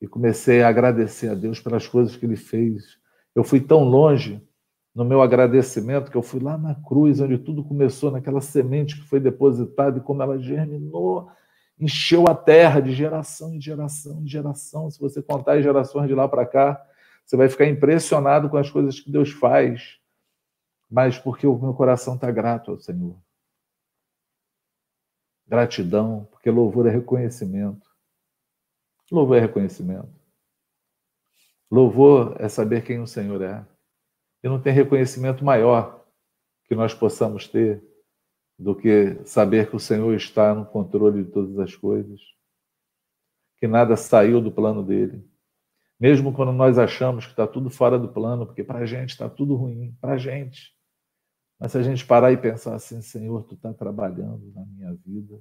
e 0.01 0.07
comecei 0.07 0.63
a 0.63 0.69
agradecer 0.69 1.29
a 1.29 1.35
Deus 1.35 1.61
pelas 1.61 1.87
coisas 1.87 2.17
que 2.17 2.27
Ele 2.27 2.37
fez. 2.37 2.99
Eu 3.35 3.45
fui 3.45 3.61
tão 3.61 3.85
longe 3.85 4.43
no 4.95 5.05
meu 5.05 5.23
agradecimento 5.23 6.11
que 6.11 6.17
eu 6.17 6.23
fui 6.23 6.41
lá 6.41 6.59
na 6.59 6.75
cruz, 6.75 7.21
onde 7.21 7.39
tudo 7.39 7.65
começou, 7.65 8.11
naquela 8.11 8.41
semente 8.41 9.01
que 9.01 9.09
foi 9.09 9.19
depositada 9.19 9.99
e 9.99 10.03
como 10.03 10.23
ela 10.23 10.39
germinou, 10.39 11.31
encheu 11.79 12.29
a 12.29 12.35
terra 12.35 12.81
de 12.81 12.93
geração 12.93 13.55
em 13.55 13.61
geração 13.61 14.21
em 14.23 14.29
geração. 14.29 14.91
Se 14.91 15.01
você 15.01 15.23
contar 15.23 15.55
as 15.55 15.65
gerações 15.65 16.09
de 16.09 16.15
lá 16.15 16.29
para 16.29 16.47
cá, 16.47 16.85
você 17.25 17.37
vai 17.37 17.49
ficar 17.49 17.67
impressionado 17.67 18.51
com 18.51 18.57
as 18.57 18.71
coisas 18.71 19.01
que 19.01 19.11
Deus 19.11 19.31
faz, 19.31 19.99
mas 20.91 21.19
porque 21.19 21.47
o 21.47 21.59
meu 21.59 21.73
coração 21.73 22.15
está 22.15 22.31
grato 22.31 22.73
ao 22.73 22.79
Senhor. 22.79 23.17
Gratidão, 25.47 26.29
porque 26.31 26.51
louvor 26.51 26.87
é 26.87 26.91
reconhecimento. 26.91 27.91
Louvor 29.11 29.37
é 29.37 29.41
reconhecimento. 29.41 30.09
Louvor 31.71 32.37
é 32.39 32.49
saber 32.49 32.85
quem 32.85 33.01
o 33.01 33.07
Senhor 33.07 33.41
é. 33.43 33.65
E 34.43 34.49
não 34.49 34.61
tem 34.61 34.73
reconhecimento 34.73 35.45
maior 35.45 36.05
que 36.65 36.75
nós 36.75 36.93
possamos 36.93 37.47
ter 37.47 37.83
do 38.59 38.75
que 38.75 39.21
saber 39.25 39.69
que 39.69 39.77
o 39.77 39.81
Senhor 39.81 40.15
está 40.15 40.55
no 40.55 40.65
controle 40.67 41.25
de 41.25 41.31
todas 41.31 41.59
as 41.59 41.75
coisas, 41.75 42.21
que 43.59 43.67
nada 43.67 43.97
saiu 43.97 44.41
do 44.41 44.53
plano 44.53 44.85
dele. 44.85 45.25
Mesmo 45.99 46.33
quando 46.33 46.53
nós 46.53 46.79
achamos 46.79 47.25
que 47.25 47.33
está 47.33 47.47
tudo 47.47 47.71
fora 47.71 47.99
do 47.99 48.09
plano, 48.09 48.47
porque 48.47 48.65
para 48.65 48.81
a 48.81 48.87
gente 48.87 49.11
está 49.11 49.29
tudo 49.29 49.55
ruim, 49.55 49.97
para 50.01 50.15
a 50.15 50.19
gente. 50.19 50.73
Mas 51.59 51.73
se 51.73 51.79
a 51.79 51.83
gente 51.83 52.05
parar 52.05 52.33
e 52.33 52.37
pensar 52.37 52.75
assim, 52.75 53.01
Senhor, 53.01 53.45
tu 53.45 53.55
está 53.55 53.73
trabalhando 53.73 54.53
na 54.53 54.65
minha 54.65 54.93
vida, 54.95 55.41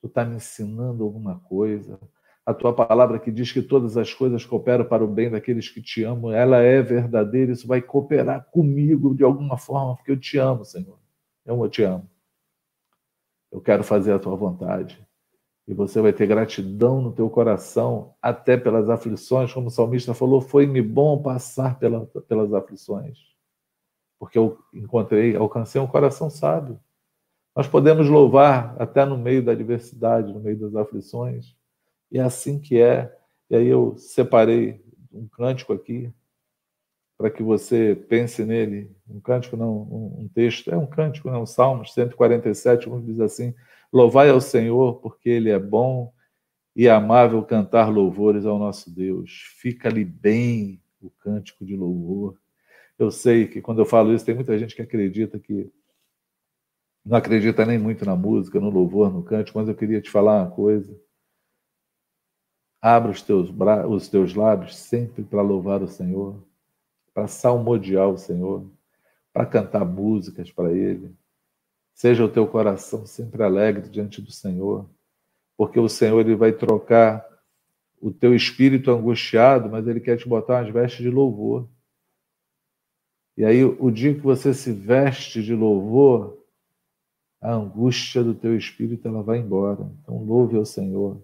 tu 0.00 0.06
está 0.06 0.24
me 0.24 0.36
ensinando 0.36 1.04
alguma 1.04 1.40
coisa, 1.40 2.00
a 2.46 2.54
tua 2.54 2.72
palavra 2.72 3.18
que 3.18 3.32
diz 3.32 3.50
que 3.50 3.60
todas 3.60 3.96
as 3.96 4.14
coisas 4.14 4.46
cooperam 4.46 4.84
para 4.84 5.04
o 5.04 5.08
bem 5.08 5.28
daqueles 5.28 5.68
que 5.68 5.82
te 5.82 6.04
amam, 6.04 6.30
ela 6.30 6.58
é 6.58 6.80
verdadeira, 6.80 7.50
isso 7.50 7.66
vai 7.66 7.82
cooperar 7.82 8.48
comigo 8.52 9.16
de 9.16 9.24
alguma 9.24 9.58
forma, 9.58 9.96
porque 9.96 10.12
eu 10.12 10.20
te 10.20 10.38
amo, 10.38 10.64
Senhor. 10.64 10.96
Eu 11.44 11.68
te 11.68 11.82
amo. 11.82 12.08
Eu 13.50 13.60
quero 13.60 13.82
fazer 13.82 14.12
a 14.12 14.18
tua 14.20 14.36
vontade. 14.36 15.04
E 15.66 15.74
você 15.74 16.00
vai 16.00 16.12
ter 16.12 16.28
gratidão 16.28 17.02
no 17.02 17.12
teu 17.12 17.28
coração, 17.28 18.14
até 18.22 18.56
pelas 18.56 18.88
aflições, 18.88 19.52
como 19.52 19.66
o 19.66 19.70
salmista 19.70 20.14
falou, 20.14 20.40
foi-me 20.40 20.80
bom 20.80 21.20
passar 21.20 21.76
pela, 21.80 22.06
pelas 22.28 22.54
aflições. 22.54 23.18
Porque 24.20 24.38
eu 24.38 24.56
encontrei, 24.72 25.34
alcancei 25.34 25.80
um 25.80 25.86
coração 25.88 26.30
sábio. 26.30 26.78
Nós 27.56 27.66
podemos 27.66 28.08
louvar 28.08 28.76
até 28.80 29.04
no 29.04 29.18
meio 29.18 29.44
da 29.44 29.50
adversidade, 29.50 30.32
no 30.32 30.38
meio 30.38 30.58
das 30.60 30.76
aflições, 30.76 31.56
e 32.10 32.18
é 32.18 32.22
assim 32.22 32.58
que 32.58 32.80
é. 32.80 33.14
E 33.50 33.56
aí 33.56 33.66
eu 33.66 33.96
separei 33.96 34.84
um 35.12 35.26
cântico 35.28 35.72
aqui 35.72 36.12
para 37.16 37.30
que 37.30 37.42
você 37.42 37.94
pense 38.08 38.44
nele. 38.44 38.94
Um 39.08 39.20
cântico, 39.20 39.56
não, 39.56 39.82
um, 39.82 40.28
texto. 40.32 40.70
É 40.70 40.76
um 40.76 40.86
cântico, 40.86 41.30
não, 41.30 41.46
Salmos 41.46 41.94
147, 41.94 42.88
um 42.88 43.00
diz 43.00 43.20
assim: 43.20 43.54
Louvai 43.92 44.30
ao 44.30 44.40
Senhor, 44.40 45.00
porque 45.00 45.28
Ele 45.28 45.50
é 45.50 45.58
bom 45.58 46.12
e 46.74 46.88
amável 46.88 47.42
cantar 47.42 47.88
louvores 47.88 48.44
ao 48.44 48.58
nosso 48.58 48.94
Deus. 48.94 49.30
Fica-lhe 49.58 50.04
bem 50.04 50.80
o 51.00 51.10
cântico 51.10 51.64
de 51.64 51.74
louvor. 51.74 52.38
Eu 52.98 53.10
sei 53.10 53.46
que 53.46 53.60
quando 53.60 53.78
eu 53.80 53.86
falo 53.86 54.14
isso, 54.14 54.24
tem 54.24 54.34
muita 54.34 54.58
gente 54.58 54.74
que 54.74 54.82
acredita 54.82 55.38
que 55.38 55.70
não 57.04 57.16
acredita 57.16 57.64
nem 57.64 57.78
muito 57.78 58.04
na 58.04 58.16
música, 58.16 58.58
no 58.58 58.68
louvor, 58.68 59.12
no 59.12 59.22
cântico, 59.22 59.58
mas 59.58 59.68
eu 59.68 59.74
queria 59.76 60.00
te 60.00 60.10
falar 60.10 60.42
uma 60.42 60.50
coisa. 60.50 60.92
Abra 62.88 63.10
os 63.10 63.20
teus, 63.20 63.50
os 63.90 64.08
teus 64.08 64.32
lábios 64.32 64.76
sempre 64.76 65.24
para 65.24 65.42
louvar 65.42 65.82
o 65.82 65.88
Senhor, 65.88 66.40
para 67.12 67.26
salmodiar 67.26 68.08
o 68.08 68.16
Senhor, 68.16 68.64
para 69.32 69.44
cantar 69.44 69.84
músicas 69.84 70.52
para 70.52 70.72
Ele. 70.72 71.12
Seja 71.92 72.24
o 72.24 72.28
teu 72.28 72.46
coração 72.46 73.04
sempre 73.04 73.42
alegre 73.42 73.88
diante 73.88 74.22
do 74.22 74.30
Senhor, 74.30 74.88
porque 75.56 75.80
o 75.80 75.88
Senhor 75.88 76.20
ele 76.20 76.36
vai 76.36 76.52
trocar 76.52 77.26
o 78.00 78.12
teu 78.12 78.32
espírito 78.36 78.92
angustiado, 78.92 79.68
mas 79.68 79.84
Ele 79.88 79.98
quer 79.98 80.16
te 80.16 80.28
botar 80.28 80.62
umas 80.62 80.72
vestes 80.72 81.02
de 81.02 81.10
louvor. 81.10 81.68
E 83.36 83.44
aí, 83.44 83.64
o 83.64 83.90
dia 83.90 84.14
que 84.14 84.20
você 84.20 84.54
se 84.54 84.70
veste 84.70 85.42
de 85.42 85.56
louvor, 85.56 86.38
a 87.40 87.52
angústia 87.52 88.22
do 88.22 88.32
teu 88.32 88.56
espírito 88.56 89.08
ela 89.08 89.24
vai 89.24 89.38
embora. 89.38 89.90
Então, 90.00 90.22
louve 90.22 90.56
ao 90.56 90.64
Senhor. 90.64 91.20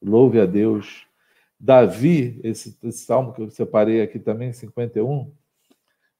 Louve 0.00 0.40
a 0.40 0.46
Deus. 0.46 1.06
Davi, 1.58 2.40
esse, 2.44 2.78
esse 2.82 3.04
salmo 3.04 3.32
que 3.32 3.42
eu 3.42 3.50
separei 3.50 4.00
aqui 4.00 4.18
também, 4.18 4.52
51, 4.52 5.34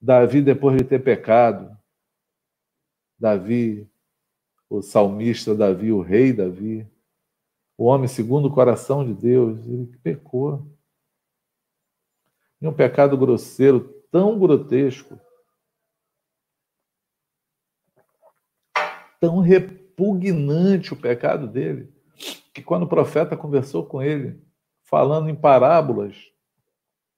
Davi, 0.00 0.42
depois 0.42 0.76
de 0.76 0.84
ter 0.84 1.02
pecado, 1.02 1.76
Davi, 3.18 3.88
o 4.68 4.82
salmista 4.82 5.54
Davi, 5.54 5.92
o 5.92 6.02
rei 6.02 6.32
Davi, 6.32 6.86
o 7.76 7.84
homem 7.84 8.08
segundo 8.08 8.48
o 8.48 8.54
coração 8.54 9.04
de 9.04 9.14
Deus, 9.14 9.64
ele 9.66 9.86
pecou. 10.02 10.66
E 12.60 12.66
um 12.66 12.74
pecado 12.74 13.16
grosseiro, 13.16 13.80
tão 14.10 14.38
grotesco, 14.38 15.20
tão 19.20 19.38
repugnante 19.38 20.92
o 20.92 20.96
pecado 20.96 21.46
dele, 21.46 21.92
que 22.52 22.62
quando 22.62 22.84
o 22.84 22.88
profeta 22.88 23.36
conversou 23.36 23.86
com 23.86 24.02
ele, 24.02 24.40
falando 24.82 25.28
em 25.28 25.34
parábolas 25.34 26.16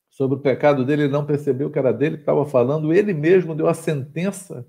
sobre 0.09 0.37
o 0.37 0.41
pecado 0.41 0.85
dele, 0.85 1.03
ele 1.03 1.13
não 1.13 1.25
percebeu 1.25 1.71
que 1.71 1.79
era 1.79 1.93
dele 1.93 2.17
que 2.17 2.23
estava 2.23 2.45
falando, 2.45 2.93
ele 2.93 3.15
mesmo 3.15 3.55
deu 3.55 3.69
a 3.69 3.75
sentença 3.75 4.67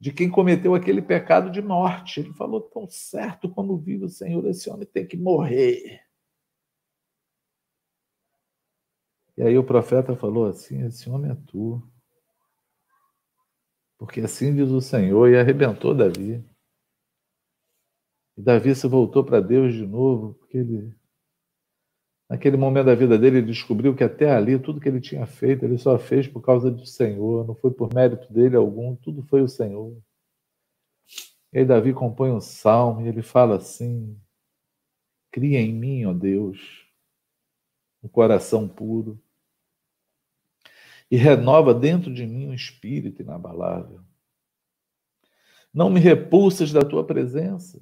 de 0.00 0.12
quem 0.12 0.30
cometeu 0.30 0.74
aquele 0.74 1.00
pecado 1.00 1.50
de 1.50 1.62
morte. 1.62 2.20
Ele 2.20 2.32
falou: 2.32 2.60
tão 2.60 2.88
certo 2.88 3.48
como 3.48 3.78
vive 3.78 4.04
o 4.04 4.08
Senhor, 4.08 4.44
esse 4.46 4.68
homem 4.70 4.86
tem 4.86 5.06
que 5.06 5.16
morrer. 5.16 6.02
E 9.36 9.42
aí 9.42 9.58
o 9.58 9.64
profeta 9.64 10.14
falou 10.14 10.46
assim: 10.46 10.84
esse 10.84 11.08
homem 11.08 11.30
é 11.30 11.36
tu. 11.46 11.82
Porque 13.98 14.20
assim 14.20 14.54
diz 14.54 14.70
o 14.70 14.80
Senhor, 14.80 15.28
e 15.30 15.38
arrebentou 15.38 15.94
Davi. 15.94 16.44
E 18.36 18.42
Davi 18.42 18.74
se 18.74 18.86
voltou 18.88 19.24
para 19.24 19.40
Deus 19.40 19.72
de 19.74 19.86
novo, 19.86 20.34
porque 20.34 20.58
ele, 20.58 20.92
naquele 22.28 22.56
momento 22.56 22.86
da 22.86 22.94
vida 22.94 23.16
dele, 23.16 23.38
ele 23.38 23.46
descobriu 23.46 23.94
que 23.94 24.02
até 24.02 24.30
ali, 24.32 24.58
tudo 24.58 24.80
que 24.80 24.88
ele 24.88 25.00
tinha 25.00 25.24
feito, 25.26 25.64
ele 25.64 25.78
só 25.78 25.98
fez 25.98 26.26
por 26.26 26.42
causa 26.42 26.70
do 26.70 26.84
Senhor, 26.84 27.46
não 27.46 27.54
foi 27.54 27.70
por 27.70 27.94
mérito 27.94 28.32
dele 28.32 28.56
algum, 28.56 28.96
tudo 28.96 29.22
foi 29.22 29.40
o 29.42 29.48
Senhor. 29.48 29.96
E 31.52 31.58
aí 31.58 31.64
Davi 31.64 31.92
compõe 31.92 32.32
um 32.32 32.40
salmo 32.40 33.02
e 33.02 33.08
ele 33.08 33.22
fala 33.22 33.56
assim: 33.56 34.18
Cria 35.30 35.60
em 35.60 35.72
mim, 35.72 36.04
ó 36.04 36.12
Deus, 36.12 36.84
um 38.02 38.08
coração 38.08 38.68
puro 38.68 39.22
e 41.10 41.16
renova 41.16 41.72
dentro 41.72 42.12
de 42.12 42.26
mim 42.26 42.48
um 42.48 42.54
espírito 42.54 43.22
inabalável. 43.22 44.00
Não 45.72 45.88
me 45.88 46.00
repulsas 46.00 46.72
da 46.72 46.80
tua 46.80 47.04
presença 47.04 47.80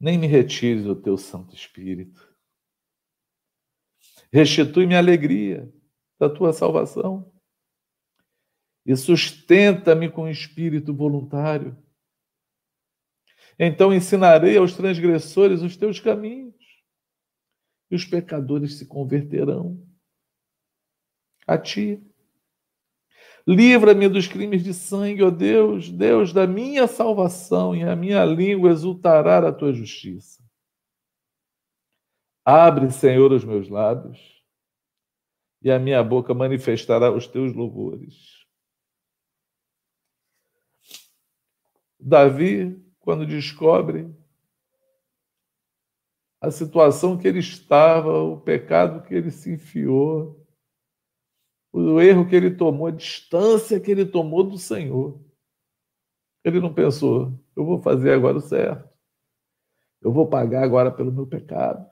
nem 0.00 0.18
me 0.18 0.26
retires 0.26 0.86
o 0.86 0.94
teu 0.94 1.16
Santo 1.16 1.54
Espírito. 1.54 2.34
Restitui-me 4.32 4.94
a 4.94 4.98
alegria 4.98 5.72
da 6.18 6.28
tua 6.28 6.52
salvação 6.52 7.32
e 8.84 8.94
sustenta-me 8.96 10.10
com 10.10 10.28
espírito 10.28 10.94
voluntário. 10.94 11.76
Então 13.58 13.92
ensinarei 13.92 14.56
aos 14.56 14.74
transgressores 14.74 15.62
os 15.62 15.76
teus 15.76 16.00
caminhos, 16.00 16.54
e 17.90 17.94
os 17.94 18.04
pecadores 18.04 18.78
se 18.78 18.86
converterão 18.86 19.86
a 21.46 21.56
ti. 21.56 22.02
Livra-me 23.46 24.08
dos 24.08 24.26
crimes 24.26 24.64
de 24.64 24.72
sangue, 24.72 25.22
ó 25.22 25.30
Deus, 25.30 25.90
Deus 25.90 26.32
da 26.32 26.46
minha 26.46 26.86
salvação, 26.86 27.76
e 27.76 27.82
a 27.82 27.94
minha 27.94 28.24
língua 28.24 28.70
exultará 28.70 29.46
a 29.46 29.52
tua 29.52 29.72
justiça. 29.72 30.42
Abre, 32.42 32.90
Senhor, 32.90 33.32
os 33.32 33.44
meus 33.44 33.68
lábios, 33.68 34.42
e 35.62 35.70
a 35.70 35.78
minha 35.78 36.02
boca 36.02 36.32
manifestará 36.32 37.10
os 37.10 37.26
teus 37.26 37.54
louvores. 37.54 38.44
Davi, 41.98 42.82
quando 43.00 43.26
descobre 43.26 44.14
a 46.40 46.50
situação 46.50 47.16
que 47.16 47.26
ele 47.26 47.38
estava, 47.38 48.22
o 48.22 48.38
pecado 48.38 49.02
que 49.06 49.14
ele 49.14 49.30
se 49.30 49.52
enfiou, 49.52 50.43
o 51.74 52.00
erro 52.00 52.28
que 52.28 52.36
ele 52.36 52.52
tomou, 52.52 52.86
a 52.86 52.92
distância 52.92 53.80
que 53.80 53.90
ele 53.90 54.06
tomou 54.06 54.44
do 54.44 54.56
Senhor. 54.56 55.20
Ele 56.44 56.60
não 56.60 56.72
pensou, 56.72 57.36
eu 57.56 57.64
vou 57.64 57.80
fazer 57.80 58.12
agora 58.12 58.36
o 58.36 58.40
certo. 58.40 58.88
Eu 60.00 60.12
vou 60.12 60.28
pagar 60.28 60.62
agora 60.62 60.92
pelo 60.92 61.10
meu 61.10 61.26
pecado. 61.26 61.84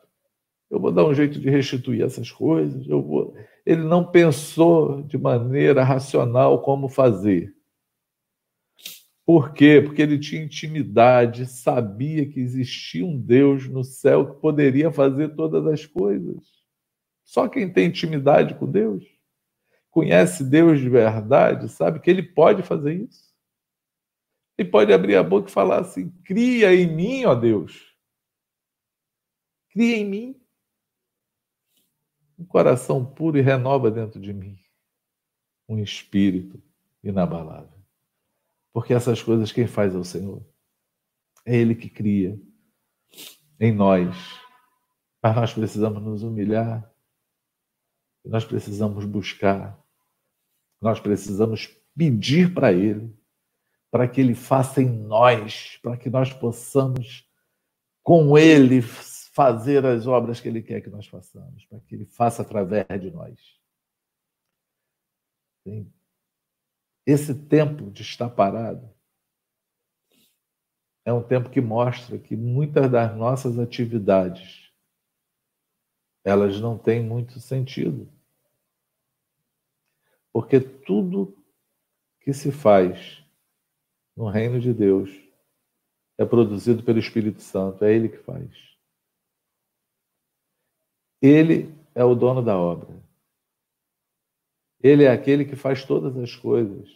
Eu 0.70 0.78
vou 0.78 0.92
dar 0.92 1.04
um 1.04 1.12
jeito 1.12 1.40
de 1.40 1.50
restituir 1.50 2.02
essas 2.02 2.30
coisas. 2.30 2.86
Eu 2.86 3.02
vou. 3.02 3.34
Ele 3.66 3.82
não 3.82 4.09
pensou 4.09 5.02
de 5.02 5.18
maneira 5.18 5.82
racional 5.82 6.62
como 6.62 6.88
fazer. 6.88 7.52
Por 9.26 9.52
quê? 9.52 9.82
Porque 9.84 10.02
ele 10.02 10.18
tinha 10.18 10.42
intimidade, 10.42 11.46
sabia 11.46 12.28
que 12.28 12.38
existia 12.38 13.04
um 13.04 13.18
Deus 13.18 13.68
no 13.68 13.82
céu 13.82 14.32
que 14.32 14.40
poderia 14.40 14.92
fazer 14.92 15.34
todas 15.34 15.66
as 15.66 15.86
coisas. 15.86 16.44
Só 17.24 17.48
quem 17.48 17.72
tem 17.72 17.86
intimidade 17.86 18.54
com 18.54 18.70
Deus 18.70 19.04
conhece 19.93 20.43
Deus 20.43 20.81
de 20.81 20.89
verdade, 20.89 21.69
sabe 21.69 22.01
que 22.01 22.10
ele 22.10 22.23
pode 22.23 22.64
fazer 22.64 22.94
isso. 22.94 23.31
Ele 24.59 24.69
pode 24.69 24.93
abrir 24.93 25.16
a 25.16 25.23
boca 25.23 25.48
e 25.48 25.52
falar 25.52 25.81
assim: 25.81 26.10
cria 26.24 26.74
em 26.74 26.86
mim, 26.86 27.24
ó 27.24 27.35
Deus. 27.35 27.94
Cria 29.70 29.97
em 29.97 30.05
mim 30.05 30.40
um 32.39 32.44
coração 32.44 33.05
puro 33.05 33.39
e 33.39 33.40
renova 33.40 33.90
dentro 33.90 34.20
de 34.20 34.32
mim 34.32 34.59
um 35.69 35.78
espírito 35.78 36.60
inabalável. 37.02 37.81
Porque 38.73 38.93
essas 38.93 39.23
coisas 39.23 39.52
quem 39.52 39.66
faz 39.66 39.94
é 39.94 39.98
o 39.98 40.05
Senhor. 40.05 40.44
É 41.44 41.55
Ele 41.56 41.74
que 41.74 41.89
cria 41.89 42.40
em 43.60 43.73
nós. 43.73 44.16
Mas 45.23 45.36
nós 45.36 45.52
precisamos 45.52 46.02
nos 46.02 46.23
humilhar. 46.23 46.90
Nós 48.24 48.44
precisamos 48.44 49.05
buscar 49.05 49.81
nós 50.82 50.98
precisamos 50.98 51.68
pedir 51.96 52.52
para 52.52 52.72
Ele, 52.72 53.14
para 53.90 54.09
que 54.09 54.20
Ele 54.20 54.34
faça 54.34 54.82
em 54.82 54.88
nós, 54.88 55.78
para 55.80 55.96
que 55.96 56.10
nós 56.10 56.32
possamos, 56.32 57.28
com 58.02 58.36
Ele, 58.36 58.82
fazer 58.82 59.86
as 59.86 60.06
obras 60.06 60.40
que 60.40 60.48
Ele 60.48 60.60
quer 60.60 60.80
que 60.80 60.90
nós 60.90 61.06
façamos, 61.06 61.64
para 61.66 61.80
que 61.80 61.94
Ele 61.94 62.04
faça 62.04 62.42
através 62.42 62.86
de 63.00 63.10
nós. 63.10 63.38
Esse 67.06 67.34
tempo 67.34 67.90
de 67.90 68.02
estar 68.02 68.28
parado 68.28 68.92
é 71.04 71.12
um 71.12 71.22
tempo 71.22 71.50
que 71.50 71.60
mostra 71.60 72.18
que 72.18 72.36
muitas 72.36 72.90
das 72.90 73.16
nossas 73.16 73.59
atividades 73.59 74.72
elas 76.24 76.60
não 76.60 76.78
têm 76.78 77.02
muito 77.02 77.40
sentido. 77.40 78.09
Porque 80.32 80.59
tudo 80.59 81.36
que 82.20 82.32
se 82.32 82.50
faz 82.50 83.22
no 84.16 84.28
reino 84.28 84.59
de 84.59 84.72
Deus 84.72 85.10
é 86.18 86.24
produzido 86.24 86.82
pelo 86.82 86.98
Espírito 86.98 87.42
Santo, 87.42 87.84
é 87.84 87.92
Ele 87.92 88.09
que 88.09 88.18
faz. 88.18 88.50
Ele 91.20 91.74
é 91.94 92.04
o 92.04 92.14
dono 92.14 92.42
da 92.42 92.56
obra. 92.56 93.02
Ele 94.82 95.04
é 95.04 95.10
aquele 95.10 95.44
que 95.44 95.54
faz 95.54 95.84
todas 95.84 96.16
as 96.16 96.34
coisas. 96.34 96.88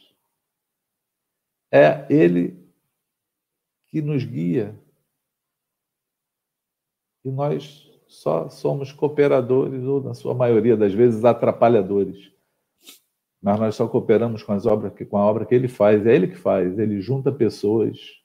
É 1.71 2.07
Ele 2.13 2.57
que 3.89 4.01
nos 4.01 4.25
guia. 4.25 4.79
E 7.25 7.31
nós 7.31 7.91
só 8.09 8.49
somos 8.49 8.93
cooperadores, 8.93 9.83
ou 9.83 10.03
na 10.03 10.15
sua 10.15 10.35
maioria 10.35 10.77
das 10.77 10.93
vezes, 10.95 11.25
atrapalhadores 11.25 12.36
mas 13.47 13.61
nós 13.61 13.77
só 13.77 13.87
cooperamos 13.87 14.43
com 14.43 14.53
as 14.53 14.67
obras 14.67 14.93
com 15.09 15.17
a 15.17 15.25
obra 15.25 15.47
que 15.47 15.55
ele 15.55 15.69
faz, 15.69 16.05
é 16.05 16.13
ele 16.13 16.27
que 16.27 16.35
faz, 16.35 16.77
ele 16.81 17.01
junta 17.01 17.31
pessoas, 17.31 18.21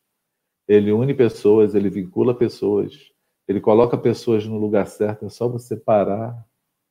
ele 0.67 0.91
une 0.91 1.13
pessoas, 1.13 1.75
ele 1.75 1.91
vincula 1.91 2.33
pessoas, 2.33 3.13
ele 3.47 3.61
coloca 3.61 3.95
pessoas 3.95 4.47
no 4.47 4.57
lugar 4.57 4.87
certo, 4.87 5.23
é 5.23 5.29
só 5.29 5.47
você 5.47 5.77
parar 5.77 6.43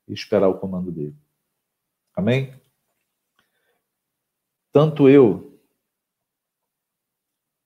e 0.07 0.13
esperar 0.13 0.47
o 0.47 0.61
comando 0.61 0.93
dele. 0.93 1.17
Amém? 2.15 2.55
Tanto 4.71 5.09
eu 5.09 5.61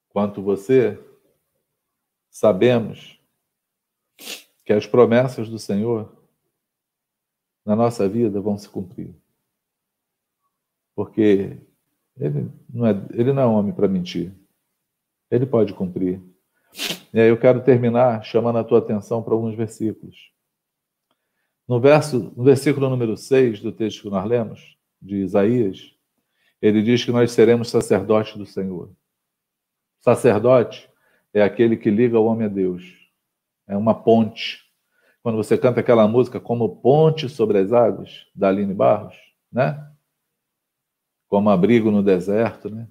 quanto 0.08 0.40
você 0.40 0.98
sabemos 2.30 3.20
que 4.64 4.72
as 4.72 4.86
promessas 4.86 5.46
do 5.46 5.58
Senhor 5.58 6.10
na 7.66 7.76
nossa 7.76 8.08
vida 8.08 8.40
vão 8.40 8.56
se 8.56 8.66
cumprir 8.66 9.14
porque 10.94 11.58
ele 12.18 12.50
não 12.72 12.86
é, 12.86 13.06
ele 13.12 13.32
não 13.32 13.42
é 13.42 13.46
homem 13.46 13.72
para 13.72 13.88
mentir. 13.88 14.32
Ele 15.30 15.46
pode 15.46 15.72
cumprir. 15.74 16.20
E 17.12 17.20
aí 17.20 17.28
eu 17.28 17.38
quero 17.38 17.62
terminar 17.62 18.24
chamando 18.24 18.58
a 18.58 18.64
tua 18.64 18.78
atenção 18.78 19.22
para 19.22 19.34
alguns 19.34 19.54
versículos. 19.54 20.32
No, 21.66 21.80
verso, 21.80 22.32
no 22.36 22.44
versículo 22.44 22.88
número 22.90 23.16
6 23.16 23.60
do 23.60 23.72
texto 23.72 24.02
que 24.02 24.10
nós 24.10 24.24
lemos, 24.26 24.76
de 25.00 25.16
Isaías, 25.16 25.94
ele 26.60 26.82
diz 26.82 27.04
que 27.04 27.12
nós 27.12 27.30
seremos 27.32 27.68
sacerdotes 27.68 28.36
do 28.36 28.46
Senhor. 28.46 28.90
Sacerdote 30.00 30.90
é 31.32 31.42
aquele 31.42 31.76
que 31.76 31.90
liga 31.90 32.18
o 32.18 32.24
homem 32.24 32.46
a 32.46 32.50
Deus. 32.50 32.82
É 33.66 33.76
uma 33.76 33.94
ponte. 33.94 34.62
Quando 35.22 35.36
você 35.36 35.56
canta 35.56 35.80
aquela 35.80 36.06
música 36.08 36.40
como 36.40 36.76
ponte 36.76 37.28
sobre 37.28 37.58
as 37.58 37.72
águas, 37.72 38.26
da 38.34 38.48
Aline 38.48 38.74
Barros, 38.74 39.16
né? 39.50 39.93
Como 41.34 41.50
abrigo 41.50 41.90
no 41.90 42.00
deserto, 42.00 42.70
né? 42.70 42.88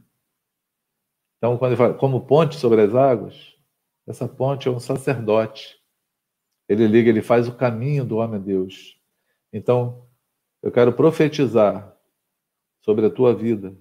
Então, 1.38 1.58
quando 1.58 1.72
ele 1.72 1.78
fala 1.78 1.94
como 1.94 2.26
ponte 2.26 2.58
sobre 2.58 2.82
as 2.82 2.94
águas, 2.94 3.56
essa 4.06 4.28
ponte 4.28 4.68
é 4.68 4.72
um 4.72 4.82
sacerdote. 4.82 5.82
Ele 6.68 6.86
liga, 6.86 7.10
ele 7.10 7.22
faz 7.22 7.48
o 7.48 7.56
caminho 7.56 8.04
do 8.04 8.18
homem 8.18 8.36
a 8.36 8.44
Deus. 8.44 9.00
Então, 9.54 10.10
eu 10.62 10.74
quero 10.74 10.92
profetizar 10.92 11.98
sobre 12.82 13.06
a 13.06 13.10
tua 13.10 13.34
vida 13.34 13.74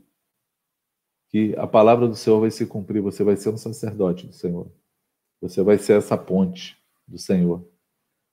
que 1.28 1.56
a 1.59 1.66
palavra 1.66 2.06
do 2.06 2.14
Senhor 2.14 2.39
vai 2.39 2.52
se 2.52 2.64
cumprir, 2.64 3.02
você 3.02 3.24
vai 3.24 3.36
ser 3.36 3.48
um 3.48 3.56
sacerdote 3.56 4.28
do 4.28 4.32
Senhor. 4.32 4.70
Você 5.40 5.60
vai 5.60 5.76
ser 5.76 5.98
essa 5.98 6.16
ponte 6.16 6.80
do 7.09 7.18
Senhor 7.18 7.68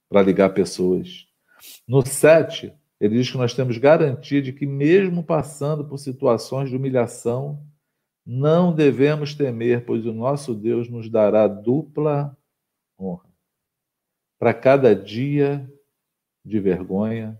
para 0.07 0.21
ligar 0.21 0.53
pessoas. 0.53 1.25
No 1.87 2.05
7, 2.05 2.71
ele 2.99 3.15
diz 3.15 3.31
que 3.31 3.37
nós 3.37 3.53
temos 3.53 3.77
garantia 3.77 4.41
de 4.41 4.51
que, 4.51 4.65
mesmo 4.65 5.23
passando 5.23 5.85
por 5.85 5.97
situações 5.97 6.69
de 6.69 6.75
humilhação, 6.75 7.65
não 8.25 8.75
devemos 8.75 9.33
temer, 9.33 9.85
pois 9.85 10.05
o 10.05 10.11
nosso 10.11 10.53
Deus 10.53 10.89
nos 10.89 11.09
dará 11.09 11.47
dupla 11.47 12.37
honra. 12.99 13.29
Para 14.37 14.53
cada 14.53 14.93
dia 14.95 15.71
de 16.43 16.59
vergonha, 16.59 17.39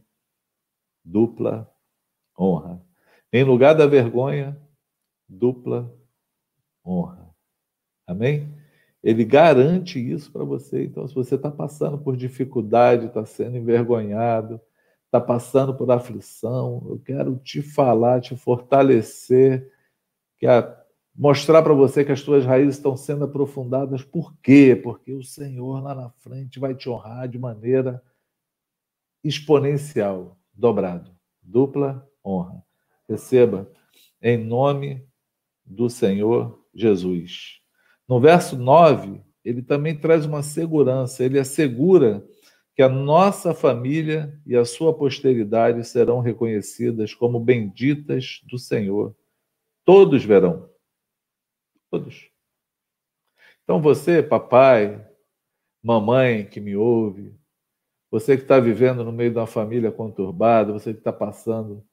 dupla 1.03 1.69
honra. 2.37 2.81
Em 3.31 3.43
lugar 3.43 3.75
da 3.75 3.85
vergonha, 3.85 4.57
dupla 5.27 5.93
honra. 6.85 7.29
Amém? 8.07 8.49
Ele 9.03 9.23
garante 9.23 9.99
isso 9.99 10.31
para 10.31 10.43
você. 10.43 10.85
Então, 10.85 11.07
se 11.07 11.13
você 11.13 11.35
está 11.35 11.51
passando 11.51 11.97
por 11.97 12.17
dificuldade, 12.17 13.05
está 13.05 13.25
sendo 13.25 13.57
envergonhado, 13.57 14.59
está 15.09 15.19
passando 15.19 15.73
por 15.73 15.89
aflição, 15.89 16.85
eu 16.87 16.99
quero 16.99 17.35
te 17.37 17.63
falar, 17.63 18.21
te 18.21 18.35
fortalecer, 18.37 19.73
que 20.37 20.45
a 20.45 20.79
mostrar 21.15 21.63
para 21.63 21.73
você 21.73 22.05
que 22.05 22.11
as 22.11 22.21
tuas 22.21 22.45
raízes 22.45 22.75
estão 22.75 22.95
sendo 22.95 23.25
aprofundadas. 23.25 24.03
Por 24.03 24.37
quê? 24.37 24.79
Porque 24.81 25.11
o 25.11 25.23
Senhor 25.23 25.81
lá 25.81 25.95
na 25.95 26.11
frente 26.11 26.59
vai 26.59 26.75
te 26.75 26.87
honrar 26.87 27.27
de 27.27 27.39
maneira 27.39 28.01
exponencial, 29.23 30.37
dobrado, 30.53 31.11
dupla 31.41 32.07
honra. 32.23 32.63
Receba 33.09 33.69
em 34.21 34.37
nome 34.37 35.03
do 35.65 35.89
Senhor 35.89 36.63
Jesus. 36.73 37.59
No 38.07 38.19
verso 38.19 38.55
9, 38.55 39.23
ele 39.43 39.63
também 39.63 39.97
traz 39.97 40.23
uma 40.23 40.43
segurança, 40.43 41.23
ele 41.23 41.39
assegura 41.39 42.23
que 42.79 42.83
a 42.83 42.87
nossa 42.87 43.53
família 43.53 44.39
e 44.45 44.55
a 44.55 44.63
sua 44.63 44.93
posteridade 44.93 45.85
serão 45.85 46.21
reconhecidas 46.21 47.13
como 47.13 47.37
benditas 47.37 48.39
do 48.49 48.57
Senhor. 48.57 49.13
Todos 49.83 50.23
verão. 50.23 50.69
Todos. 51.91 52.29
Então 53.65 53.81
você, 53.81 54.23
papai, 54.23 55.05
mamãe 55.83 56.45
que 56.45 56.61
me 56.61 56.73
ouve, 56.77 57.35
você 58.09 58.37
que 58.37 58.43
está 58.43 58.61
vivendo 58.61 59.03
no 59.03 59.11
meio 59.11 59.31
de 59.31 59.37
uma 59.37 59.45
família 59.45 59.91
conturbada, 59.91 60.71
você 60.71 60.93
que 60.93 60.99
está 60.99 61.11
passando 61.11 61.85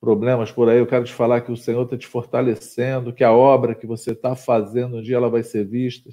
problemas 0.00 0.50
por 0.50 0.68
aí, 0.68 0.78
eu 0.78 0.88
quero 0.88 1.04
te 1.04 1.12
falar 1.12 1.42
que 1.42 1.52
o 1.52 1.56
Senhor 1.56 1.84
está 1.84 1.96
te 1.96 2.08
fortalecendo, 2.08 3.12
que 3.12 3.22
a 3.22 3.32
obra 3.32 3.76
que 3.76 3.86
você 3.86 4.10
está 4.10 4.34
fazendo 4.34 4.96
um 4.96 5.02
dia 5.02 5.18
ela 5.18 5.30
vai 5.30 5.44
ser 5.44 5.64
vista, 5.64 6.10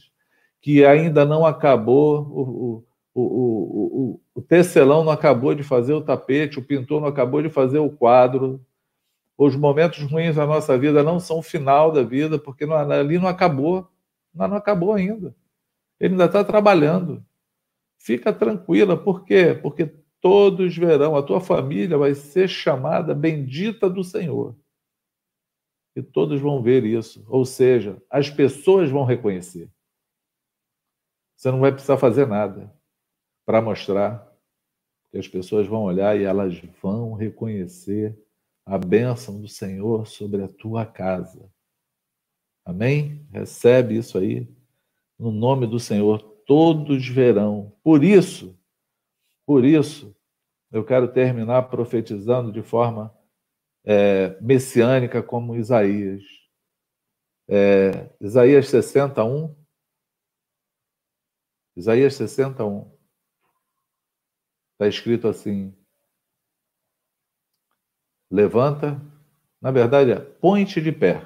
que 0.62 0.86
ainda 0.86 1.26
não 1.26 1.48
acabou, 1.48 2.28
o, 2.30 2.42
o, 2.42 2.89
o, 3.20 4.22
o, 4.36 4.42
tecelão 4.42 5.04
não 5.04 5.12
acabou 5.12 5.54
de 5.54 5.64
fazer 5.64 5.94
o 5.94 6.02
tapete, 6.02 6.60
o 6.60 6.64
pintor 6.64 7.02
não 7.02 7.08
acabou 7.08 7.42
de 7.42 7.50
fazer 7.50 7.80
o 7.80 7.90
quadro. 7.90 8.66
Os 9.38 9.56
momentos 9.56 10.00
ruins 10.04 10.36
da 10.36 10.46
nossa 10.46 10.78
vida 10.78 11.04
não 11.04 11.20
são 11.20 11.40
o 11.40 11.44
final 11.44 11.92
da 11.92 12.04
vida, 12.04 12.40
porque 12.40 12.66
não, 12.66 12.76
ali 12.76 13.18
não 13.18 13.28
acabou, 13.28 13.88
não, 14.34 14.48
não 14.48 14.58
acabou 14.58 14.94
ainda. 14.94 15.36
Ele 16.00 16.14
ainda 16.14 16.26
está 16.26 16.44
trabalhando. 16.44 17.24
Fica 18.00 18.34
tranquila, 18.34 18.98
por 18.98 19.24
quê? 19.24 19.58
Porque 19.62 19.94
todos 20.22 20.76
verão, 20.76 21.16
a 21.16 21.24
tua 21.24 21.40
família 21.40 21.98
vai 21.98 22.16
ser 22.16 22.48
chamada 22.48 23.14
bendita 23.14 23.90
do 23.90 24.04
Senhor. 24.04 24.56
E 25.96 26.02
todos 26.02 26.40
vão 26.40 26.62
ver 26.62 26.86
isso. 26.86 27.26
Ou 27.28 27.46
seja, 27.46 28.02
as 28.10 28.30
pessoas 28.30 28.90
vão 28.90 29.04
reconhecer. 29.04 29.70
Você 31.36 31.52
não 31.52 31.60
vai 31.60 31.72
precisar 31.72 31.98
fazer 31.98 32.28
nada 32.28 32.79
para 33.50 33.64
mostrar 33.64 34.32
que 35.10 35.18
as 35.18 35.28
pessoas 35.28 35.66
vão 35.66 35.82
olhar 35.82 36.16
e 36.16 36.24
elas 36.24 36.62
vão 36.80 37.16
reconhecer 37.16 38.16
a 38.64 38.78
bênção 38.78 39.42
do 39.42 39.48
Senhor 39.48 40.06
sobre 40.06 40.44
a 40.44 40.48
tua 40.48 40.86
casa. 40.86 41.52
Amém? 42.64 43.28
Recebe 43.32 43.98
isso 43.98 44.20
aí. 44.20 44.48
No 45.18 45.32
nome 45.32 45.66
do 45.66 45.80
Senhor, 45.80 46.22
todos 46.46 47.08
verão. 47.08 47.76
Por 47.84 48.04
isso, 48.04 48.56
por 49.48 49.66
isso, 49.66 50.16
eu 50.72 50.86
quero 50.86 51.12
terminar 51.12 51.72
profetizando 51.72 52.52
de 52.52 52.62
forma 52.62 53.12
é, 53.84 54.40
messiânica 54.40 55.24
como 55.24 55.56
Isaías. 55.56 56.22
É, 57.48 58.12
Isaías 58.22 58.70
61. 58.70 59.56
Isaías 61.76 62.14
61. 62.14 62.99
Está 64.80 64.88
escrito 64.88 65.28
assim: 65.28 65.78
levanta, 68.32 68.98
na 69.62 69.72
verdade 69.72 70.14
é 70.14 70.20
põe-te 70.22 70.80
de 70.80 70.94
pé. 70.94 71.20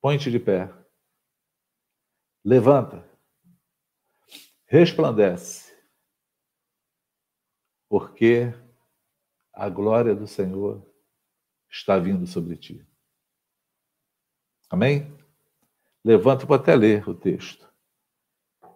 Põe-te 0.00 0.30
de 0.30 0.40
pé. 0.40 0.72
Levanta, 2.42 3.06
resplandece 4.64 5.76
porque 7.86 8.54
a 9.52 9.68
glória 9.68 10.14
do 10.14 10.26
Senhor 10.26 10.82
está 11.70 11.98
vindo 11.98 12.26
sobre 12.26 12.56
ti. 12.56 12.88
Amém? 14.70 15.14
Levanta, 16.02 16.46
vou 16.46 16.56
até 16.56 16.74
ler 16.74 17.06
o 17.06 17.14
texto. 17.14 17.71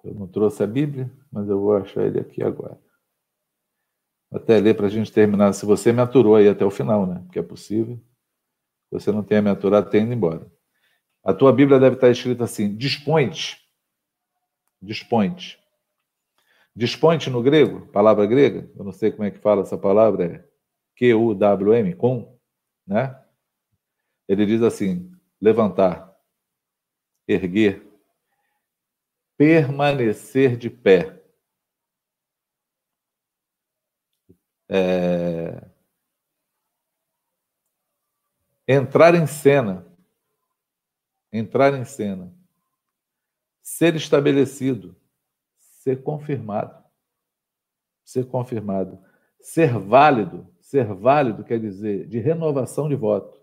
Eu 0.06 0.14
não 0.14 0.26
trouxe 0.28 0.62
a 0.62 0.66
Bíblia, 0.66 1.10
mas 1.30 1.48
eu 1.48 1.60
vou 1.60 1.76
achar 1.76 2.04
ele 2.04 2.20
aqui 2.20 2.42
agora. 2.42 2.78
Vou 4.30 4.40
até 4.40 4.58
ler 4.58 4.74
para 4.74 4.86
a 4.86 4.90
gente 4.90 5.12
terminar. 5.12 5.52
Se 5.52 5.66
você 5.66 5.92
me 5.92 6.00
aturou 6.00 6.36
aí 6.36 6.48
até 6.48 6.64
o 6.64 6.70
final, 6.70 7.06
né? 7.06 7.20
Porque 7.24 7.38
é 7.38 7.42
possível. 7.42 7.96
Se 8.88 8.92
você 8.92 9.12
não 9.12 9.22
tenha 9.22 9.42
me 9.42 9.50
aturado, 9.50 9.90
tenha 9.90 10.04
ido 10.04 10.12
embora. 10.12 10.50
A 11.24 11.34
tua 11.34 11.52
Bíblia 11.52 11.80
deve 11.80 11.96
estar 11.96 12.08
escrita 12.08 12.44
assim: 12.44 12.76
dispõe-te. 12.76 13.58
Dispõe-te. 14.80 15.58
Desponte 16.76 17.30
no 17.30 17.42
grego, 17.42 17.86
palavra 17.86 18.26
grega, 18.26 18.70
eu 18.76 18.84
não 18.84 18.92
sei 18.92 19.10
como 19.10 19.24
é 19.24 19.30
que 19.30 19.38
fala 19.38 19.62
essa 19.62 19.78
palavra, 19.78 20.24
é 20.26 20.48
Q-U-W-M, 20.96 21.94
com, 21.94 22.38
né? 22.86 23.18
Ele 24.28 24.44
diz 24.44 24.60
assim: 24.60 25.10
levantar, 25.40 26.14
erguer, 27.26 27.85
permanecer 29.36 30.56
de 30.56 30.70
pé. 30.70 31.22
É... 34.68 35.68
Entrar 38.66 39.14
em 39.14 39.26
cena. 39.26 39.86
Entrar 41.32 41.74
em 41.74 41.84
cena. 41.84 42.34
Ser 43.62 43.94
estabelecido 43.94 44.96
ser 45.86 46.02
confirmado. 46.02 46.74
Ser 48.04 48.26
confirmado. 48.26 48.98
Ser 49.40 49.78
válido. 49.78 50.52
Ser 50.60 50.92
válido 50.92 51.44
quer 51.44 51.60
dizer 51.60 52.08
de 52.08 52.18
renovação 52.18 52.88
de 52.88 52.96
voto. 52.96 53.40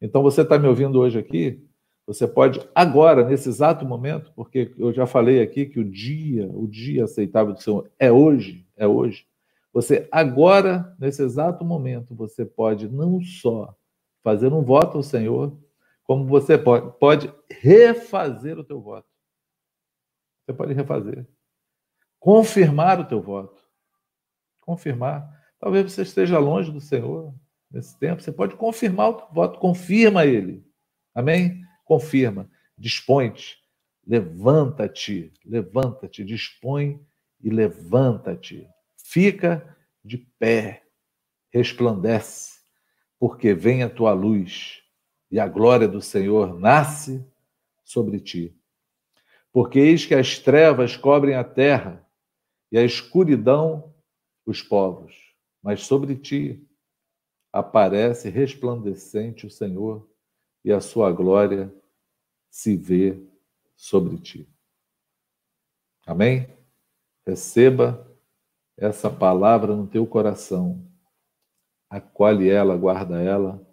Então, 0.00 0.22
você 0.22 0.40
está 0.40 0.58
me 0.58 0.66
ouvindo 0.66 0.98
hoje 0.98 1.18
aqui, 1.18 1.68
você 2.06 2.26
pode 2.26 2.60
agora, 2.74 3.24
nesse 3.24 3.48
exato 3.48 3.84
momento, 3.84 4.32
porque 4.34 4.74
eu 4.76 4.92
já 4.92 5.06
falei 5.06 5.40
aqui 5.40 5.66
que 5.66 5.78
o 5.78 5.84
dia, 5.84 6.48
o 6.52 6.66
dia 6.66 7.04
aceitável 7.04 7.54
do 7.54 7.62
Senhor 7.62 7.90
é 7.98 8.10
hoje, 8.10 8.66
é 8.76 8.86
hoje. 8.86 9.26
Você 9.72 10.08
agora, 10.10 10.94
nesse 10.98 11.22
exato 11.22 11.64
momento, 11.64 12.14
você 12.14 12.44
pode 12.44 12.88
não 12.88 13.20
só 13.22 13.74
fazer 14.22 14.52
um 14.52 14.62
voto 14.62 14.98
ao 14.98 15.02
Senhor, 15.02 15.56
como 16.04 16.26
você 16.26 16.58
pode, 16.58 16.98
pode 16.98 17.32
refazer 17.50 18.58
o 18.58 18.64
teu 18.64 18.80
voto. 18.80 19.06
Você 20.44 20.52
pode 20.52 20.74
refazer 20.74 21.26
confirmar 22.22 23.00
o 23.00 23.04
teu 23.04 23.20
voto. 23.20 23.60
Confirmar. 24.60 25.28
Talvez 25.58 25.92
você 25.92 26.02
esteja 26.02 26.38
longe 26.38 26.70
do 26.70 26.80
Senhor 26.80 27.34
nesse 27.68 27.98
tempo. 27.98 28.22
Você 28.22 28.30
pode 28.30 28.54
confirmar 28.54 29.10
o 29.10 29.14
teu 29.14 29.26
voto. 29.32 29.58
Confirma 29.58 30.24
ele. 30.24 30.64
Amém? 31.12 31.60
Confirma. 31.92 32.48
Dispõe-te. 32.78 33.58
Levanta-te. 34.06 35.30
Levanta-te. 35.44 36.24
Dispõe 36.24 36.98
e 37.38 37.50
levanta-te. 37.50 38.66
Fica 38.96 39.76
de 40.02 40.16
pé. 40.38 40.84
Resplandece. 41.50 42.62
Porque 43.18 43.52
vem 43.52 43.82
a 43.82 43.90
tua 43.90 44.14
luz 44.14 44.82
e 45.30 45.38
a 45.38 45.46
glória 45.46 45.86
do 45.86 46.00
Senhor 46.00 46.58
nasce 46.58 47.22
sobre 47.84 48.18
ti. 48.20 48.58
Porque 49.52 49.78
eis 49.78 50.06
que 50.06 50.14
as 50.14 50.38
trevas 50.38 50.96
cobrem 50.96 51.34
a 51.34 51.44
terra 51.44 52.08
e 52.70 52.78
a 52.78 52.82
escuridão 52.82 53.94
os 54.46 54.62
povos, 54.62 55.14
mas 55.62 55.82
sobre 55.82 56.16
ti 56.16 56.66
aparece 57.52 58.30
resplandecente 58.30 59.46
o 59.46 59.50
Senhor 59.50 60.10
e 60.64 60.72
a 60.72 60.80
sua 60.80 61.12
glória 61.12 61.72
se 62.52 62.76
vê 62.76 63.18
sobre 63.74 64.16
ti. 64.18 64.48
Amém? 66.06 66.48
Receba 67.26 68.06
essa 68.76 69.10
palavra 69.10 69.74
no 69.74 69.88
teu 69.88 70.06
coração, 70.06 70.86
acolhe 71.88 72.48
ela, 72.48 72.76
guarda 72.76 73.20
ela, 73.20 73.66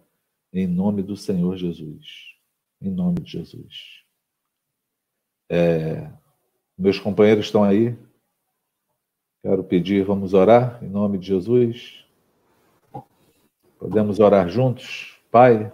em 0.51 0.65
nome 0.65 1.03
do 1.03 1.15
Senhor 1.15 1.55
Jesus. 1.57 2.35
Em 2.81 2.89
nome 2.89 3.19
de 3.19 3.33
Jesus. 3.33 4.03
É, 5.49 6.11
meus 6.77 6.97
companheiros 6.97 7.45
estão 7.45 7.63
aí, 7.63 7.97
Quero 9.41 9.63
pedir, 9.63 10.03
vamos 10.03 10.33
orar 10.33 10.83
em 10.83 10.89
nome 10.89 11.17
de 11.17 11.27
Jesus. 11.27 12.05
Podemos 13.77 14.19
orar 14.19 14.49
juntos? 14.49 15.17
Pai, 15.31 15.71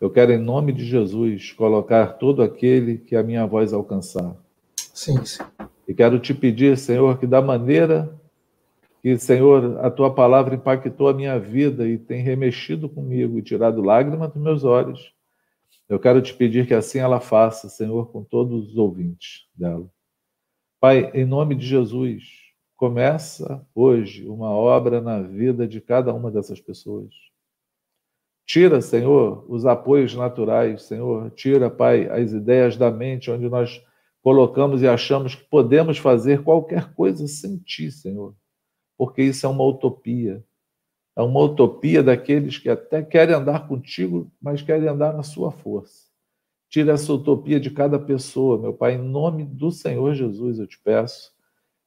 eu 0.00 0.10
quero 0.10 0.32
em 0.32 0.38
nome 0.38 0.72
de 0.72 0.84
Jesus 0.84 1.52
colocar 1.52 2.14
todo 2.14 2.42
aquele 2.42 2.98
que 2.98 3.16
a 3.16 3.22
minha 3.22 3.44
voz 3.46 3.72
alcançar. 3.72 4.36
Sim, 4.76 5.24
sim. 5.24 5.42
E 5.86 5.94
quero 5.94 6.18
te 6.18 6.32
pedir, 6.32 6.76
Senhor, 6.76 7.18
que 7.18 7.26
da 7.26 7.42
maneira 7.42 8.14
que, 9.00 9.16
Senhor, 9.18 9.78
a 9.84 9.90
tua 9.90 10.12
palavra 10.12 10.54
impactou 10.54 11.08
a 11.08 11.14
minha 11.14 11.38
vida 11.38 11.88
e 11.88 11.98
tem 11.98 12.22
remexido 12.22 12.88
comigo 12.88 13.38
e 13.38 13.42
tirado 13.42 13.80
lágrimas 13.80 14.32
dos 14.32 14.42
meus 14.42 14.64
olhos, 14.64 15.12
Eu 15.88 15.98
quero 15.98 16.20
te 16.20 16.34
pedir 16.34 16.66
que 16.66 16.74
assim 16.74 16.98
ela 16.98 17.18
faça, 17.18 17.66
Senhor, 17.68 18.12
com 18.12 18.22
todos 18.22 18.68
os 18.68 18.76
ouvintes 18.76 19.46
dela. 19.54 19.88
Pai, 20.78 21.10
em 21.14 21.24
nome 21.24 21.54
de 21.54 21.66
Jesus, 21.66 22.24
começa 22.76 23.66
hoje 23.74 24.28
uma 24.28 24.50
obra 24.50 25.00
na 25.00 25.22
vida 25.22 25.66
de 25.66 25.80
cada 25.80 26.12
uma 26.12 26.30
dessas 26.30 26.60
pessoas. 26.60 27.14
Tira, 28.48 28.80
Senhor, 28.80 29.44
os 29.46 29.66
apoios 29.66 30.14
naturais, 30.14 30.84
Senhor. 30.84 31.30
Tira, 31.32 31.68
Pai, 31.68 32.08
as 32.08 32.32
ideias 32.32 32.78
da 32.78 32.90
mente 32.90 33.30
onde 33.30 33.46
nós 33.46 33.84
colocamos 34.22 34.80
e 34.80 34.88
achamos 34.88 35.34
que 35.34 35.44
podemos 35.44 35.98
fazer 35.98 36.42
qualquer 36.42 36.94
coisa 36.94 37.28
sem 37.28 37.58
Ti, 37.58 37.92
Senhor. 37.92 38.34
Porque 38.96 39.22
isso 39.22 39.44
é 39.44 39.48
uma 39.50 39.64
utopia. 39.64 40.42
É 41.14 41.20
uma 41.20 41.40
utopia 41.40 42.02
daqueles 42.02 42.56
que 42.56 42.70
até 42.70 43.02
querem 43.02 43.34
andar 43.34 43.68
contigo, 43.68 44.32
mas 44.40 44.62
querem 44.62 44.88
andar 44.88 45.12
na 45.12 45.22
sua 45.22 45.52
força. 45.52 46.08
Tira 46.70 46.92
essa 46.92 47.12
utopia 47.12 47.60
de 47.60 47.70
cada 47.70 47.98
pessoa, 47.98 48.56
meu 48.56 48.72
Pai, 48.72 48.94
em 48.94 48.98
nome 48.98 49.44
do 49.44 49.70
Senhor 49.70 50.14
Jesus, 50.14 50.58
eu 50.58 50.66
te 50.66 50.80
peço. 50.82 51.32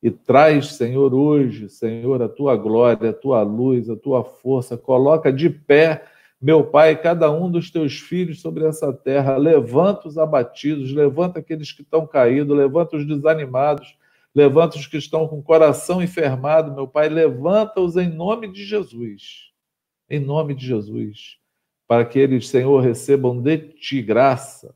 E 0.03 0.11
traz, 0.11 0.75
Senhor, 0.75 1.11
hoje, 1.11 1.69
Senhor, 1.69 2.21
a 2.21 2.29
tua 2.29 2.55
glória, 2.55 3.09
a 3.09 3.13
tua 3.13 3.41
luz, 3.41 3.89
a 3.89 3.95
tua 3.95 4.23
força. 4.23 4.77
Coloca 4.77 5.33
de 5.33 5.49
pé, 5.49 6.05
meu 6.41 6.63
Pai, 6.63 6.99
cada 6.99 7.31
um 7.31 7.51
dos 7.51 7.69
teus 7.69 7.99
filhos 7.99 8.41
sobre 8.41 8.65
essa 8.65 8.91
terra. 8.91 9.38
Levanta 9.38 10.07
os 10.07 10.18
abatidos, 10.18 10.91
levanta 10.91 11.39
aqueles 11.39 11.72
que 11.72 11.84
estão 11.84 12.07
caídos, 12.07 12.57
levanta 12.57 12.97
os 12.97 13.05
desanimados, 13.05 13.95
Levanta 14.34 14.77
os 14.77 14.88
que 14.88 14.97
estão 14.97 15.27
com 15.27 15.39
o 15.39 15.43
coração 15.43 16.01
enfermado, 16.01 16.73
meu 16.73 16.88
Pai, 16.88 17.09
levanta-os 17.09 17.97
em 17.97 18.07
nome 18.07 18.47
de 18.47 18.65
Jesus. 18.65 19.51
Em 20.09 20.19
nome 20.19 20.55
de 20.55 20.65
Jesus. 20.65 21.38
Para 21.85 22.05
que 22.05 22.18
eles, 22.18 22.47
Senhor, 22.47 22.80
recebam 22.80 23.41
de 23.41 23.57
ti 23.57 24.01
graça, 24.01 24.73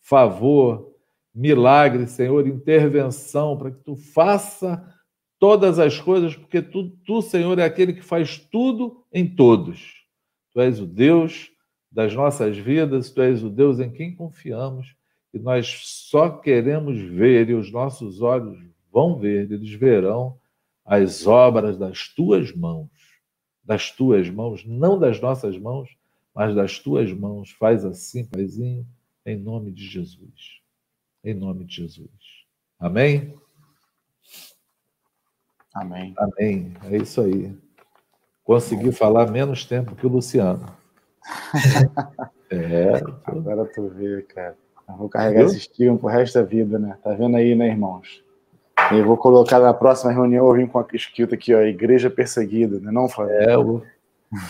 favor, 0.00 0.94
milagre, 1.34 2.06
Senhor, 2.06 2.46
intervenção, 2.46 3.58
para 3.58 3.70
que 3.70 3.84
tu 3.84 3.96
faça 3.96 4.82
todas 5.38 5.78
as 5.78 6.00
coisas, 6.00 6.34
porque 6.34 6.62
tu, 6.62 6.88
tu, 7.04 7.20
Senhor, 7.20 7.58
é 7.58 7.64
aquele 7.64 7.92
que 7.92 8.02
faz 8.02 8.38
tudo 8.38 9.04
em 9.12 9.26
todos. 9.26 10.05
Tu 10.56 10.62
és 10.62 10.80
o 10.80 10.86
Deus 10.86 11.52
das 11.92 12.14
nossas 12.14 12.56
vidas, 12.56 13.10
tu 13.10 13.20
és 13.20 13.44
o 13.44 13.50
Deus 13.50 13.78
em 13.78 13.90
quem 13.90 14.16
confiamos 14.16 14.96
e 15.34 15.38
nós 15.38 15.82
só 15.84 16.30
queremos 16.30 16.98
ver 16.98 17.50
e 17.50 17.54
os 17.54 17.70
nossos 17.70 18.22
olhos 18.22 18.58
vão 18.90 19.18
ver, 19.18 19.52
eles 19.52 19.70
verão 19.72 20.40
as 20.82 21.26
obras 21.26 21.76
das 21.76 22.08
tuas 22.08 22.56
mãos, 22.56 22.88
das 23.62 23.90
tuas 23.90 24.30
mãos, 24.30 24.64
não 24.64 24.98
das 24.98 25.20
nossas 25.20 25.58
mãos, 25.58 25.94
mas 26.34 26.54
das 26.54 26.78
tuas 26.78 27.12
mãos. 27.12 27.50
Faz 27.50 27.84
assim, 27.84 28.24
Paizinho, 28.24 28.86
em 29.26 29.36
nome 29.36 29.70
de 29.70 29.86
Jesus. 29.86 30.62
Em 31.22 31.34
nome 31.34 31.66
de 31.66 31.76
Jesus. 31.82 32.08
Amém? 32.78 33.34
Amém. 35.74 36.14
Amém. 36.16 36.72
É 36.84 36.96
isso 36.96 37.20
aí. 37.20 37.65
Consegui 38.46 38.92
falar 38.92 39.28
menos 39.28 39.64
tempo 39.64 39.96
que 39.96 40.06
o 40.06 40.08
Luciano. 40.08 40.64
é. 42.48 43.02
Agora 43.26 43.64
tu 43.64 43.88
vê, 43.88 44.22
cara. 44.22 44.54
Eu 44.88 44.94
vou 44.94 45.08
carregar 45.08 45.40
Viu? 45.40 45.48
esse 45.48 45.58
estigma 45.58 45.98
pro 45.98 46.08
resto 46.08 46.38
da 46.38 46.44
vida, 46.44 46.78
né? 46.78 46.96
Tá 47.02 47.12
vendo 47.12 47.36
aí, 47.36 47.56
né, 47.56 47.66
irmãos? 47.66 48.22
E 48.92 49.02
vou 49.02 49.16
colocar 49.16 49.58
na 49.58 49.74
próxima 49.74 50.12
reunião, 50.12 50.46
eu 50.46 50.54
vim 50.54 50.66
com 50.66 50.78
a 50.78 50.86
escrita 50.92 51.34
aqui, 51.34 51.52
ó, 51.52 51.60
Igreja 51.62 52.08
Perseguida, 52.08 52.78
né, 52.78 52.92
não, 52.92 53.08
Flávio? 53.08 53.34
É, 53.34 53.54
eu 53.54 53.82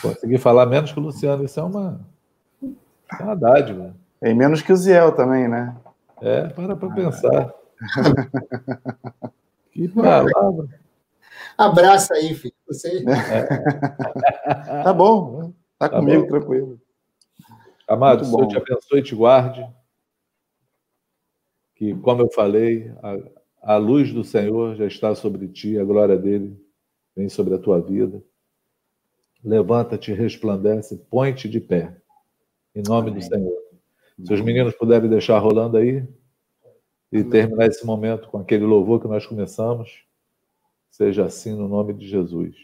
consegui 0.02 0.36
falar 0.36 0.66
menos 0.66 0.92
que 0.92 0.98
o 0.98 1.02
Luciano, 1.02 1.44
isso 1.44 1.58
é 1.58 1.62
uma, 1.62 2.00
é 3.18 3.22
uma 3.22 3.34
dádiva. 3.34 3.94
É 4.20 4.34
menos 4.34 4.60
que 4.60 4.72
o 4.72 4.76
Ziel 4.76 5.12
também, 5.12 5.48
né? 5.48 5.74
É, 6.20 6.48
para 6.48 6.76
para 6.76 6.90
pensar. 6.90 7.54
que 9.72 9.88
palavra. 9.88 10.68
Abraça 11.56 12.14
aí, 12.14 12.34
filho. 12.34 12.54
Você... 12.66 13.04
É. 13.08 13.46
tá 14.82 14.92
bom, 14.92 15.52
tá, 15.78 15.88
tá 15.88 15.98
comigo, 15.98 16.22
bom. 16.22 16.28
tranquilo. 16.28 16.80
Amado, 17.88 18.24
Deus 18.24 18.48
te 18.48 18.56
abençoe 18.56 19.00
e 19.00 19.02
te 19.02 19.14
guarde. 19.14 19.66
Que, 21.76 21.94
como 21.96 22.22
eu 22.22 22.30
falei, 22.32 22.90
a, 23.02 23.74
a 23.74 23.76
luz 23.76 24.12
do 24.12 24.24
Senhor 24.24 24.74
já 24.74 24.86
está 24.86 25.14
sobre 25.14 25.46
ti, 25.48 25.78
a 25.78 25.84
glória 25.84 26.16
dele 26.16 26.60
vem 27.14 27.28
sobre 27.28 27.54
a 27.54 27.58
tua 27.58 27.80
vida. 27.80 28.22
Levanta-te, 29.44 30.12
resplandece, 30.12 30.96
põe-te 31.10 31.48
de 31.48 31.60
pé, 31.60 31.96
em 32.74 32.82
nome 32.82 33.10
Amém. 33.10 33.20
do 33.20 33.24
Senhor. 33.24 33.66
Se 34.24 34.32
os 34.32 34.40
meninos 34.40 34.74
puderem 34.74 35.08
deixar 35.08 35.38
rolando 35.38 35.76
aí 35.76 36.06
e 37.12 37.22
terminar 37.22 37.66
esse 37.66 37.84
momento 37.84 38.28
com 38.28 38.38
aquele 38.38 38.64
louvor 38.64 39.00
que 39.00 39.06
nós 39.06 39.26
começamos, 39.26 40.05
seja 40.96 41.26
assim 41.26 41.54
no 41.54 41.68
nome 41.68 41.92
de 41.92 42.08
Jesus. 42.08 42.56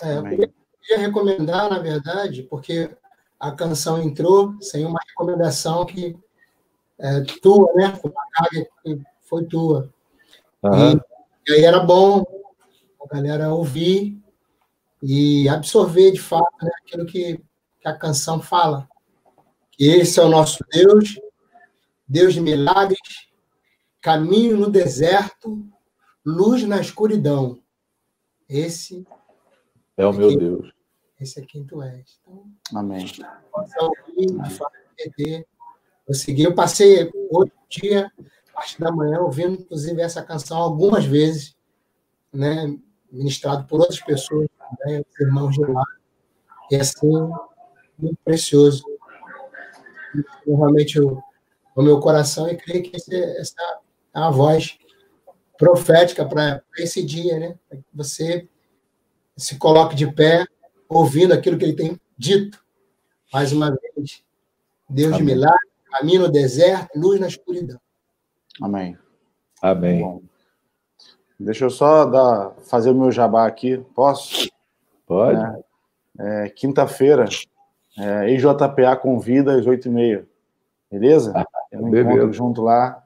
É, 0.00 0.16
eu 0.16 0.22
queria 0.22 0.98
recomendar, 0.98 1.68
na 1.68 1.80
verdade, 1.80 2.44
porque 2.44 2.88
a 3.38 3.50
canção 3.50 4.00
entrou 4.00 4.54
sem 4.60 4.86
uma 4.86 5.00
recomendação 5.08 5.84
que 5.84 6.16
é 6.98 7.20
tua, 7.42 7.72
né? 7.74 7.98
Uma 8.04 8.22
carga 8.32 8.66
que 8.84 9.00
foi 9.22 9.44
tua. 9.46 9.92
Uhum. 10.62 10.92
E, 10.92 11.00
e, 11.48 11.54
aí 11.54 11.64
era 11.64 11.80
bom 11.80 12.24
a 13.02 13.14
galera 13.14 13.52
ouvir 13.52 14.16
e 15.02 15.48
absorver 15.48 16.12
de 16.12 16.20
fato 16.20 16.54
né, 16.62 16.70
aquilo 16.84 17.04
que, 17.04 17.40
que 17.80 17.88
a 17.88 17.96
canção 17.96 18.40
fala. 18.40 18.88
Que 19.72 19.86
esse 19.86 20.20
é 20.20 20.22
o 20.22 20.28
nosso 20.28 20.64
Deus, 20.70 21.18
Deus 22.06 22.32
de 22.32 22.40
milagres, 22.40 23.00
caminho 24.00 24.56
no 24.56 24.70
deserto, 24.70 25.66
luz 26.24 26.62
na 26.62 26.80
escuridão. 26.80 27.61
Esse 28.52 29.06
é 29.96 30.04
o 30.04 30.10
é 30.10 30.12
meu 30.12 30.28
quem, 30.28 30.38
Deus. 30.38 30.72
Esse 31.18 31.40
é 31.40 31.46
quem 31.46 31.64
tu 31.64 31.82
és. 31.82 32.20
Então, 32.20 32.44
Amém. 32.74 33.06
Ouvir, 33.80 34.42
de 34.42 34.50
fato, 34.50 34.76
eu 36.06 36.14
segui, 36.14 36.42
eu 36.42 36.54
passei 36.54 37.10
outro 37.30 37.56
dia 37.68 38.12
parte 38.52 38.78
da 38.78 38.92
manhã, 38.92 39.20
ouvindo, 39.20 39.62
inclusive, 39.62 40.02
essa 40.02 40.22
canção 40.22 40.58
algumas 40.58 41.04
vezes, 41.06 41.56
né, 42.32 42.78
ministrado 43.10 43.66
por 43.66 43.80
outras 43.80 44.00
pessoas, 44.00 44.48
né, 44.84 45.02
irmãos 45.18 45.54
de 45.54 45.64
lá. 45.64 45.84
E 46.70 46.76
assim, 46.76 47.10
muito 47.98 48.18
precioso. 48.22 48.84
Realmente, 50.46 51.00
o, 51.00 51.22
o 51.74 51.82
meu 51.82 51.98
coração, 52.00 52.48
e 52.48 52.56
creio 52.56 52.82
que 52.82 52.96
esse, 52.96 53.14
essa 53.14 53.54
é 54.14 54.20
a 54.20 54.30
voz 54.30 54.78
profética 55.62 56.24
para 56.24 56.60
esse 56.76 57.04
dia, 57.04 57.38
né? 57.38 57.54
Para 57.68 57.78
que 57.78 57.84
você 57.94 58.48
se 59.36 59.56
coloque 59.56 59.94
de 59.94 60.10
pé, 60.12 60.44
ouvindo 60.88 61.32
aquilo 61.32 61.56
que 61.56 61.64
ele 61.64 61.76
tem 61.76 62.00
dito. 62.18 62.60
Mais 63.32 63.52
uma 63.52 63.70
vez, 63.70 64.24
Deus 64.90 65.12
Amém. 65.12 65.18
de 65.20 65.24
milagre, 65.24 65.70
caminho 65.88 66.22
no 66.22 66.28
deserto, 66.28 66.98
luz 66.98 67.20
na 67.20 67.28
escuridão. 67.28 67.80
Amém. 68.60 68.98
Amém. 69.62 70.00
Bom, 70.00 70.22
deixa 71.38 71.64
eu 71.64 71.70
só 71.70 72.06
dar, 72.06 72.50
fazer 72.64 72.90
o 72.90 72.94
meu 72.96 73.12
jabá 73.12 73.46
aqui. 73.46 73.78
Posso? 73.94 74.50
Pode. 75.06 75.62
É, 76.18 76.46
é, 76.46 76.48
Quinta-feira, 76.50 77.26
é, 77.96 78.30
EJPA 78.32 78.96
convida 79.00 79.56
às 79.56 79.64
oito 79.64 79.86
e 79.86 79.90
meia. 79.92 80.26
Beleza? 80.90 81.32
Ah, 81.36 81.46
um 81.74 81.96
encontro 81.96 82.32
junto 82.32 82.62
lá, 82.62 83.00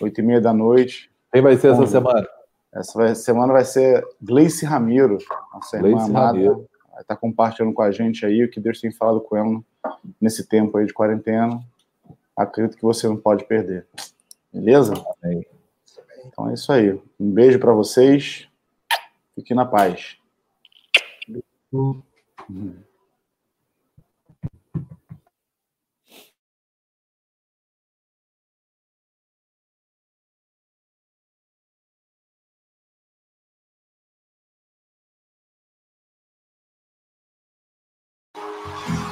oito 0.00 0.20
e 0.20 0.24
meia 0.24 0.40
da 0.40 0.52
noite. 0.52 1.11
Quem 1.32 1.42
vai 1.42 1.56
ser 1.56 1.72
essa 1.72 1.86
semana? 1.86 2.28
Essa 2.72 2.98
vai, 2.98 3.14
semana 3.14 3.52
vai 3.52 3.64
ser 3.64 4.06
Gleice 4.20 4.64
Ramiro, 4.64 5.18
nossa 5.52 5.76
irmã 5.76 5.90
Gleice 5.90 6.10
amada. 6.10 6.26
Ramiro. 6.26 6.68
Vai 6.90 7.00
estar 7.00 7.16
compartilhando 7.16 7.72
com 7.72 7.82
a 7.82 7.90
gente 7.90 8.24
aí 8.26 8.44
o 8.44 8.50
que 8.50 8.60
Deus 8.60 8.80
tem 8.80 8.92
falado 8.92 9.20
com 9.20 9.36
ela 9.36 9.60
nesse 10.20 10.46
tempo 10.46 10.76
aí 10.76 10.86
de 10.86 10.92
quarentena. 10.92 11.60
Acredito 12.36 12.76
que 12.76 12.82
você 12.82 13.08
não 13.08 13.16
pode 13.16 13.44
perder. 13.44 13.86
Beleza? 14.52 14.94
Amém. 15.22 15.46
Então 16.26 16.50
é 16.50 16.54
isso 16.54 16.70
aí. 16.70 17.00
Um 17.18 17.30
beijo 17.30 17.58
para 17.58 17.72
vocês. 17.72 18.48
Fique 19.34 19.54
na 19.54 19.64
paz. 19.64 20.18
Música 38.42 39.11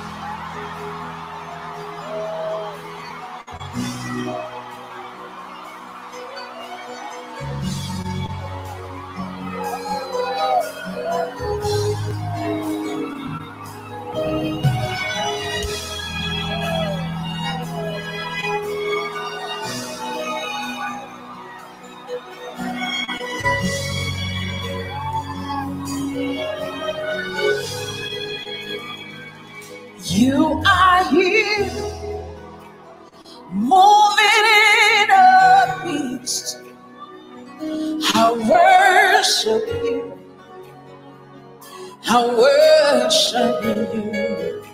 I 42.12 42.27
worship 42.27 43.65
you. 43.65 44.65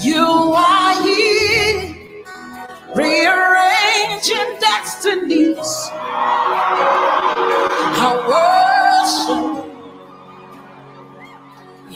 You 0.00 0.24
are 0.24 1.02
here, 1.02 1.94
rearranging 2.96 4.58
destinies. 4.60 5.90
I 8.00 8.10
worship, 8.30 9.76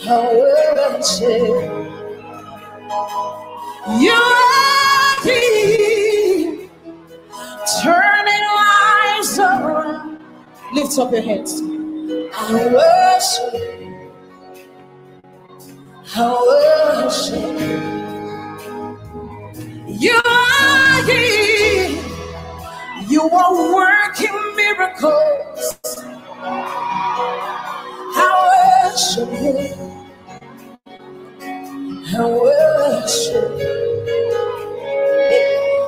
I 0.07 0.09
worship. 0.37 2.03
You 4.01 4.23
are 4.61 5.17
here, 5.25 6.71
turning 7.83 8.47
lives 8.61 9.39
around. 9.39 10.21
Lift 10.75 10.99
up 10.99 11.11
your 11.11 11.23
hands. 11.23 11.63
I 12.37 12.69
worship. 12.75 13.94
I 16.17 17.03
worship 17.05 17.61
you. 19.89 20.21
Are 20.25 21.03
here. 21.05 22.03
You 23.09 23.23
are 23.23 23.75
working 23.75 24.57
miracles. 24.57 25.79
I 28.01 28.85
worship. 28.85 29.31
I 32.17 32.25
worship. 32.27 33.75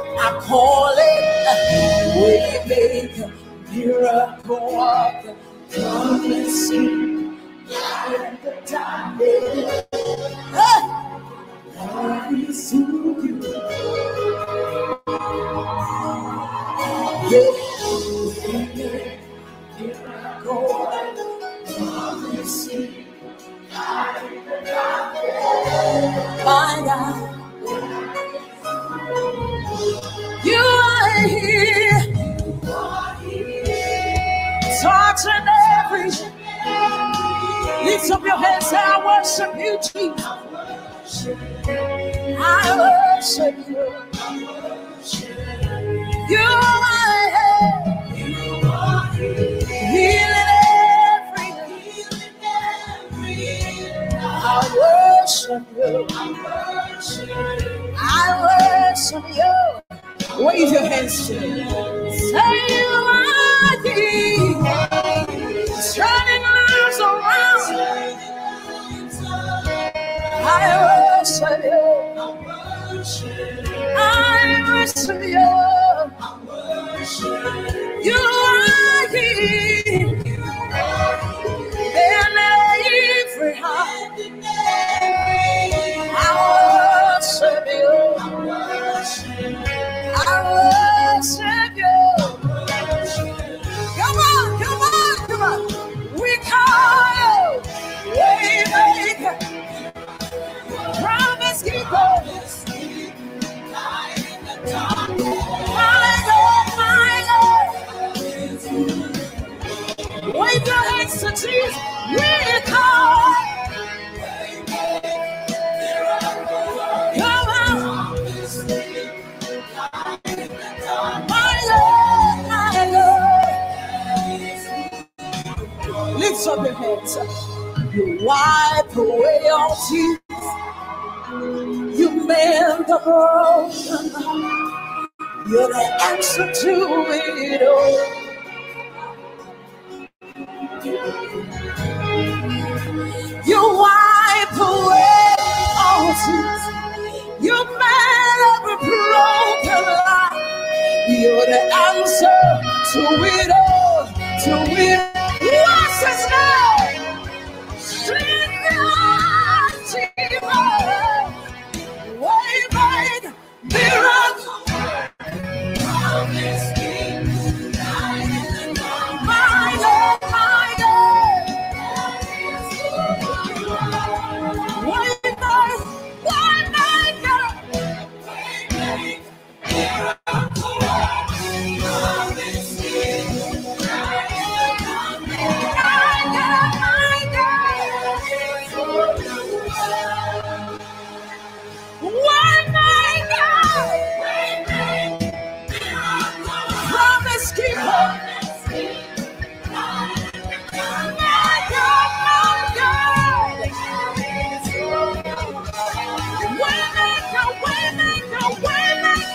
I 0.04 0.40
call 0.42 0.94
it. 0.98 2.16
We 2.16 2.68
make 2.68 3.18
a 3.18 3.32
miracle. 3.72 4.70
the 5.70 5.82
and 6.24 6.50
see. 6.50 7.15
Hey! 7.68 8.06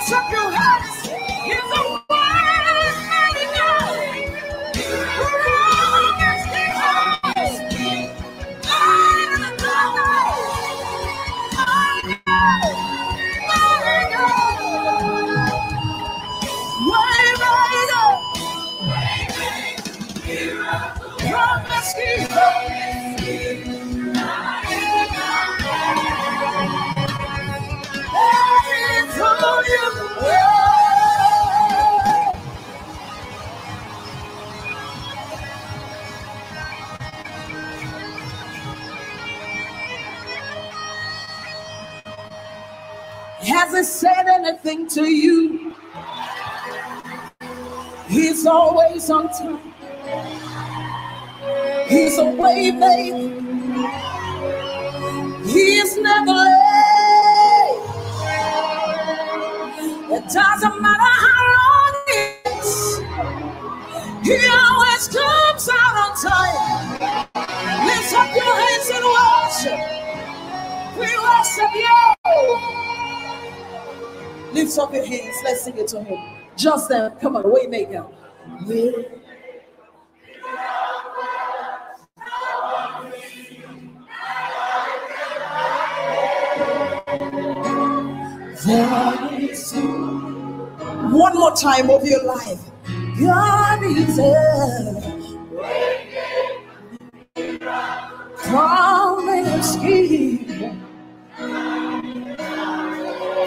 Lift 0.00 0.12
up 0.14 0.30
your 0.30 0.50
hands. 0.50 0.99
Said 44.50 44.66
anything 44.66 44.88
to 44.88 45.04
you. 45.04 45.74
He's 48.08 48.46
always 48.46 49.10
on 49.10 49.28
time. 49.28 49.60
He's 51.88 52.18
a 52.18 52.24
way 52.24 52.70
maker. 52.70 53.40
He's 55.46 55.96
never 55.98 56.32
late. 56.32 56.56
It 60.12 60.24
doesn't 60.32 60.82
matter 60.82 61.12
how 61.24 61.42
long 61.56 61.94
it 62.08 62.46
is. 62.46 62.98
He 64.22 64.38
always 64.48 65.08
comes 65.08 65.68
out 65.72 65.96
on 66.02 66.12
time. 66.16 66.58
Lift 67.86 68.14
up 68.14 68.34
your 68.34 68.54
hands 68.62 68.90
and 68.96 69.04
worship. 69.14 69.80
We 70.98 71.08
worship 71.18 71.74
you. 71.74 72.09
Lift 74.70 74.78
up 74.78 74.94
your 74.94 75.04
hands. 75.04 75.34
Let's 75.42 75.62
sing 75.64 75.76
it 75.78 75.88
to 75.88 76.04
him. 76.04 76.16
Just 76.56 76.88
then, 76.88 77.10
come 77.16 77.34
on, 77.34 77.42
waymaker. 77.42 78.08
Yeah. 78.68 78.92
One 91.10 91.34
more 91.34 91.56
time 91.56 91.90
of 91.90 92.06
your 92.06 92.22
life. 92.22 92.60
God 93.18 93.82
is 93.82 94.20
a 94.20 95.02
promise 98.36 99.76
keeper. 99.78 100.29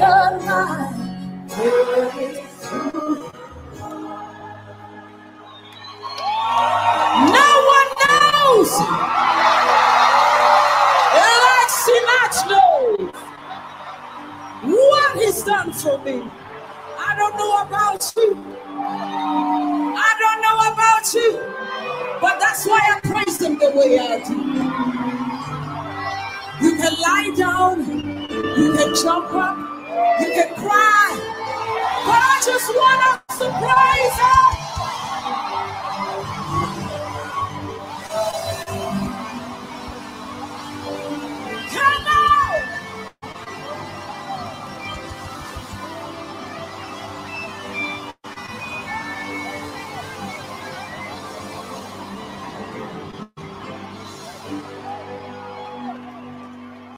do. 18.15 18.25
You 18.29 18.41
I 19.97 20.15
don't 20.21 20.41
know 20.43 20.73
about 20.73 21.15
you. 21.15 21.31
But 22.21 22.39
that's 22.41 22.67
why 22.67 22.81
I 22.83 23.01
praise 23.01 23.41
him 23.41 23.59
the 23.59 23.71
way 23.71 23.99
I 23.99 24.23
do. 24.27 24.37
We 26.63 26.77
can 26.77 26.95
lie 27.01 27.35
down, 27.37 28.10
you 28.45 28.73
can 28.75 28.95
jump 28.95 29.33
up. 29.35 29.59
You 30.21 30.27
can 30.33 30.55
cry. 30.57 31.39
But 31.91 32.21
I 32.23 32.43
just 32.47 32.69
want 32.71 33.01
us 33.31 33.39
to 33.39 33.47
praise 33.61 34.19
Him. 34.21 34.80